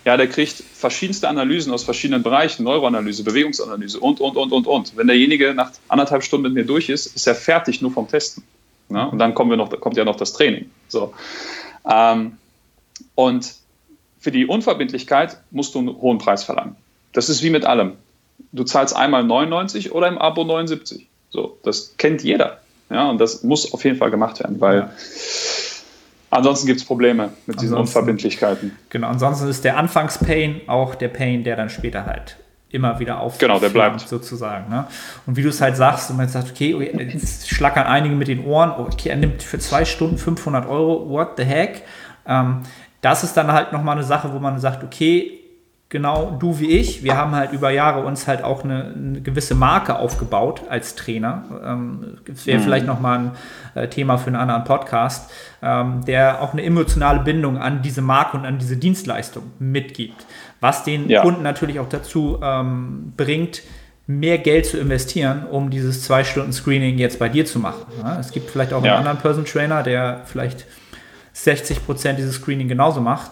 Ja, 0.06 0.18
der 0.18 0.28
kriegt 0.28 0.62
verschiedenste 0.74 1.30
Analysen 1.30 1.72
aus 1.72 1.84
verschiedenen 1.84 2.24
Bereichen, 2.24 2.64
Neuroanalyse, 2.64 3.24
Bewegungsanalyse 3.24 4.00
und, 4.00 4.20
und, 4.20 4.36
und, 4.36 4.52
und, 4.52 4.68
und. 4.68 4.98
Wenn 4.98 5.08
derjenige 5.08 5.54
nach 5.54 5.72
anderthalb 5.88 6.24
Stunden 6.24 6.44
mit 6.44 6.54
mir 6.54 6.66
durch 6.66 6.90
ist, 6.90 7.16
ist 7.16 7.26
er 7.26 7.36
fertig 7.36 7.82
nur 7.82 7.92
vom 7.92 8.08
Testen. 8.08 8.44
Ja, 8.90 9.06
und 9.06 9.18
dann 9.18 9.34
kommen 9.34 9.50
wir 9.50 9.58
noch, 9.58 9.70
kommt 9.80 9.96
ja 9.96 10.04
noch 10.04 10.18
das 10.18 10.34
Training. 10.34 10.70
So. 10.90 11.14
Ähm, 11.90 12.38
und 13.16 13.56
für 14.24 14.32
die 14.32 14.46
Unverbindlichkeit 14.46 15.38
musst 15.52 15.76
du 15.76 15.80
einen 15.80 16.02
hohen 16.02 16.18
Preis 16.18 16.46
verlangen. 16.46 16.78
Das 17.12 17.28
ist 17.28 17.44
wie 17.44 17.50
mit 17.50 17.66
allem. 17.66 17.94
Du 18.54 18.64
zahlst 18.64 18.96
einmal 18.96 19.26
99 19.26 19.92
oder 19.92 20.08
im 20.08 20.18
Abo 20.18 20.46
79. 20.46 21.08
So, 21.30 21.58
das 21.64 21.96
kennt 21.98 22.24
jeder. 22.24 22.60
Ja, 22.90 23.10
und 23.10 23.20
das 23.20 23.44
muss 23.44 23.74
auf 23.74 23.84
jeden 23.84 23.98
Fall 23.98 24.12
gemacht 24.12 24.40
werden, 24.40 24.62
weil 24.62 24.78
ja. 24.78 24.92
ansonsten 26.30 26.68
gibt 26.68 26.80
es 26.80 26.86
Probleme 26.86 27.34
mit 27.48 27.60
diesen 27.60 27.76
Unverbindlichkeiten. 27.76 28.78
Genau, 28.90 29.10
ansonsten 29.10 29.50
ist 29.50 29.66
der 29.66 29.78
Anfangspain 29.78 30.62
auch 30.68 30.96
der 30.96 31.10
Pain, 31.10 31.44
der 31.44 31.58
dann 31.58 31.70
später 31.70 32.06
halt 32.06 32.38
immer 32.70 33.00
wieder 33.00 33.20
auf 33.20 33.40
genau, 33.40 33.60
der 33.60 33.70
bleibt 33.70 34.00
sozusagen. 34.00 34.70
Ne? 34.70 34.88
Und 35.28 35.36
wie 35.36 35.44
du 35.44 35.50
es 35.50 35.60
halt 35.60 35.76
sagst, 35.76 36.10
und 36.12 36.18
man 36.18 36.30
sagt, 36.30 36.50
okay, 36.52 36.72
jetzt 37.14 37.50
schlackern 37.50 37.88
einige 37.88 38.16
mit 38.16 38.30
den 38.30 38.46
Ohren, 38.46 38.72
okay, 38.72 39.10
er 39.10 39.18
nimmt 39.18 39.44
für 39.44 39.60
zwei 39.60 39.84
Stunden 39.84 40.18
500 40.18 40.66
Euro, 40.66 41.10
what 41.10 41.34
the 41.36 41.44
heck? 41.44 41.84
Ähm, 42.26 42.62
das 43.04 43.24
ist 43.24 43.36
dann 43.36 43.52
halt 43.52 43.74
nochmal 43.74 43.98
eine 43.98 44.06
Sache, 44.06 44.34
wo 44.34 44.40
man 44.40 44.58
sagt, 44.60 44.84
okay, 44.84 45.40
genau 45.90 46.38
du 46.40 46.58
wie 46.60 46.72
ich, 46.72 47.04
wir 47.04 47.18
haben 47.18 47.36
halt 47.36 47.52
über 47.52 47.70
Jahre 47.70 48.04
uns 48.04 48.28
halt 48.28 48.44
auch 48.44 48.64
eine, 48.64 48.94
eine 48.96 49.22
gewisse 49.22 49.56
Marke 49.56 50.00
aufgebaut 50.00 50.64
als 50.70 50.96
Trainer. 50.96 51.44
Ähm, 51.64 52.18
das 52.26 52.48
wäre 52.48 52.60
mhm. 52.60 52.64
vielleicht 52.64 52.88
nochmal 52.88 53.20
ein 53.20 53.32
äh, 53.76 53.88
Thema 53.90 54.18
für 54.18 54.28
einen 54.28 54.38
anderen 54.38 54.64
Podcast, 54.64 55.30
ähm, 55.62 56.04
der 56.06 56.42
auch 56.42 56.54
eine 56.54 56.64
emotionale 56.64 57.20
Bindung 57.20 57.58
an 57.58 57.82
diese 57.82 58.02
Marke 58.02 58.38
und 58.38 58.46
an 58.46 58.58
diese 58.58 58.78
Dienstleistung 58.78 59.44
mitgibt. 59.60 60.26
Was 60.62 60.86
den 60.86 61.10
ja. 61.10 61.22
Kunden 61.22 61.44
natürlich 61.44 61.82
auch 61.82 61.90
dazu 61.90 62.40
ähm, 62.42 63.12
bringt, 63.18 63.64
mehr 64.08 64.38
Geld 64.38 64.66
zu 64.66 64.80
investieren, 64.80 65.46
um 65.52 65.70
dieses 65.70 66.04
zwei 66.04 66.24
Stunden 66.24 66.54
Screening 66.54 66.98
jetzt 66.98 67.20
bei 67.20 67.28
dir 67.28 67.46
zu 67.46 67.60
machen. 67.60 67.84
Ja, 68.02 68.18
es 68.18 68.32
gibt 68.32 68.50
vielleicht 68.50 68.72
auch 68.72 68.84
ja. 68.84 68.92
einen 68.92 69.00
anderen 69.00 69.18
Person 69.18 69.44
Trainer, 69.44 69.84
der 69.84 70.22
vielleicht 70.26 70.66
60 71.34 71.86
Prozent 71.86 72.20
dieses 72.20 72.36
Screening 72.36 72.68
genauso 72.68 73.02
macht 73.02 73.32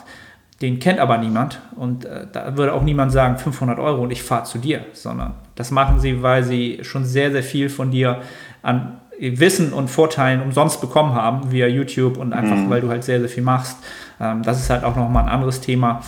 den 0.61 0.79
kennt 0.79 0.99
aber 0.99 1.17
niemand 1.17 1.59
und 1.75 2.05
äh, 2.05 2.27
da 2.31 2.55
würde 2.55 2.73
auch 2.73 2.83
niemand 2.83 3.11
sagen 3.11 3.37
500 3.37 3.79
Euro 3.79 4.03
und 4.03 4.11
ich 4.11 4.21
fahre 4.21 4.43
zu 4.43 4.59
dir, 4.59 4.85
sondern 4.93 5.33
das 5.55 5.71
machen 5.71 5.99
sie, 5.99 6.21
weil 6.21 6.43
sie 6.43 6.79
schon 6.83 7.03
sehr, 7.03 7.31
sehr 7.31 7.43
viel 7.43 7.69
von 7.69 7.91
dir 7.91 8.21
an 8.61 8.99
Wissen 9.19 9.73
und 9.73 9.89
Vorteilen 9.89 10.41
umsonst 10.41 10.81
bekommen 10.81 11.13
haben 11.13 11.51
via 11.51 11.67
YouTube 11.67 12.17
und 12.17 12.33
einfach, 12.33 12.55
mhm. 12.55 12.69
weil 12.69 12.81
du 12.81 12.89
halt 12.89 13.03
sehr, 13.03 13.19
sehr 13.19 13.29
viel 13.29 13.43
machst. 13.43 13.77
Ähm, 14.19 14.43
das 14.43 14.59
ist 14.59 14.69
halt 14.69 14.83
auch 14.83 14.95
nochmal 14.95 15.23
ein 15.23 15.29
anderes 15.29 15.61
Thema, 15.61 16.01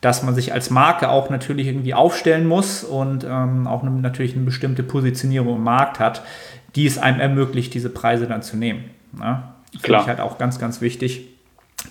dass 0.00 0.22
man 0.22 0.34
sich 0.34 0.52
als 0.52 0.70
Marke 0.70 1.08
auch 1.08 1.30
natürlich 1.30 1.68
irgendwie 1.68 1.94
aufstellen 1.94 2.46
muss 2.46 2.82
und 2.82 3.24
ähm, 3.28 3.66
auch 3.66 3.82
eine, 3.82 3.90
natürlich 3.92 4.34
eine 4.34 4.44
bestimmte 4.44 4.82
Positionierung 4.82 5.56
im 5.56 5.64
Markt 5.64 6.00
hat, 6.00 6.22
die 6.74 6.86
es 6.86 6.98
einem 6.98 7.20
ermöglicht, 7.20 7.74
diese 7.74 7.90
Preise 7.90 8.26
dann 8.26 8.42
zu 8.42 8.56
nehmen. 8.56 8.84
Ne? 9.16 9.42
Finde 9.80 10.00
ich 10.00 10.06
halt 10.06 10.20
auch 10.20 10.38
ganz, 10.38 10.58
ganz 10.58 10.80
wichtig 10.80 11.29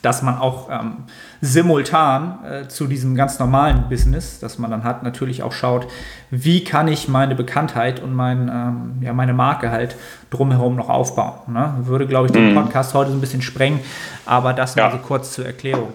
dass 0.01 0.21
man 0.21 0.37
auch 0.37 0.69
ähm, 0.69 1.03
simultan 1.41 2.39
äh, 2.45 2.67
zu 2.67 2.87
diesem 2.87 3.15
ganz 3.15 3.39
normalen 3.39 3.89
Business, 3.89 4.39
das 4.39 4.57
man 4.57 4.71
dann 4.71 4.83
hat, 4.83 5.03
natürlich 5.03 5.43
auch 5.43 5.51
schaut, 5.51 5.87
wie 6.31 6.63
kann 6.63 6.87
ich 6.87 7.07
meine 7.07 7.35
Bekanntheit 7.35 8.01
und 8.01 8.13
mein, 8.13 8.49
ähm, 8.49 8.97
ja, 9.01 9.13
meine 9.13 9.33
Marke 9.33 9.71
halt 9.71 9.95
drumherum 10.29 10.75
noch 10.75 10.89
aufbauen. 10.89 11.53
Ne? 11.53 11.73
Würde, 11.81 12.07
glaube 12.07 12.27
ich, 12.27 12.31
den 12.31 12.51
mhm. 12.51 12.55
Podcast 12.55 12.93
heute 12.93 13.11
so 13.11 13.17
ein 13.17 13.21
bisschen 13.21 13.41
sprengen, 13.41 13.79
aber 14.25 14.53
das 14.53 14.75
ja. 14.75 14.85
mal 14.85 14.91
so 14.91 14.97
kurz 14.99 15.33
zur 15.33 15.45
Erklärung. 15.45 15.93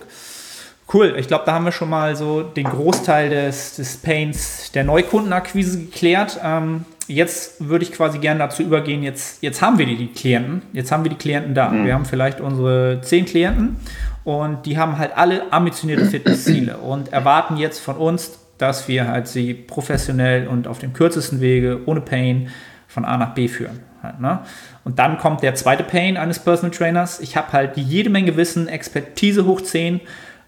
Cool, 0.93 1.15
ich 1.17 1.29
glaube, 1.29 1.45
da 1.47 1.55
haben 1.55 1.65
wir 1.65 1.73
schon 1.73 1.89
mal 1.89 2.15
so 2.15 2.43
den 2.43 2.67
Großteil 2.67 3.31
des, 3.31 3.77
des 3.77 3.97
Pains 3.97 4.71
der 4.73 4.85
Neukundenakquise 4.85 5.79
geklärt. 5.79 6.39
Ähm, 6.45 6.85
jetzt 7.09 7.69
würde 7.69 7.85
ich 7.85 7.93
quasi 7.93 8.19
gerne 8.19 8.39
dazu 8.39 8.63
übergehen, 8.63 9.03
jetzt, 9.03 9.43
jetzt 9.43 9.63
haben 9.63 9.79
wir 9.79 9.87
die, 9.87 9.97
die 9.97 10.09
Klienten, 10.09 10.63
jetzt 10.73 10.91
haben 10.93 11.05
wir 11.05 11.11
die 11.11 11.17
Klienten 11.17 11.55
da. 11.55 11.71
Mhm. 11.71 11.87
Wir 11.87 11.95
haben 11.95 12.05
vielleicht 12.05 12.41
unsere 12.41 13.01
zehn 13.03 13.25
Klienten 13.25 13.77
und 14.25 14.67
die 14.67 14.79
haben 14.79 14.99
halt 14.99 15.17
alle 15.17 15.53
ambitionierte 15.53 16.07
Fitnessziele 16.07 16.79
und 16.79 17.13
erwarten 17.13 17.57
jetzt 17.57 17.81
von 17.81 17.97
uns, 17.97 18.39
dass 18.59 18.89
wir 18.89 19.09
halt 19.09 19.29
sie 19.29 19.53
professionell 19.53 20.47
und 20.47 20.67
auf 20.67 20.79
dem 20.79 20.93
kürzesten 20.93 21.41
Wege, 21.41 21.81
ohne 21.87 22.01
Pain, 22.01 22.49
von 22.87 23.05
A 23.05 23.17
nach 23.17 23.35
B 23.35 23.49
führen. 23.49 23.81
Halt, 24.03 24.21
ne? 24.21 24.41
Und 24.85 24.99
dann 24.99 25.19
kommt 25.19 25.43
der 25.43 25.55
zweite 25.55 25.83
Pain 25.83 26.17
eines 26.17 26.39
Personal 26.39 26.71
Trainers. 26.71 27.21
Ich 27.21 27.37
habe 27.37 27.53
halt 27.53 27.77
jede 27.77 28.11
Menge 28.11 28.37
Wissen, 28.37 28.69
Expertise 28.69 29.47
hoch 29.47 29.61
10 29.61 30.01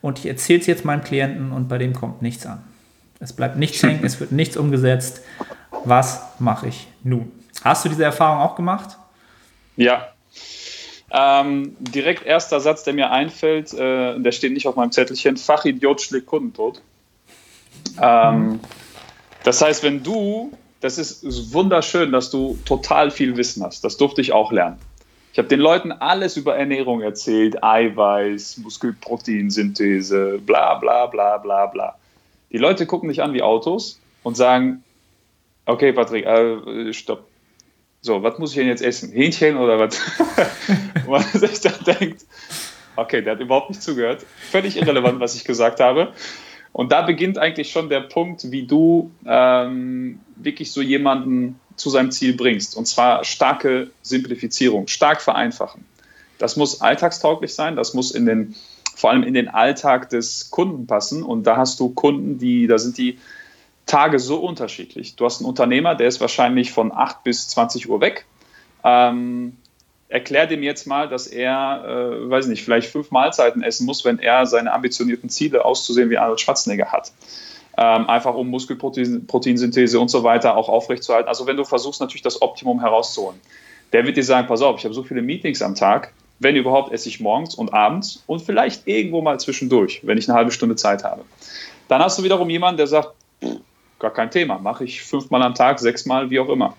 und 0.03 0.21
ich 0.21 0.27
erzähle 0.27 0.61
es 0.61 0.67
jetzt 0.67 0.85
meinem 0.85 1.03
Klienten 1.03 1.53
und 1.53 1.69
bei 1.69 1.79
dem 1.79 1.93
kommt 1.93 2.23
nichts 2.23 2.47
an. 2.47 2.63
Es 3.19 3.33
bleibt 3.33 3.57
nichts 3.57 3.83
hängen, 3.83 4.05
es 4.05 4.21
wird 4.21 4.31
nichts 4.31 4.57
umgesetzt 4.57 5.23
was 5.87 6.21
mache 6.39 6.69
ich 6.69 6.89
nun? 7.03 7.33
Hast 7.63 7.85
du 7.85 7.89
diese 7.89 8.05
Erfahrung 8.05 8.41
auch 8.41 8.57
gemacht? 8.57 8.97
Ja. 9.77 10.09
Ähm, 11.11 11.77
direkt 11.79 12.27
erster 12.27 12.61
Satz, 12.61 12.83
der 12.83 12.93
mir 12.93 13.11
einfällt, 13.11 13.73
äh, 13.73 14.19
der 14.19 14.33
steht 14.33 14.53
nicht 14.53 14.67
auf 14.67 14.77
meinem 14.77 14.93
Zettelchen, 14.93 15.37
Fachidiot 15.37 16.03
schlägt 16.03 16.27
Kunden 16.27 16.53
tot. 16.53 16.83
Ähm, 18.01 18.61
das 19.45 19.63
heißt, 19.63 19.85
wenn 19.85 20.03
du, 20.03 20.53
das 20.81 20.99
ist 20.99 21.53
wunderschön, 21.53 22.11
dass 22.11 22.31
du 22.31 22.59
total 22.65 23.11
viel 23.11 23.37
Wissen 23.37 23.63
hast, 23.63 23.85
das 23.85 23.97
durfte 23.97 24.21
ich 24.21 24.33
auch 24.33 24.51
lernen. 24.51 24.79
Ich 25.33 25.39
habe 25.39 25.49
den 25.49 25.61
Leuten 25.61 25.93
alles 25.93 26.37
über 26.37 26.57
Ernährung 26.57 27.03
erzählt, 27.03 27.63
Eiweiß, 27.63 28.57
Muskelproteinsynthese, 28.59 30.41
bla 30.45 30.75
bla 30.77 31.07
bla 31.07 31.37
bla 31.37 31.67
bla. 31.67 31.95
Die 32.51 32.59
Leute 32.59 32.87
gucken 32.87 33.11
dich 33.11 33.23
an 33.23 33.35
wie 33.35 33.43
Autos 33.43 34.01
und 34.23 34.37
sagen, 34.37 34.83
Okay, 35.67 35.93
Patrick, 35.93 36.25
äh, 36.25 36.93
stopp. 36.93 37.27
So, 38.01 38.23
was 38.23 38.39
muss 38.39 38.53
ich 38.53 38.59
denn 38.59 38.69
jetzt 38.69 38.83
essen? 38.83 39.11
Hähnchen 39.11 39.57
oder 39.57 39.81
was? 39.81 40.01
Man 41.09 41.23
sich 41.23 41.61
dann 41.61 41.75
denkt, 41.85 42.25
okay, 42.95 43.21
der 43.21 43.35
hat 43.35 43.41
überhaupt 43.41 43.71
nicht 43.71 43.83
zugehört. 43.83 44.25
Völlig 44.51 44.77
irrelevant, 44.77 45.19
was 45.19 45.35
ich 45.35 45.45
gesagt 45.45 45.81
habe. 45.81 46.13
Und 46.73 46.93
da 46.93 47.03
beginnt 47.03 47.39
eigentlich 47.39 47.73
schon 47.73 47.89
der 47.89 48.01
Punkt, 48.01 48.53
wie 48.53 48.65
du 48.65 49.11
ähm, 49.27 50.21
wirklich 50.37 50.71
so 50.71 50.83
jemanden 50.83 51.59
zu 51.75 51.91
seinem 51.91 52.13
Ziel 52.13 52.37
bringst. 52.37 52.77
Und 52.77 52.87
zwar 52.87 53.25
starke 53.25 53.91
Simplifizierung, 54.03 54.87
stark 54.87 55.21
vereinfachen. 55.21 55.85
Das 56.39 56.57
muss 56.57 56.81
alltagstauglich 56.81 57.55
sein, 57.55 57.77
das 57.77 57.95
muss 57.95 58.11
in 58.11 58.27
den, 58.27 58.55
vor 58.95 59.11
allem 59.11 59.23
in 59.23 59.35
den 59.35 59.49
Alltag 59.49 60.11
des 60.11 60.51
Kunden 60.51 60.87
passen. 60.87 61.23
Und 61.23 61.45
da 61.45 61.57
hast 61.57 61.81
du 61.81 61.89
Kunden, 61.89 62.39
die, 62.39 62.67
da 62.67 62.79
sind 62.79 62.99
die 62.99 63.19
Tage 63.87 64.19
so 64.19 64.39
unterschiedlich. 64.39 65.17
Du 65.17 65.25
hast 65.25 65.41
einen 65.41 65.49
Unternehmer, 65.49 65.95
der 65.95 66.09
ist 66.09 66.21
wahrscheinlich 66.21 66.73
von 66.73 66.93
8 66.93 67.23
bis 67.23 67.49
20 67.49 67.89
Uhr 67.89 68.01
weg. 68.01 68.27
Ähm, 68.85 69.57
erklär 70.09 70.47
dem 70.47 70.63
jetzt 70.63 70.87
mal, 70.87 71.09
dass 71.09 71.27
er, 71.27 71.85
äh, 71.87 72.31
weiß 72.31 72.49
nicht, 72.49 72.65
vielleicht 72.65 72.91
fünf 72.91 73.11
Mahlzeiten 73.13 73.63
essen 73.63 73.87
muss, 73.87 74.05
wenn 74.05 74.19
er 74.19 74.47
seine 74.47 74.73
ambitionierten 74.73 75.31
Ziele 75.31 75.65
auszusehen 75.65 76.11
wie 76.11 76.19
Arnold 76.19 76.41
Schwarzenegger 76.41 76.93
hat. 76.93 77.13
Ähm, 77.79 78.09
einfach 78.09 78.35
um 78.35 78.49
Muskelproteinsynthese 78.49 80.01
und 80.01 80.09
so 80.09 80.23
weiter 80.23 80.57
auch 80.57 80.69
aufrechtzuerhalten. 80.69 81.29
Also 81.29 81.47
wenn 81.47 81.57
du 81.57 81.65
versuchst, 81.65 82.01
natürlich 82.01 82.23
das 82.23 82.43
Optimum 82.43 82.81
herauszuholen. 82.81 83.39
Der 83.93 84.05
wird 84.05 84.17
dir 84.17 84.25
sagen, 84.25 84.49
pass 84.49 84.63
auf, 84.63 84.79
ich 84.79 84.85
habe 84.85 84.95
so 84.95 85.05
viele 85.05 85.23
Meetings 85.23 85.63
am 85.63 85.75
Tag, 85.75 86.13
wenn 86.39 86.57
überhaupt 86.57 86.93
esse 86.93 87.09
ich 87.09 87.21
morgens 87.21 87.55
und 87.55 87.73
abends 87.73 88.23
und 88.27 88.43
vielleicht 88.43 88.87
irgendwo 88.87 89.23
mal 89.23 89.39
zwischendurch, 89.39 90.01
wenn 90.05 90.19
ich 90.19 90.29
eine 90.29 90.37
halbe 90.37 90.51
Stunde 90.51 90.77
Zeit 90.77 91.05
habe. 91.05 91.23
Dann 91.89 92.03
hast 92.03 92.19
du 92.19 92.23
wiederum 92.23 92.51
jemanden, 92.51 92.79
der 92.79 92.87
sagt, 92.87 93.13
gar 93.99 94.13
kein 94.13 94.31
Thema. 94.31 94.59
Mache 94.59 94.85
ich 94.85 95.03
fünfmal 95.03 95.43
am 95.43 95.55
Tag, 95.55 95.79
sechsmal, 95.79 96.31
wie 96.31 96.41
auch 96.41 96.49
immer. 96.49 96.77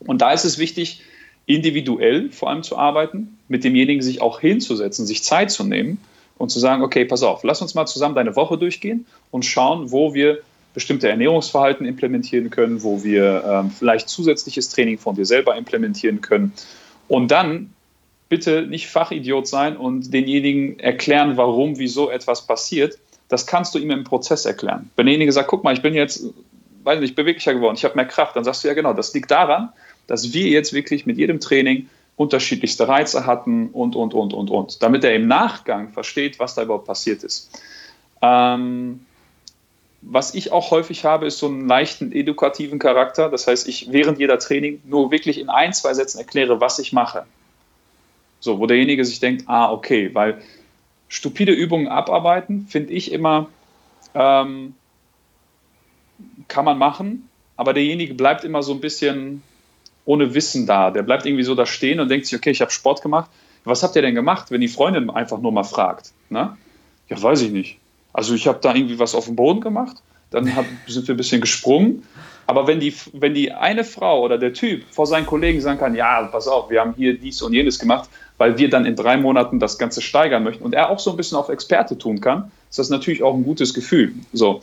Und 0.00 0.20
da 0.20 0.32
ist 0.32 0.44
es 0.44 0.58
wichtig, 0.58 1.02
individuell 1.46 2.30
vor 2.30 2.50
allem 2.50 2.62
zu 2.62 2.76
arbeiten, 2.76 3.38
mit 3.48 3.64
demjenigen 3.64 4.02
sich 4.02 4.20
auch 4.20 4.40
hinzusetzen, 4.40 5.06
sich 5.06 5.24
Zeit 5.24 5.50
zu 5.50 5.64
nehmen 5.64 5.98
und 6.36 6.50
zu 6.50 6.58
sagen, 6.58 6.82
okay, 6.82 7.04
pass 7.04 7.22
auf, 7.22 7.42
lass 7.42 7.62
uns 7.62 7.74
mal 7.74 7.86
zusammen 7.86 8.14
deine 8.14 8.36
Woche 8.36 8.58
durchgehen 8.58 9.06
und 9.30 9.44
schauen, 9.44 9.90
wo 9.90 10.14
wir 10.14 10.38
bestimmte 10.74 11.08
Ernährungsverhalten 11.08 11.86
implementieren 11.86 12.50
können, 12.50 12.82
wo 12.82 13.02
wir 13.02 13.42
ähm, 13.44 13.70
vielleicht 13.70 14.08
zusätzliches 14.08 14.68
Training 14.68 14.98
von 14.98 15.16
dir 15.16 15.26
selber 15.26 15.56
implementieren 15.56 16.20
können. 16.20 16.52
Und 17.08 17.30
dann 17.30 17.72
bitte 18.28 18.62
nicht 18.62 18.88
Fachidiot 18.88 19.48
sein 19.48 19.76
und 19.76 20.12
denjenigen 20.12 20.78
erklären, 20.78 21.36
warum, 21.36 21.78
wieso 21.78 22.10
etwas 22.10 22.46
passiert. 22.46 22.98
Das 23.28 23.46
kannst 23.46 23.74
du 23.74 23.78
ihm 23.78 23.90
im 23.90 24.04
Prozess 24.04 24.44
erklären. 24.44 24.90
Wenn 24.96 25.06
derjenige 25.06 25.32
sagt, 25.32 25.48
guck 25.48 25.64
mal, 25.64 25.74
ich 25.74 25.82
bin 25.82 25.94
jetzt 25.94 26.26
weiß 26.88 27.00
nicht, 27.00 27.14
beweglicher 27.14 27.54
geworden, 27.54 27.76
ich 27.76 27.84
habe 27.84 27.94
mehr 27.94 28.06
Kraft, 28.06 28.34
dann 28.34 28.44
sagst 28.44 28.64
du 28.64 28.68
ja 28.68 28.74
genau, 28.74 28.94
das 28.94 29.14
liegt 29.14 29.30
daran, 29.30 29.68
dass 30.06 30.32
wir 30.32 30.48
jetzt 30.48 30.72
wirklich 30.72 31.06
mit 31.06 31.18
jedem 31.18 31.38
Training 31.38 31.88
unterschiedlichste 32.16 32.88
Reize 32.88 33.26
hatten 33.26 33.68
und, 33.68 33.94
und, 33.94 34.14
und, 34.14 34.32
und, 34.32 34.50
und, 34.50 34.82
damit 34.82 35.04
er 35.04 35.14
im 35.14 35.28
Nachgang 35.28 35.92
versteht, 35.92 36.40
was 36.40 36.54
da 36.54 36.62
überhaupt 36.62 36.86
passiert 36.86 37.22
ist. 37.22 37.62
Ähm, 38.22 39.06
was 40.00 40.34
ich 40.34 40.50
auch 40.50 40.70
häufig 40.70 41.04
habe, 41.04 41.26
ist 41.26 41.38
so 41.38 41.46
einen 41.46 41.68
leichten 41.68 42.10
edukativen 42.12 42.78
Charakter. 42.78 43.28
Das 43.28 43.46
heißt, 43.46 43.68
ich 43.68 43.92
während 43.92 44.18
jeder 44.18 44.38
Training 44.38 44.80
nur 44.84 45.10
wirklich 45.10 45.38
in 45.38 45.48
ein, 45.48 45.72
zwei 45.72 45.94
Sätzen 45.94 46.18
erkläre, 46.18 46.60
was 46.60 46.78
ich 46.78 46.92
mache. 46.92 47.26
So, 48.40 48.58
wo 48.60 48.66
derjenige 48.66 49.04
sich 49.04 49.20
denkt, 49.20 49.44
ah, 49.46 49.70
okay, 49.70 50.10
weil 50.14 50.40
stupide 51.08 51.52
Übungen 51.52 51.88
abarbeiten, 51.88 52.66
finde 52.68 52.92
ich 52.92 53.12
immer, 53.12 53.48
ähm, 54.14 54.74
kann 56.48 56.64
man 56.64 56.78
machen, 56.78 57.28
aber 57.56 57.72
derjenige 57.74 58.14
bleibt 58.14 58.44
immer 58.44 58.62
so 58.62 58.72
ein 58.72 58.80
bisschen 58.80 59.42
ohne 60.04 60.34
Wissen 60.34 60.66
da. 60.66 60.90
Der 60.90 61.02
bleibt 61.02 61.26
irgendwie 61.26 61.44
so 61.44 61.54
da 61.54 61.66
stehen 61.66 62.00
und 62.00 62.08
denkt 62.08 62.26
sich, 62.26 62.38
okay, 62.38 62.50
ich 62.50 62.60
habe 62.60 62.70
Sport 62.70 63.02
gemacht. 63.02 63.30
Was 63.64 63.82
habt 63.82 63.94
ihr 63.96 64.02
denn 64.02 64.14
gemacht, 64.14 64.50
wenn 64.50 64.60
die 64.60 64.68
Freundin 64.68 65.10
einfach 65.10 65.38
nur 65.38 65.52
mal 65.52 65.64
fragt? 65.64 66.12
Ne? 66.30 66.56
Ja, 67.08 67.22
weiß 67.22 67.42
ich 67.42 67.50
nicht. 67.50 67.78
Also 68.12 68.34
ich 68.34 68.46
habe 68.46 68.58
da 68.62 68.74
irgendwie 68.74 68.98
was 68.98 69.14
auf 69.14 69.26
dem 69.26 69.36
Boden 69.36 69.60
gemacht, 69.60 69.96
dann 70.30 70.54
hab, 70.56 70.64
sind 70.86 71.06
wir 71.06 71.14
ein 71.14 71.18
bisschen 71.18 71.40
gesprungen. 71.40 72.04
Aber 72.46 72.66
wenn 72.66 72.80
die, 72.80 72.94
wenn 73.12 73.34
die 73.34 73.52
eine 73.52 73.84
Frau 73.84 74.22
oder 74.22 74.38
der 74.38 74.54
Typ 74.54 74.84
vor 74.90 75.06
seinen 75.06 75.26
Kollegen 75.26 75.60
sagen 75.60 75.78
kann, 75.78 75.94
ja, 75.94 76.22
pass 76.22 76.48
auf, 76.48 76.70
wir 76.70 76.80
haben 76.80 76.94
hier 76.96 77.18
dies 77.18 77.42
und 77.42 77.52
jenes 77.52 77.78
gemacht, 77.78 78.08
weil 78.38 78.56
wir 78.56 78.70
dann 78.70 78.86
in 78.86 78.96
drei 78.96 79.18
Monaten 79.18 79.60
das 79.60 79.76
Ganze 79.76 80.00
steigern 80.00 80.44
möchten 80.44 80.64
und 80.64 80.74
er 80.74 80.88
auch 80.88 80.98
so 80.98 81.10
ein 81.10 81.16
bisschen 81.18 81.36
auf 81.36 81.50
Experte 81.50 81.98
tun 81.98 82.22
kann, 82.22 82.50
ist 82.70 82.78
das 82.78 82.88
natürlich 82.88 83.22
auch 83.22 83.34
ein 83.34 83.44
gutes 83.44 83.74
Gefühl. 83.74 84.14
So. 84.32 84.60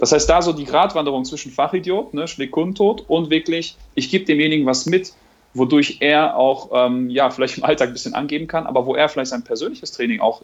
Das 0.00 0.12
heißt, 0.12 0.30
da 0.30 0.40
so 0.40 0.54
die 0.54 0.64
Gratwanderung 0.64 1.26
zwischen 1.26 1.52
Fachidiot, 1.52 2.14
ne, 2.14 2.26
schlägt 2.26 2.52
Kundtod 2.52 3.04
und 3.06 3.28
wirklich, 3.28 3.76
ich 3.94 4.10
gebe 4.10 4.24
demjenigen 4.24 4.64
was 4.64 4.86
mit, 4.86 5.12
wodurch 5.52 5.98
er 6.00 6.38
auch, 6.38 6.70
ähm, 6.72 7.10
ja, 7.10 7.28
vielleicht 7.28 7.58
im 7.58 7.64
Alltag 7.64 7.88
ein 7.88 7.92
bisschen 7.92 8.14
angeben 8.14 8.46
kann, 8.46 8.66
aber 8.66 8.86
wo 8.86 8.94
er 8.94 9.10
vielleicht 9.10 9.30
sein 9.30 9.44
persönliches 9.44 9.92
Training 9.92 10.20
auch 10.20 10.40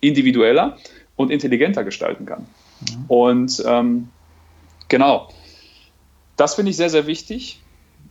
individueller 0.00 0.76
und 1.16 1.30
intelligenter 1.30 1.82
gestalten 1.82 2.26
kann. 2.26 2.46
Mhm. 2.80 3.04
Und 3.08 3.62
ähm, 3.66 4.08
genau, 4.88 5.30
das 6.36 6.56
finde 6.56 6.70
ich 6.70 6.76
sehr, 6.76 6.90
sehr 6.90 7.06
wichtig. 7.06 7.62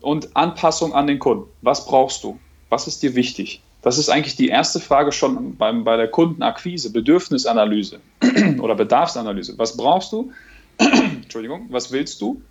Und 0.02 0.36
Anpassung 0.36 0.96
an 0.96 1.06
den 1.06 1.20
Kunden. 1.20 1.46
Was 1.62 1.86
brauchst 1.86 2.24
du? 2.24 2.40
Was 2.70 2.88
ist 2.88 3.04
dir 3.04 3.14
wichtig? 3.14 3.62
Das 3.84 4.00
ist 4.00 4.10
eigentlich 4.10 4.36
die 4.36 4.48
erste 4.48 4.80
Frage 4.80 5.12
schon 5.12 5.56
beim, 5.56 5.84
bei 5.84 5.98
der 5.98 6.08
Kundenakquise, 6.08 6.92
Bedürfnisanalyse 6.92 8.00
oder 8.60 8.74
Bedarfsanalyse. 8.74 9.54
Was 9.58 9.78
brauchst 9.78 10.12
du? 10.14 10.32
Entschuldigung, 10.80 11.68
was 11.70 11.92
willst 11.92 12.22
du? 12.22 12.42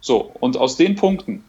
So, 0.00 0.32
und 0.40 0.56
aus 0.56 0.76
den 0.76 0.96
Punkten 0.96 1.44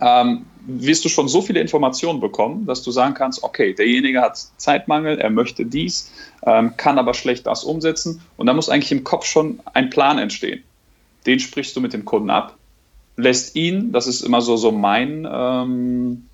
ähm, 0.00 0.46
wirst 0.66 1.04
du 1.04 1.08
schon 1.08 1.28
so 1.28 1.42
viele 1.42 1.60
Informationen 1.60 2.20
bekommen, 2.20 2.66
dass 2.66 2.82
du 2.82 2.90
sagen 2.90 3.14
kannst, 3.14 3.42
okay, 3.42 3.72
derjenige 3.72 4.20
hat 4.20 4.36
Zeitmangel, 4.56 5.18
er 5.18 5.30
möchte 5.30 5.64
dies, 5.64 6.12
ähm, 6.44 6.76
kann 6.76 6.98
aber 6.98 7.14
schlecht 7.14 7.46
das 7.46 7.64
umsetzen 7.64 8.20
und 8.36 8.46
da 8.46 8.54
muss 8.54 8.68
eigentlich 8.68 8.92
im 8.92 9.04
Kopf 9.04 9.26
schon 9.26 9.60
ein 9.74 9.90
Plan 9.90 10.18
entstehen. 10.18 10.62
Den 11.26 11.38
sprichst 11.38 11.76
du 11.76 11.80
mit 11.80 11.92
dem 11.92 12.04
Kunden 12.04 12.30
ab, 12.30 12.56
lässt 13.16 13.56
ihn, 13.56 13.92
das 13.92 14.06
ist 14.06 14.22
immer 14.22 14.40
so, 14.40 14.56
so 14.56 14.72
mein, 14.72 15.26
ähm, 15.30 16.26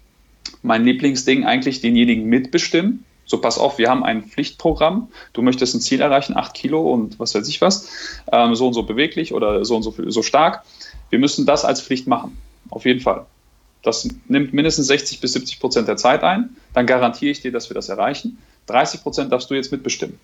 mein 0.63 0.85
Lieblingsding, 0.85 1.45
eigentlich 1.45 1.81
denjenigen 1.81 2.27
mitbestimmen. 2.27 3.05
So, 3.33 3.39
pass 3.39 3.57
auf, 3.57 3.79
wir 3.79 3.89
haben 3.89 4.05
ein 4.05 4.25
Pflichtprogramm. 4.25 5.09
Du 5.33 5.41
möchtest 5.41 5.75
ein 5.75 5.81
Ziel 5.81 6.03
erreichen, 6.03 6.37
acht 6.37 6.53
Kilo 6.53 6.83
und 6.83 7.19
was 7.19 7.35
weiß 7.35 7.49
ich 7.49 7.63
was, 7.63 8.21
ähm, 8.31 8.55
so 8.55 8.67
und 8.67 8.75
so 8.75 8.83
beweglich 8.83 9.33
oder 9.33 9.65
so 9.65 9.75
und 9.75 9.83
so, 9.83 9.95
so 10.09 10.23
stark. 10.23 10.65
Wir 11.09 11.19
müssen 11.19 11.47
das 11.47 11.65
als 11.65 11.81
Pflicht 11.81 12.07
machen. 12.07 12.37
Auf 12.69 12.85
jeden 12.85 13.01
Fall. 13.01 13.25
Das 13.83 14.07
nimmt 14.29 14.53
mindestens 14.53 14.89
60 14.89 15.21
bis 15.21 15.33
70 15.33 15.61
Prozent 15.61 15.89
der 15.89 15.97
Zeit 15.97 16.23
ein. 16.23 16.59
Dann 16.75 16.85
garantiere 16.85 17.31
ich 17.31 17.41
dir, 17.41 17.53
dass 17.53 17.71
wir 17.71 17.75
das 17.75 17.89
erreichen. 17.89 18.37
30 18.67 19.03
Prozent 19.03 19.33
darfst 19.33 19.49
du 19.49 19.55
jetzt 19.55 19.73
mitbestimmen. 19.73 20.21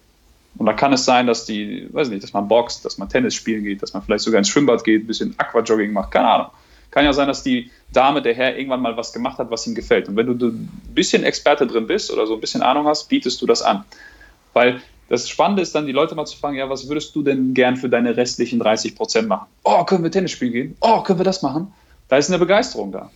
Und 0.59 0.67
da 0.67 0.75
kann 0.75 0.93
es 0.93 1.07
sein, 1.07 1.27
dass 1.27 1.47
die, 1.47 1.89
weiß 1.91 2.11
nicht, 2.11 2.23
dass 2.23 2.35
man 2.35 2.47
boxt, 2.47 2.85
dass 2.85 2.99
man 2.99 3.09
Tennis 3.09 3.35
spielen 3.35 3.65
geht, 3.65 3.83
dass 3.83 3.95
man 3.95 4.03
vielleicht 4.03 4.25
sogar 4.25 4.37
ins 4.37 4.51
Schwimmbad 4.51 4.85
geht, 4.85 5.05
ein 5.05 5.07
bisschen 5.07 5.35
Aquajogging 5.39 5.95
macht, 5.95 6.11
keine 6.11 6.29
Ahnung. 6.29 6.51
Kann 6.91 7.05
ja 7.05 7.13
sein, 7.13 7.29
dass 7.29 7.43
die 7.43 7.71
Dame, 7.93 8.23
der 8.23 8.35
Herr 8.35 8.57
irgendwann 8.57 8.83
mal 8.83 8.97
was 8.97 9.13
gemacht 9.13 9.39
hat, 9.39 9.51
was 9.51 9.67
ihm 9.67 9.75
gefällt. 9.75 10.09
Und 10.09 10.17
wenn 10.17 10.39
du 10.39 10.49
ein 10.49 10.71
bisschen 10.95 11.23
Experte 11.23 11.67
drin 11.67 11.87
bist 11.87 12.11
oder 12.11 12.27
so 12.27 12.35
ein 12.35 12.41
bisschen 12.41 12.63
Ahnung 12.63 12.87
hast, 12.87 13.09
bietest 13.09 13.41
du 13.41 13.47
das 13.47 13.63
an. 13.63 13.85
Weil 14.53 14.81
das 15.09 15.29
Spannende 15.29 15.63
ist 15.63 15.75
dann, 15.75 15.87
die 15.87 15.93
Leute 15.93 16.15
mal 16.15 16.27
zu 16.27 16.37
fragen, 16.37 16.57
ja, 16.57 16.69
was 16.69 16.89
würdest 16.89 17.15
du 17.17 17.23
denn 17.23 17.55
gern 17.55 17.77
für 17.77 17.89
deine 17.89 18.17
restlichen 18.17 18.59
30 18.59 18.95
Prozent 18.95 19.29
machen? 19.29 19.47
Oh, 19.65 19.85
können 19.85 20.03
wir 20.03 20.11
Tennis 20.11 20.33
spielen 20.33 20.53
gehen? 20.53 20.77
Oh, 20.81 21.03
können 21.03 21.19
wir 21.19 21.25
das 21.25 21.43
machen? 21.43 21.73
Da 22.09 22.17
ist 22.17 22.29
eine 22.29 22.39
Begeisterung 22.39 22.93
da. 22.93 23.11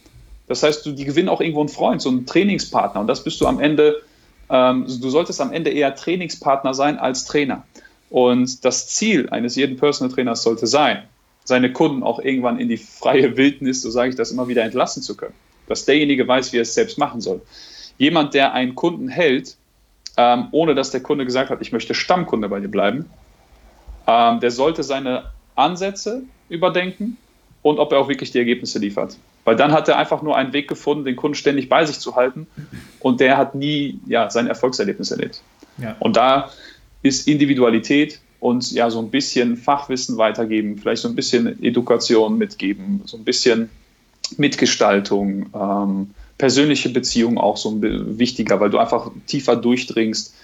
Das 0.49 0.63
heißt, 0.63 0.85
du, 0.85 0.93
die 0.93 1.05
gewinnen 1.05 1.29
auch 1.29 1.41
irgendwo 1.41 1.61
einen 1.61 1.69
Freund, 1.69 2.01
so 2.03 2.09
einen 2.09 2.27
Trainingspartner. 2.27 3.01
Und 3.01 3.07
das 3.07 3.23
bist 3.25 3.41
du 3.41 3.47
am 3.47 3.61
Ende, 3.61 4.03
ähm, 4.49 4.87
du 4.87 5.11
solltest 5.11 5.41
am 5.41 5.53
Ende 5.53 5.71
eher 5.71 5.95
Trainingspartner 5.95 6.75
sein 6.75 6.99
als 6.99 7.25
Trainer. 7.25 7.65
Und 8.11 8.65
das 8.65 8.89
Ziel 8.89 9.29
eines 9.31 9.57
jeden 9.57 9.77
Personal 9.77 10.13
Trainers 10.15 10.43
sollte 10.43 10.67
sein, 10.67 11.05
seine 11.45 11.73
Kunden 11.73 12.03
auch 12.03 12.19
irgendwann 12.19 12.59
in 12.59 12.69
die 12.69 12.77
freie 12.77 13.37
Wildnis, 13.37 13.83
so 13.83 13.91
sage 13.91 14.11
ich 14.11 14.17
das 14.17 14.31
immer 14.31 14.49
wieder, 14.49 14.63
entlassen 14.63 15.03
zu 15.03 15.17
können. 15.17 15.35
Dass 15.67 15.85
derjenige 15.85 16.27
weiß, 16.27 16.53
wie 16.53 16.59
er 16.59 16.63
es 16.63 16.75
selbst 16.75 16.99
machen 16.99 17.21
soll. 17.21 17.43
Jemand, 17.99 18.35
der 18.35 18.53
einen 18.53 18.75
Kunden 18.75 19.09
hält, 19.09 19.57
ähm, 20.17 20.49
ohne 20.53 20.75
dass 20.75 20.91
der 20.91 21.01
Kunde 21.01 21.25
gesagt 21.25 21.51
hat, 21.51 21.61
ich 21.61 21.73
möchte 21.73 21.95
Stammkunde 21.95 22.49
bei 22.49 22.61
dir 22.61 22.69
bleiben, 22.69 23.07
ähm, 24.07 24.41
der 24.41 24.51
sollte 24.51 24.83
seine 24.83 25.31
Ansätze 25.55 26.23
überdenken 26.49 27.17
und 27.63 27.79
ob 27.79 27.93
er 27.93 27.99
auch 27.99 28.09
wirklich 28.09 28.31
die 28.31 28.39
Ergebnisse 28.39 28.79
liefert. 28.79 29.17
Weil 29.45 29.57
dann 29.57 29.73
hat 29.73 29.89
er 29.89 29.99
einfach 29.99 30.23
nur 30.23 30.37
einen 30.37 30.53
Weg 30.53 30.69
gefunden, 30.69 31.05
den 31.05 31.17
Kunden 31.17 31.35
ständig 31.35 31.69
bei 31.69 31.85
sich 31.85 31.99
zu 31.99 32.15
halten 32.15 32.47
und 33.01 33.21
der 33.21 33.37
hat 33.37 33.55
nie 33.55 33.99
ja, 34.07 34.31
sein 34.31 34.47
Erfolgserlebnis 34.47 35.11
erlebt. 35.11 35.43
Ja. 35.79 35.97
Und 35.99 36.17
da 36.17 36.51
ist 37.03 37.27
Individualität 37.27 38.21
und 38.43 38.73
ja, 38.73 38.91
so 38.91 38.99
ein 38.99 39.09
bisschen 39.09 39.57
Fachwissen 39.57 40.17
weitergeben, 40.17 40.77
vielleicht 40.77 41.03
so 41.03 41.09
ein 41.09 41.15
bisschen 41.15 41.63
Education 41.63 42.37
mitgeben, 42.37 43.01
so 43.05 43.17
ein 43.17 43.23
bisschen 43.23 43.71
Mitgestaltung, 44.37 45.47
ähm, 45.55 46.11
persönliche 46.39 46.89
Beziehung 46.89 47.39
auch 47.39 47.57
so 47.57 47.71
ein 47.71 48.19
wichtiger, 48.19 48.59
weil 48.59 48.71
du 48.71 48.79
einfach 48.79 49.13
tiefer 49.29 49.55
durchdringst. 49.55 50.35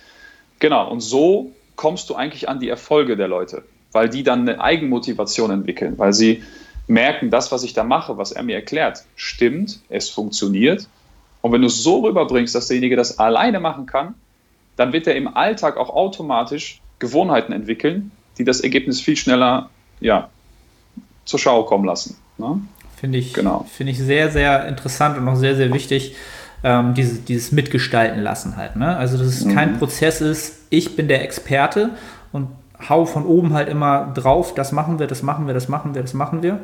Genau, 0.61 0.89
und 0.89 1.01
so 1.01 1.51
kommst 1.75 2.09
du 2.09 2.15
eigentlich 2.15 2.49
an 2.49 2.61
die 2.61 2.69
Erfolge 2.69 3.17
der 3.17 3.27
Leute, 3.27 3.65
weil 3.91 4.09
die 4.09 4.23
dann 4.23 4.49
eine 4.49 4.61
Eigenmotivation 4.61 5.51
entwickeln, 5.51 5.99
weil 5.99 6.13
sie 6.13 6.45
merken, 6.87 7.31
das, 7.31 7.51
was 7.51 7.65
ich 7.65 7.75
da 7.75 7.83
mache, 7.83 8.17
was 8.17 8.31
er 8.31 8.45
mir 8.45 8.55
erklärt, 8.55 9.03
stimmt, 9.17 9.81
es 9.89 10.09
funktioniert. 10.09 10.87
Und 11.43 11.51
wenn 11.51 11.63
du 11.63 11.67
es 11.67 11.83
so 11.83 11.99
rüberbringst, 12.07 12.55
dass 12.55 12.69
derjenige 12.69 12.95
das 12.95 13.19
alleine 13.19 13.59
machen 13.59 13.87
kann, 13.87 14.15
dann 14.77 14.93
wird 14.93 15.09
er 15.09 15.17
im 15.17 15.27
Alltag 15.27 15.77
auch 15.77 15.91
automatisch 15.91 16.81
Gewohnheiten 16.99 17.53
entwickeln, 17.53 18.11
die 18.39 18.45
das 18.45 18.61
Ergebnis 18.61 19.01
viel 19.01 19.17
schneller 19.17 19.71
ja, 20.01 20.29
zur 21.25 21.39
Schau 21.39 21.65
kommen 21.65 21.85
lassen. 21.85 22.17
Ne? 22.39 22.61
Finde 22.97 23.19
ich, 23.19 23.33
genau. 23.33 23.67
Find 23.73 23.91
ich 23.91 23.99
sehr, 23.99 24.31
sehr 24.31 24.67
interessant 24.67 25.19
und 25.19 25.29
auch 25.29 25.37
sehr, 25.37 25.55
sehr 25.57 25.73
wichtig, 25.73 26.17
ähm, 26.65 26.95
diese, 26.95 27.21
dieses 27.21 27.53
Mitgestalten 27.53 28.21
lassen 28.21 28.57
halt. 28.57 28.77
Ne? 28.77 28.97
Also, 28.97 29.17
dass 29.17 29.27
es 29.27 29.45
mhm. 29.45 29.55
kein 29.55 29.79
Prozess 29.79 30.21
ist, 30.21 30.67
ich 30.71 30.97
bin 30.97 31.07
der 31.07 31.23
Experte 31.23 31.91
und 32.33 32.49
hau 32.89 33.07
von 33.07 33.27
oben 33.27 33.55
halt 33.55 33.69
immer 33.69 34.13
drauf, 34.15 34.55
das 34.55 34.73
machen 34.73 34.99
wir, 34.99 35.07
das 35.07 35.23
machen 35.23 35.47
wir, 35.47 35.55
das 35.55 35.69
machen 35.69 35.95
wir, 35.95 36.03
das 36.03 36.15
machen 36.15 36.43
wir. 36.43 36.61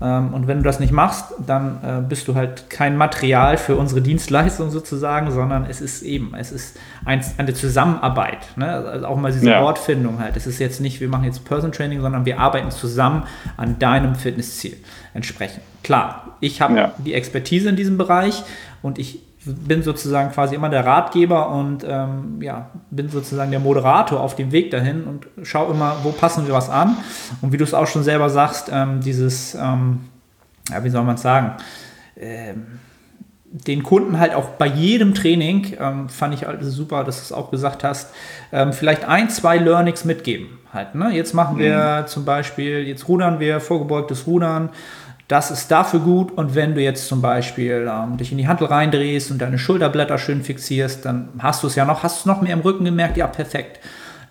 Ähm, 0.00 0.32
und 0.32 0.46
wenn 0.46 0.58
du 0.58 0.62
das 0.62 0.80
nicht 0.80 0.92
machst, 0.92 1.26
dann 1.44 1.78
äh, 1.82 2.00
bist 2.08 2.28
du 2.28 2.34
halt 2.34 2.70
kein 2.70 2.96
Material 2.96 3.56
für 3.56 3.76
unsere 3.76 4.00
Dienstleistung 4.00 4.70
sozusagen, 4.70 5.30
sondern 5.30 5.66
es 5.68 5.80
ist 5.80 6.02
eben, 6.02 6.34
es 6.38 6.52
ist 6.52 6.78
ein, 7.04 7.24
eine 7.36 7.54
Zusammenarbeit. 7.54 8.38
Ne? 8.56 8.66
Also 8.66 9.06
auch 9.06 9.16
mal 9.16 9.32
diese 9.32 9.48
ja. 9.48 9.62
Wortfindung 9.62 10.20
halt. 10.20 10.36
Es 10.36 10.46
ist 10.46 10.58
jetzt 10.58 10.80
nicht, 10.80 11.00
wir 11.00 11.08
machen 11.08 11.24
jetzt 11.24 11.44
Person 11.44 11.72
Training, 11.72 12.00
sondern 12.00 12.24
wir 12.24 12.38
arbeiten 12.38 12.70
zusammen 12.70 13.24
an 13.56 13.78
deinem 13.78 14.14
Fitnessziel 14.14 14.76
entsprechend. 15.14 15.62
Klar, 15.82 16.36
ich 16.40 16.60
habe 16.60 16.76
ja. 16.76 16.92
die 16.98 17.14
Expertise 17.14 17.68
in 17.68 17.76
diesem 17.76 17.98
Bereich 17.98 18.44
und 18.82 18.98
ich 18.98 19.20
bin 19.54 19.82
sozusagen 19.82 20.30
quasi 20.30 20.54
immer 20.54 20.68
der 20.68 20.84
Ratgeber 20.84 21.50
und 21.50 21.84
ähm, 21.86 22.40
ja, 22.40 22.70
bin 22.90 23.08
sozusagen 23.08 23.50
der 23.50 23.60
Moderator 23.60 24.20
auf 24.20 24.36
dem 24.36 24.52
Weg 24.52 24.70
dahin 24.70 25.04
und 25.04 25.26
schaue 25.46 25.72
immer, 25.72 25.96
wo 26.02 26.10
passen 26.10 26.46
wir 26.46 26.54
was 26.54 26.70
an. 26.70 26.96
Und 27.40 27.52
wie 27.52 27.56
du 27.56 27.64
es 27.64 27.74
auch 27.74 27.86
schon 27.86 28.02
selber 28.02 28.30
sagst, 28.30 28.70
ähm, 28.72 29.00
dieses, 29.00 29.54
ähm, 29.54 30.00
ja, 30.70 30.82
wie 30.84 30.90
soll 30.90 31.04
man 31.04 31.16
es 31.16 31.22
sagen, 31.22 31.52
ähm, 32.16 32.66
den 33.50 33.82
Kunden 33.82 34.18
halt 34.18 34.34
auch 34.34 34.50
bei 34.50 34.66
jedem 34.66 35.14
Training, 35.14 35.74
ähm, 35.80 36.08
fand 36.08 36.34
ich 36.34 36.44
halt 36.44 36.62
super, 36.62 37.04
dass 37.04 37.16
du 37.16 37.22
es 37.22 37.32
auch 37.32 37.50
gesagt 37.50 37.82
hast, 37.82 38.10
ähm, 38.52 38.72
vielleicht 38.72 39.06
ein, 39.06 39.30
zwei 39.30 39.56
Learnings 39.56 40.04
mitgeben. 40.04 40.58
Halt, 40.72 40.94
ne? 40.94 41.10
Jetzt 41.12 41.32
machen 41.32 41.58
wir 41.58 42.02
mhm. 42.02 42.06
zum 42.08 42.26
Beispiel, 42.26 42.86
jetzt 42.86 43.08
rudern 43.08 43.40
wir, 43.40 43.60
vorgebeugtes 43.60 44.26
Rudern 44.26 44.68
das 45.28 45.50
ist 45.50 45.70
dafür 45.70 46.00
gut 46.00 46.32
und 46.32 46.54
wenn 46.54 46.74
du 46.74 46.80
jetzt 46.80 47.06
zum 47.06 47.20
Beispiel 47.20 47.86
ähm, 47.90 48.16
dich 48.16 48.32
in 48.32 48.38
die 48.38 48.48
Handel 48.48 48.66
reindrehst 48.66 49.30
und 49.30 49.38
deine 49.38 49.58
Schulterblätter 49.58 50.16
schön 50.16 50.42
fixierst, 50.42 51.04
dann 51.04 51.28
hast 51.38 51.62
du 51.62 51.66
es 51.66 51.74
ja 51.74 51.84
noch, 51.84 52.02
hast 52.02 52.16
du 52.16 52.20
es 52.20 52.26
noch 52.26 52.40
mehr 52.40 52.54
im 52.54 52.60
Rücken 52.60 52.86
gemerkt, 52.86 53.18
ja 53.18 53.26
perfekt. 53.26 53.78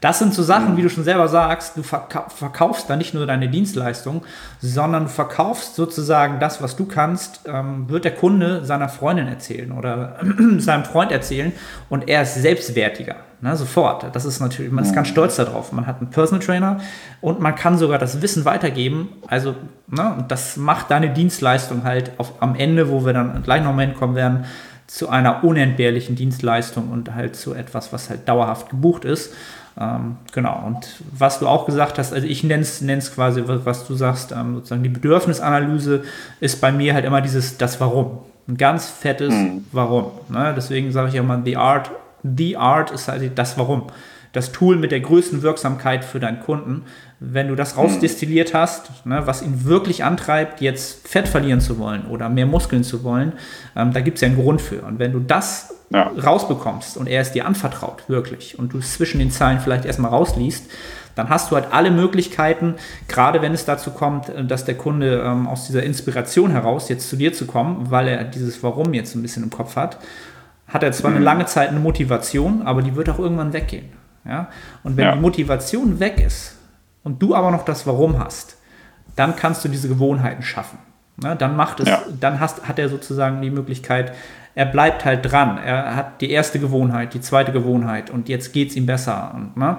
Das 0.02 0.20
sind 0.20 0.34
so 0.34 0.43
Sachen, 0.43 0.78
wie 0.78 0.84
du 0.84 0.89
schon 0.89 1.04
selber 1.04 1.28
sagst, 1.28 1.76
du 1.76 1.84
verkaufst 1.84 2.89
da 2.89 2.95
nicht 2.95 3.14
nur 3.14 3.26
deine 3.26 3.50
Dienstleistung, 3.50 4.24
sondern 4.60 5.04
du 5.04 5.10
verkaufst 5.10 5.76
sozusagen 5.76 6.39
das, 6.39 6.62
was 6.62 6.76
du 6.76 6.86
kannst, 6.86 7.41
ähm, 7.45 7.89
wird 7.89 8.06
der 8.06 8.14
Kunde 8.14 8.64
seiner 8.64 8.89
Freundin 8.89 9.28
erzählen 9.28 9.72
oder 9.72 10.20
seinem 10.58 10.86
Freund 10.86 11.12
erzählen 11.12 11.52
und 11.89 12.08
er 12.08 12.22
ist 12.22 12.36
selbstwertiger. 12.36 13.16
Ne, 13.39 13.56
sofort. 13.56 14.16
Das 14.16 14.26
ist 14.26 14.39
natürlich, 14.39 14.72
man 14.72 14.84
ist 14.84 14.95
ganz 14.95 15.10
stolz 15.10 15.36
darauf. 15.36 15.72
Man 15.72 15.86
hat 15.86 16.02
einen 16.02 16.10
Personal 16.10 16.43
Trainer 16.43 16.80
und 17.22 17.39
man 17.39 17.54
kann 17.54 17.78
sogar 17.78 18.00
das 18.00 18.20
Wissen 18.24 18.45
weitergeben. 18.45 19.10
Also, 19.28 19.54
ne, 19.86 20.26
das 20.28 20.58
macht 20.58 20.89
deine 20.89 21.12
Dienstleistung 21.12 21.84
halt 21.84 22.14
auf, 22.18 22.34
am 22.41 22.56
Ende, 22.56 22.89
wo 22.89 23.06
wir 23.06 23.14
dann 23.14 23.43
gleich 23.43 23.64
noch 23.64 23.76
mal 23.76 23.86
hinkommen 23.86 24.16
werden, 24.16 24.45
zu 24.88 25.10
einer 25.10 25.43
unentbehrlichen 25.43 26.16
Dienstleistung 26.16 26.89
und 26.89 27.14
halt 27.14 27.36
zu 27.36 27.54
etwas, 27.54 27.93
was 27.93 28.10
halt 28.10 28.28
dauerhaft 28.28 28.72
gebucht 28.72 29.06
ist. 29.06 29.34
Ähm, 29.80 30.17
genau, 30.34 30.63
und 30.65 30.88
was 31.11 31.39
du 31.39 31.47
auch 31.47 31.65
gesagt 31.65 31.99
hast, 31.99 32.13
also 32.13 32.25
ich 32.25 32.43
nenne 32.43 32.61
es 32.61 33.13
quasi, 33.13 33.43
was 33.45 33.86
du 33.86 33.93
sagst, 33.93 34.32
ähm, 34.32 34.55
sozusagen 34.55 34.84
die 34.84 34.89
Bedürfnisanalyse 34.89 36.03
ist 36.39 36.59
bei 36.61 36.71
mir 36.71 36.93
halt 36.93 37.05
immer 37.05 37.21
dieses, 37.21 37.57
das 37.57 37.80
Warum. 37.80 38.19
Ein 38.47 38.57
ganz 38.57 38.88
fettes 38.88 39.34
mhm. 39.34 39.65
Warum. 39.71 40.11
Ne? 40.30 40.53
Deswegen 40.55 40.91
sage 40.91 41.09
ich 41.09 41.13
ja 41.13 41.21
immer, 41.21 41.41
the 41.43 41.57
art, 41.57 41.91
the 42.23 42.57
art 42.57 42.91
ist 42.91 43.07
halt 43.07 43.38
das 43.38 43.57
Warum 43.57 43.84
das 44.38 44.51
Tool 44.51 44.77
mit 44.77 44.91
der 44.91 44.99
größten 44.99 45.41
Wirksamkeit 45.41 46.05
für 46.05 46.19
deinen 46.19 46.39
Kunden. 46.39 46.83
Wenn 47.19 47.47
du 47.47 47.55
das 47.55 47.75
rausdestilliert 47.75 48.53
hast, 48.53 49.05
ne, 49.05 49.23
was 49.25 49.41
ihn 49.41 49.65
wirklich 49.65 50.03
antreibt, 50.03 50.61
jetzt 50.61 51.07
Fett 51.07 51.27
verlieren 51.27 51.59
zu 51.59 51.79
wollen 51.79 52.05
oder 52.05 52.29
mehr 52.29 52.45
Muskeln 52.45 52.83
zu 52.83 53.03
wollen, 53.03 53.33
ähm, 53.75 53.93
da 53.93 54.01
gibt 54.01 54.17
es 54.17 54.21
ja 54.21 54.27
einen 54.27 54.38
Grund 54.38 54.61
für. 54.61 54.83
Und 54.83 54.99
wenn 54.99 55.11
du 55.11 55.19
das 55.19 55.73
ja. 55.89 56.11
rausbekommst 56.23 56.97
und 56.97 57.07
er 57.07 57.21
es 57.21 57.31
dir 57.31 57.47
anvertraut, 57.47 58.07
wirklich, 58.07 58.59
und 58.59 58.73
du 58.73 58.77
es 58.77 58.93
zwischen 58.93 59.17
den 59.17 59.31
Zeilen 59.31 59.59
vielleicht 59.59 59.85
erstmal 59.85 60.11
rausliest, 60.11 60.69
dann 61.15 61.29
hast 61.29 61.49
du 61.49 61.55
halt 61.55 61.69
alle 61.71 61.89
Möglichkeiten, 61.89 62.75
gerade 63.07 63.41
wenn 63.41 63.53
es 63.53 63.65
dazu 63.65 63.89
kommt, 63.89 64.29
äh, 64.29 64.45
dass 64.45 64.65
der 64.65 64.75
Kunde 64.75 65.23
ähm, 65.25 65.47
aus 65.47 65.65
dieser 65.65 65.81
Inspiration 65.81 66.51
heraus 66.51 66.89
jetzt 66.89 67.09
zu 67.09 67.15
dir 67.15 67.33
zu 67.33 67.47
kommen, 67.47 67.89
weil 67.89 68.07
er 68.07 68.23
dieses 68.23 68.61
Warum 68.61 68.93
jetzt 68.93 69.15
ein 69.15 69.23
bisschen 69.23 69.41
im 69.41 69.49
Kopf 69.49 69.75
hat, 69.75 69.97
hat 70.67 70.83
er 70.83 70.91
zwar 70.91 71.09
eine 71.09 71.19
mhm. 71.19 71.25
lange 71.25 71.45
Zeit 71.47 71.69
eine 71.69 71.79
Motivation, 71.79 72.61
aber 72.61 72.83
die 72.83 72.95
wird 72.95 73.09
auch 73.09 73.17
irgendwann 73.17 73.53
weggehen. 73.53 73.97
Ja? 74.28 74.49
Und 74.84 74.97
wenn 74.97 75.05
ja. 75.05 75.15
die 75.15 75.19
Motivation 75.19 75.99
weg 75.99 76.19
ist 76.19 76.57
und 77.03 77.21
du 77.21 77.36
aber 77.36 77.51
noch 77.51 77.65
das 77.65 77.88
Warum 77.88 78.19
hast, 78.19 78.57
dann 79.15 79.36
kannst 79.36 79.65
du 79.65 79.69
diese 79.69 79.88
Gewohnheiten 79.88 80.43
schaffen. 80.43 80.80
Ne? 81.21 81.36
Dann 81.36 81.55
macht 81.55 81.80
es, 81.80 81.89
ja. 81.89 82.01
dann 82.19 82.39
hast, 82.39 82.67
hat 82.67 82.80
er 82.80 82.89
sozusagen 82.89 83.41
die 83.41 83.49
Möglichkeit, 83.49 84.13
er 84.57 84.65
bleibt 84.65 85.05
halt 85.05 85.32
dran. 85.32 85.59
Er 85.63 85.95
hat 85.95 86.19
die 86.19 86.32
erste 86.32 86.59
Gewohnheit, 86.59 87.13
die 87.13 87.21
zweite 87.21 87.51
Gewohnheit 87.51 88.09
und 88.09 88.28
jetzt 88.28 88.53
geht 88.53 88.71
es 88.71 88.75
ihm 88.75 88.88
besser. 88.88 89.32
Und, 89.36 89.55
ne? 89.55 89.78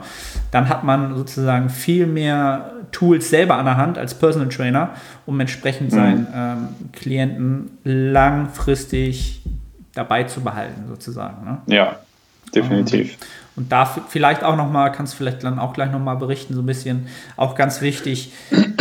Dann 0.52 0.68
hat 0.68 0.84
man 0.84 1.16
sozusagen 1.16 1.68
viel 1.68 2.06
mehr 2.06 2.72
Tools 2.92 3.28
selber 3.28 3.56
an 3.56 3.64
der 3.64 3.76
Hand 3.76 3.98
als 3.98 4.14
Personal 4.14 4.48
Trainer, 4.48 4.90
um 5.26 5.38
entsprechend 5.40 5.90
mhm. 5.90 5.96
seinen 5.96 6.26
ähm, 6.32 6.68
Klienten 6.92 7.78
langfristig 7.82 9.42
dabei 9.94 10.24
zu 10.24 10.42
behalten, 10.42 10.84
sozusagen. 10.88 11.44
Ne? 11.44 11.58
Ja, 11.66 11.96
definitiv. 12.54 13.14
Und, 13.14 13.26
und 13.58 13.72
da 13.72 13.86
vielleicht 13.86 14.44
auch 14.44 14.54
nochmal, 14.54 14.92
kannst 14.92 15.16
vielleicht 15.16 15.42
dann 15.42 15.58
auch 15.58 15.72
gleich 15.72 15.90
nochmal 15.90 16.14
berichten, 16.14 16.54
so 16.54 16.62
ein 16.62 16.66
bisschen 16.66 17.08
auch 17.36 17.56
ganz 17.56 17.80
wichtig, 17.80 18.32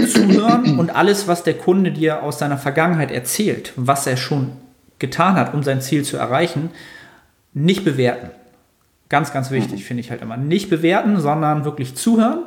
zuhören 0.08 0.78
und 0.78 0.96
alles, 0.96 1.28
was 1.28 1.42
der 1.42 1.56
Kunde 1.56 1.92
dir 1.92 2.22
aus 2.22 2.38
seiner 2.38 2.60
Vergangenheit 2.60 3.10
erzählt, 3.10 3.74
was 3.76 4.06
er 4.06 4.18
schon 4.18 4.52
getan 5.00 5.34
hat, 5.34 5.56
um 5.56 5.64
sein 5.64 5.82
Ziel 5.82 6.04
zu 6.04 6.18
erreichen, 6.18 6.70
nicht 7.56 7.86
bewerten. 7.86 8.30
Ganz, 9.10 9.34
ganz 9.34 9.50
wichtig, 9.50 9.84
finde 9.84 10.02
ich 10.02 10.12
halt 10.12 10.22
immer. 10.22 10.38
Nicht 10.38 10.70
bewerten, 10.70 11.20
sondern 11.20 11.66
wirklich 11.66 11.96
zuhören. 11.96 12.44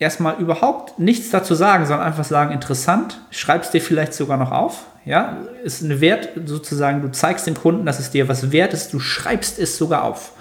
Erstmal 0.00 0.40
überhaupt 0.40 0.98
nichts 0.98 1.30
dazu 1.30 1.54
sagen, 1.54 1.86
sondern 1.86 2.04
einfach 2.04 2.24
sagen, 2.24 2.52
interessant, 2.52 3.20
schreibst 3.30 3.74
dir 3.74 3.80
vielleicht 3.80 4.12
sogar 4.12 4.38
noch 4.38 4.50
auf. 4.50 4.86
Ja, 5.04 5.36
ist 5.62 5.84
eine 5.84 6.00
Wert 6.00 6.30
sozusagen, 6.46 7.00
du 7.00 7.12
zeigst 7.12 7.46
dem 7.46 7.54
Kunden, 7.54 7.86
dass 7.86 8.00
es 8.00 8.10
dir 8.10 8.26
was 8.26 8.50
wert 8.50 8.72
ist, 8.72 8.92
du 8.92 8.98
schreibst 8.98 9.60
es 9.60 9.78
sogar 9.78 10.02
auf 10.02 10.32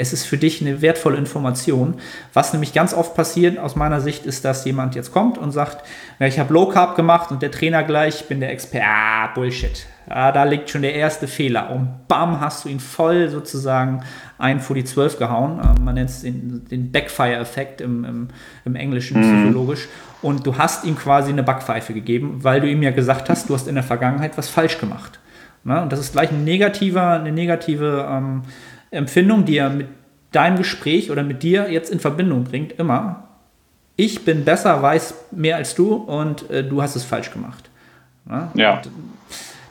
es 0.00 0.12
ist 0.12 0.24
für 0.24 0.38
dich 0.38 0.60
eine 0.60 0.80
wertvolle 0.82 1.18
Information. 1.18 1.94
Was 2.32 2.52
nämlich 2.52 2.72
ganz 2.72 2.94
oft 2.94 3.14
passiert 3.14 3.58
aus 3.58 3.76
meiner 3.76 4.00
Sicht 4.00 4.24
ist, 4.26 4.44
dass 4.44 4.64
jemand 4.64 4.94
jetzt 4.94 5.12
kommt 5.12 5.38
und 5.38 5.52
sagt, 5.52 5.86
na, 6.18 6.26
ich 6.26 6.38
habe 6.38 6.52
Low 6.52 6.66
Carb 6.66 6.96
gemacht 6.96 7.30
und 7.30 7.42
der 7.42 7.50
Trainer 7.50 7.82
gleich, 7.82 8.22
ich 8.22 8.28
bin 8.28 8.40
der 8.40 8.50
Experte. 8.50 8.86
Ah, 8.86 9.28
Bullshit. 9.34 9.86
Ah, 10.08 10.32
da 10.32 10.44
liegt 10.44 10.70
schon 10.70 10.82
der 10.82 10.94
erste 10.94 11.28
Fehler. 11.28 11.70
Und 11.70 12.08
bam, 12.08 12.40
hast 12.40 12.64
du 12.64 12.68
ihn 12.68 12.80
voll 12.80 13.28
sozusagen 13.28 14.02
ein 14.38 14.58
vor 14.58 14.74
die 14.74 14.84
Zwölf 14.84 15.18
gehauen. 15.18 15.60
Ähm, 15.62 15.84
man 15.84 15.94
nennt 15.94 16.10
es 16.10 16.22
den, 16.22 16.64
den 16.68 16.90
Backfire-Effekt 16.90 17.80
im, 17.80 18.04
im, 18.04 18.28
im, 18.64 18.74
Englischen 18.74 19.20
mhm. 19.20 19.44
psychologisch. 19.44 19.88
Und 20.22 20.46
du 20.46 20.56
hast 20.58 20.84
ihm 20.84 20.96
quasi 20.96 21.30
eine 21.30 21.42
Backpfeife 21.42 21.92
gegeben, 21.92 22.38
weil 22.42 22.60
du 22.60 22.68
ihm 22.68 22.82
ja 22.82 22.90
gesagt 22.90 23.28
hast, 23.28 23.48
du 23.48 23.54
hast 23.54 23.68
in 23.68 23.74
der 23.74 23.84
Vergangenheit 23.84 24.36
was 24.36 24.48
falsch 24.48 24.78
gemacht. 24.78 25.20
Na, 25.62 25.82
und 25.82 25.92
das 25.92 26.00
ist 26.00 26.12
gleich 26.12 26.30
ein 26.30 26.42
negativer, 26.44 27.12
eine 27.12 27.32
negative 27.32 28.08
ähm, 28.10 28.42
Empfindung, 28.90 29.44
die 29.44 29.56
er 29.56 29.70
mit 29.70 29.88
deinem 30.32 30.56
Gespräch 30.56 31.10
oder 31.10 31.22
mit 31.22 31.42
dir 31.42 31.70
jetzt 31.70 31.90
in 31.90 32.00
Verbindung 32.00 32.44
bringt, 32.44 32.72
immer, 32.72 33.28
ich 33.96 34.24
bin 34.24 34.44
besser, 34.44 34.80
weiß 34.80 35.14
mehr 35.32 35.56
als 35.56 35.74
du 35.74 35.94
und 35.94 36.48
äh, 36.50 36.64
du 36.64 36.82
hast 36.82 36.96
es 36.96 37.04
falsch 37.04 37.30
gemacht. 37.30 37.68
Ja. 38.28 38.50
ja. 38.54 38.82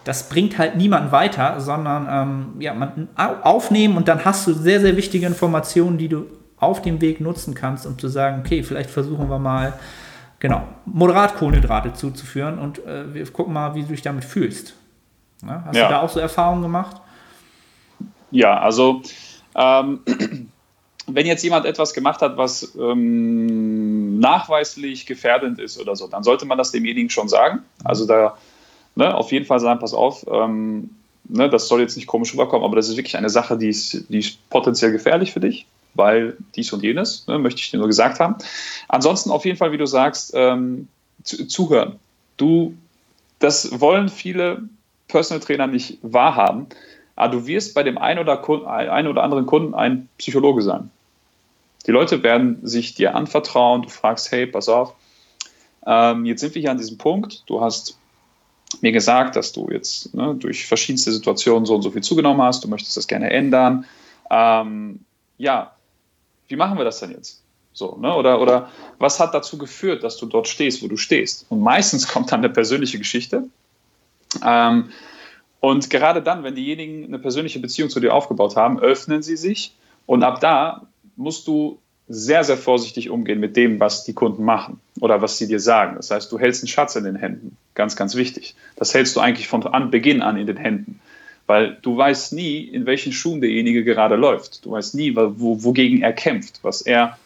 das 0.04 0.28
bringt 0.28 0.58
halt 0.58 0.76
niemanden 0.76 1.12
weiter, 1.12 1.60
sondern 1.60 2.08
ähm, 2.10 2.62
ja, 2.62 2.74
man 2.74 3.08
aufnehmen 3.16 3.96
und 3.96 4.08
dann 4.08 4.26
hast 4.26 4.46
du 4.48 4.54
sehr, 4.54 4.82
sehr 4.82 4.98
wichtige 4.98 5.26
Informationen, 5.26 5.98
die 5.98 6.10
du 6.10 6.26
auf 6.58 6.82
dem 6.82 7.00
Weg 7.00 7.22
nutzen 7.22 7.54
kannst, 7.54 7.86
um 7.86 7.98
zu 7.98 8.10
sagen, 8.10 8.42
okay, 8.46 8.64
vielleicht 8.64 8.90
versuchen 8.90 9.30
wir 9.30 9.40
mal, 9.40 9.74
genau, 10.40 10.64
moderat 10.86 11.36
Kohlenhydrate 11.36 11.94
zuzuführen 11.94 12.60
und 12.60 12.86
äh, 12.86 13.14
wir 13.14 13.26
gucken 13.32 13.54
mal, 13.54 13.76
wie 13.76 13.82
du 13.82 13.88
dich 13.90 14.02
damit 14.02 14.26
fühlst. 14.26 14.76
Ja, 15.42 15.64
hast 15.66 15.76
ja. 15.76 15.88
du 15.88 15.94
da 15.94 16.02
auch 16.02 16.10
so 16.10 16.20
Erfahrungen 16.20 16.62
gemacht? 16.62 16.98
Ja, 18.32 18.60
also 18.60 19.02
ähm, 19.56 20.00
wenn 21.08 21.26
jetzt 21.26 21.44
jemand 21.44 21.66
etwas 21.66 21.94
gemacht 21.94 22.22
hat, 22.22 22.38
was 22.38 22.76
ähm, 22.80 24.20
nachweislich 24.20 25.06
gefährdend 25.06 25.60
ist 25.60 25.80
oder 25.80 25.96
so, 25.96 26.08
dann 26.08 26.24
sollte 26.24 26.46
man 26.46 26.58
das 26.58 26.72
demjenigen 26.72 27.10
schon 27.10 27.28
sagen. 27.28 27.64
Also 27.84 28.06
da 28.06 28.38
ne, 28.96 29.16
auf 29.16 29.32
jeden 29.32 29.46
Fall 29.46 29.60
sagen, 29.60 29.80
pass 29.80 29.94
auf, 29.94 30.26
ähm, 30.32 30.92
ne, 31.28 31.50
das 31.50 31.68
soll 31.68 31.82
jetzt 31.82 31.96
nicht 31.96 32.08
komisch 32.08 32.34
rüberkommen, 32.34 32.66
aber 32.66 32.76
das 32.76 32.90
ist 32.90 32.98
wirklich 32.98 33.18
eine 33.18 33.30
Sache, 33.30 33.58
die 33.58 33.70
ist, 33.70 34.06
die 34.10 34.20
ist 34.20 34.50
potenziell 34.50 34.92
gefährlich 34.92 35.32
für 35.32 35.40
dich, 35.40 35.66
weil 35.94 36.38
dies 36.56 36.72
und 36.74 36.84
jenes, 36.84 37.26
ne, 37.28 37.40
möchte 37.40 37.62
ich 37.62 37.72
dir 37.72 37.78
nur 37.78 37.88
gesagt 37.88 38.20
haben. 38.20 38.36
Ansonsten 38.88 39.32
auf 39.32 39.46
jeden 39.46 39.58
Fall, 39.58 39.72
wie 39.72 39.78
du 39.78 39.88
sagst, 39.88 40.34
ähm, 40.36 40.88
zu, 41.24 41.48
zuhören. 41.48 42.00
Du, 42.38 42.76
das 43.40 43.80
wollen 43.80 44.10
viele 44.10 44.64
Personal 45.08 45.42
Trainer 45.42 45.68
nicht 45.68 45.98
wahrhaben 46.02 46.68
ah, 47.20 47.28
du 47.28 47.46
wirst 47.46 47.74
bei 47.74 47.84
dem 47.84 47.98
einen 47.98 48.20
oder, 48.20 48.42
einen 48.72 49.08
oder 49.08 49.24
anderen 49.24 49.46
Kunden 49.46 49.74
ein 49.74 50.08
Psychologe 50.18 50.62
sein. 50.62 50.90
Die 51.86 51.92
Leute 51.92 52.24
werden 52.24 52.60
sich 52.66 52.96
dir 52.96 53.16
anvertrauen, 53.16 53.82
du 53.84 53.90
fragst, 53.90 54.32
hey, 54.32 54.48
pass 54.48 54.70
auf, 54.70 54.94
ähm, 55.86 56.26
jetzt 56.26 56.42
sind 56.42 56.56
wir 56.56 56.62
hier 56.62 56.72
an 56.72 56.78
diesem 56.78 56.98
Punkt, 56.98 57.44
du 57.48 57.62
hast 57.62 57.98
mir 58.82 58.92
gesagt, 58.92 59.36
dass 59.36 59.52
du 59.52 59.70
jetzt 59.70 60.14
ne, 60.14 60.36
durch 60.36 60.68
verschiedenste 60.68 61.12
Situationen 61.12 61.66
so 61.66 61.76
und 61.76 61.82
so 61.82 61.92
viel 61.92 62.04
zugenommen 62.04 62.42
hast, 62.42 62.64
du 62.64 62.68
möchtest 62.68 62.96
das 62.96 63.08
gerne 63.08 63.30
ändern. 63.32 63.86
Ähm, 64.30 65.00
ja, 65.38 65.74
wie 66.48 66.56
machen 66.56 66.78
wir 66.78 66.86
das 66.86 67.00
denn 67.00 67.12
jetzt? 67.12 67.42
So, 67.74 67.98
ne? 67.98 68.14
oder, 68.14 68.42
oder 68.42 68.70
was 68.98 69.20
hat 69.20 69.34
dazu 69.34 69.58
geführt, 69.58 70.04
dass 70.04 70.18
du 70.18 70.26
dort 70.26 70.48
stehst, 70.48 70.84
wo 70.84 70.88
du 70.88 70.98
stehst? 70.98 71.46
Und 71.50 71.62
meistens 71.62 72.08
kommt 72.12 72.32
dann 72.32 72.40
eine 72.40 72.50
persönliche 72.50 72.98
Geschichte. 72.98 73.44
Ähm, 74.46 74.92
und 75.60 75.90
gerade 75.90 76.22
dann, 76.22 76.44
wenn 76.44 76.56
diejenigen 76.56 77.06
eine 77.06 77.20
persönliche 77.20 77.60
Beziehung 77.60 77.90
zu 77.90 78.00
dir 78.00 78.14
aufgebaut 78.14 78.56
haben, 78.56 78.80
öffnen 78.80 79.22
sie 79.22 79.36
sich. 79.36 79.76
Und 80.06 80.24
ab 80.24 80.40
da 80.40 80.88
musst 81.18 81.48
du 81.48 81.80
sehr, 82.08 82.44
sehr 82.44 82.58
vorsichtig 82.58 83.10
umgehen 83.10 83.40
mit 83.40 83.56
dem, 83.56 83.80
was 83.80 84.04
die 84.04 84.14
Kunden 84.14 84.44
machen 84.44 84.80
oder 85.00 85.22
was 85.22 85.38
sie 85.38 85.48
dir 85.48 85.60
sagen. 85.60 85.96
Das 85.98 86.10
heißt, 86.10 86.32
du 86.32 86.40
hältst 86.40 86.64
einen 86.64 86.70
Schatz 86.70 86.96
in 86.96 87.04
den 87.04 87.16
Händen. 87.16 87.58
Ganz, 87.76 87.96
ganz 87.96 88.16
wichtig. 88.16 88.56
Das 88.78 88.94
hältst 88.94 89.16
du 89.16 89.20
eigentlich 89.20 89.48
von 89.48 89.66
Anbeginn 89.68 90.22
an 90.22 90.38
in 90.38 90.48
den 90.48 90.58
Händen. 90.58 91.00
Weil 91.46 91.78
du 91.82 91.98
weißt 91.98 92.34
nie, 92.34 92.62
in 92.62 92.86
welchen 92.86 93.12
Schuhen 93.12 93.42
derjenige 93.42 93.84
gerade 93.84 94.16
läuft. 94.16 94.66
Du 94.66 94.72
weißt 94.72 94.96
nie, 94.96 95.16
wo, 95.16 95.64
wogegen 95.64 96.02
er 96.02 96.14
kämpft. 96.14 96.60
Was 96.64 96.82
er 96.82 97.18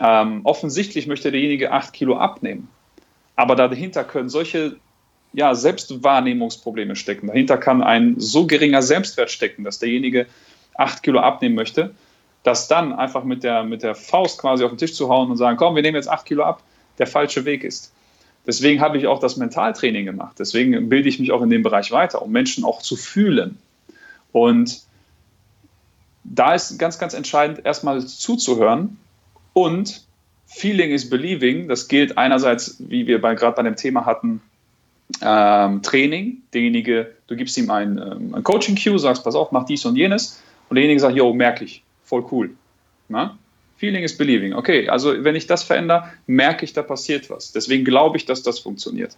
ähm, 0.00 0.40
offensichtlich 0.44 1.06
möchte 1.06 1.30
derjenige 1.32 1.72
acht 1.72 1.92
Kilo 1.92 2.16
abnehmen. 2.16 2.68
Aber 3.36 3.56
dahinter 3.56 4.04
können 4.04 4.28
solche 4.28 4.76
ja, 5.34 5.54
Selbstwahrnehmungsprobleme 5.54 6.96
stecken. 6.96 7.26
Dahinter 7.26 7.58
kann 7.58 7.82
ein 7.82 8.14
so 8.18 8.46
geringer 8.46 8.82
Selbstwert 8.82 9.30
stecken, 9.30 9.64
dass 9.64 9.78
derjenige 9.78 10.26
acht 10.74 11.02
Kilo 11.02 11.20
abnehmen 11.20 11.54
möchte, 11.54 11.94
dass 12.44 12.68
dann 12.68 12.92
einfach 12.92 13.24
mit 13.24 13.42
der, 13.42 13.64
mit 13.64 13.82
der 13.82 13.94
Faust 13.94 14.38
quasi 14.38 14.64
auf 14.64 14.70
den 14.70 14.78
Tisch 14.78 14.94
zu 14.94 15.08
hauen 15.08 15.30
und 15.30 15.36
sagen, 15.36 15.56
komm, 15.56 15.74
wir 15.74 15.82
nehmen 15.82 15.96
jetzt 15.96 16.08
acht 16.08 16.26
Kilo 16.26 16.44
ab, 16.44 16.62
der 16.98 17.06
falsche 17.06 17.44
Weg 17.44 17.64
ist. 17.64 17.92
Deswegen 18.46 18.80
habe 18.80 18.98
ich 18.98 19.06
auch 19.06 19.18
das 19.18 19.36
Mentaltraining 19.36 20.04
gemacht. 20.04 20.36
Deswegen 20.38 20.88
bilde 20.88 21.08
ich 21.08 21.18
mich 21.18 21.32
auch 21.32 21.42
in 21.42 21.50
dem 21.50 21.62
Bereich 21.62 21.90
weiter, 21.90 22.22
um 22.22 22.30
Menschen 22.30 22.64
auch 22.64 22.82
zu 22.82 22.96
fühlen. 22.96 23.58
Und 24.32 24.82
da 26.24 26.54
ist 26.54 26.78
ganz, 26.78 26.98
ganz 26.98 27.14
entscheidend, 27.14 27.64
erstmal 27.64 28.04
zuzuhören 28.06 28.98
Und 29.52 30.04
Feeling 30.46 30.90
is 30.90 31.08
Believing, 31.08 31.68
das 31.68 31.88
gilt 31.88 32.18
einerseits, 32.18 32.76
wie 32.78 33.06
wir 33.06 33.18
gerade 33.18 33.56
bei 33.56 33.62
dem 33.62 33.76
Thema 33.76 34.04
hatten, 34.04 34.42
ähm, 35.20 35.82
Training. 35.82 36.42
Derjenige, 36.52 37.12
du 37.26 37.36
gibst 37.36 37.56
ihm 37.56 37.70
ein, 37.70 37.98
ähm, 37.98 38.34
ein 38.34 38.42
Coaching-Cue, 38.42 38.98
sagst, 38.98 39.24
pass 39.24 39.34
auf, 39.34 39.52
mach 39.52 39.64
dies 39.64 39.84
und 39.84 39.96
jenes. 39.96 40.42
Und 40.68 40.76
derjenige 40.76 41.00
sagt, 41.00 41.16
yo, 41.16 41.32
merke 41.32 41.64
ich, 41.64 41.82
voll 42.04 42.24
cool. 42.30 42.50
Na? 43.08 43.38
Feeling 43.76 44.02
is 44.02 44.16
believing. 44.16 44.54
Okay, 44.54 44.88
also 44.88 45.24
wenn 45.24 45.34
ich 45.34 45.46
das 45.46 45.62
verändere, 45.62 46.10
merke 46.26 46.64
ich, 46.64 46.72
da 46.72 46.82
passiert 46.82 47.28
was. 47.28 47.52
Deswegen 47.52 47.84
glaube 47.84 48.16
ich, 48.16 48.24
dass 48.24 48.42
das 48.42 48.58
funktioniert. 48.58 49.16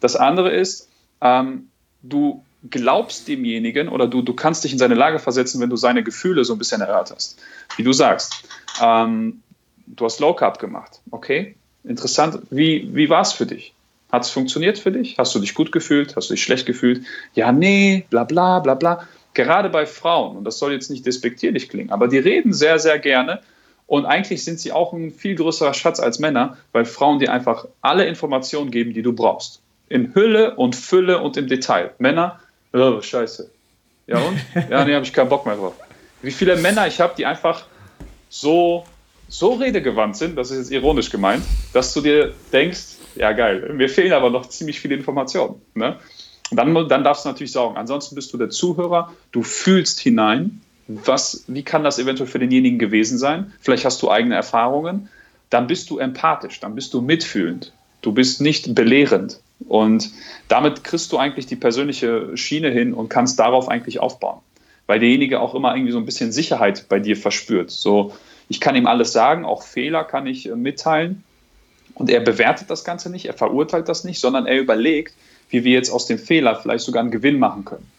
Das 0.00 0.16
andere 0.16 0.50
ist, 0.52 0.88
ähm, 1.20 1.68
du 2.02 2.42
glaubst 2.70 3.28
demjenigen 3.28 3.88
oder 3.88 4.06
du, 4.06 4.22
du 4.22 4.34
kannst 4.34 4.64
dich 4.64 4.72
in 4.72 4.78
seine 4.78 4.94
Lage 4.94 5.18
versetzen, 5.18 5.60
wenn 5.60 5.70
du 5.70 5.76
seine 5.76 6.02
Gefühle 6.02 6.44
so 6.44 6.54
ein 6.54 6.58
bisschen 6.58 6.80
erhört 6.80 7.10
hast. 7.10 7.38
Wie 7.76 7.82
du 7.82 7.92
sagst, 7.92 8.48
ähm, 8.82 9.42
du 9.86 10.04
hast 10.04 10.20
Low 10.20 10.34
Carb 10.34 10.58
gemacht. 10.58 11.00
Okay, 11.10 11.54
interessant. 11.84 12.38
Wie, 12.50 12.88
wie 12.94 13.08
war 13.08 13.22
es 13.22 13.32
für 13.32 13.46
dich? 13.46 13.74
Hat 14.10 14.22
es 14.22 14.30
funktioniert 14.30 14.78
für 14.78 14.92
dich? 14.92 15.18
Hast 15.18 15.34
du 15.34 15.38
dich 15.38 15.54
gut 15.54 15.72
gefühlt? 15.72 16.16
Hast 16.16 16.30
du 16.30 16.34
dich 16.34 16.42
schlecht 16.42 16.66
gefühlt? 16.66 17.04
Ja, 17.34 17.52
nee, 17.52 18.06
bla 18.10 18.24
bla 18.24 18.60
bla 18.60 18.74
bla. 18.74 19.06
Gerade 19.34 19.68
bei 19.68 19.84
Frauen, 19.84 20.36
und 20.36 20.44
das 20.44 20.58
soll 20.58 20.72
jetzt 20.72 20.90
nicht 20.90 21.04
despektierlich 21.04 21.68
klingen, 21.68 21.90
aber 21.90 22.08
die 22.08 22.18
reden 22.18 22.52
sehr, 22.52 22.78
sehr 22.78 22.98
gerne 22.98 23.40
und 23.86 24.04
eigentlich 24.04 24.44
sind 24.44 24.58
sie 24.58 24.72
auch 24.72 24.92
ein 24.92 25.12
viel 25.12 25.34
größerer 25.36 25.74
Schatz 25.74 26.00
als 26.00 26.18
Männer, 26.18 26.56
weil 26.72 26.84
Frauen 26.84 27.18
dir 27.18 27.32
einfach 27.32 27.66
alle 27.82 28.06
Informationen 28.06 28.70
geben, 28.70 28.92
die 28.94 29.02
du 29.02 29.12
brauchst. 29.12 29.60
In 29.88 30.14
Hülle 30.14 30.56
und 30.56 30.74
Fülle 30.74 31.20
und 31.20 31.36
im 31.36 31.46
Detail. 31.46 31.92
Männer, 31.98 32.40
oh, 32.72 33.00
scheiße. 33.00 33.50
Ja 34.06 34.18
und? 34.18 34.38
Ja, 34.70 34.84
nee, 34.84 34.94
habe 34.94 35.04
ich 35.04 35.12
keinen 35.12 35.28
Bock 35.28 35.46
mehr 35.46 35.56
drauf. 35.56 35.74
Wie 36.22 36.32
viele 36.32 36.56
Männer 36.56 36.86
ich 36.86 37.00
habe, 37.00 37.14
die 37.16 37.26
einfach 37.26 37.66
so, 38.28 38.84
so 39.28 39.54
redegewandt 39.54 40.16
sind, 40.16 40.36
das 40.36 40.50
ist 40.50 40.58
jetzt 40.58 40.70
ironisch 40.70 41.10
gemeint, 41.10 41.42
dass 41.72 41.92
du 41.94 42.00
dir 42.00 42.34
denkst, 42.52 42.96
ja 43.16 43.32
geil, 43.32 43.72
mir 43.74 43.88
fehlen 43.88 44.12
aber 44.12 44.30
noch 44.30 44.48
ziemlich 44.48 44.80
viele 44.80 44.94
Informationen. 44.94 45.60
Ne? 45.74 45.96
Dann, 46.52 46.74
dann 46.88 47.04
darfst 47.04 47.24
du 47.24 47.28
natürlich 47.28 47.52
sagen, 47.52 47.76
ansonsten 47.76 48.14
bist 48.14 48.32
du 48.32 48.38
der 48.38 48.50
Zuhörer, 48.50 49.12
du 49.32 49.42
fühlst 49.42 50.00
hinein 50.00 50.60
was, 50.88 51.44
wie 51.48 51.62
kann 51.62 51.84
das 51.84 51.98
eventuell 51.98 52.28
für 52.28 52.38
denjenigen 52.38 52.78
gewesen 52.78 53.18
sein? 53.18 53.52
Vielleicht 53.60 53.84
hast 53.84 54.02
du 54.02 54.10
eigene 54.10 54.34
Erfahrungen. 54.34 55.08
Dann 55.50 55.66
bist 55.66 55.90
du 55.90 55.98
empathisch, 55.98 56.60
dann 56.60 56.74
bist 56.74 56.94
du 56.94 57.00
mitfühlend. 57.00 57.72
Du 58.02 58.12
bist 58.12 58.40
nicht 58.40 58.74
belehrend. 58.74 59.40
Und 59.68 60.10
damit 60.48 60.84
kriegst 60.84 61.12
du 61.12 61.18
eigentlich 61.18 61.46
die 61.46 61.56
persönliche 61.56 62.36
Schiene 62.36 62.70
hin 62.70 62.94
und 62.94 63.08
kannst 63.08 63.38
darauf 63.38 63.68
eigentlich 63.68 64.00
aufbauen. 64.00 64.40
Weil 64.86 65.00
derjenige 65.00 65.40
auch 65.40 65.54
immer 65.54 65.74
irgendwie 65.74 65.92
so 65.92 65.98
ein 65.98 66.04
bisschen 66.04 66.30
Sicherheit 66.30 66.88
bei 66.88 67.00
dir 67.00 67.16
verspürt. 67.16 67.70
So, 67.70 68.12
ich 68.48 68.60
kann 68.60 68.76
ihm 68.76 68.86
alles 68.86 69.12
sagen, 69.12 69.44
auch 69.44 69.62
Fehler 69.62 70.04
kann 70.04 70.26
ich 70.26 70.48
äh, 70.48 70.54
mitteilen. 70.54 71.24
Und 71.94 72.10
er 72.10 72.20
bewertet 72.20 72.68
das 72.68 72.84
Ganze 72.84 73.10
nicht, 73.10 73.26
er 73.26 73.34
verurteilt 73.34 73.88
das 73.88 74.04
nicht, 74.04 74.20
sondern 74.20 74.46
er 74.46 74.58
überlegt, 74.58 75.14
wie 75.48 75.64
wir 75.64 75.72
jetzt 75.72 75.90
aus 75.90 76.06
dem 76.06 76.18
Fehler 76.18 76.56
vielleicht 76.56 76.84
sogar 76.84 77.00
einen 77.00 77.10
Gewinn 77.10 77.38
machen 77.38 77.64
können. 77.64 77.90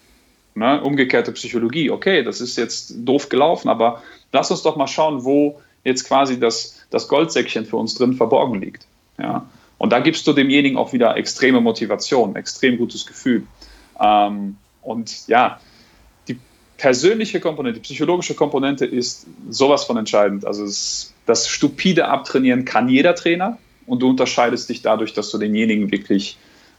Ne? 0.54 0.82
Umgekehrte 0.82 1.32
Psychologie, 1.32 1.90
okay, 1.90 2.24
das 2.24 2.42
ist 2.42 2.58
jetzt 2.58 2.94
doof 2.98 3.30
gelaufen, 3.30 3.70
aber 3.70 4.04
lass 4.32 4.52
uns 4.52 4.62
doch 4.62 4.76
mal 4.76 4.88
schauen, 4.88 5.24
wo 5.24 5.60
jetzt 5.84 6.04
quasi 6.04 6.40
das, 6.40 6.86
das 6.90 7.08
Goldsäckchen 7.08 7.66
für 7.66 7.78
uns 7.78 7.96
drin 7.96 8.14
verborgen 8.14 8.62
liegt. 8.62 8.86
Ja? 9.18 9.48
Und 9.78 9.92
da 9.92 10.00
gibst 10.00 10.28
du 10.28 10.34
demjenigen 10.34 10.78
auch 10.78 10.94
wieder 10.94 11.16
extreme 11.18 11.62
Motivation, 11.62 12.36
extrem 12.36 12.78
gutes 12.78 13.06
Gefühl. 13.06 13.48
Ähm, 14.00 14.58
und 14.82 15.28
ja, 15.28 15.60
persönliche 16.78 17.40
Komponente, 17.40 17.80
die 17.80 17.84
psychologische 17.84 18.36
Komponente 18.36 18.86
ist 18.86 19.26
sowas 19.50 19.84
von 19.84 19.98
entscheidend. 19.98 20.46
Also 20.46 20.64
es, 20.64 21.14
das 21.26 21.48
stupide 21.48 22.08
Abtrainieren 22.08 22.66
kann 22.66 22.88
jeder 22.88 23.16
Trainer 23.16 23.58
und 23.86 24.02
du 24.02 24.10
unterscheidest 24.10 24.70
dich 24.70 24.82
dadurch, 24.82 25.14
dass 25.14 25.32
du 25.32 25.38
denjenigen 25.38 25.92
wirklich 25.92 26.38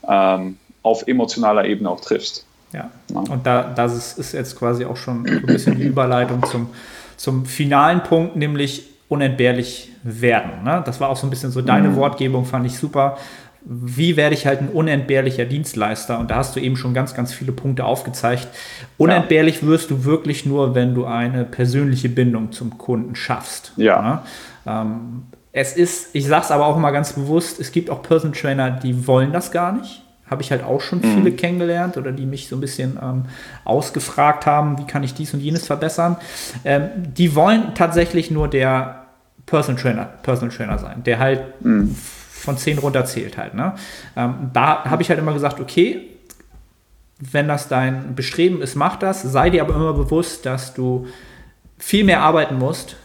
ähm, 0.08 0.56
auf 0.82 1.06
emotionaler 1.06 1.64
Ebene 1.64 1.90
auch 1.90 2.00
triffst. 2.00 2.44
Ja, 2.72 2.90
und 3.12 3.46
da, 3.46 3.62
das 3.74 3.96
ist, 3.96 4.18
ist 4.18 4.32
jetzt 4.32 4.58
quasi 4.58 4.84
auch 4.84 4.96
schon 4.96 5.26
ein 5.26 5.46
bisschen 5.46 5.78
die 5.78 5.84
Überleitung 5.84 6.44
zum, 6.44 6.68
zum 7.16 7.46
finalen 7.46 8.02
Punkt, 8.02 8.36
nämlich 8.36 8.84
unentbehrlich 9.08 9.90
werden. 10.02 10.64
Ne? 10.64 10.82
Das 10.84 11.00
war 11.00 11.08
auch 11.08 11.16
so 11.16 11.26
ein 11.26 11.30
bisschen 11.30 11.50
so 11.50 11.62
deine 11.62 11.88
mhm. 11.88 11.96
Wortgebung, 11.96 12.44
fand 12.44 12.66
ich 12.66 12.76
super. 12.76 13.16
Wie 13.64 14.16
werde 14.16 14.34
ich 14.34 14.46
halt 14.46 14.60
ein 14.60 14.68
unentbehrlicher 14.68 15.44
Dienstleister? 15.44 16.18
Und 16.18 16.30
da 16.30 16.36
hast 16.36 16.56
du 16.56 16.60
eben 16.60 16.76
schon 16.76 16.94
ganz, 16.94 17.14
ganz 17.14 17.32
viele 17.32 17.52
Punkte 17.52 17.84
aufgezeigt. 17.84 18.48
Unentbehrlich 18.96 19.62
ja. 19.62 19.68
wirst 19.68 19.90
du 19.90 20.04
wirklich 20.04 20.46
nur, 20.46 20.74
wenn 20.74 20.94
du 20.94 21.04
eine 21.04 21.44
persönliche 21.44 22.08
Bindung 22.08 22.52
zum 22.52 22.78
Kunden 22.78 23.14
schaffst. 23.14 23.72
Ja. 23.76 24.02
Ne? 24.02 24.18
Ähm, 24.66 25.22
es 25.52 25.76
ist, 25.76 26.14
ich 26.14 26.26
sage 26.26 26.44
es 26.44 26.50
aber 26.50 26.66
auch 26.66 26.78
mal 26.78 26.90
ganz 26.92 27.12
bewusst, 27.12 27.58
es 27.60 27.72
gibt 27.72 27.90
auch 27.90 28.02
Person 28.02 28.32
Trainer, 28.32 28.70
die 28.70 29.06
wollen 29.06 29.32
das 29.32 29.50
gar 29.50 29.72
nicht 29.72 30.02
habe 30.30 30.42
ich 30.42 30.50
halt 30.50 30.62
auch 30.62 30.80
schon 30.80 30.98
mhm. 30.98 31.14
viele 31.14 31.32
kennengelernt 31.32 31.96
oder 31.96 32.12
die 32.12 32.26
mich 32.26 32.48
so 32.48 32.56
ein 32.56 32.60
bisschen 32.60 32.98
ähm, 33.02 33.24
ausgefragt 33.64 34.46
haben, 34.46 34.78
wie 34.78 34.86
kann 34.86 35.02
ich 35.02 35.14
dies 35.14 35.32
und 35.34 35.40
jenes 35.40 35.66
verbessern. 35.66 36.16
Ähm, 36.64 36.88
die 36.96 37.34
wollen 37.34 37.74
tatsächlich 37.74 38.30
nur 38.30 38.48
der 38.48 39.06
Personal 39.46 39.80
Trainer, 39.80 40.04
Personal 40.22 40.54
Trainer 40.54 40.78
sein, 40.78 41.02
der 41.04 41.18
halt 41.18 41.64
mhm. 41.64 41.96
Von 42.38 42.56
10 42.56 42.78
runter 42.78 43.04
zählt 43.04 43.36
halt. 43.36 43.54
Ne? 43.54 43.74
Ähm, 44.16 44.50
da 44.52 44.84
habe 44.84 45.02
ich 45.02 45.10
halt 45.10 45.18
immer 45.18 45.32
gesagt, 45.32 45.60
okay, 45.60 46.08
wenn 47.18 47.48
das 47.48 47.68
dein 47.68 48.14
Bestreben 48.14 48.62
ist, 48.62 48.76
mach 48.76 48.96
das. 48.96 49.22
Sei 49.22 49.50
dir 49.50 49.62
aber 49.62 49.74
immer 49.74 49.92
bewusst, 49.92 50.46
dass 50.46 50.74
du 50.74 51.06
viel 51.78 52.04
mehr 52.04 52.20
arbeiten 52.20 52.56
musst, 52.56 52.96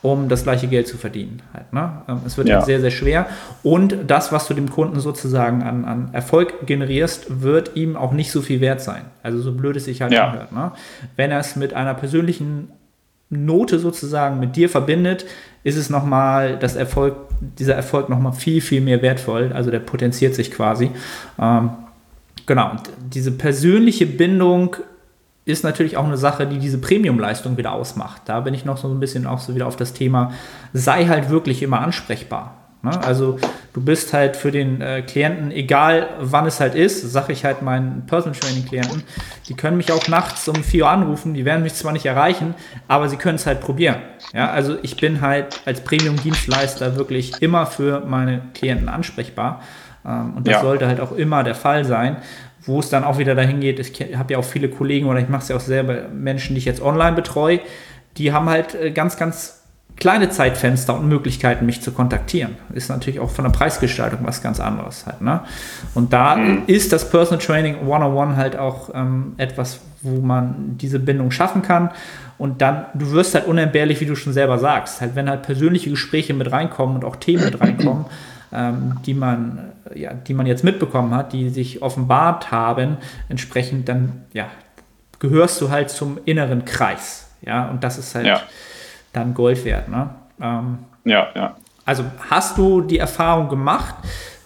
um 0.00 0.28
das 0.28 0.44
gleiche 0.44 0.68
Geld 0.68 0.86
zu 0.86 0.96
verdienen. 0.96 1.42
Halt, 1.52 1.72
ne? 1.72 2.02
Ähm, 2.08 2.20
es 2.24 2.36
wird 2.38 2.48
ja. 2.48 2.56
halt 2.56 2.66
sehr, 2.66 2.80
sehr 2.80 2.90
schwer. 2.90 3.26
Und 3.62 3.96
das, 4.06 4.32
was 4.32 4.46
du 4.46 4.54
dem 4.54 4.70
Kunden 4.70 5.00
sozusagen 5.00 5.62
an, 5.62 5.84
an 5.84 6.10
Erfolg 6.12 6.66
generierst, 6.66 7.42
wird 7.42 7.76
ihm 7.76 7.96
auch 7.96 8.12
nicht 8.12 8.30
so 8.30 8.40
viel 8.40 8.60
wert 8.60 8.80
sein. 8.80 9.02
Also 9.22 9.40
so 9.40 9.52
blöd 9.52 9.76
es 9.76 9.84
sich 9.84 10.00
halt 10.00 10.12
ja. 10.12 10.28
anhört. 10.28 10.52
Ne? 10.52 10.72
Wenn 11.16 11.30
er 11.30 11.40
es 11.40 11.56
mit 11.56 11.74
einer 11.74 11.94
persönlichen 11.94 12.70
Note 13.30 13.78
sozusagen 13.78 14.40
mit 14.40 14.56
dir 14.56 14.68
verbindet, 14.68 15.26
ist 15.64 15.76
es 15.76 15.90
nochmal, 15.90 16.58
das 16.58 16.76
Erfolg, 16.76 17.16
dieser 17.40 17.74
Erfolg 17.74 18.08
nochmal 18.08 18.32
viel, 18.32 18.60
viel 18.60 18.80
mehr 18.80 19.02
wertvoll. 19.02 19.52
Also 19.54 19.70
der 19.70 19.80
potenziert 19.80 20.34
sich 20.34 20.50
quasi. 20.50 20.90
Ähm, 21.38 21.70
genau, 22.46 22.70
und 22.70 22.82
diese 23.12 23.32
persönliche 23.32 24.06
Bindung 24.06 24.76
ist 25.44 25.64
natürlich 25.64 25.96
auch 25.96 26.04
eine 26.04 26.18
Sache, 26.18 26.46
die 26.46 26.58
diese 26.58 26.78
Premium-Leistung 26.78 27.56
wieder 27.56 27.72
ausmacht. 27.72 28.22
Da 28.26 28.40
bin 28.40 28.54
ich 28.54 28.64
noch 28.64 28.76
so 28.76 28.88
ein 28.88 29.00
bisschen 29.00 29.26
auch 29.26 29.38
so 29.38 29.54
wieder 29.54 29.66
auf 29.66 29.76
das 29.76 29.94
Thema, 29.94 30.32
sei 30.74 31.06
halt 31.06 31.30
wirklich 31.30 31.62
immer 31.62 31.80
ansprechbar. 31.80 32.54
Ne? 32.82 32.90
Also 33.02 33.38
du 33.78 33.84
bist 33.84 34.12
halt 34.12 34.36
für 34.36 34.50
den 34.50 34.80
äh, 34.80 35.02
Klienten, 35.02 35.52
egal 35.52 36.08
wann 36.18 36.46
es 36.46 36.58
halt 36.58 36.74
ist, 36.74 37.12
sage 37.12 37.32
ich 37.32 37.44
halt 37.44 37.62
meinen 37.62 38.06
Personal 38.06 38.36
Training 38.36 38.66
Klienten, 38.66 39.04
die 39.48 39.54
können 39.54 39.76
mich 39.76 39.92
auch 39.92 40.08
nachts 40.08 40.48
um 40.48 40.56
4 40.56 40.82
Uhr 40.82 40.90
anrufen, 40.90 41.32
die 41.32 41.44
werden 41.44 41.62
mich 41.62 41.74
zwar 41.74 41.92
nicht 41.92 42.04
erreichen, 42.04 42.56
aber 42.88 43.08
sie 43.08 43.16
können 43.16 43.36
es 43.36 43.46
halt 43.46 43.60
probieren. 43.60 43.98
Ja, 44.34 44.50
also 44.50 44.78
ich 44.82 44.96
bin 44.96 45.20
halt 45.20 45.60
als 45.64 45.82
Premium-Dienstleister 45.82 46.96
wirklich 46.96 47.40
immer 47.40 47.66
für 47.66 48.00
meine 48.00 48.42
Klienten 48.52 48.88
ansprechbar. 48.88 49.62
Ähm, 50.04 50.34
und 50.34 50.48
das 50.48 50.54
ja. 50.54 50.60
sollte 50.60 50.88
halt 50.88 50.98
auch 50.98 51.12
immer 51.12 51.44
der 51.44 51.54
Fall 51.54 51.84
sein 51.84 52.16
wo 52.62 52.80
es 52.80 52.90
dann 52.90 53.02
auch 53.02 53.16
wieder 53.16 53.34
dahin 53.34 53.60
geht, 53.60 53.78
ich 53.78 54.18
habe 54.18 54.34
ja 54.34 54.38
auch 54.38 54.44
viele 54.44 54.68
Kollegen 54.68 55.06
oder 55.06 55.20
ich 55.20 55.28
mache 55.28 55.42
es 55.42 55.48
ja 55.48 55.56
auch 55.56 55.60
selber, 55.60 56.08
Menschen, 56.08 56.54
die 56.54 56.58
ich 56.58 56.66
jetzt 56.66 56.82
online 56.82 57.16
betreue, 57.16 57.60
die 58.18 58.32
haben 58.32 58.50
halt 58.50 58.74
äh, 58.74 58.90
ganz, 58.90 59.16
ganz 59.16 59.57
kleine 59.96 60.30
Zeitfenster 60.30 60.94
und 60.94 61.08
Möglichkeiten, 61.08 61.66
mich 61.66 61.82
zu 61.82 61.92
kontaktieren. 61.92 62.56
Ist 62.72 62.88
natürlich 62.88 63.20
auch 63.20 63.30
von 63.30 63.44
der 63.44 63.50
Preisgestaltung 63.50 64.20
was 64.22 64.42
ganz 64.42 64.60
anderes 64.60 65.06
halt. 65.06 65.20
Ne? 65.20 65.40
Und 65.94 66.12
da 66.12 66.36
mhm. 66.36 66.62
ist 66.66 66.92
das 66.92 67.10
Personal 67.10 67.44
Training 67.44 67.86
One-on-One 67.86 68.36
halt 68.36 68.56
auch 68.56 68.90
ähm, 68.94 69.34
etwas, 69.38 69.80
wo 70.02 70.20
man 70.20 70.76
diese 70.78 71.00
Bindung 71.00 71.30
schaffen 71.30 71.62
kann. 71.62 71.90
Und 72.38 72.62
dann, 72.62 72.86
du 72.94 73.10
wirst 73.10 73.34
halt 73.34 73.46
unentbehrlich, 73.46 74.00
wie 74.00 74.06
du 74.06 74.14
schon 74.14 74.32
selber 74.32 74.58
sagst. 74.58 75.00
Halt, 75.00 75.16
wenn 75.16 75.28
halt 75.28 75.42
persönliche 75.42 75.90
Gespräche 75.90 76.32
mit 76.34 76.52
reinkommen 76.52 76.94
und 76.94 77.04
auch 77.04 77.16
Themen 77.16 77.44
mit 77.44 77.60
reinkommen, 77.60 78.04
ähm, 78.52 78.98
die, 79.04 79.14
man, 79.14 79.72
ja, 79.94 80.14
die 80.14 80.34
man 80.34 80.46
jetzt 80.46 80.62
mitbekommen 80.62 81.12
hat, 81.14 81.32
die 81.32 81.48
sich 81.48 81.82
offenbart 81.82 82.52
haben, 82.52 82.98
entsprechend 83.28 83.88
dann 83.88 84.22
ja, 84.32 84.46
gehörst 85.18 85.60
du 85.60 85.70
halt 85.70 85.90
zum 85.90 86.18
inneren 86.24 86.64
Kreis. 86.64 87.24
Ja, 87.42 87.68
und 87.68 87.82
das 87.82 87.98
ist 87.98 88.14
halt 88.14 88.26
ja. 88.26 88.40
Dann 89.12 89.34
Gold 89.34 89.64
wert. 89.64 89.88
Ne? 89.88 90.10
Ähm, 90.40 90.78
ja, 91.04 91.28
ja. 91.34 91.56
Also 91.84 92.04
hast 92.28 92.58
du 92.58 92.82
die 92.82 92.98
Erfahrung 92.98 93.48
gemacht, 93.48 93.94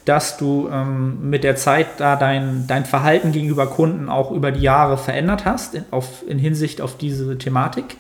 dass 0.05 0.37
du 0.37 0.69
ähm, 0.71 1.31
mit 1.31 1.45
der 1.45 1.57
Zeit 1.57 1.99
da 1.99 2.17
dein, 2.17 2.67
dein 2.67 2.85
Verhalten 2.85 3.33
gegenüber 3.33 3.67
Kunden 3.67 4.09
auch 4.09 4.31
über 4.31 4.51
die 4.51 4.63
Jahre 4.63 4.99
verändert 4.99 5.45
hast, 5.45 5.75
in, 5.75 5.85
auf, 5.91 6.27
in 6.27 6.39
Hinsicht 6.39 6.81
auf 6.81 6.97
diese 6.99 7.39
Thematik? 7.39 7.97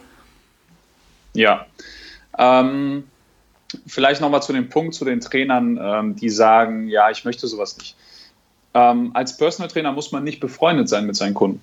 Ja. 1.34 1.66
Ähm, 2.38 3.04
vielleicht 3.86 4.20
nochmal 4.20 4.42
zu 4.42 4.52
dem 4.52 4.68
Punkt, 4.68 4.94
zu 4.94 5.04
den 5.04 5.20
Trainern, 5.20 5.78
ähm, 5.80 6.16
die 6.16 6.28
sagen, 6.28 6.88
ja, 6.88 7.10
ich 7.10 7.24
möchte 7.24 7.46
sowas 7.46 7.76
nicht. 7.78 7.96
Ähm, 8.74 9.10
als 9.14 9.36
Personal 9.36 9.68
Trainer 9.68 9.92
muss 9.92 10.12
man 10.12 10.24
nicht 10.24 10.40
befreundet 10.40 10.88
sein 10.88 11.06
mit 11.06 11.16
seinen 11.16 11.34
Kunden. 11.34 11.60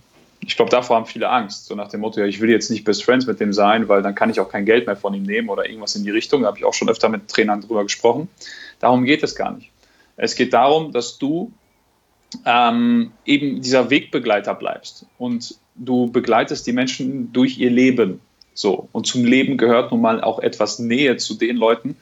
Ich 0.49 0.55
glaube, 0.55 0.71
davor 0.71 0.95
haben 0.95 1.05
viele 1.05 1.29
Angst. 1.29 1.67
So 1.67 1.75
nach 1.75 1.89
dem 1.89 2.01
Motto, 2.01 2.19
ja, 2.19 2.25
ich 2.25 2.41
will 2.41 2.49
jetzt 2.49 2.71
nicht 2.71 2.83
Best 2.83 3.03
Friends 3.03 3.27
mit 3.27 3.39
dem 3.39 3.53
sein, 3.53 3.87
weil 3.87 4.01
dann 4.01 4.15
kann 4.15 4.31
ich 4.31 4.39
auch 4.39 4.49
kein 4.49 4.65
Geld 4.65 4.87
mehr 4.87 4.95
von 4.95 5.13
ihm 5.13 5.21
nehmen 5.21 5.47
oder 5.47 5.69
irgendwas 5.69 5.95
in 5.95 6.03
die 6.03 6.09
Richtung. 6.09 6.41
Da 6.41 6.47
habe 6.47 6.57
ich 6.57 6.65
auch 6.65 6.73
schon 6.73 6.89
öfter 6.89 7.07
mit 7.07 7.27
Trainern 7.27 7.61
drüber 7.61 7.83
gesprochen. 7.83 8.29
Darum 8.79 9.05
geht 9.05 9.21
es 9.21 9.35
gar 9.35 9.51
nicht. 9.51 9.69
Es 10.17 10.33
geht 10.33 10.51
darum, 10.53 10.91
dass 10.91 11.19
du 11.19 11.51
ähm, 12.45 13.11
eben 13.25 13.61
dieser 13.61 13.91
Wegbegleiter 13.91 14.55
bleibst 14.55 15.05
und 15.19 15.55
du 15.75 16.11
begleitest 16.11 16.65
die 16.65 16.73
Menschen 16.73 17.31
durch 17.31 17.59
ihr 17.59 17.69
Leben. 17.69 18.19
So. 18.55 18.89
Und 18.91 19.05
zum 19.05 19.25
Leben 19.25 19.55
gehört 19.55 19.91
nun 19.91 20.01
mal 20.01 20.19
auch 20.19 20.39
etwas 20.39 20.79
Nähe 20.79 21.17
zu 21.17 21.35
den 21.35 21.57
Leuten, 21.57 21.95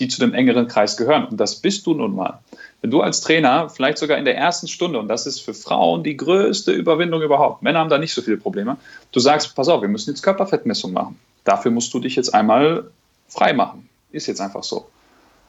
die 0.00 0.08
zu 0.08 0.18
dem 0.18 0.34
engeren 0.34 0.66
Kreis 0.66 0.96
gehören. 0.96 1.26
Und 1.26 1.38
das 1.38 1.60
bist 1.60 1.86
du 1.86 1.94
nun 1.94 2.16
mal. 2.16 2.40
Wenn 2.82 2.90
du 2.90 3.00
als 3.00 3.20
Trainer 3.20 3.68
vielleicht 3.70 3.98
sogar 3.98 4.18
in 4.18 4.24
der 4.24 4.36
ersten 4.36 4.66
Stunde, 4.66 4.98
und 4.98 5.08
das 5.08 5.26
ist 5.26 5.40
für 5.40 5.54
Frauen 5.54 6.02
die 6.02 6.16
größte 6.16 6.72
Überwindung 6.72 7.22
überhaupt, 7.22 7.62
Männer 7.62 7.78
haben 7.78 7.88
da 7.88 7.96
nicht 7.96 8.12
so 8.12 8.22
viele 8.22 8.36
Probleme, 8.36 8.76
du 9.12 9.20
sagst, 9.20 9.54
pass 9.54 9.68
auf, 9.68 9.82
wir 9.82 9.88
müssen 9.88 10.10
jetzt 10.10 10.22
Körperfettmessung 10.22 10.92
machen. 10.92 11.18
Dafür 11.44 11.70
musst 11.70 11.94
du 11.94 12.00
dich 12.00 12.16
jetzt 12.16 12.34
einmal 12.34 12.90
frei 13.28 13.52
machen. 13.52 13.88
Ist 14.10 14.26
jetzt 14.26 14.40
einfach 14.40 14.64
so. 14.64 14.86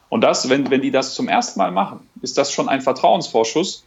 Und 0.08 0.20
das, 0.20 0.48
wenn, 0.48 0.70
wenn 0.70 0.80
die 0.80 0.92
das 0.92 1.14
zum 1.14 1.28
ersten 1.28 1.58
Mal 1.58 1.72
machen, 1.72 2.08
ist 2.22 2.38
das 2.38 2.52
schon 2.52 2.68
ein 2.68 2.80
Vertrauensvorschuss, 2.80 3.84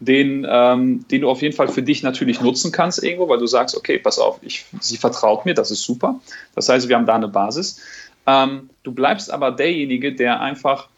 den, 0.00 0.46
ähm, 0.48 1.06
den 1.08 1.20
du 1.20 1.30
auf 1.30 1.42
jeden 1.42 1.54
Fall 1.54 1.68
für 1.68 1.82
dich 1.82 2.02
natürlich 2.02 2.40
nutzen 2.40 2.72
kannst 2.72 3.02
irgendwo, 3.02 3.28
weil 3.28 3.38
du 3.38 3.46
sagst, 3.46 3.76
okay, 3.76 3.98
pass 3.98 4.18
auf, 4.18 4.38
ich, 4.40 4.64
sie 4.80 4.96
vertraut 4.96 5.44
mir, 5.44 5.54
das 5.54 5.70
ist 5.70 5.82
super. 5.82 6.18
Das 6.54 6.70
heißt, 6.70 6.88
wir 6.88 6.96
haben 6.96 7.06
da 7.06 7.14
eine 7.14 7.28
Basis. 7.28 7.80
Ähm, 8.26 8.70
du 8.84 8.92
bleibst 8.92 9.30
aber 9.30 9.52
derjenige, 9.52 10.14
der 10.14 10.40
einfach 10.40 10.88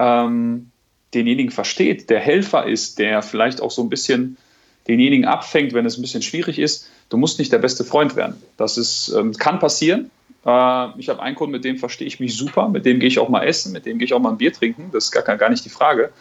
ähm, 0.00 0.70
denjenigen 1.14 1.50
versteht, 1.50 2.10
der 2.10 2.20
Helfer 2.20 2.66
ist, 2.66 2.98
der 2.98 3.22
vielleicht 3.22 3.60
auch 3.60 3.70
so 3.70 3.82
ein 3.82 3.88
bisschen 3.88 4.36
denjenigen 4.88 5.24
abfängt, 5.24 5.72
wenn 5.72 5.86
es 5.86 5.98
ein 5.98 6.02
bisschen 6.02 6.22
schwierig 6.22 6.58
ist. 6.58 6.88
Du 7.08 7.16
musst 7.16 7.38
nicht 7.38 7.52
der 7.52 7.58
beste 7.58 7.84
Freund 7.84 8.16
werden. 8.16 8.40
Das 8.56 8.78
ist, 8.78 9.12
ähm, 9.16 9.32
kann 9.32 9.58
passieren. 9.58 10.10
Äh, 10.44 10.98
ich 10.98 11.08
habe 11.08 11.20
einen 11.20 11.36
Kunden, 11.36 11.52
mit 11.52 11.64
dem 11.64 11.76
verstehe 11.76 12.06
ich 12.06 12.20
mich 12.20 12.36
super, 12.36 12.68
mit 12.68 12.86
dem 12.86 13.00
gehe 13.00 13.08
ich 13.08 13.18
auch 13.18 13.28
mal 13.28 13.44
essen, 13.44 13.72
mit 13.72 13.86
dem 13.86 13.98
gehe 13.98 14.06
ich 14.06 14.14
auch 14.14 14.20
mal 14.20 14.30
ein 14.30 14.38
Bier 14.38 14.52
trinken. 14.52 14.90
Das 14.92 15.04
ist 15.06 15.12
gar, 15.12 15.36
gar 15.36 15.50
nicht 15.50 15.64
die 15.64 15.70
Frage. 15.70 16.12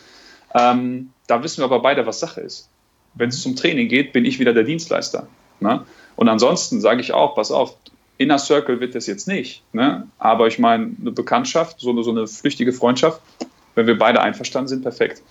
Ähm, 0.54 1.12
da 1.28 1.44
wissen 1.44 1.62
wir 1.62 1.66
aber 1.66 1.80
beide, 1.80 2.06
was 2.06 2.20
Sache 2.20 2.42
ist. 2.42 2.70
Wenn 3.14 3.30
es 3.30 3.42
zum 3.42 3.56
Training 3.56 3.88
geht, 3.88 4.14
bin 4.14 4.26
ich 4.26 4.40
wieder 4.40 4.54
der 4.54 4.64
Dienstleister. 4.64 5.28
Ne? 5.60 5.86
Und 6.16 6.28
ansonsten 6.28 6.82
sage 6.82 7.02
ich 7.02 7.14
auch, 7.14 7.36
pass 7.36 7.52
auf, 7.52 7.76
Inner 8.18 8.38
Circle 8.38 8.82
wird 8.82 8.96
das 8.96 9.08
jetzt 9.08 9.28
nicht. 9.28 9.64
Ne? 9.72 10.08
Aber 10.18 10.48
ich 10.48 10.60
meine, 10.60 10.92
eine 11.00 11.12
Bekanntschaft, 11.12 11.80
so 11.80 12.02
so 12.02 12.12
eine 12.12 12.28
flüchtige 12.28 12.74
Freundschaft, 12.74 13.22
wenn 13.76 13.88
wir 13.88 13.98
beide 13.98 14.22
einverstanden 14.22 14.68
sind, 14.68 14.84
perfekt. 14.84 15.22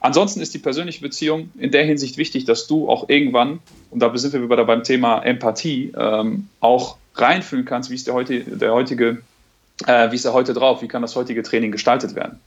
Ansonsten 0.00 0.40
ist 0.40 0.54
die 0.54 0.58
persönliche 0.58 1.02
Beziehung 1.02 1.50
in 1.58 1.70
der 1.70 1.84
Hinsicht 1.84 2.16
wichtig, 2.16 2.46
dass 2.46 2.66
du 2.66 2.88
auch 2.88 3.08
irgendwann, 3.08 3.60
und 3.90 4.00
da 4.00 4.16
sind 4.16 4.32
wir 4.32 4.42
wieder 4.42 4.64
beim 4.64 4.82
Thema 4.82 5.20
Empathie, 5.22 5.92
ähm, 5.96 6.48
auch 6.60 6.96
reinfühlen 7.14 7.66
kannst, 7.66 7.90
wie 7.90 7.94
ist 7.94 8.06
der, 8.06 8.14
heute, 8.14 8.40
der 8.40 8.72
heutige, 8.72 9.22
äh, 9.86 10.10
wie 10.10 10.16
ist 10.16 10.24
er 10.24 10.32
heute 10.32 10.54
drauf, 10.54 10.80
wie 10.80 10.88
kann 10.88 11.02
das 11.02 11.16
heutige 11.16 11.42
Training 11.42 11.70
gestaltet 11.70 12.14
werden. 12.14 12.40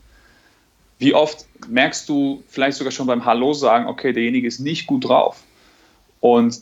Wie 0.98 1.14
oft 1.14 1.46
merkst 1.68 2.10
du 2.10 2.44
vielleicht 2.48 2.78
sogar 2.78 2.92
schon 2.92 3.08
beim 3.08 3.26
Hallo 3.26 3.54
sagen, 3.54 3.88
okay, 3.88 4.14
derjenige 4.14 4.48
ist 4.48 4.60
nicht 4.60 4.88
gut 4.88 5.08
drauf. 5.08 5.44
Und 6.22 6.62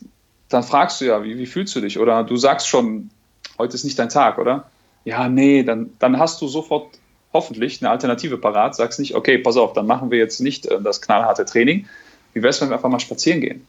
dann 0.50 0.64
fragst 0.64 1.00
du 1.00 1.06
ja, 1.06 1.24
wie, 1.24 1.38
wie 1.38 1.46
fühlst 1.46 1.76
du 1.76 1.80
dich? 1.80 2.00
Oder 2.00 2.24
du 2.24 2.36
sagst 2.36 2.68
schon, 2.68 3.10
heute 3.58 3.76
ist 3.76 3.86
nicht 3.86 3.98
dein 3.98 4.10
Tag, 4.10 4.38
oder? 4.38 4.70
Ja, 5.06 5.30
nee, 5.30 5.64
dann, 5.64 5.92
dann 6.00 6.20
hast 6.20 6.42
du 6.42 6.48
sofort 6.48 6.90
hoffentlich 7.34 7.82
eine 7.82 7.90
Alternative 7.90 8.38
parat, 8.38 8.76
sagst 8.76 9.00
nicht, 9.00 9.16
okay, 9.16 9.38
pass 9.38 9.58
auf, 9.58 9.74
dann 9.74 9.88
machen 9.88 10.12
wir 10.12 10.18
jetzt 10.18 10.40
nicht 10.42 10.66
äh, 10.66 10.82
das 10.82 11.02
knallharte 11.02 11.46
Training. 11.46 11.88
Wie 12.34 12.42
wäre 12.42 12.50
es, 12.50 12.62
wenn 12.62 12.70
wir 12.70 12.76
einfach 12.76 12.90
mal 12.90 13.00
spazieren 13.00 13.42
gehen? 13.42 13.68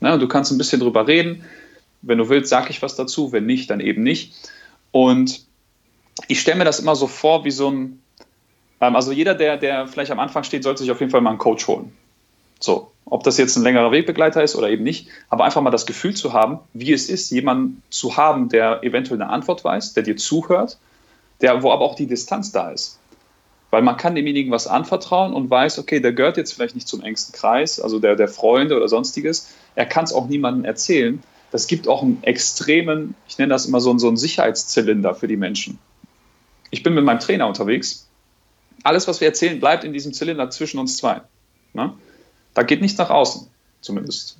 Na, 0.00 0.16
du 0.16 0.28
kannst 0.28 0.50
ein 0.52 0.58
bisschen 0.58 0.80
drüber 0.80 1.06
reden. 1.06 1.44
Wenn 2.02 2.18
du 2.18 2.28
willst, 2.28 2.50
sag 2.50 2.70
ich 2.70 2.82
was 2.82 2.96
dazu. 2.96 3.32
Wenn 3.32 3.46
nicht, 3.46 3.70
dann 3.70 3.80
eben 3.80 4.02
nicht. 4.02 4.34
Und 4.90 5.44
ich 6.28 6.40
stelle 6.40 6.58
mir 6.58 6.64
das 6.64 6.80
immer 6.80 6.96
so 6.96 7.06
vor, 7.06 7.44
wie 7.44 7.50
so 7.50 7.70
ein, 7.70 8.02
ähm, 8.80 8.96
also 8.96 9.12
jeder, 9.12 9.34
der, 9.34 9.56
der 9.56 9.86
vielleicht 9.86 10.10
am 10.10 10.20
Anfang 10.20 10.44
steht, 10.44 10.62
sollte 10.62 10.82
sich 10.82 10.90
auf 10.90 11.00
jeden 11.00 11.10
Fall 11.10 11.20
mal 11.20 11.30
einen 11.30 11.38
Coach 11.38 11.66
holen. 11.66 11.92
So, 12.60 12.92
ob 13.04 13.24
das 13.24 13.36
jetzt 13.36 13.56
ein 13.56 13.62
längerer 13.62 13.90
Wegbegleiter 13.90 14.42
ist 14.42 14.56
oder 14.56 14.70
eben 14.70 14.84
nicht, 14.84 15.08
aber 15.28 15.44
einfach 15.44 15.60
mal 15.60 15.70
das 15.70 15.86
Gefühl 15.86 16.14
zu 16.14 16.32
haben, 16.32 16.60
wie 16.72 16.92
es 16.92 17.08
ist, 17.08 17.30
jemanden 17.30 17.82
zu 17.90 18.16
haben, 18.16 18.48
der 18.48 18.82
eventuell 18.82 19.20
eine 19.20 19.30
Antwort 19.30 19.64
weiß, 19.64 19.94
der 19.94 20.02
dir 20.02 20.16
zuhört, 20.16 20.78
der, 21.40 21.62
wo 21.62 21.70
aber 21.70 21.84
auch 21.84 21.94
die 21.94 22.06
Distanz 22.06 22.52
da 22.52 22.70
ist. 22.70 22.98
Weil 23.70 23.82
man 23.82 23.96
kann 23.96 24.14
demjenigen 24.14 24.52
was 24.52 24.66
anvertrauen 24.66 25.34
und 25.34 25.50
weiß, 25.50 25.78
okay, 25.78 26.00
der 26.00 26.12
gehört 26.12 26.36
jetzt 26.36 26.52
vielleicht 26.52 26.74
nicht 26.74 26.86
zum 26.86 27.02
engsten 27.02 27.34
Kreis, 27.34 27.80
also 27.80 27.98
der, 27.98 28.14
der 28.14 28.28
Freunde 28.28 28.76
oder 28.76 28.88
sonstiges. 28.88 29.48
Er 29.74 29.86
kann 29.86 30.04
es 30.04 30.12
auch 30.12 30.28
niemandem 30.28 30.64
erzählen. 30.64 31.22
Das 31.50 31.66
gibt 31.66 31.88
auch 31.88 32.02
einen 32.02 32.22
extremen, 32.22 33.14
ich 33.28 33.38
nenne 33.38 33.52
das 33.52 33.66
immer 33.66 33.80
so, 33.80 33.96
so 33.98 34.08
einen 34.08 34.16
Sicherheitszylinder 34.16 35.14
für 35.14 35.28
die 35.28 35.36
Menschen. 35.36 35.78
Ich 36.70 36.82
bin 36.82 36.94
mit 36.94 37.04
meinem 37.04 37.20
Trainer 37.20 37.46
unterwegs. 37.46 38.08
Alles, 38.82 39.08
was 39.08 39.20
wir 39.20 39.28
erzählen, 39.28 39.60
bleibt 39.60 39.84
in 39.84 39.92
diesem 39.92 40.12
Zylinder 40.12 40.50
zwischen 40.50 40.78
uns 40.78 40.96
zwei. 40.96 41.20
Ne? 41.72 41.92
Da 42.54 42.62
geht 42.62 42.80
nichts 42.80 42.98
nach 42.98 43.10
außen, 43.10 43.48
zumindest 43.80 44.38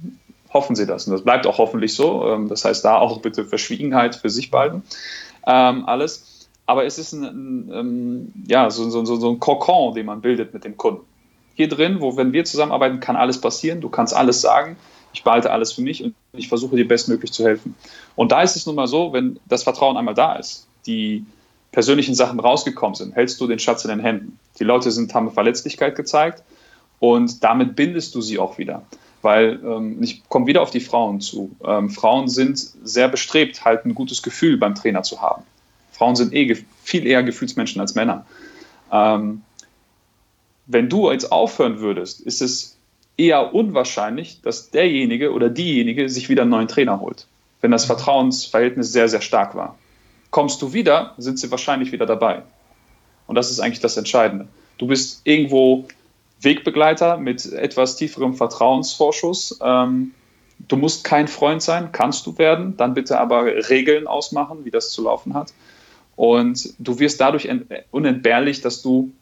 hoffen 0.55 0.77
Sie 0.77 0.87
das. 0.87 1.07
Und 1.07 1.13
das 1.13 1.23
bleibt 1.23 1.47
auch 1.47 1.59
hoffentlich 1.59 1.95
so. 1.95 2.29
Ähm, 2.29 2.49
das 2.49 2.65
heißt, 2.65 2.85
da 2.85 2.99
auch 2.99 3.21
bitte 3.21 3.45
Verschwiegenheit 3.45 4.15
für 4.15 4.31
sich 4.31 4.51
behalten. 4.51 4.83
Ähm, 5.47 5.87
alles. 5.87 6.34
Aber 6.67 6.85
es 6.85 6.99
ist 6.99 7.13
ein, 7.13 7.25
ein, 7.25 7.71
ein 7.71 7.73
ähm, 7.73 8.33
ja, 8.47 8.71
so, 8.71 8.89
so, 8.89 9.05
so, 9.05 9.31
ein 9.31 9.41
Kokon, 9.41 9.95
den 9.95 10.07
man 10.07 10.21
bildet 10.21 10.55
mit 10.55 10.65
dem 10.65 10.77
Kunden. 10.77 11.05
Hier 11.55 11.69
drin, 11.69 12.01
wo, 12.01 12.17
wenn 12.17 12.33
wir 12.33 12.45
zusammenarbeiten, 12.45 13.01
kann 13.01 13.17
alles 13.17 13.41
passieren. 13.41 13.81
Du 13.81 13.89
kannst 13.89 14.15
alles 14.15 14.41
sagen. 14.41 14.77
Ich 15.13 15.23
behalte 15.23 15.53
alles 15.53 15.73
für 15.73 15.83
mich 15.83 16.03
und 16.03 16.15
ich 16.33 16.49
versuche 16.49 16.77
dir 16.77 16.89
bestmöglich 16.89 17.33
zu 17.33 17.45
helfen. 17.45 17.77
Und 18.17 18.33
da 18.33 18.43
ist 18.43 18.57
es 18.57 18.67
nun 18.67 18.75
mal 18.75 18.89
so, 18.89 19.13
wenn 19.13 19.39
das 19.47 19.63
Vertrauen 19.63 19.97
einmal 19.97 20.15
da 20.15 20.35
ist, 20.35 20.67
die 20.87 21.25
persönlichen 21.71 22.15
Sachen 22.15 22.41
rausgekommen 22.41 22.95
sind, 22.95 23.15
hältst 23.15 23.41
du 23.41 23.47
den 23.47 23.59
Schatz 23.59 23.85
in 23.85 23.91
den 23.91 24.01
Händen. 24.01 24.39
Die 24.59 24.65
Leute 24.65 24.91
sind, 24.91 25.15
haben 25.15 25.31
Verletzlichkeit 25.31 25.95
gezeigt 25.95 26.43
und 26.99 27.45
damit 27.45 27.77
bindest 27.77 28.15
du 28.15 28.21
sie 28.21 28.39
auch 28.39 28.59
wieder. 28.59 28.83
Weil 29.23 29.61
ähm, 29.65 30.03
ich 30.03 30.29
komme 30.29 30.47
wieder 30.47 30.63
auf 30.63 30.71
die 30.71 30.81
Frauen 30.81 31.21
zu. 31.21 31.55
Ähm, 31.65 31.91
Frauen 31.91 32.29
sind 32.29 32.59
sehr 32.59 33.09
bestrebt, 33.09 33.65
halt 33.65 33.85
ein 33.87 33.95
gutes 33.95 34.23
Gefühl 34.23 34.57
beim 34.57 34.75
Trainer 34.75 35.03
zu 35.03 35.23
haben. 35.23 35.45
Frauen 35.95 36.17
sind 36.17 36.35
eh 36.35 36.57
viel 36.83 37.07
eher 37.07 37.23
Gefühlsmenschen 37.23 37.81
als 37.81 37.95
Männer. 37.95 38.27
Ähm, 38.93 39.43
wenn 40.67 40.89
du 40.89 41.11
jetzt 41.11 41.31
aufhören 41.31 41.79
würdest, 41.81 42.21
ist 42.21 42.43
es 42.43 42.77
eher 43.17 43.55
unwahrscheinlich, 43.55 44.41
dass 44.43 44.71
derjenige 44.71 45.33
oder 45.33 45.49
diejenige 45.49 46.09
sich 46.09 46.29
wieder 46.29 46.43
einen 46.43 46.51
neuen 46.51 46.69
Trainer 46.69 47.01
holt, 47.01 47.27
wenn 47.61 47.71
das 47.71 47.85
Vertrauensverhältnis 47.85 48.93
sehr, 48.93 49.09
sehr 49.09 49.21
stark 49.21 49.55
war. 49.55 49.79
Kommst 50.31 50.61
du 50.63 50.73
wieder, 50.73 51.15
sind 51.17 51.39
sie 51.39 51.51
wahrscheinlich 51.53 51.93
wieder 51.93 52.07
dabei. 52.07 52.43
Und 53.29 53.37
das 53.37 53.51
ist 53.51 53.61
eigentlich 53.61 53.81
das 53.81 53.97
Entscheidende. 53.97 54.49
Du 54.79 54.89
bist 54.89 55.21
irgendwo 55.25 55.87
Wegbegleiter 56.41 57.19
mit 57.19 57.53
etwas 57.53 57.97
tieferem 57.97 58.35
Vertrauensvorschuss. 58.35 59.61
Ähm, 59.63 60.13
du 60.67 60.77
musst 60.77 61.05
kein 61.05 61.29
Freund 61.29 61.63
sein, 61.63 61.91
kannst 61.93 62.27
du 62.27 62.37
werden, 62.37 62.77
dann 62.77 62.95
bitte 62.95 63.21
aber 63.21 63.45
Regeln 63.71 64.09
ausmachen, 64.09 64.65
wie 64.65 64.73
das 64.73 64.91
zu 64.91 65.03
laufen 65.03 65.35
hat. 65.35 65.53
Und 66.17 66.75
du 66.79 66.99
wirst 66.99 67.21
dadurch 67.21 67.49
unentbehrlich, 67.91 68.61
dass 68.61 68.83
du 68.83 69.13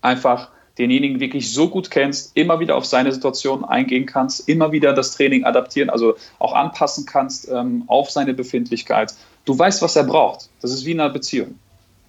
einfach 0.00 0.50
denjenigen 0.78 1.20
wirklich 1.20 1.52
so 1.52 1.68
gut 1.68 1.90
kennst, 1.90 2.36
immer 2.36 2.60
wieder 2.60 2.76
auf 2.76 2.86
seine 2.86 3.12
Situation 3.12 3.64
eingehen 3.64 4.06
kannst, 4.06 4.48
immer 4.48 4.70
wieder 4.72 4.92
das 4.92 5.12
Training 5.12 5.44
adaptieren, 5.44 5.90
also 5.90 6.14
auch 6.38 6.54
anpassen 6.54 7.04
kannst 7.04 7.48
ähm, 7.50 7.82
auf 7.88 8.10
seine 8.10 8.32
Befindlichkeit. 8.32 9.14
Du 9.44 9.58
weißt, 9.58 9.82
was 9.82 9.96
er 9.96 10.04
braucht. 10.04 10.48
Das 10.60 10.70
ist 10.70 10.84
wie 10.84 10.92
in 10.92 11.00
einer 11.00 11.12
Beziehung. 11.12 11.58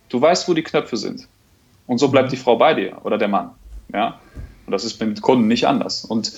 Du 0.09 0.21
weißt, 0.21 0.47
wo 0.47 0.53
die 0.53 0.63
Knöpfe 0.63 0.97
sind. 0.97 1.27
Und 1.87 1.97
so 1.97 2.09
bleibt 2.09 2.31
die 2.31 2.37
Frau 2.37 2.55
bei 2.57 2.75
dir 2.75 2.97
oder 3.03 3.17
der 3.17 3.27
Mann. 3.27 3.51
Ja? 3.91 4.19
Und 4.65 4.71
das 4.71 4.83
ist 4.83 5.01
mit 5.01 5.21
Kunden 5.21 5.47
nicht 5.47 5.65
anders. 5.65 6.05
Und 6.05 6.31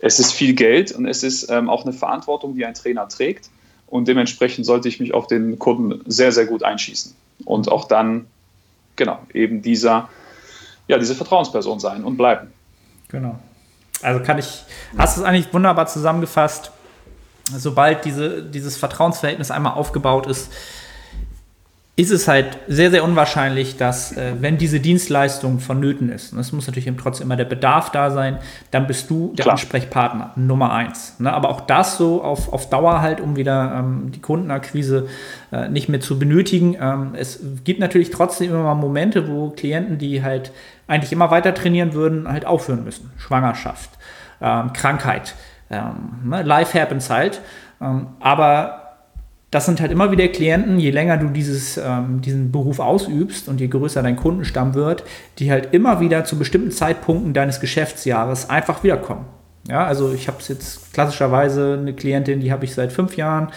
es 0.00 0.18
ist 0.18 0.32
viel 0.32 0.54
Geld 0.54 0.92
und 0.92 1.06
es 1.06 1.22
ist 1.22 1.50
ähm, 1.50 1.70
auch 1.70 1.84
eine 1.84 1.94
Verantwortung, 1.94 2.54
die 2.54 2.66
ein 2.66 2.74
Trainer 2.74 3.08
trägt. 3.08 3.48
Und 3.90 4.06
dementsprechend 4.06 4.64
sollte 4.64 4.88
ich 4.88 5.00
mich 5.00 5.12
auf 5.12 5.26
den 5.26 5.58
Kunden 5.58 6.00
sehr, 6.10 6.32
sehr 6.32 6.46
gut 6.46 6.62
einschießen. 6.62 7.14
Und 7.44 7.70
auch 7.70 7.86
dann, 7.86 8.26
genau, 8.96 9.18
eben 9.34 9.62
dieser, 9.62 10.08
ja, 10.86 10.96
diese 10.96 11.14
Vertrauensperson 11.16 11.80
sein 11.80 12.04
und 12.04 12.16
bleiben. 12.16 12.52
Genau. 13.08 13.38
Also 14.00 14.22
kann 14.22 14.38
ich, 14.38 14.62
hast 14.96 15.16
du 15.16 15.22
es 15.22 15.26
eigentlich 15.26 15.52
wunderbar 15.52 15.86
zusammengefasst. 15.86 16.70
Sobald 17.52 18.04
diese, 18.04 18.44
dieses 18.44 18.76
Vertrauensverhältnis 18.76 19.50
einmal 19.50 19.74
aufgebaut 19.74 20.26
ist, 20.26 20.52
ist 22.00 22.10
es 22.10 22.28
halt 22.28 22.56
sehr, 22.66 22.90
sehr 22.90 23.04
unwahrscheinlich, 23.04 23.76
dass, 23.76 24.16
äh, 24.16 24.32
wenn 24.40 24.56
diese 24.56 24.80
Dienstleistung 24.80 25.60
vonnöten 25.60 26.10
ist, 26.10 26.32
und 26.32 26.38
es 26.38 26.50
muss 26.50 26.66
natürlich 26.66 26.90
trotzdem 26.96 27.26
immer 27.26 27.36
der 27.36 27.44
Bedarf 27.44 27.92
da 27.92 28.10
sein, 28.10 28.38
dann 28.70 28.86
bist 28.86 29.10
du 29.10 29.34
der 29.36 29.42
Klar. 29.44 29.52
Ansprechpartner 29.54 30.32
Nummer 30.36 30.72
eins. 30.72 31.20
Ne? 31.20 31.30
Aber 31.30 31.50
auch 31.50 31.60
das 31.60 31.98
so 31.98 32.22
auf, 32.22 32.52
auf 32.54 32.70
Dauer 32.70 33.02
halt, 33.02 33.20
um 33.20 33.36
wieder 33.36 33.74
ähm, 33.78 34.12
die 34.12 34.20
Kundenakquise 34.20 35.08
äh, 35.52 35.68
nicht 35.68 35.90
mehr 35.90 36.00
zu 36.00 36.18
benötigen. 36.18 36.74
Ähm, 36.80 37.10
es 37.14 37.40
gibt 37.64 37.80
natürlich 37.80 38.10
trotzdem 38.10 38.50
immer 38.50 38.62
mal 38.62 38.74
Momente, 38.74 39.28
wo 39.28 39.50
Klienten, 39.50 39.98
die 39.98 40.22
halt 40.22 40.52
eigentlich 40.86 41.12
immer 41.12 41.30
weiter 41.30 41.52
trainieren 41.52 41.92
würden, 41.92 42.26
halt 42.28 42.46
aufhören 42.46 42.82
müssen. 42.82 43.10
Schwangerschaft, 43.18 43.90
ähm, 44.40 44.72
Krankheit, 44.72 45.34
ähm, 45.68 46.20
ne, 46.24 46.42
life 46.42 46.80
happens 46.80 47.10
halt. 47.10 47.42
Ähm, 47.78 48.06
aber 48.20 48.79
das 49.50 49.66
sind 49.66 49.80
halt 49.80 49.90
immer 49.90 50.12
wieder 50.12 50.28
Klienten, 50.28 50.78
je 50.78 50.90
länger 50.90 51.16
du 51.16 51.28
dieses, 51.28 51.76
ähm, 51.76 52.20
diesen 52.20 52.52
Beruf 52.52 52.78
ausübst 52.78 53.48
und 53.48 53.60
je 53.60 53.66
größer 53.66 54.02
dein 54.02 54.16
Kundenstamm 54.16 54.74
wird, 54.74 55.02
die 55.38 55.50
halt 55.50 55.74
immer 55.74 56.00
wieder 56.00 56.24
zu 56.24 56.38
bestimmten 56.38 56.70
Zeitpunkten 56.70 57.34
deines 57.34 57.58
Geschäftsjahres 57.58 58.48
einfach 58.48 58.84
wiederkommen. 58.84 59.26
Ja, 59.68 59.84
also 59.84 60.12
ich 60.12 60.28
habe 60.28 60.38
jetzt 60.48 60.92
klassischerweise 60.92 61.78
eine 61.80 61.92
Klientin, 61.92 62.40
die 62.40 62.52
habe 62.52 62.64
ich 62.64 62.74
seit 62.74 62.92
fünf 62.92 63.16
Jahren, 63.16 63.48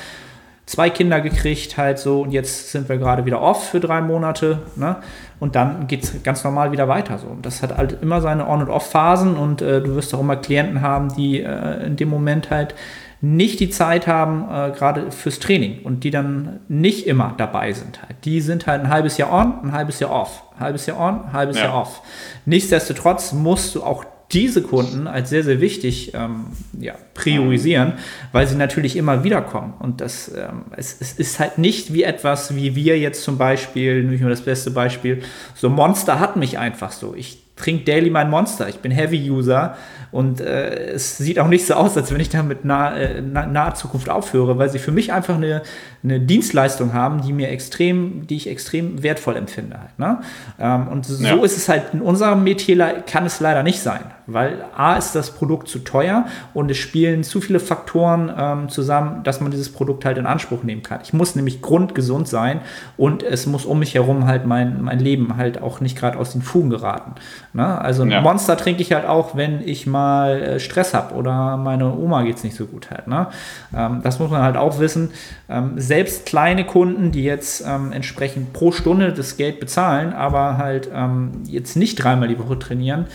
zwei 0.65 0.89
Kinder 0.89 1.21
gekriegt, 1.21 1.77
halt 1.77 1.99
so, 1.99 2.21
und 2.21 2.31
jetzt 2.31 2.71
sind 2.71 2.89
wir 2.89 2.97
gerade 2.97 3.25
wieder 3.25 3.41
off 3.41 3.69
für 3.69 3.79
drei 3.79 4.01
Monate, 4.01 4.59
ne? 4.75 4.97
Und 5.39 5.55
dann 5.55 5.87
geht 5.87 6.03
es 6.03 6.23
ganz 6.23 6.43
normal 6.43 6.71
wieder 6.71 6.87
weiter 6.87 7.17
so. 7.17 7.27
Und 7.27 7.45
das 7.45 7.61
hat 7.61 7.77
halt 7.77 8.01
immer 8.01 8.21
seine 8.21 8.47
On- 8.47 8.61
und 8.61 8.69
Off-Phasen 8.69 9.35
und 9.35 9.61
äh, 9.61 9.81
du 9.81 9.95
wirst 9.95 10.13
auch 10.15 10.21
immer 10.21 10.37
Klienten 10.37 10.81
haben, 10.81 11.13
die 11.15 11.41
äh, 11.41 11.85
in 11.85 11.97
dem 11.97 12.07
Moment 12.07 12.49
halt 12.49 12.75
nicht 13.24 13.61
die 13.61 13.69
Zeit 13.69 14.05
haben, 14.05 14.43
äh, 14.51 14.76
gerade 14.78 15.09
fürs 15.09 15.39
Training 15.39 15.80
und 15.84 16.03
die 16.03 16.11
dann 16.11 16.59
nicht 16.67 17.07
immer 17.07 17.34
dabei 17.38 17.71
sind. 17.71 18.01
Halt. 18.01 18.17
Die 18.26 18.41
sind 18.41 18.67
halt 18.67 18.82
ein 18.82 18.89
halbes 18.89 19.17
Jahr 19.17 19.32
on, 19.32 19.63
ein 19.63 19.71
halbes 19.71 20.01
Jahr 20.01 20.11
off. 20.11 20.43
Halbes 20.59 20.88
Jahr 20.88 20.99
on, 20.99 21.32
halbes 21.32 21.55
ja. 21.55 21.63
Jahr 21.63 21.82
off. 21.82 22.01
Nichtsdestotrotz 22.45 23.32
musst 23.32 23.76
du 23.76 23.84
auch 23.84 24.03
diese 24.34 24.61
Kunden 24.61 25.07
als 25.07 25.30
sehr, 25.30 25.43
sehr 25.43 25.61
wichtig 25.61 26.13
ähm, 26.13 26.47
ja, 26.78 26.95
priorisieren, 27.13 27.93
weil 28.34 28.45
sie 28.45 28.55
natürlich 28.55 28.97
immer 28.97 29.24
wieder 29.24 29.41
kommen. 29.41 29.74
Und 29.80 30.01
das, 30.01 30.30
ähm, 30.36 30.65
es, 30.76 30.97
es, 30.99 31.13
ist 31.13 31.39
halt 31.39 31.59
nicht 31.59 31.93
wie 31.93 32.03
etwas, 32.03 32.55
wie 32.57 32.76
wir 32.76 32.99
jetzt 32.99 33.24
zum 33.24 33.38
Beispiel, 33.38 34.03
nicht 34.03 34.19
nur 34.19 34.32
das 34.32 34.41
beste 34.41 34.71
Beispiel, 34.71 35.21
so 35.55 35.69
Monster 35.69 36.19
hat 36.19 36.36
mich 36.36 36.59
einfach 36.59 36.91
so. 36.91 37.15
Ich 37.15 37.42
trinke 37.55 37.83
daily 37.85 38.09
mein 38.09 38.29
Monster. 38.29 38.67
Ich 38.67 38.79
bin 38.79 38.91
Heavy-User 38.91 39.75
und 40.11 40.41
äh, 40.41 40.93
es 40.93 41.17
sieht 41.17 41.39
auch 41.39 41.47
nicht 41.47 41.65
so 41.65 41.75
aus, 41.75 41.95
als 41.97 42.11
wenn 42.11 42.19
ich 42.19 42.29
damit 42.29 42.65
nah, 42.65 42.95
äh, 42.95 43.21
nahe 43.21 43.73
Zukunft 43.73 44.09
aufhöre, 44.09 44.57
weil 44.57 44.69
sie 44.69 44.79
für 44.79 44.91
mich 44.91 45.13
einfach 45.13 45.35
eine, 45.35 45.61
eine 46.03 46.19
Dienstleistung 46.19 46.93
haben, 46.93 47.21
die 47.21 47.31
mir 47.31 47.49
extrem, 47.49 48.27
die 48.27 48.35
ich 48.35 48.49
extrem 48.49 49.03
wertvoll 49.03 49.37
empfinde. 49.37 49.79
Halt, 49.79 49.97
ne? 49.97 50.19
ähm, 50.59 50.89
und 50.89 51.05
so 51.05 51.23
ja. 51.23 51.35
ist 51.43 51.55
es 51.55 51.69
halt 51.69 51.93
in 51.93 52.01
unserem 52.01 52.43
Metier 52.43 53.03
kann 53.07 53.25
es 53.25 53.39
leider 53.39 53.63
nicht 53.63 53.79
sein, 53.79 54.01
weil 54.27 54.65
A 54.75 54.95
ist 54.95 55.15
das 55.15 55.31
Produkt 55.31 55.69
zu 55.69 55.79
teuer 55.79 56.25
und 56.53 56.69
es 56.69 56.77
spielen 56.77 57.23
zu 57.23 57.39
viele 57.39 57.61
Faktoren 57.61 58.31
ähm, 58.37 58.69
zusammen, 58.69 59.23
dass 59.23 59.39
man 59.39 59.51
dieses 59.51 59.71
Produkt 59.71 60.03
halt 60.03 60.17
in 60.17 60.25
Anspruch 60.25 60.63
nehmen 60.63 60.83
kann. 60.83 60.99
Ich 61.03 61.13
muss 61.13 61.35
nämlich 61.35 61.61
grundgesund 61.61 62.27
sein 62.27 62.59
und 62.97 63.23
es 63.23 63.45
muss 63.45 63.63
um 63.63 63.79
mich 63.79 63.95
herum 63.95 64.27
halt 64.27 64.45
mein, 64.45 64.81
mein 64.81 64.99
Leben 64.99 65.37
halt 65.37 65.61
auch 65.61 65.79
nicht 65.79 65.97
gerade 65.97 66.17
aus 66.17 66.33
den 66.33 66.41
Fugen 66.41 66.69
geraten. 66.69 67.13
Ne? 67.53 67.79
Also 67.79 68.03
ein 68.03 68.11
ja. 68.11 68.19
Monster 68.19 68.57
trinke 68.57 68.81
ich 68.81 68.91
halt 68.91 69.05
auch, 69.05 69.37
wenn 69.37 69.65
ich 69.65 69.87
mal 69.87 70.41
äh, 70.41 70.59
Stress 70.59 70.93
habe 70.93 71.15
oder 71.15 71.55
meine 71.55 71.95
Oma 71.95 72.23
geht 72.23 72.35
es 72.37 72.43
nicht 72.43 72.57
so 72.57 72.65
gut 72.65 72.91
halt. 72.91 73.07
Ne? 73.07 73.27
Ähm, 73.73 74.01
das 74.03 74.19
muss 74.19 74.29
man 74.29 74.41
halt 74.41 74.57
auch 74.57 74.79
wissen. 74.79 75.11
Ähm, 75.47 75.73
selbst 75.93 76.25
kleine 76.25 76.65
Kunden, 76.65 77.11
die 77.11 77.23
jetzt 77.23 77.63
ähm, 77.67 77.91
entsprechend 77.91 78.51
pro 78.51 78.71
Stunde 78.71 79.13
das 79.13 79.37
Geld 79.37 79.59
bezahlen, 79.59 80.11
aber 80.11 80.57
halt 80.57 80.89
ähm, 80.91 81.43
jetzt 81.45 81.75
nicht 81.75 82.03
dreimal 82.03 82.27
die 82.27 82.39
Woche 82.39 82.57
trainieren, 82.57 83.05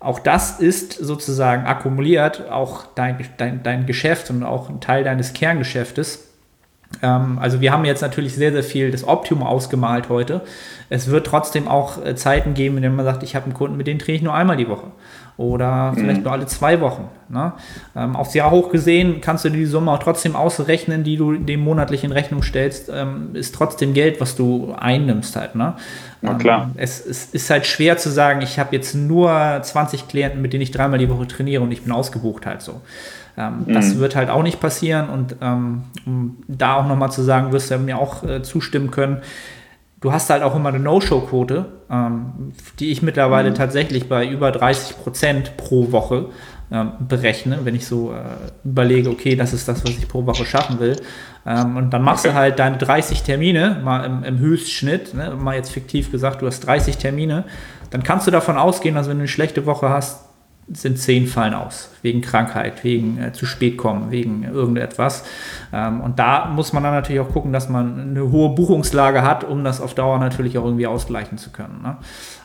auch 0.00 0.18
das 0.18 0.58
ist 0.58 0.92
sozusagen 0.92 1.66
akkumuliert, 1.66 2.50
auch 2.50 2.84
dein, 2.96 3.16
dein, 3.36 3.62
dein 3.62 3.86
Geschäft 3.86 4.28
und 4.30 4.42
auch 4.42 4.68
ein 4.68 4.80
Teil 4.80 5.04
deines 5.04 5.34
Kerngeschäftes. 5.34 6.26
Ähm, 7.00 7.38
also 7.38 7.60
wir 7.60 7.70
haben 7.70 7.84
jetzt 7.84 8.02
natürlich 8.02 8.34
sehr, 8.34 8.50
sehr 8.50 8.64
viel 8.64 8.90
das 8.90 9.06
Optimum 9.06 9.46
ausgemalt 9.46 10.08
heute. 10.08 10.40
Es 10.90 11.08
wird 11.08 11.28
trotzdem 11.28 11.68
auch 11.68 12.04
äh, 12.04 12.16
Zeiten 12.16 12.54
geben, 12.54 12.76
in 12.76 12.82
denen 12.82 12.96
man 12.96 13.04
sagt, 13.04 13.22
ich 13.22 13.36
habe 13.36 13.44
einen 13.44 13.54
Kunden, 13.54 13.76
mit 13.76 13.86
dem 13.86 14.00
trainiere 14.00 14.16
ich 14.16 14.22
nur 14.22 14.34
einmal 14.34 14.56
die 14.56 14.68
Woche 14.68 14.90
oder 15.36 15.92
mhm. 15.92 15.96
vielleicht 15.96 16.24
nur 16.24 16.32
alle 16.32 16.46
zwei 16.46 16.80
Wochen. 16.80 17.08
Ne? 17.28 17.52
Ähm, 17.94 18.16
aufs 18.16 18.34
Jahr 18.34 18.50
hoch 18.50 18.70
gesehen 18.70 19.20
kannst 19.20 19.44
du 19.44 19.50
die 19.50 19.66
Summe 19.66 19.90
auch 19.90 19.98
trotzdem 19.98 20.34
ausrechnen, 20.34 21.04
die 21.04 21.16
du 21.16 21.34
dem 21.34 21.60
monatlich 21.60 22.04
in 22.04 22.12
Rechnung 22.12 22.42
stellst, 22.42 22.90
ähm, 22.92 23.30
ist 23.34 23.54
trotzdem 23.54 23.92
Geld, 23.92 24.20
was 24.20 24.36
du 24.36 24.74
einnimmst 24.78 25.36
halt. 25.36 25.54
Ne? 25.54 25.74
Na 26.22 26.34
klar. 26.34 26.70
Ähm, 26.70 26.70
es, 26.76 27.04
es, 27.04 27.26
ist 27.26 27.50
halt 27.50 27.66
schwer 27.66 27.98
zu 27.98 28.10
sagen, 28.10 28.40
ich 28.40 28.58
habe 28.58 28.74
jetzt 28.74 28.94
nur 28.94 29.60
20 29.60 30.08
Klienten, 30.08 30.40
mit 30.40 30.52
denen 30.52 30.62
ich 30.62 30.70
dreimal 30.70 30.98
die 30.98 31.10
Woche 31.10 31.26
trainiere 31.26 31.62
und 31.62 31.72
ich 31.72 31.82
bin 31.82 31.92
ausgebucht 31.92 32.46
halt 32.46 32.62
so. 32.62 32.80
Ähm, 33.36 33.64
mhm. 33.66 33.74
Das 33.74 33.98
wird 33.98 34.16
halt 34.16 34.30
auch 34.30 34.42
nicht 34.42 34.60
passieren 34.60 35.10
und 35.10 35.36
ähm, 35.42 35.82
um 36.06 36.38
da 36.48 36.76
auch 36.76 36.86
nochmal 36.86 37.10
zu 37.10 37.22
sagen, 37.22 37.52
wirst 37.52 37.70
du 37.70 37.78
mir 37.78 37.98
auch 37.98 38.24
äh, 38.24 38.42
zustimmen 38.42 38.90
können, 38.90 39.20
du 40.00 40.12
hast 40.12 40.30
halt 40.30 40.42
auch 40.42 40.54
immer 40.54 40.68
eine 40.68 40.78
No-Show-Quote, 40.78 41.66
ähm, 41.90 42.52
die 42.78 42.90
ich 42.90 43.02
mittlerweile 43.02 43.50
mhm. 43.50 43.54
tatsächlich 43.54 44.08
bei 44.08 44.26
über 44.28 44.52
30 44.52 44.98
Prozent 44.98 45.56
pro 45.56 45.92
Woche 45.92 46.26
ähm, 46.70 46.92
berechne, 47.08 47.60
wenn 47.62 47.74
ich 47.74 47.86
so 47.86 48.12
äh, 48.12 48.16
überlege, 48.64 49.10
okay, 49.10 49.36
das 49.36 49.52
ist 49.52 49.68
das, 49.68 49.84
was 49.84 49.90
ich 49.90 50.08
pro 50.08 50.26
Woche 50.26 50.44
schaffen 50.44 50.80
will. 50.80 50.96
Ähm, 51.46 51.76
und 51.76 51.90
dann 51.90 52.02
machst 52.02 52.24
okay. 52.24 52.34
du 52.34 52.38
halt 52.40 52.58
deine 52.58 52.76
30 52.76 53.22
Termine, 53.22 53.80
mal 53.84 54.04
im, 54.04 54.24
im 54.24 54.38
Höchstschnitt, 54.38 55.14
ne, 55.14 55.30
mal 55.38 55.54
jetzt 55.54 55.70
fiktiv 55.70 56.10
gesagt, 56.10 56.42
du 56.42 56.46
hast 56.46 56.60
30 56.60 56.98
Termine, 56.98 57.44
dann 57.90 58.02
kannst 58.02 58.26
du 58.26 58.32
davon 58.32 58.56
ausgehen, 58.58 58.96
dass 58.96 59.08
wenn 59.08 59.18
du 59.18 59.22
eine 59.22 59.28
schlechte 59.28 59.64
Woche 59.64 59.88
hast, 59.88 60.25
sind 60.68 60.98
zehn 60.98 61.26
fallen 61.28 61.54
aus, 61.54 61.90
wegen 62.02 62.22
Krankheit, 62.22 62.82
wegen 62.82 63.22
äh, 63.22 63.32
zu 63.32 63.46
spät 63.46 63.76
kommen, 63.76 64.10
wegen 64.10 64.42
irgendetwas. 64.42 65.24
Ähm, 65.72 66.00
und 66.00 66.18
da 66.18 66.46
muss 66.46 66.72
man 66.72 66.82
dann 66.82 66.92
natürlich 66.92 67.20
auch 67.20 67.30
gucken, 67.30 67.52
dass 67.52 67.68
man 67.68 68.00
eine 68.00 68.30
hohe 68.32 68.54
Buchungslage 68.54 69.22
hat, 69.22 69.44
um 69.44 69.62
das 69.62 69.80
auf 69.80 69.94
Dauer 69.94 70.18
natürlich 70.18 70.58
auch 70.58 70.64
irgendwie 70.64 70.88
ausgleichen 70.88 71.38
zu 71.38 71.50
können. 71.50 71.82
Ne? 71.82 71.96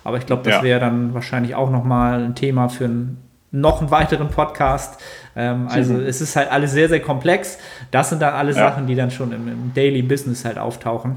Aber 0.03 0.17
ich 0.17 0.27
glaube, 0.27 0.43
das 0.43 0.57
ja. 0.57 0.63
wäre 0.63 0.79
dann 0.79 1.13
wahrscheinlich 1.15 1.55
auch 1.55 1.71
nochmal 1.71 2.23
ein 2.23 2.35
Thema 2.35 2.69
für 2.69 2.85
einen, 2.85 3.17
noch 3.49 3.81
einen 3.81 3.89
weiteren 3.89 4.29
Podcast. 4.29 5.01
Ähm, 5.35 5.67
also 5.67 5.93
mhm. 5.93 6.05
es 6.05 6.21
ist 6.21 6.35
halt 6.35 6.51
alles 6.51 6.73
sehr, 6.73 6.89
sehr 6.89 7.01
komplex. 7.01 7.57
Das 7.89 8.09
sind 8.09 8.21
dann 8.21 8.35
alle 8.35 8.51
ja. 8.51 8.69
Sachen, 8.69 8.85
die 8.85 8.95
dann 8.95 9.09
schon 9.09 9.31
im, 9.31 9.47
im 9.47 9.73
Daily 9.73 10.03
Business 10.03 10.45
halt 10.45 10.59
auftauchen. 10.59 11.15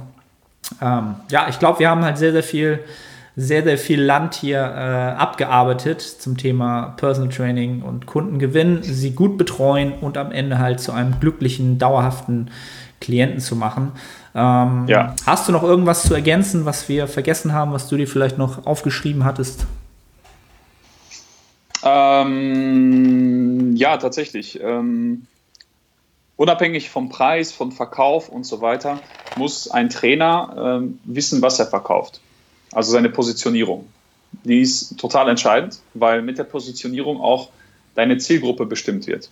Ähm, 0.81 1.17
ja, 1.29 1.47
ich 1.51 1.59
glaube, 1.59 1.81
wir 1.81 1.91
haben 1.91 2.03
halt 2.03 2.17
sehr, 2.17 2.33
sehr 2.33 2.43
viel 2.43 2.81
sehr, 3.37 3.65
sehr 3.65 3.79
viel 3.79 4.01
Land 4.01 4.35
hier 4.35 4.61
äh, 4.61 5.21
abgearbeitet 5.21 6.01
zum 6.01 6.37
Thema 6.37 6.95
Personal 6.97 7.33
Training 7.33 7.83
und 7.83 8.07
Kundengewinn, 8.07 8.83
sie 8.83 9.11
gut 9.11 9.37
betreuen 9.39 9.93
und 10.01 10.17
am 10.17 10.31
Ende 10.31 10.59
halt 10.59 10.81
zu 10.81 10.93
einem 10.93 11.19
glücklichen, 11.19 11.79
dauerhaften 11.79 12.51
Klienten 13.01 13.41
zu 13.41 13.57
machen. 13.57 13.93
Ähm, 14.37 14.87
ja. 14.87 15.17
Hast 15.27 15.49
du 15.49 15.53
noch 15.53 15.65
irgendwas 15.65 16.05
zu 16.05 16.15
ergänzen, 16.15 16.65
was 16.65 16.89
wir 16.89 17.09
vergessen 17.09 17.53
haben, 17.53 17.73
was 17.73 17.89
du 17.89 17.97
dir 17.97 18.07
vielleicht 18.07 18.39
noch 18.39 18.67
aufgeschrieben 18.67 19.25
hattest? 19.25 19.67
Ähm, 21.83 23.75
ja, 23.75 23.97
tatsächlich. 23.97 24.61
Ähm, 24.63 25.27
unabhängig 26.37 26.89
vom 26.89 27.09
Preis, 27.09 27.51
vom 27.53 27.73
Verkauf 27.73 28.29
und 28.29 28.45
so 28.47 28.61
weiter, 28.61 29.01
muss 29.37 29.69
ein 29.69 29.91
Trainer 29.91 30.81
ähm, 30.83 31.01
wissen, 31.05 31.43
was 31.43 31.59
er 31.59 31.67
verkauft 31.67 32.21
also 32.75 32.93
seine 32.93 33.09
Positionierung. 33.09 33.89
Die 34.45 34.61
ist 34.61 34.99
total 34.99 35.29
entscheidend, 35.29 35.79
weil 35.95 36.23
mit 36.23 36.39
der 36.39 36.45
Positionierung 36.45 37.21
auch 37.21 37.51
deine 37.95 38.19
Zielgruppe 38.19 38.67
bestimmt 38.67 39.07
wird. 39.07 39.31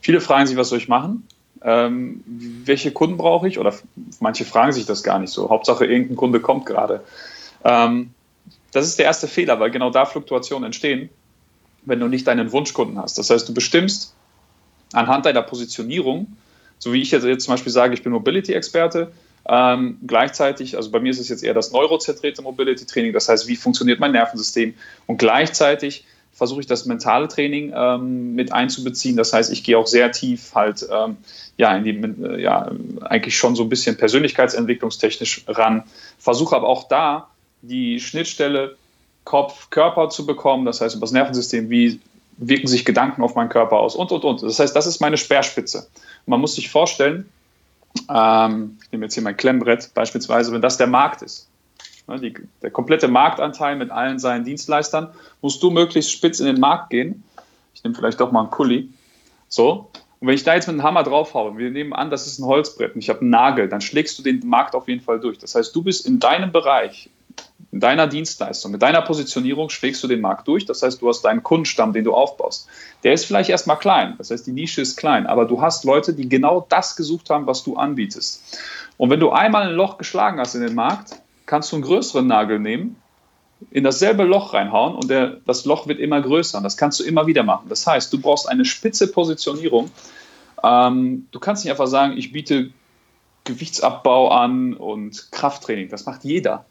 Viele 0.00 0.20
fragen 0.20 0.46
sich, 0.46 0.56
was 0.56 0.70
soll 0.70 0.78
ich 0.78 0.88
machen? 0.88 1.26
Ähm, 1.62 2.22
welche 2.26 2.90
Kunden 2.90 3.16
brauche 3.16 3.46
ich? 3.46 3.58
Oder 3.58 3.74
manche 4.18 4.44
fragen 4.44 4.72
sich 4.72 4.86
das 4.86 5.02
gar 5.02 5.18
nicht 5.18 5.30
so. 5.30 5.50
Hauptsache, 5.50 5.84
irgendein 5.84 6.16
Kunde 6.16 6.40
kommt 6.40 6.66
gerade. 6.66 7.04
Ähm, 7.64 8.10
das 8.72 8.86
ist 8.86 8.98
der 8.98 9.06
erste 9.06 9.28
Fehler, 9.28 9.60
weil 9.60 9.70
genau 9.70 9.90
da 9.90 10.04
Fluktuationen 10.04 10.64
entstehen, 10.64 11.10
wenn 11.84 12.00
du 12.00 12.08
nicht 12.08 12.26
deinen 12.26 12.52
Wunschkunden 12.52 12.98
hast. 12.98 13.18
Das 13.18 13.30
heißt, 13.30 13.48
du 13.48 13.54
bestimmst 13.54 14.14
anhand 14.92 15.26
deiner 15.26 15.42
Positionierung, 15.42 16.36
so 16.78 16.92
wie 16.92 17.02
ich 17.02 17.10
jetzt, 17.10 17.24
jetzt 17.24 17.44
zum 17.44 17.54
Beispiel 17.54 17.72
sage, 17.72 17.94
ich 17.94 18.02
bin 18.02 18.12
Mobility-Experte, 18.12 19.12
ähm, 19.48 19.98
gleichzeitig, 20.06 20.76
also 20.76 20.90
bei 20.90 21.00
mir 21.00 21.10
ist 21.10 21.20
es 21.20 21.28
jetzt 21.28 21.42
eher 21.42 21.54
das 21.54 21.72
neurozentrierte 21.72 22.42
Mobility 22.42 22.86
Training, 22.86 23.12
das 23.12 23.28
heißt, 23.28 23.48
wie 23.48 23.56
funktioniert 23.56 24.00
mein 24.00 24.12
Nervensystem 24.12 24.74
und 25.06 25.18
gleichzeitig 25.18 26.04
versuche 26.32 26.60
ich 26.60 26.66
das 26.66 26.86
mentale 26.86 27.28
Training 27.28 27.72
ähm, 27.74 28.34
mit 28.34 28.50
einzubeziehen. 28.50 29.16
Das 29.16 29.32
heißt, 29.32 29.52
ich 29.52 29.62
gehe 29.62 29.76
auch 29.76 29.86
sehr 29.86 30.10
tief 30.10 30.54
halt 30.54 30.86
ähm, 30.90 31.18
ja 31.58 31.76
in 31.76 31.84
die 31.84 31.90
äh, 31.90 32.40
ja 32.40 32.70
eigentlich 33.02 33.36
schon 33.36 33.54
so 33.56 33.62
ein 33.62 33.68
bisschen 33.68 33.98
persönlichkeitsentwicklungstechnisch 33.98 35.44
ran. 35.48 35.82
Versuche 36.18 36.56
aber 36.56 36.66
auch 36.66 36.88
da 36.88 37.28
die 37.60 38.00
Schnittstelle 38.00 38.76
Kopf 39.24 39.68
Körper 39.68 40.08
zu 40.08 40.24
bekommen. 40.24 40.64
Das 40.64 40.80
heißt 40.80 40.94
über 40.94 41.02
das 41.02 41.12
Nervensystem, 41.12 41.68
wie 41.68 42.00
wirken 42.38 42.68
sich 42.68 42.86
Gedanken 42.86 43.22
auf 43.22 43.34
meinen 43.34 43.50
Körper 43.50 43.76
aus 43.78 43.94
und 43.94 44.10
und 44.10 44.24
und. 44.24 44.42
Das 44.42 44.58
heißt, 44.58 44.74
das 44.74 44.86
ist 44.86 45.00
meine 45.00 45.18
Speerspitze. 45.18 45.88
man 46.24 46.40
muss 46.40 46.54
sich 46.54 46.70
vorstellen, 46.70 47.28
ähm, 48.08 48.78
ich 48.82 48.92
nehme 48.92 49.06
jetzt 49.06 49.14
hier 49.14 49.22
mein 49.22 49.36
Klemmbrett 49.36 49.92
beispielsweise, 49.94 50.52
wenn 50.52 50.62
das 50.62 50.76
der 50.76 50.86
Markt 50.86 51.22
ist, 51.22 51.48
ne, 52.06 52.18
die, 52.18 52.34
der 52.62 52.70
komplette 52.70 53.08
Marktanteil 53.08 53.76
mit 53.76 53.90
allen 53.90 54.18
seinen 54.18 54.44
Dienstleistern, 54.44 55.10
musst 55.42 55.62
du 55.62 55.70
möglichst 55.70 56.12
spitz 56.12 56.40
in 56.40 56.46
den 56.46 56.60
Markt 56.60 56.90
gehen. 56.90 57.22
Ich 57.74 57.84
nehme 57.84 57.94
vielleicht 57.94 58.20
doch 58.20 58.32
mal 58.32 58.40
einen 58.40 58.50
Kuli. 58.50 58.90
So. 59.48 59.90
Und 60.20 60.28
wenn 60.28 60.34
ich 60.34 60.44
da 60.44 60.54
jetzt 60.54 60.66
mit 60.66 60.74
einem 60.74 60.82
Hammer 60.82 61.02
draufhaue, 61.02 61.56
wir 61.56 61.70
nehmen 61.70 61.94
an, 61.94 62.10
das 62.10 62.26
ist 62.26 62.38
ein 62.38 62.44
Holzbrett 62.44 62.94
und 62.94 63.00
ich 63.00 63.08
habe 63.08 63.20
einen 63.20 63.30
Nagel, 63.30 63.68
dann 63.68 63.80
schlägst 63.80 64.18
du 64.18 64.22
den 64.22 64.46
Markt 64.46 64.74
auf 64.74 64.86
jeden 64.86 65.00
Fall 65.00 65.18
durch. 65.18 65.38
Das 65.38 65.54
heißt, 65.54 65.74
du 65.74 65.82
bist 65.82 66.06
in 66.06 66.20
deinem 66.20 66.52
Bereich 66.52 67.08
in 67.72 67.78
deiner 67.78 68.08
Dienstleistung, 68.08 68.72
mit 68.72 68.82
deiner 68.82 69.02
Positionierung 69.02 69.70
schlägst 69.70 70.02
du 70.02 70.08
den 70.08 70.20
Markt 70.20 70.48
durch. 70.48 70.66
Das 70.66 70.82
heißt, 70.82 71.00
du 71.00 71.08
hast 71.08 71.22
deinen 71.22 71.42
Kundenstamm, 71.42 71.92
den 71.92 72.04
du 72.04 72.12
aufbaust. 72.12 72.66
Der 73.04 73.12
ist 73.12 73.24
vielleicht 73.24 73.48
erstmal 73.48 73.78
klein. 73.78 74.14
Das 74.18 74.30
heißt, 74.30 74.46
die 74.46 74.52
Nische 74.52 74.80
ist 74.80 74.96
klein. 74.96 75.26
Aber 75.26 75.44
du 75.44 75.62
hast 75.62 75.84
Leute, 75.84 76.12
die 76.12 76.28
genau 76.28 76.66
das 76.68 76.96
gesucht 76.96 77.30
haben, 77.30 77.46
was 77.46 77.62
du 77.62 77.76
anbietest. 77.76 78.58
Und 78.96 79.10
wenn 79.10 79.20
du 79.20 79.30
einmal 79.30 79.68
ein 79.68 79.74
Loch 79.74 79.98
geschlagen 79.98 80.40
hast 80.40 80.56
in 80.56 80.62
den 80.62 80.74
Markt, 80.74 81.20
kannst 81.46 81.70
du 81.70 81.76
einen 81.76 81.84
größeren 81.84 82.26
Nagel 82.26 82.58
nehmen, 82.58 82.96
in 83.70 83.84
dasselbe 83.84 84.24
Loch 84.24 84.52
reinhauen 84.52 84.94
und 84.94 85.10
der, 85.10 85.36
das 85.46 85.64
Loch 85.64 85.86
wird 85.86 86.00
immer 86.00 86.20
größer. 86.20 86.58
Und 86.58 86.64
das 86.64 86.76
kannst 86.76 86.98
du 86.98 87.04
immer 87.04 87.26
wieder 87.26 87.44
machen. 87.44 87.68
Das 87.68 87.86
heißt, 87.86 88.12
du 88.12 88.20
brauchst 88.20 88.48
eine 88.48 88.64
spitze 88.64 89.12
Positionierung. 89.12 89.90
Ähm, 90.64 91.28
du 91.30 91.38
kannst 91.38 91.64
nicht 91.64 91.70
einfach 91.70 91.86
sagen, 91.86 92.16
ich 92.16 92.32
biete 92.32 92.70
Gewichtsabbau 93.44 94.28
an 94.30 94.74
und 94.74 95.30
Krafttraining. 95.30 95.88
Das 95.88 96.06
macht 96.06 96.24
jeder. 96.24 96.64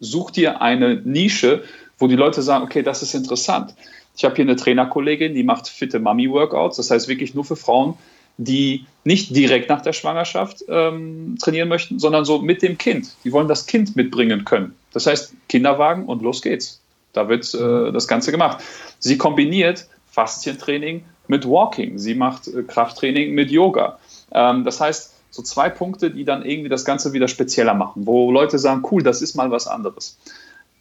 Such 0.00 0.30
dir 0.30 0.60
eine 0.60 0.96
Nische, 0.96 1.64
wo 1.98 2.06
die 2.06 2.16
Leute 2.16 2.42
sagen, 2.42 2.64
okay, 2.64 2.82
das 2.82 3.02
ist 3.02 3.14
interessant. 3.14 3.74
Ich 4.16 4.24
habe 4.24 4.34
hier 4.34 4.44
eine 4.44 4.56
Trainerkollegin, 4.56 5.34
die 5.34 5.42
macht 5.42 5.68
fitte 5.68 6.00
Mummy-Workouts, 6.00 6.76
das 6.76 6.90
heißt 6.90 7.08
wirklich 7.08 7.34
nur 7.34 7.44
für 7.44 7.56
Frauen, 7.56 7.94
die 8.36 8.86
nicht 9.04 9.34
direkt 9.34 9.68
nach 9.68 9.82
der 9.82 9.92
Schwangerschaft 9.92 10.64
ähm, 10.68 11.36
trainieren 11.40 11.68
möchten, 11.68 11.98
sondern 11.98 12.24
so 12.24 12.38
mit 12.38 12.62
dem 12.62 12.78
Kind. 12.78 13.16
Die 13.24 13.32
wollen 13.32 13.48
das 13.48 13.66
Kind 13.66 13.96
mitbringen 13.96 14.44
können. 14.44 14.74
Das 14.92 15.06
heißt, 15.06 15.34
Kinderwagen 15.48 16.06
und 16.06 16.22
los 16.22 16.40
geht's. 16.40 16.80
Da 17.12 17.28
wird 17.28 17.52
äh, 17.54 17.92
das 17.92 18.06
Ganze 18.06 18.30
gemacht. 18.30 18.58
Sie 19.00 19.18
kombiniert 19.18 19.88
Faszientraining 20.10 21.04
mit 21.26 21.48
Walking. 21.48 21.98
Sie 21.98 22.14
macht 22.14 22.46
äh, 22.48 22.62
Krafttraining 22.62 23.34
mit 23.34 23.50
Yoga. 23.50 23.98
Ähm, 24.32 24.64
das 24.64 24.80
heißt, 24.80 25.14
so 25.30 25.42
zwei 25.42 25.68
Punkte, 25.68 26.10
die 26.10 26.24
dann 26.24 26.44
irgendwie 26.44 26.68
das 26.68 26.84
Ganze 26.84 27.12
wieder 27.12 27.28
spezieller 27.28 27.74
machen, 27.74 28.06
wo 28.06 28.32
Leute 28.32 28.58
sagen, 28.58 28.84
cool, 28.90 29.02
das 29.02 29.22
ist 29.22 29.34
mal 29.34 29.50
was 29.50 29.66
anderes. 29.66 30.18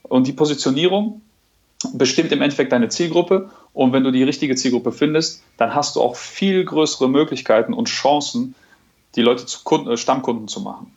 Und 0.03 0.27
die 0.27 0.33
Positionierung 0.33 1.21
bestimmt 1.93 2.31
im 2.31 2.41
Endeffekt 2.41 2.71
deine 2.71 2.89
Zielgruppe. 2.89 3.49
Und 3.73 3.93
wenn 3.93 4.03
du 4.03 4.11
die 4.11 4.23
richtige 4.23 4.55
Zielgruppe 4.55 4.91
findest, 4.91 5.43
dann 5.57 5.75
hast 5.75 5.95
du 5.95 6.01
auch 6.01 6.15
viel 6.15 6.65
größere 6.65 7.07
Möglichkeiten 7.09 7.73
und 7.73 7.87
Chancen, 7.87 8.55
die 9.15 9.21
Leute 9.21 9.45
zu 9.45 9.59
Kunden, 9.63 9.89
äh, 9.89 9.97
Stammkunden 9.97 10.47
zu 10.47 10.61
machen. 10.61 10.91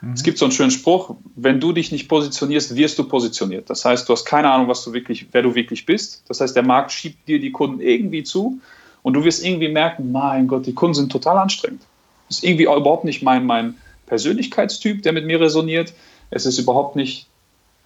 Mhm. 0.00 0.12
Es 0.12 0.22
gibt 0.22 0.38
so 0.38 0.44
einen 0.44 0.52
schönen 0.52 0.70
Spruch, 0.70 1.16
wenn 1.36 1.60
du 1.60 1.72
dich 1.72 1.92
nicht 1.92 2.08
positionierst, 2.08 2.76
wirst 2.76 2.98
du 2.98 3.04
positioniert. 3.04 3.70
Das 3.70 3.84
heißt, 3.84 4.08
du 4.08 4.12
hast 4.12 4.24
keine 4.24 4.50
Ahnung, 4.50 4.68
was 4.68 4.84
du 4.84 4.92
wirklich, 4.92 5.28
wer 5.32 5.42
du 5.42 5.54
wirklich 5.54 5.86
bist. 5.86 6.22
Das 6.28 6.40
heißt, 6.40 6.54
der 6.54 6.62
Markt 6.62 6.92
schiebt 6.92 7.26
dir 7.28 7.40
die 7.40 7.52
Kunden 7.52 7.80
irgendwie 7.80 8.22
zu 8.22 8.60
und 9.02 9.14
du 9.14 9.24
wirst 9.24 9.44
irgendwie 9.44 9.68
merken, 9.68 10.12
mein 10.12 10.48
Gott, 10.48 10.66
die 10.66 10.74
Kunden 10.74 10.94
sind 10.94 11.12
total 11.12 11.38
anstrengend. 11.38 11.82
Das 12.28 12.38
ist 12.38 12.44
irgendwie 12.44 12.64
überhaupt 12.64 13.04
nicht 13.04 13.22
mein, 13.22 13.46
mein 13.46 13.76
Persönlichkeitstyp, 14.06 15.02
der 15.02 15.12
mit 15.12 15.26
mir 15.26 15.40
resoniert. 15.40 15.92
Es 16.30 16.46
ist 16.46 16.58
überhaupt 16.58 16.96
nicht 16.96 17.26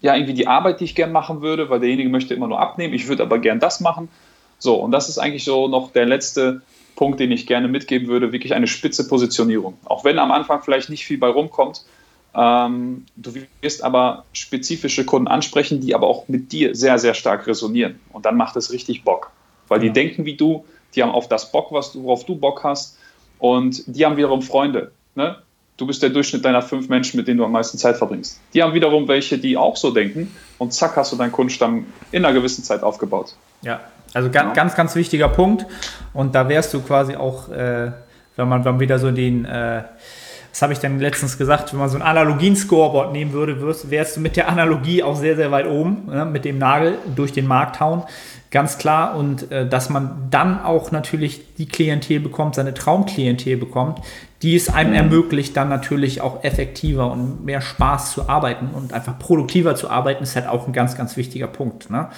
ja, 0.00 0.14
irgendwie 0.14 0.34
die 0.34 0.46
Arbeit, 0.46 0.80
die 0.80 0.84
ich 0.84 0.94
gern 0.94 1.12
machen 1.12 1.42
würde, 1.42 1.68
weil 1.68 1.80
derjenige 1.80 2.08
möchte 2.08 2.34
immer 2.34 2.48
nur 2.48 2.60
abnehmen. 2.60 2.94
Ich 2.94 3.08
würde 3.08 3.22
aber 3.22 3.38
gern 3.38 3.60
das 3.60 3.80
machen. 3.80 4.08
So, 4.58 4.76
und 4.76 4.92
das 4.92 5.08
ist 5.08 5.18
eigentlich 5.18 5.44
so 5.44 5.68
noch 5.68 5.92
der 5.92 6.06
letzte 6.06 6.62
Punkt, 6.96 7.20
den 7.20 7.32
ich 7.32 7.46
gerne 7.46 7.68
mitgeben 7.68 8.08
würde, 8.08 8.32
wirklich 8.32 8.54
eine 8.54 8.66
spitze 8.66 9.08
Positionierung. 9.08 9.78
Auch 9.84 10.04
wenn 10.04 10.18
am 10.18 10.30
Anfang 10.30 10.62
vielleicht 10.62 10.90
nicht 10.90 11.04
viel 11.04 11.18
bei 11.18 11.28
rumkommt, 11.28 11.84
ähm, 12.34 13.06
du 13.16 13.34
wirst 13.60 13.82
aber 13.82 14.24
spezifische 14.32 15.04
Kunden 15.04 15.28
ansprechen, 15.28 15.80
die 15.80 15.94
aber 15.94 16.06
auch 16.06 16.28
mit 16.28 16.52
dir 16.52 16.74
sehr, 16.74 16.98
sehr 16.98 17.14
stark 17.14 17.46
resonieren. 17.46 18.00
Und 18.12 18.26
dann 18.26 18.36
macht 18.36 18.56
es 18.56 18.72
richtig 18.72 19.02
Bock. 19.02 19.30
Weil 19.68 19.80
die 19.80 19.88
ja. 19.88 19.92
denken 19.92 20.24
wie 20.24 20.36
du, 20.36 20.64
die 20.94 21.02
haben 21.02 21.10
auf 21.10 21.28
das 21.28 21.52
Bock, 21.52 21.72
was 21.72 21.92
du, 21.92 22.02
worauf 22.04 22.24
du 22.24 22.36
Bock 22.36 22.64
hast. 22.64 22.98
Und 23.40 23.82
die 23.86 24.06
haben 24.06 24.16
wiederum 24.16 24.42
Freunde. 24.42 24.92
Ne? 25.14 25.36
Du 25.76 25.86
bist 25.86 26.02
der 26.02 26.10
Durchschnitt 26.10 26.44
deiner 26.44 26.60
fünf 26.60 26.88
Menschen, 26.88 27.16
mit 27.16 27.26
denen 27.26 27.38
du 27.38 27.44
am 27.44 27.52
meisten 27.52 27.78
Zeit 27.78 27.96
verbringst. 27.96 28.38
Die 28.52 28.62
haben 28.62 28.74
wiederum 28.74 29.08
welche, 29.08 29.38
die 29.38 29.56
auch 29.56 29.76
so 29.76 29.90
denken. 29.90 30.34
Und 30.58 30.74
zack, 30.74 30.94
hast 30.96 31.12
du 31.12 31.16
deinen 31.16 31.32
Kundenstamm 31.32 31.86
in 32.12 32.24
einer 32.24 32.34
gewissen 32.34 32.62
Zeit 32.62 32.82
aufgebaut. 32.82 33.34
Ja, 33.62 33.80
also 34.12 34.30
ganz, 34.30 34.48
ja. 34.48 34.52
ganz, 34.52 34.74
ganz 34.74 34.94
wichtiger 34.94 35.28
Punkt. 35.28 35.64
Und 36.12 36.34
da 36.34 36.48
wärst 36.48 36.74
du 36.74 36.82
quasi 36.82 37.16
auch, 37.16 37.48
äh, 37.48 37.92
wenn 38.36 38.48
man 38.48 38.62
dann 38.62 38.78
wieder 38.78 38.98
so 38.98 39.10
den, 39.10 39.46
äh, 39.46 39.84
was 40.50 40.60
habe 40.60 40.72
ich 40.74 40.80
denn 40.80 41.00
letztens 41.00 41.38
gesagt, 41.38 41.72
wenn 41.72 41.80
man 41.80 41.88
so 41.88 41.96
ein 41.96 42.02
Analogien-Scoreboard 42.02 43.12
nehmen 43.12 43.32
würde, 43.32 43.62
wärst, 43.62 43.90
wärst, 43.90 44.16
du 44.16 44.20
mit 44.20 44.36
der 44.36 44.48
Analogie 44.48 45.02
auch 45.02 45.16
sehr, 45.16 45.36
sehr 45.36 45.50
weit 45.50 45.66
oben, 45.66 46.06
ne, 46.06 46.26
mit 46.26 46.44
dem 46.44 46.58
Nagel 46.58 46.98
durch 47.16 47.32
den 47.32 47.46
Markt 47.46 47.80
hauen. 47.80 48.02
Ganz 48.50 48.78
klar. 48.78 49.16
Und 49.16 49.50
äh, 49.52 49.68
dass 49.68 49.90
man 49.90 50.28
dann 50.30 50.60
auch 50.62 50.90
natürlich 50.90 51.54
die 51.54 51.66
Klientel 51.66 52.20
bekommt, 52.20 52.56
seine 52.56 52.74
Traumklientel 52.74 53.56
bekommt, 53.56 54.00
die 54.42 54.56
es 54.56 54.68
einem 54.68 54.92
ermöglicht, 54.92 55.56
dann 55.56 55.68
natürlich 55.68 56.20
auch 56.20 56.42
effektiver 56.42 57.10
und 57.10 57.44
mehr 57.44 57.60
Spaß 57.60 58.12
zu 58.12 58.28
arbeiten 58.28 58.70
und 58.72 58.92
einfach 58.92 59.18
produktiver 59.18 59.76
zu 59.76 59.90
arbeiten, 59.90 60.22
ist 60.22 60.34
halt 60.34 60.48
auch 60.48 60.66
ein 60.66 60.72
ganz, 60.72 60.96
ganz 60.96 61.16
wichtiger 61.16 61.46
Punkt. 61.46 61.90
Ne? 61.90 62.08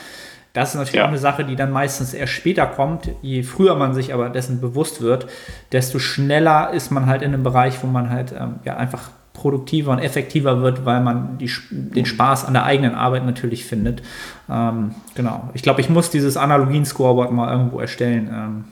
Das 0.52 0.70
ist 0.70 0.74
natürlich 0.76 0.96
ja. 0.96 1.04
auch 1.04 1.08
eine 1.08 1.18
Sache, 1.18 1.44
die 1.44 1.56
dann 1.56 1.70
meistens 1.70 2.14
erst 2.14 2.34
später 2.34 2.66
kommt. 2.66 3.10
Je 3.22 3.42
früher 3.42 3.74
man 3.74 3.94
sich 3.94 4.14
aber 4.14 4.28
dessen 4.28 4.60
bewusst 4.60 5.00
wird, 5.00 5.26
desto 5.72 5.98
schneller 5.98 6.70
ist 6.72 6.90
man 6.90 7.06
halt 7.06 7.22
in 7.22 7.32
einem 7.32 7.42
Bereich, 7.42 7.82
wo 7.82 7.86
man 7.86 8.10
halt 8.10 8.32
ähm, 8.38 8.56
ja 8.64 8.76
einfach 8.76 9.10
produktiver 9.32 9.92
und 9.92 9.98
effektiver 9.98 10.60
wird, 10.60 10.84
weil 10.84 11.00
man 11.00 11.38
die, 11.38 11.50
den 11.70 12.06
Spaß 12.06 12.44
an 12.44 12.52
der 12.52 12.64
eigenen 12.64 12.94
Arbeit 12.94 13.24
natürlich 13.24 13.64
findet. 13.64 14.02
Ähm, 14.50 14.94
genau. 15.14 15.50
Ich 15.54 15.62
glaube, 15.62 15.80
ich 15.80 15.88
muss 15.88 16.10
dieses 16.10 16.36
Analogien-Scoreboard 16.36 17.32
mal 17.32 17.50
irgendwo 17.50 17.80
erstellen. 17.80 18.30
Ähm, 18.32 18.64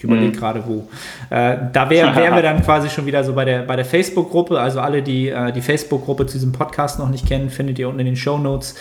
ich 0.00 0.04
überlege 0.04 0.28
mhm. 0.28 0.32
gerade 0.32 0.64
wo. 0.66 0.88
Äh, 1.28 1.56
da 1.72 1.90
wären 1.90 2.16
wär 2.16 2.34
wir 2.34 2.42
dann 2.42 2.62
quasi 2.62 2.88
schon 2.88 3.04
wieder 3.04 3.22
so 3.24 3.34
bei 3.34 3.44
der, 3.44 3.62
bei 3.62 3.76
der 3.76 3.84
Facebook-Gruppe. 3.84 4.58
Also 4.58 4.80
alle, 4.80 5.02
die 5.02 5.28
äh, 5.28 5.52
die 5.52 5.60
Facebook-Gruppe 5.60 6.26
zu 6.26 6.34
diesem 6.34 6.52
Podcast 6.52 6.98
noch 6.98 7.10
nicht 7.10 7.26
kennen, 7.26 7.50
findet 7.50 7.78
ihr 7.78 7.88
unten 7.88 8.00
in 8.00 8.06
den 8.06 8.16
Show 8.16 8.38
Notes. 8.38 8.76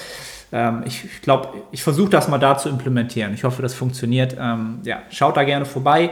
Ähm, 0.51 0.83
ich 0.85 1.21
glaube, 1.21 1.49
ich 1.71 1.83
versuche 1.83 2.09
das 2.09 2.27
mal 2.27 2.37
da 2.37 2.57
zu 2.57 2.69
implementieren. 2.69 3.33
Ich 3.33 3.43
hoffe, 3.43 3.61
das 3.61 3.73
funktioniert. 3.73 4.37
Ähm, 4.39 4.79
ja, 4.83 4.99
schaut 5.09 5.35
da 5.37 5.43
gerne 5.43 5.65
vorbei. 5.65 6.11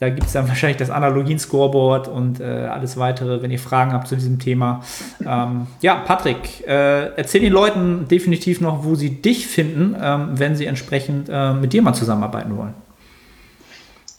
Da 0.00 0.10
gibt 0.10 0.26
es 0.26 0.32
dann 0.32 0.46
wahrscheinlich 0.46 0.76
das 0.76 0.90
Analogien-Scoreboard 0.90 2.06
und 2.06 2.40
äh, 2.40 2.44
alles 2.44 2.96
weitere, 2.96 3.42
wenn 3.42 3.50
ihr 3.50 3.58
Fragen 3.58 3.92
habt 3.92 4.06
zu 4.06 4.14
diesem 4.14 4.38
Thema. 4.38 4.84
Ähm, 5.26 5.66
ja, 5.80 5.96
Patrick, 5.96 6.66
äh, 6.66 7.16
erzähl 7.16 7.40
den 7.40 7.52
Leuten 7.52 8.06
definitiv 8.06 8.60
noch, 8.60 8.84
wo 8.84 8.94
sie 8.94 9.10
dich 9.20 9.48
finden, 9.48 9.96
ähm, 10.00 10.38
wenn 10.38 10.54
sie 10.54 10.66
entsprechend 10.66 11.28
äh, 11.28 11.52
mit 11.52 11.72
dir 11.72 11.82
mal 11.82 11.94
zusammenarbeiten 11.94 12.56
wollen. 12.56 12.74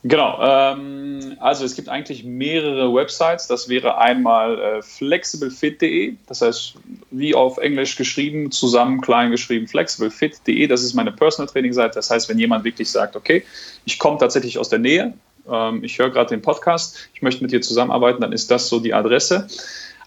Genau, 0.04 0.40
ähm, 0.42 1.36
also 1.40 1.66
es 1.66 1.76
gibt 1.76 1.90
eigentlich 1.90 2.24
mehrere 2.24 2.94
Websites. 2.94 3.48
Das 3.48 3.68
wäre 3.68 3.98
einmal 3.98 4.58
äh, 4.58 4.82
flexiblefit.de, 4.82 6.16
das 6.26 6.42
heißt 6.42 6.76
wie 7.12 7.36
auf 7.36 7.58
Englisch 7.58 7.98
geschrieben, 7.98 8.50
zusammen 8.50 9.02
klein 9.02 9.32
geschrieben, 9.32 9.68
flexiblefit.de. 9.68 10.68
Das 10.68 10.84
ist 10.84 10.94
meine 10.94 11.12
Personal 11.12 11.52
Training 11.52 11.74
Seite. 11.74 11.96
Das 11.96 12.10
heißt, 12.10 12.30
wenn 12.30 12.40
jemand 12.40 12.64
wirklich 12.64 12.90
sagt, 12.90 13.18
okay, 13.18 13.44
ich 13.84 14.00
komme 14.00 14.18
tatsächlich 14.18 14.58
aus 14.58 14.70
der 14.70 14.80
Nähe, 14.80 15.14
ähm, 15.50 15.84
ich 15.84 16.00
höre 16.00 16.10
gerade 16.10 16.30
den 16.30 16.42
Podcast, 16.42 16.98
ich 17.14 17.22
möchte 17.22 17.44
mit 17.44 17.52
dir 17.52 17.62
zusammenarbeiten, 17.62 18.22
dann 18.22 18.32
ist 18.32 18.50
das 18.50 18.70
so 18.70 18.80
die 18.80 18.94
Adresse. 18.94 19.48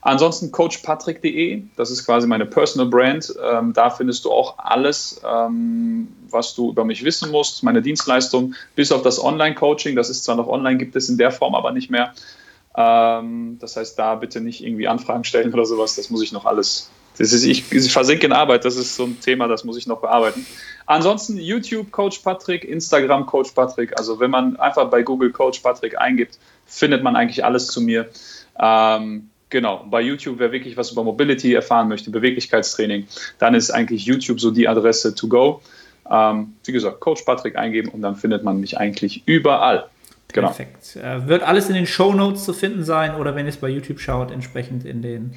Ansonsten 0.04 0.50
coachpatrick.de, 0.50 1.62
das 1.76 1.92
ist 1.92 2.04
quasi 2.04 2.26
meine 2.26 2.44
Personal 2.44 2.88
Brand. 2.88 3.32
Ähm, 3.40 3.72
da 3.72 3.88
findest 3.88 4.24
du 4.24 4.32
auch 4.32 4.58
alles, 4.58 5.20
ähm, 5.24 6.08
was 6.28 6.54
du 6.56 6.70
über 6.70 6.84
mich 6.84 7.04
wissen 7.04 7.30
musst, 7.30 7.62
meine 7.62 7.82
Dienstleistung, 7.82 8.54
bis 8.74 8.90
auf 8.90 9.02
das 9.02 9.22
Online-Coaching. 9.22 9.94
Das 9.94 10.10
ist 10.10 10.24
zwar 10.24 10.34
noch 10.34 10.48
online, 10.48 10.76
gibt 10.76 10.96
es 10.96 11.08
in 11.08 11.18
der 11.18 11.30
Form 11.30 11.54
aber 11.54 11.70
nicht 11.70 11.88
mehr. 11.88 12.14
Ähm, 12.76 13.58
das 13.60 13.76
heißt, 13.76 13.96
da 13.96 14.16
bitte 14.16 14.40
nicht 14.40 14.64
irgendwie 14.64 14.88
Anfragen 14.88 15.22
stellen 15.22 15.52
oder 15.54 15.66
sowas. 15.66 15.94
Das 15.94 16.10
muss 16.10 16.22
ich 16.22 16.32
noch 16.32 16.46
alles. 16.46 16.90
Das 17.18 17.32
ist, 17.32 17.44
ich, 17.44 17.70
ich 17.70 17.92
versinke 17.92 18.26
in 18.26 18.32
Arbeit, 18.32 18.64
das 18.64 18.76
ist 18.76 18.96
so 18.96 19.04
ein 19.04 19.20
Thema, 19.20 19.46
das 19.46 19.64
muss 19.64 19.76
ich 19.76 19.86
noch 19.86 20.00
bearbeiten. 20.00 20.46
Ansonsten 20.86 21.36
YouTube 21.36 21.90
Coach 21.90 22.18
Patrick, 22.18 22.64
Instagram 22.64 23.26
Coach 23.26 23.52
Patrick. 23.52 23.98
Also 23.98 24.18
wenn 24.18 24.30
man 24.30 24.56
einfach 24.56 24.88
bei 24.90 25.02
Google 25.02 25.30
Coach 25.30 25.60
Patrick 25.60 25.98
eingibt, 25.98 26.38
findet 26.66 27.02
man 27.02 27.16
eigentlich 27.16 27.44
alles 27.44 27.66
zu 27.68 27.80
mir. 27.80 28.08
Ähm, 28.58 29.28
Genau, 29.52 29.84
bei 29.90 30.00
YouTube, 30.00 30.38
wer 30.38 30.50
wirklich 30.50 30.78
was 30.78 30.92
über 30.92 31.04
Mobility 31.04 31.52
erfahren 31.52 31.86
möchte, 31.86 32.10
Beweglichkeitstraining, 32.10 33.06
dann 33.38 33.54
ist 33.54 33.70
eigentlich 33.70 34.06
YouTube 34.06 34.40
so 34.40 34.50
die 34.50 34.66
Adresse 34.66 35.14
to 35.14 35.28
go. 35.28 35.60
Ähm, 36.10 36.54
wie 36.64 36.72
gesagt, 36.72 37.00
Coach 37.00 37.20
Patrick 37.24 37.56
eingeben 37.56 37.90
und 37.90 38.00
dann 38.00 38.16
findet 38.16 38.44
man 38.44 38.58
mich 38.60 38.78
eigentlich 38.78 39.22
überall. 39.26 39.90
Genau. 40.32 40.46
Perfekt. 40.46 40.96
Äh, 40.96 41.28
wird 41.28 41.42
alles 41.42 41.68
in 41.68 41.74
den 41.74 41.86
Show 41.86 42.14
Notes 42.14 42.44
zu 42.44 42.54
finden 42.54 42.82
sein 42.82 43.14
oder 43.14 43.36
wenn 43.36 43.44
ihr 43.44 43.50
es 43.50 43.58
bei 43.58 43.68
YouTube 43.68 44.00
schaut, 44.00 44.30
entsprechend 44.30 44.86
in 44.86 45.02
den 45.02 45.34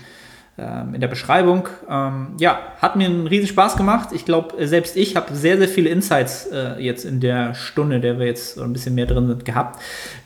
in 0.94 1.02
der 1.02 1.10
Beschreibung. 1.10 1.68
Ähm, 1.90 2.28
ja, 2.40 2.60
hat 2.82 2.96
mir 2.96 3.08
einen 3.08 3.28
riesen 3.28 3.48
Spaß 3.48 3.76
gemacht. 3.76 4.10
Ich 4.14 4.24
glaube, 4.24 4.58
äh, 4.58 4.68
selbst 4.68 4.96
ich 4.96 5.18
habe 5.18 5.36
sehr, 5.36 5.58
sehr 5.58 5.68
viele 5.68 5.90
Insights 5.90 6.46
äh, 6.46 6.82
jetzt 6.82 7.04
in 7.04 7.20
der 7.20 7.54
Stunde, 7.56 8.00
der 8.00 8.20
wir 8.20 8.26
jetzt 8.26 8.58
ein 8.58 8.72
bisschen 8.72 8.96
mehr 8.96 9.06
drin 9.06 9.28
sind, 9.28 9.44
gehabt, 9.44 9.82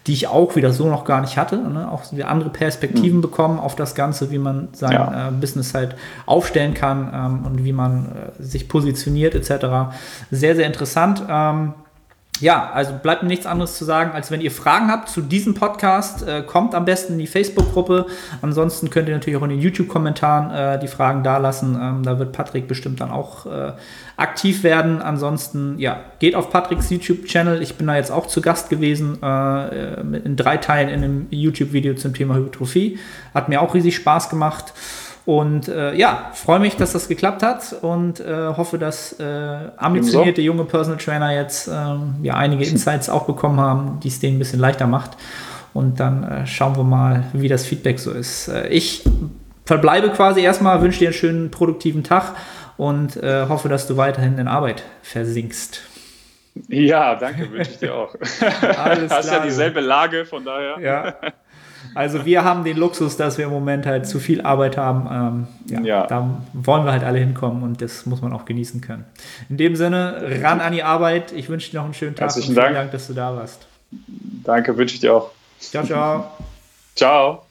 die 0.06 0.14
ich 0.14 0.28
auch 0.28 0.56
wieder 0.56 0.72
so 0.72 0.88
noch 0.88 1.04
gar 1.04 1.22
nicht 1.22 1.38
hatte. 1.38 1.58
Ne? 1.58 1.92
Auch 1.92 2.04
andere 2.24 2.52
Perspektiven 2.52 3.18
mhm. 3.18 3.22
bekommen 3.22 3.60
auf 3.60 3.76
das 3.76 3.96
Ganze, 3.96 4.30
wie 4.30 4.38
man 4.38 4.68
sein 4.74 4.92
ja. 4.92 5.30
äh, 5.30 5.32
Business 5.32 5.74
halt 5.74 5.96
aufstellen 6.28 6.76
kann 6.76 7.12
ähm, 7.12 7.46
und 7.48 7.66
wie 7.66 7.74
man 7.74 8.10
sich 8.38 8.70
positioniert 8.70 9.34
etc. 9.34 9.96
Sehr, 10.30 10.56
sehr 10.56 10.68
interessant. 10.68 11.24
Ja, 12.40 12.72
also 12.74 12.94
bleibt 12.94 13.22
mir 13.22 13.28
nichts 13.30 13.46
anderes 13.46 13.78
zu 13.78 13.84
sagen, 13.84 14.12
als 14.12 14.32
wenn 14.32 14.40
ihr 14.40 14.52
Fragen 14.52 14.90
habt 14.90 15.10
zu 15.10 15.22
diesem 15.22 15.56
Podcast, 15.56 16.26
äh, 16.26 16.42
kommt 16.42 16.74
am 16.74 16.86
besten 16.86 17.14
in 17.14 17.20
die 17.20 17.28
Facebook-Gruppe. 17.28 18.06
Ansonsten 18.42 18.90
könnt 18.90 19.10
ihr 19.10 19.16
natürlich 19.16 19.38
auch 19.38 19.44
in 19.44 19.50
den 19.50 19.60
YouTube-Kommentaren 19.60 20.52
äh, 20.52 20.80
die 20.80 20.88
Fragen 20.88 21.24
dalassen. 21.24 21.78
Ähm, 21.82 22.04
da 22.04 22.18
wird 22.18 22.32
Patrick 22.32 22.68
bestimmt 22.68 23.02
dann 23.02 23.12
auch 23.12 23.46
äh, 23.46 23.74
aktiv 24.16 24.64
werden. 24.64 25.02
Ansonsten, 25.02 25.78
ja, 25.80 26.00
geht 26.20 26.36
auf 26.36 26.50
Patricks 26.50 26.90
YouTube-Channel. 26.90 27.62
Ich 27.62 27.76
bin 27.76 27.88
da 27.88 27.96
jetzt 27.98 28.12
auch 28.12 28.28
zu 28.28 28.42
Gast 28.42 28.70
gewesen 28.70 29.22
äh, 29.22 30.00
in 30.00 30.36
drei 30.36 30.58
Teilen 30.58 30.90
in 30.90 31.04
einem 31.04 31.28
YouTube-Video 31.32 31.96
zum 31.96 32.14
Thema 32.14 32.36
Hypertrophie. 32.36 33.00
Hat 33.34 33.50
mir 33.50 33.62
auch 33.62 33.74
riesig 33.74 33.96
Spaß 33.96 34.30
gemacht. 34.30 34.74
Und 35.30 35.68
äh, 35.68 35.94
ja, 35.94 36.32
freue 36.34 36.58
mich, 36.58 36.76
dass 36.76 36.94
das 36.94 37.08
geklappt 37.08 37.44
hat 37.44 37.76
und 37.84 38.20
äh, 38.20 38.48
hoffe, 38.48 38.80
dass 38.80 39.20
äh, 39.20 39.58
ambitionierte 39.78 40.42
junge 40.42 40.64
Personal 40.64 40.98
Trainer 40.98 41.32
jetzt 41.36 41.68
ähm, 41.72 42.16
ja 42.24 42.34
einige 42.34 42.66
Insights 42.66 43.12
auch 43.12 43.28
bekommen 43.28 43.60
haben, 43.60 44.00
die 44.00 44.08
es 44.08 44.20
denen 44.20 44.38
ein 44.38 44.40
bisschen 44.40 44.60
leichter 44.60 44.88
macht. 44.88 45.12
Und 45.72 46.00
dann 46.00 46.24
äh, 46.24 46.48
schauen 46.48 46.76
wir 46.78 46.84
mal, 46.84 47.26
wie 47.34 47.48
das 47.48 47.64
Feedback 47.64 48.00
so 48.00 48.10
ist. 48.10 48.48
Äh, 48.48 48.70
ich 48.70 49.04
verbleibe 49.68 50.10
quasi 50.10 50.42
erstmal, 50.42 50.82
wünsche 50.82 50.98
dir 50.98 51.10
einen 51.10 51.14
schönen 51.14 51.52
produktiven 51.52 52.04
Tag 52.04 52.36
und 52.78 53.16
äh, 53.18 53.46
hoffe, 53.48 53.70
dass 53.70 53.86
du 53.86 53.98
weiterhin 53.98 54.40
in 54.40 54.48
Arbeit 54.48 54.82
versinkst. 55.04 55.84
Ja, 56.70 57.14
danke, 57.14 57.52
wünsche 57.52 57.70
ich 57.70 57.78
dir 57.78 57.94
auch. 57.94 58.16
Alles 58.84 59.12
Hast 59.12 59.32
ja 59.32 59.42
dieselbe 59.42 59.80
Lage, 59.80 60.26
von 60.26 60.44
daher. 60.44 60.80
Ja. 60.82 61.14
Also 61.96 62.26
wir 62.26 62.44
haben 62.44 62.64
den 62.64 62.78
Luxus, 62.78 63.18
dass 63.18 63.38
wir 63.38 63.46
im 63.46 63.52
Moment 63.52 63.86
halt 63.86 64.08
zu 64.08 64.20
viel 64.20 64.42
Arbeit 64.42 64.78
haben. 64.78 65.48
Ähm, 65.70 65.74
ja, 65.74 65.82
ja, 65.82 66.08
Da 66.08 66.42
wollen 66.54 66.86
wir 66.86 66.92
halt 66.92 67.04
alle 67.04 67.20
hinkommen 67.20 67.64
und 67.64 67.82
das 67.82 68.06
muss 68.06 68.22
man 68.22 68.34
auch 68.34 68.46
genießen 68.46 68.82
können. 68.82 69.06
In 69.50 69.58
dem 69.58 69.76
Sinne, 69.76 70.22
ran 70.42 70.62
an 70.62 70.74
die 70.74 70.84
Arbeit. 70.84 71.32
Ich 71.32 71.50
wünsche 71.50 71.72
dir 71.72 71.78
noch 71.78 71.86
einen 71.86 71.94
schönen 71.94 72.16
Tag 72.16 72.26
Herzlichen 72.26 72.50
und 72.50 72.56
vielen 72.56 72.66
Dank. 72.66 72.76
Dank, 72.76 72.92
dass 72.92 73.08
du 73.08 73.14
da 73.14 73.36
warst. 73.36 73.68
Danke, 74.44 74.78
wünsche 74.78 74.96
ich 74.96 75.02
dir 75.02 75.16
auch. 75.16 75.32
Ciao, 75.60 75.84
ciao. 75.84 76.32
Ciao. 76.96 77.49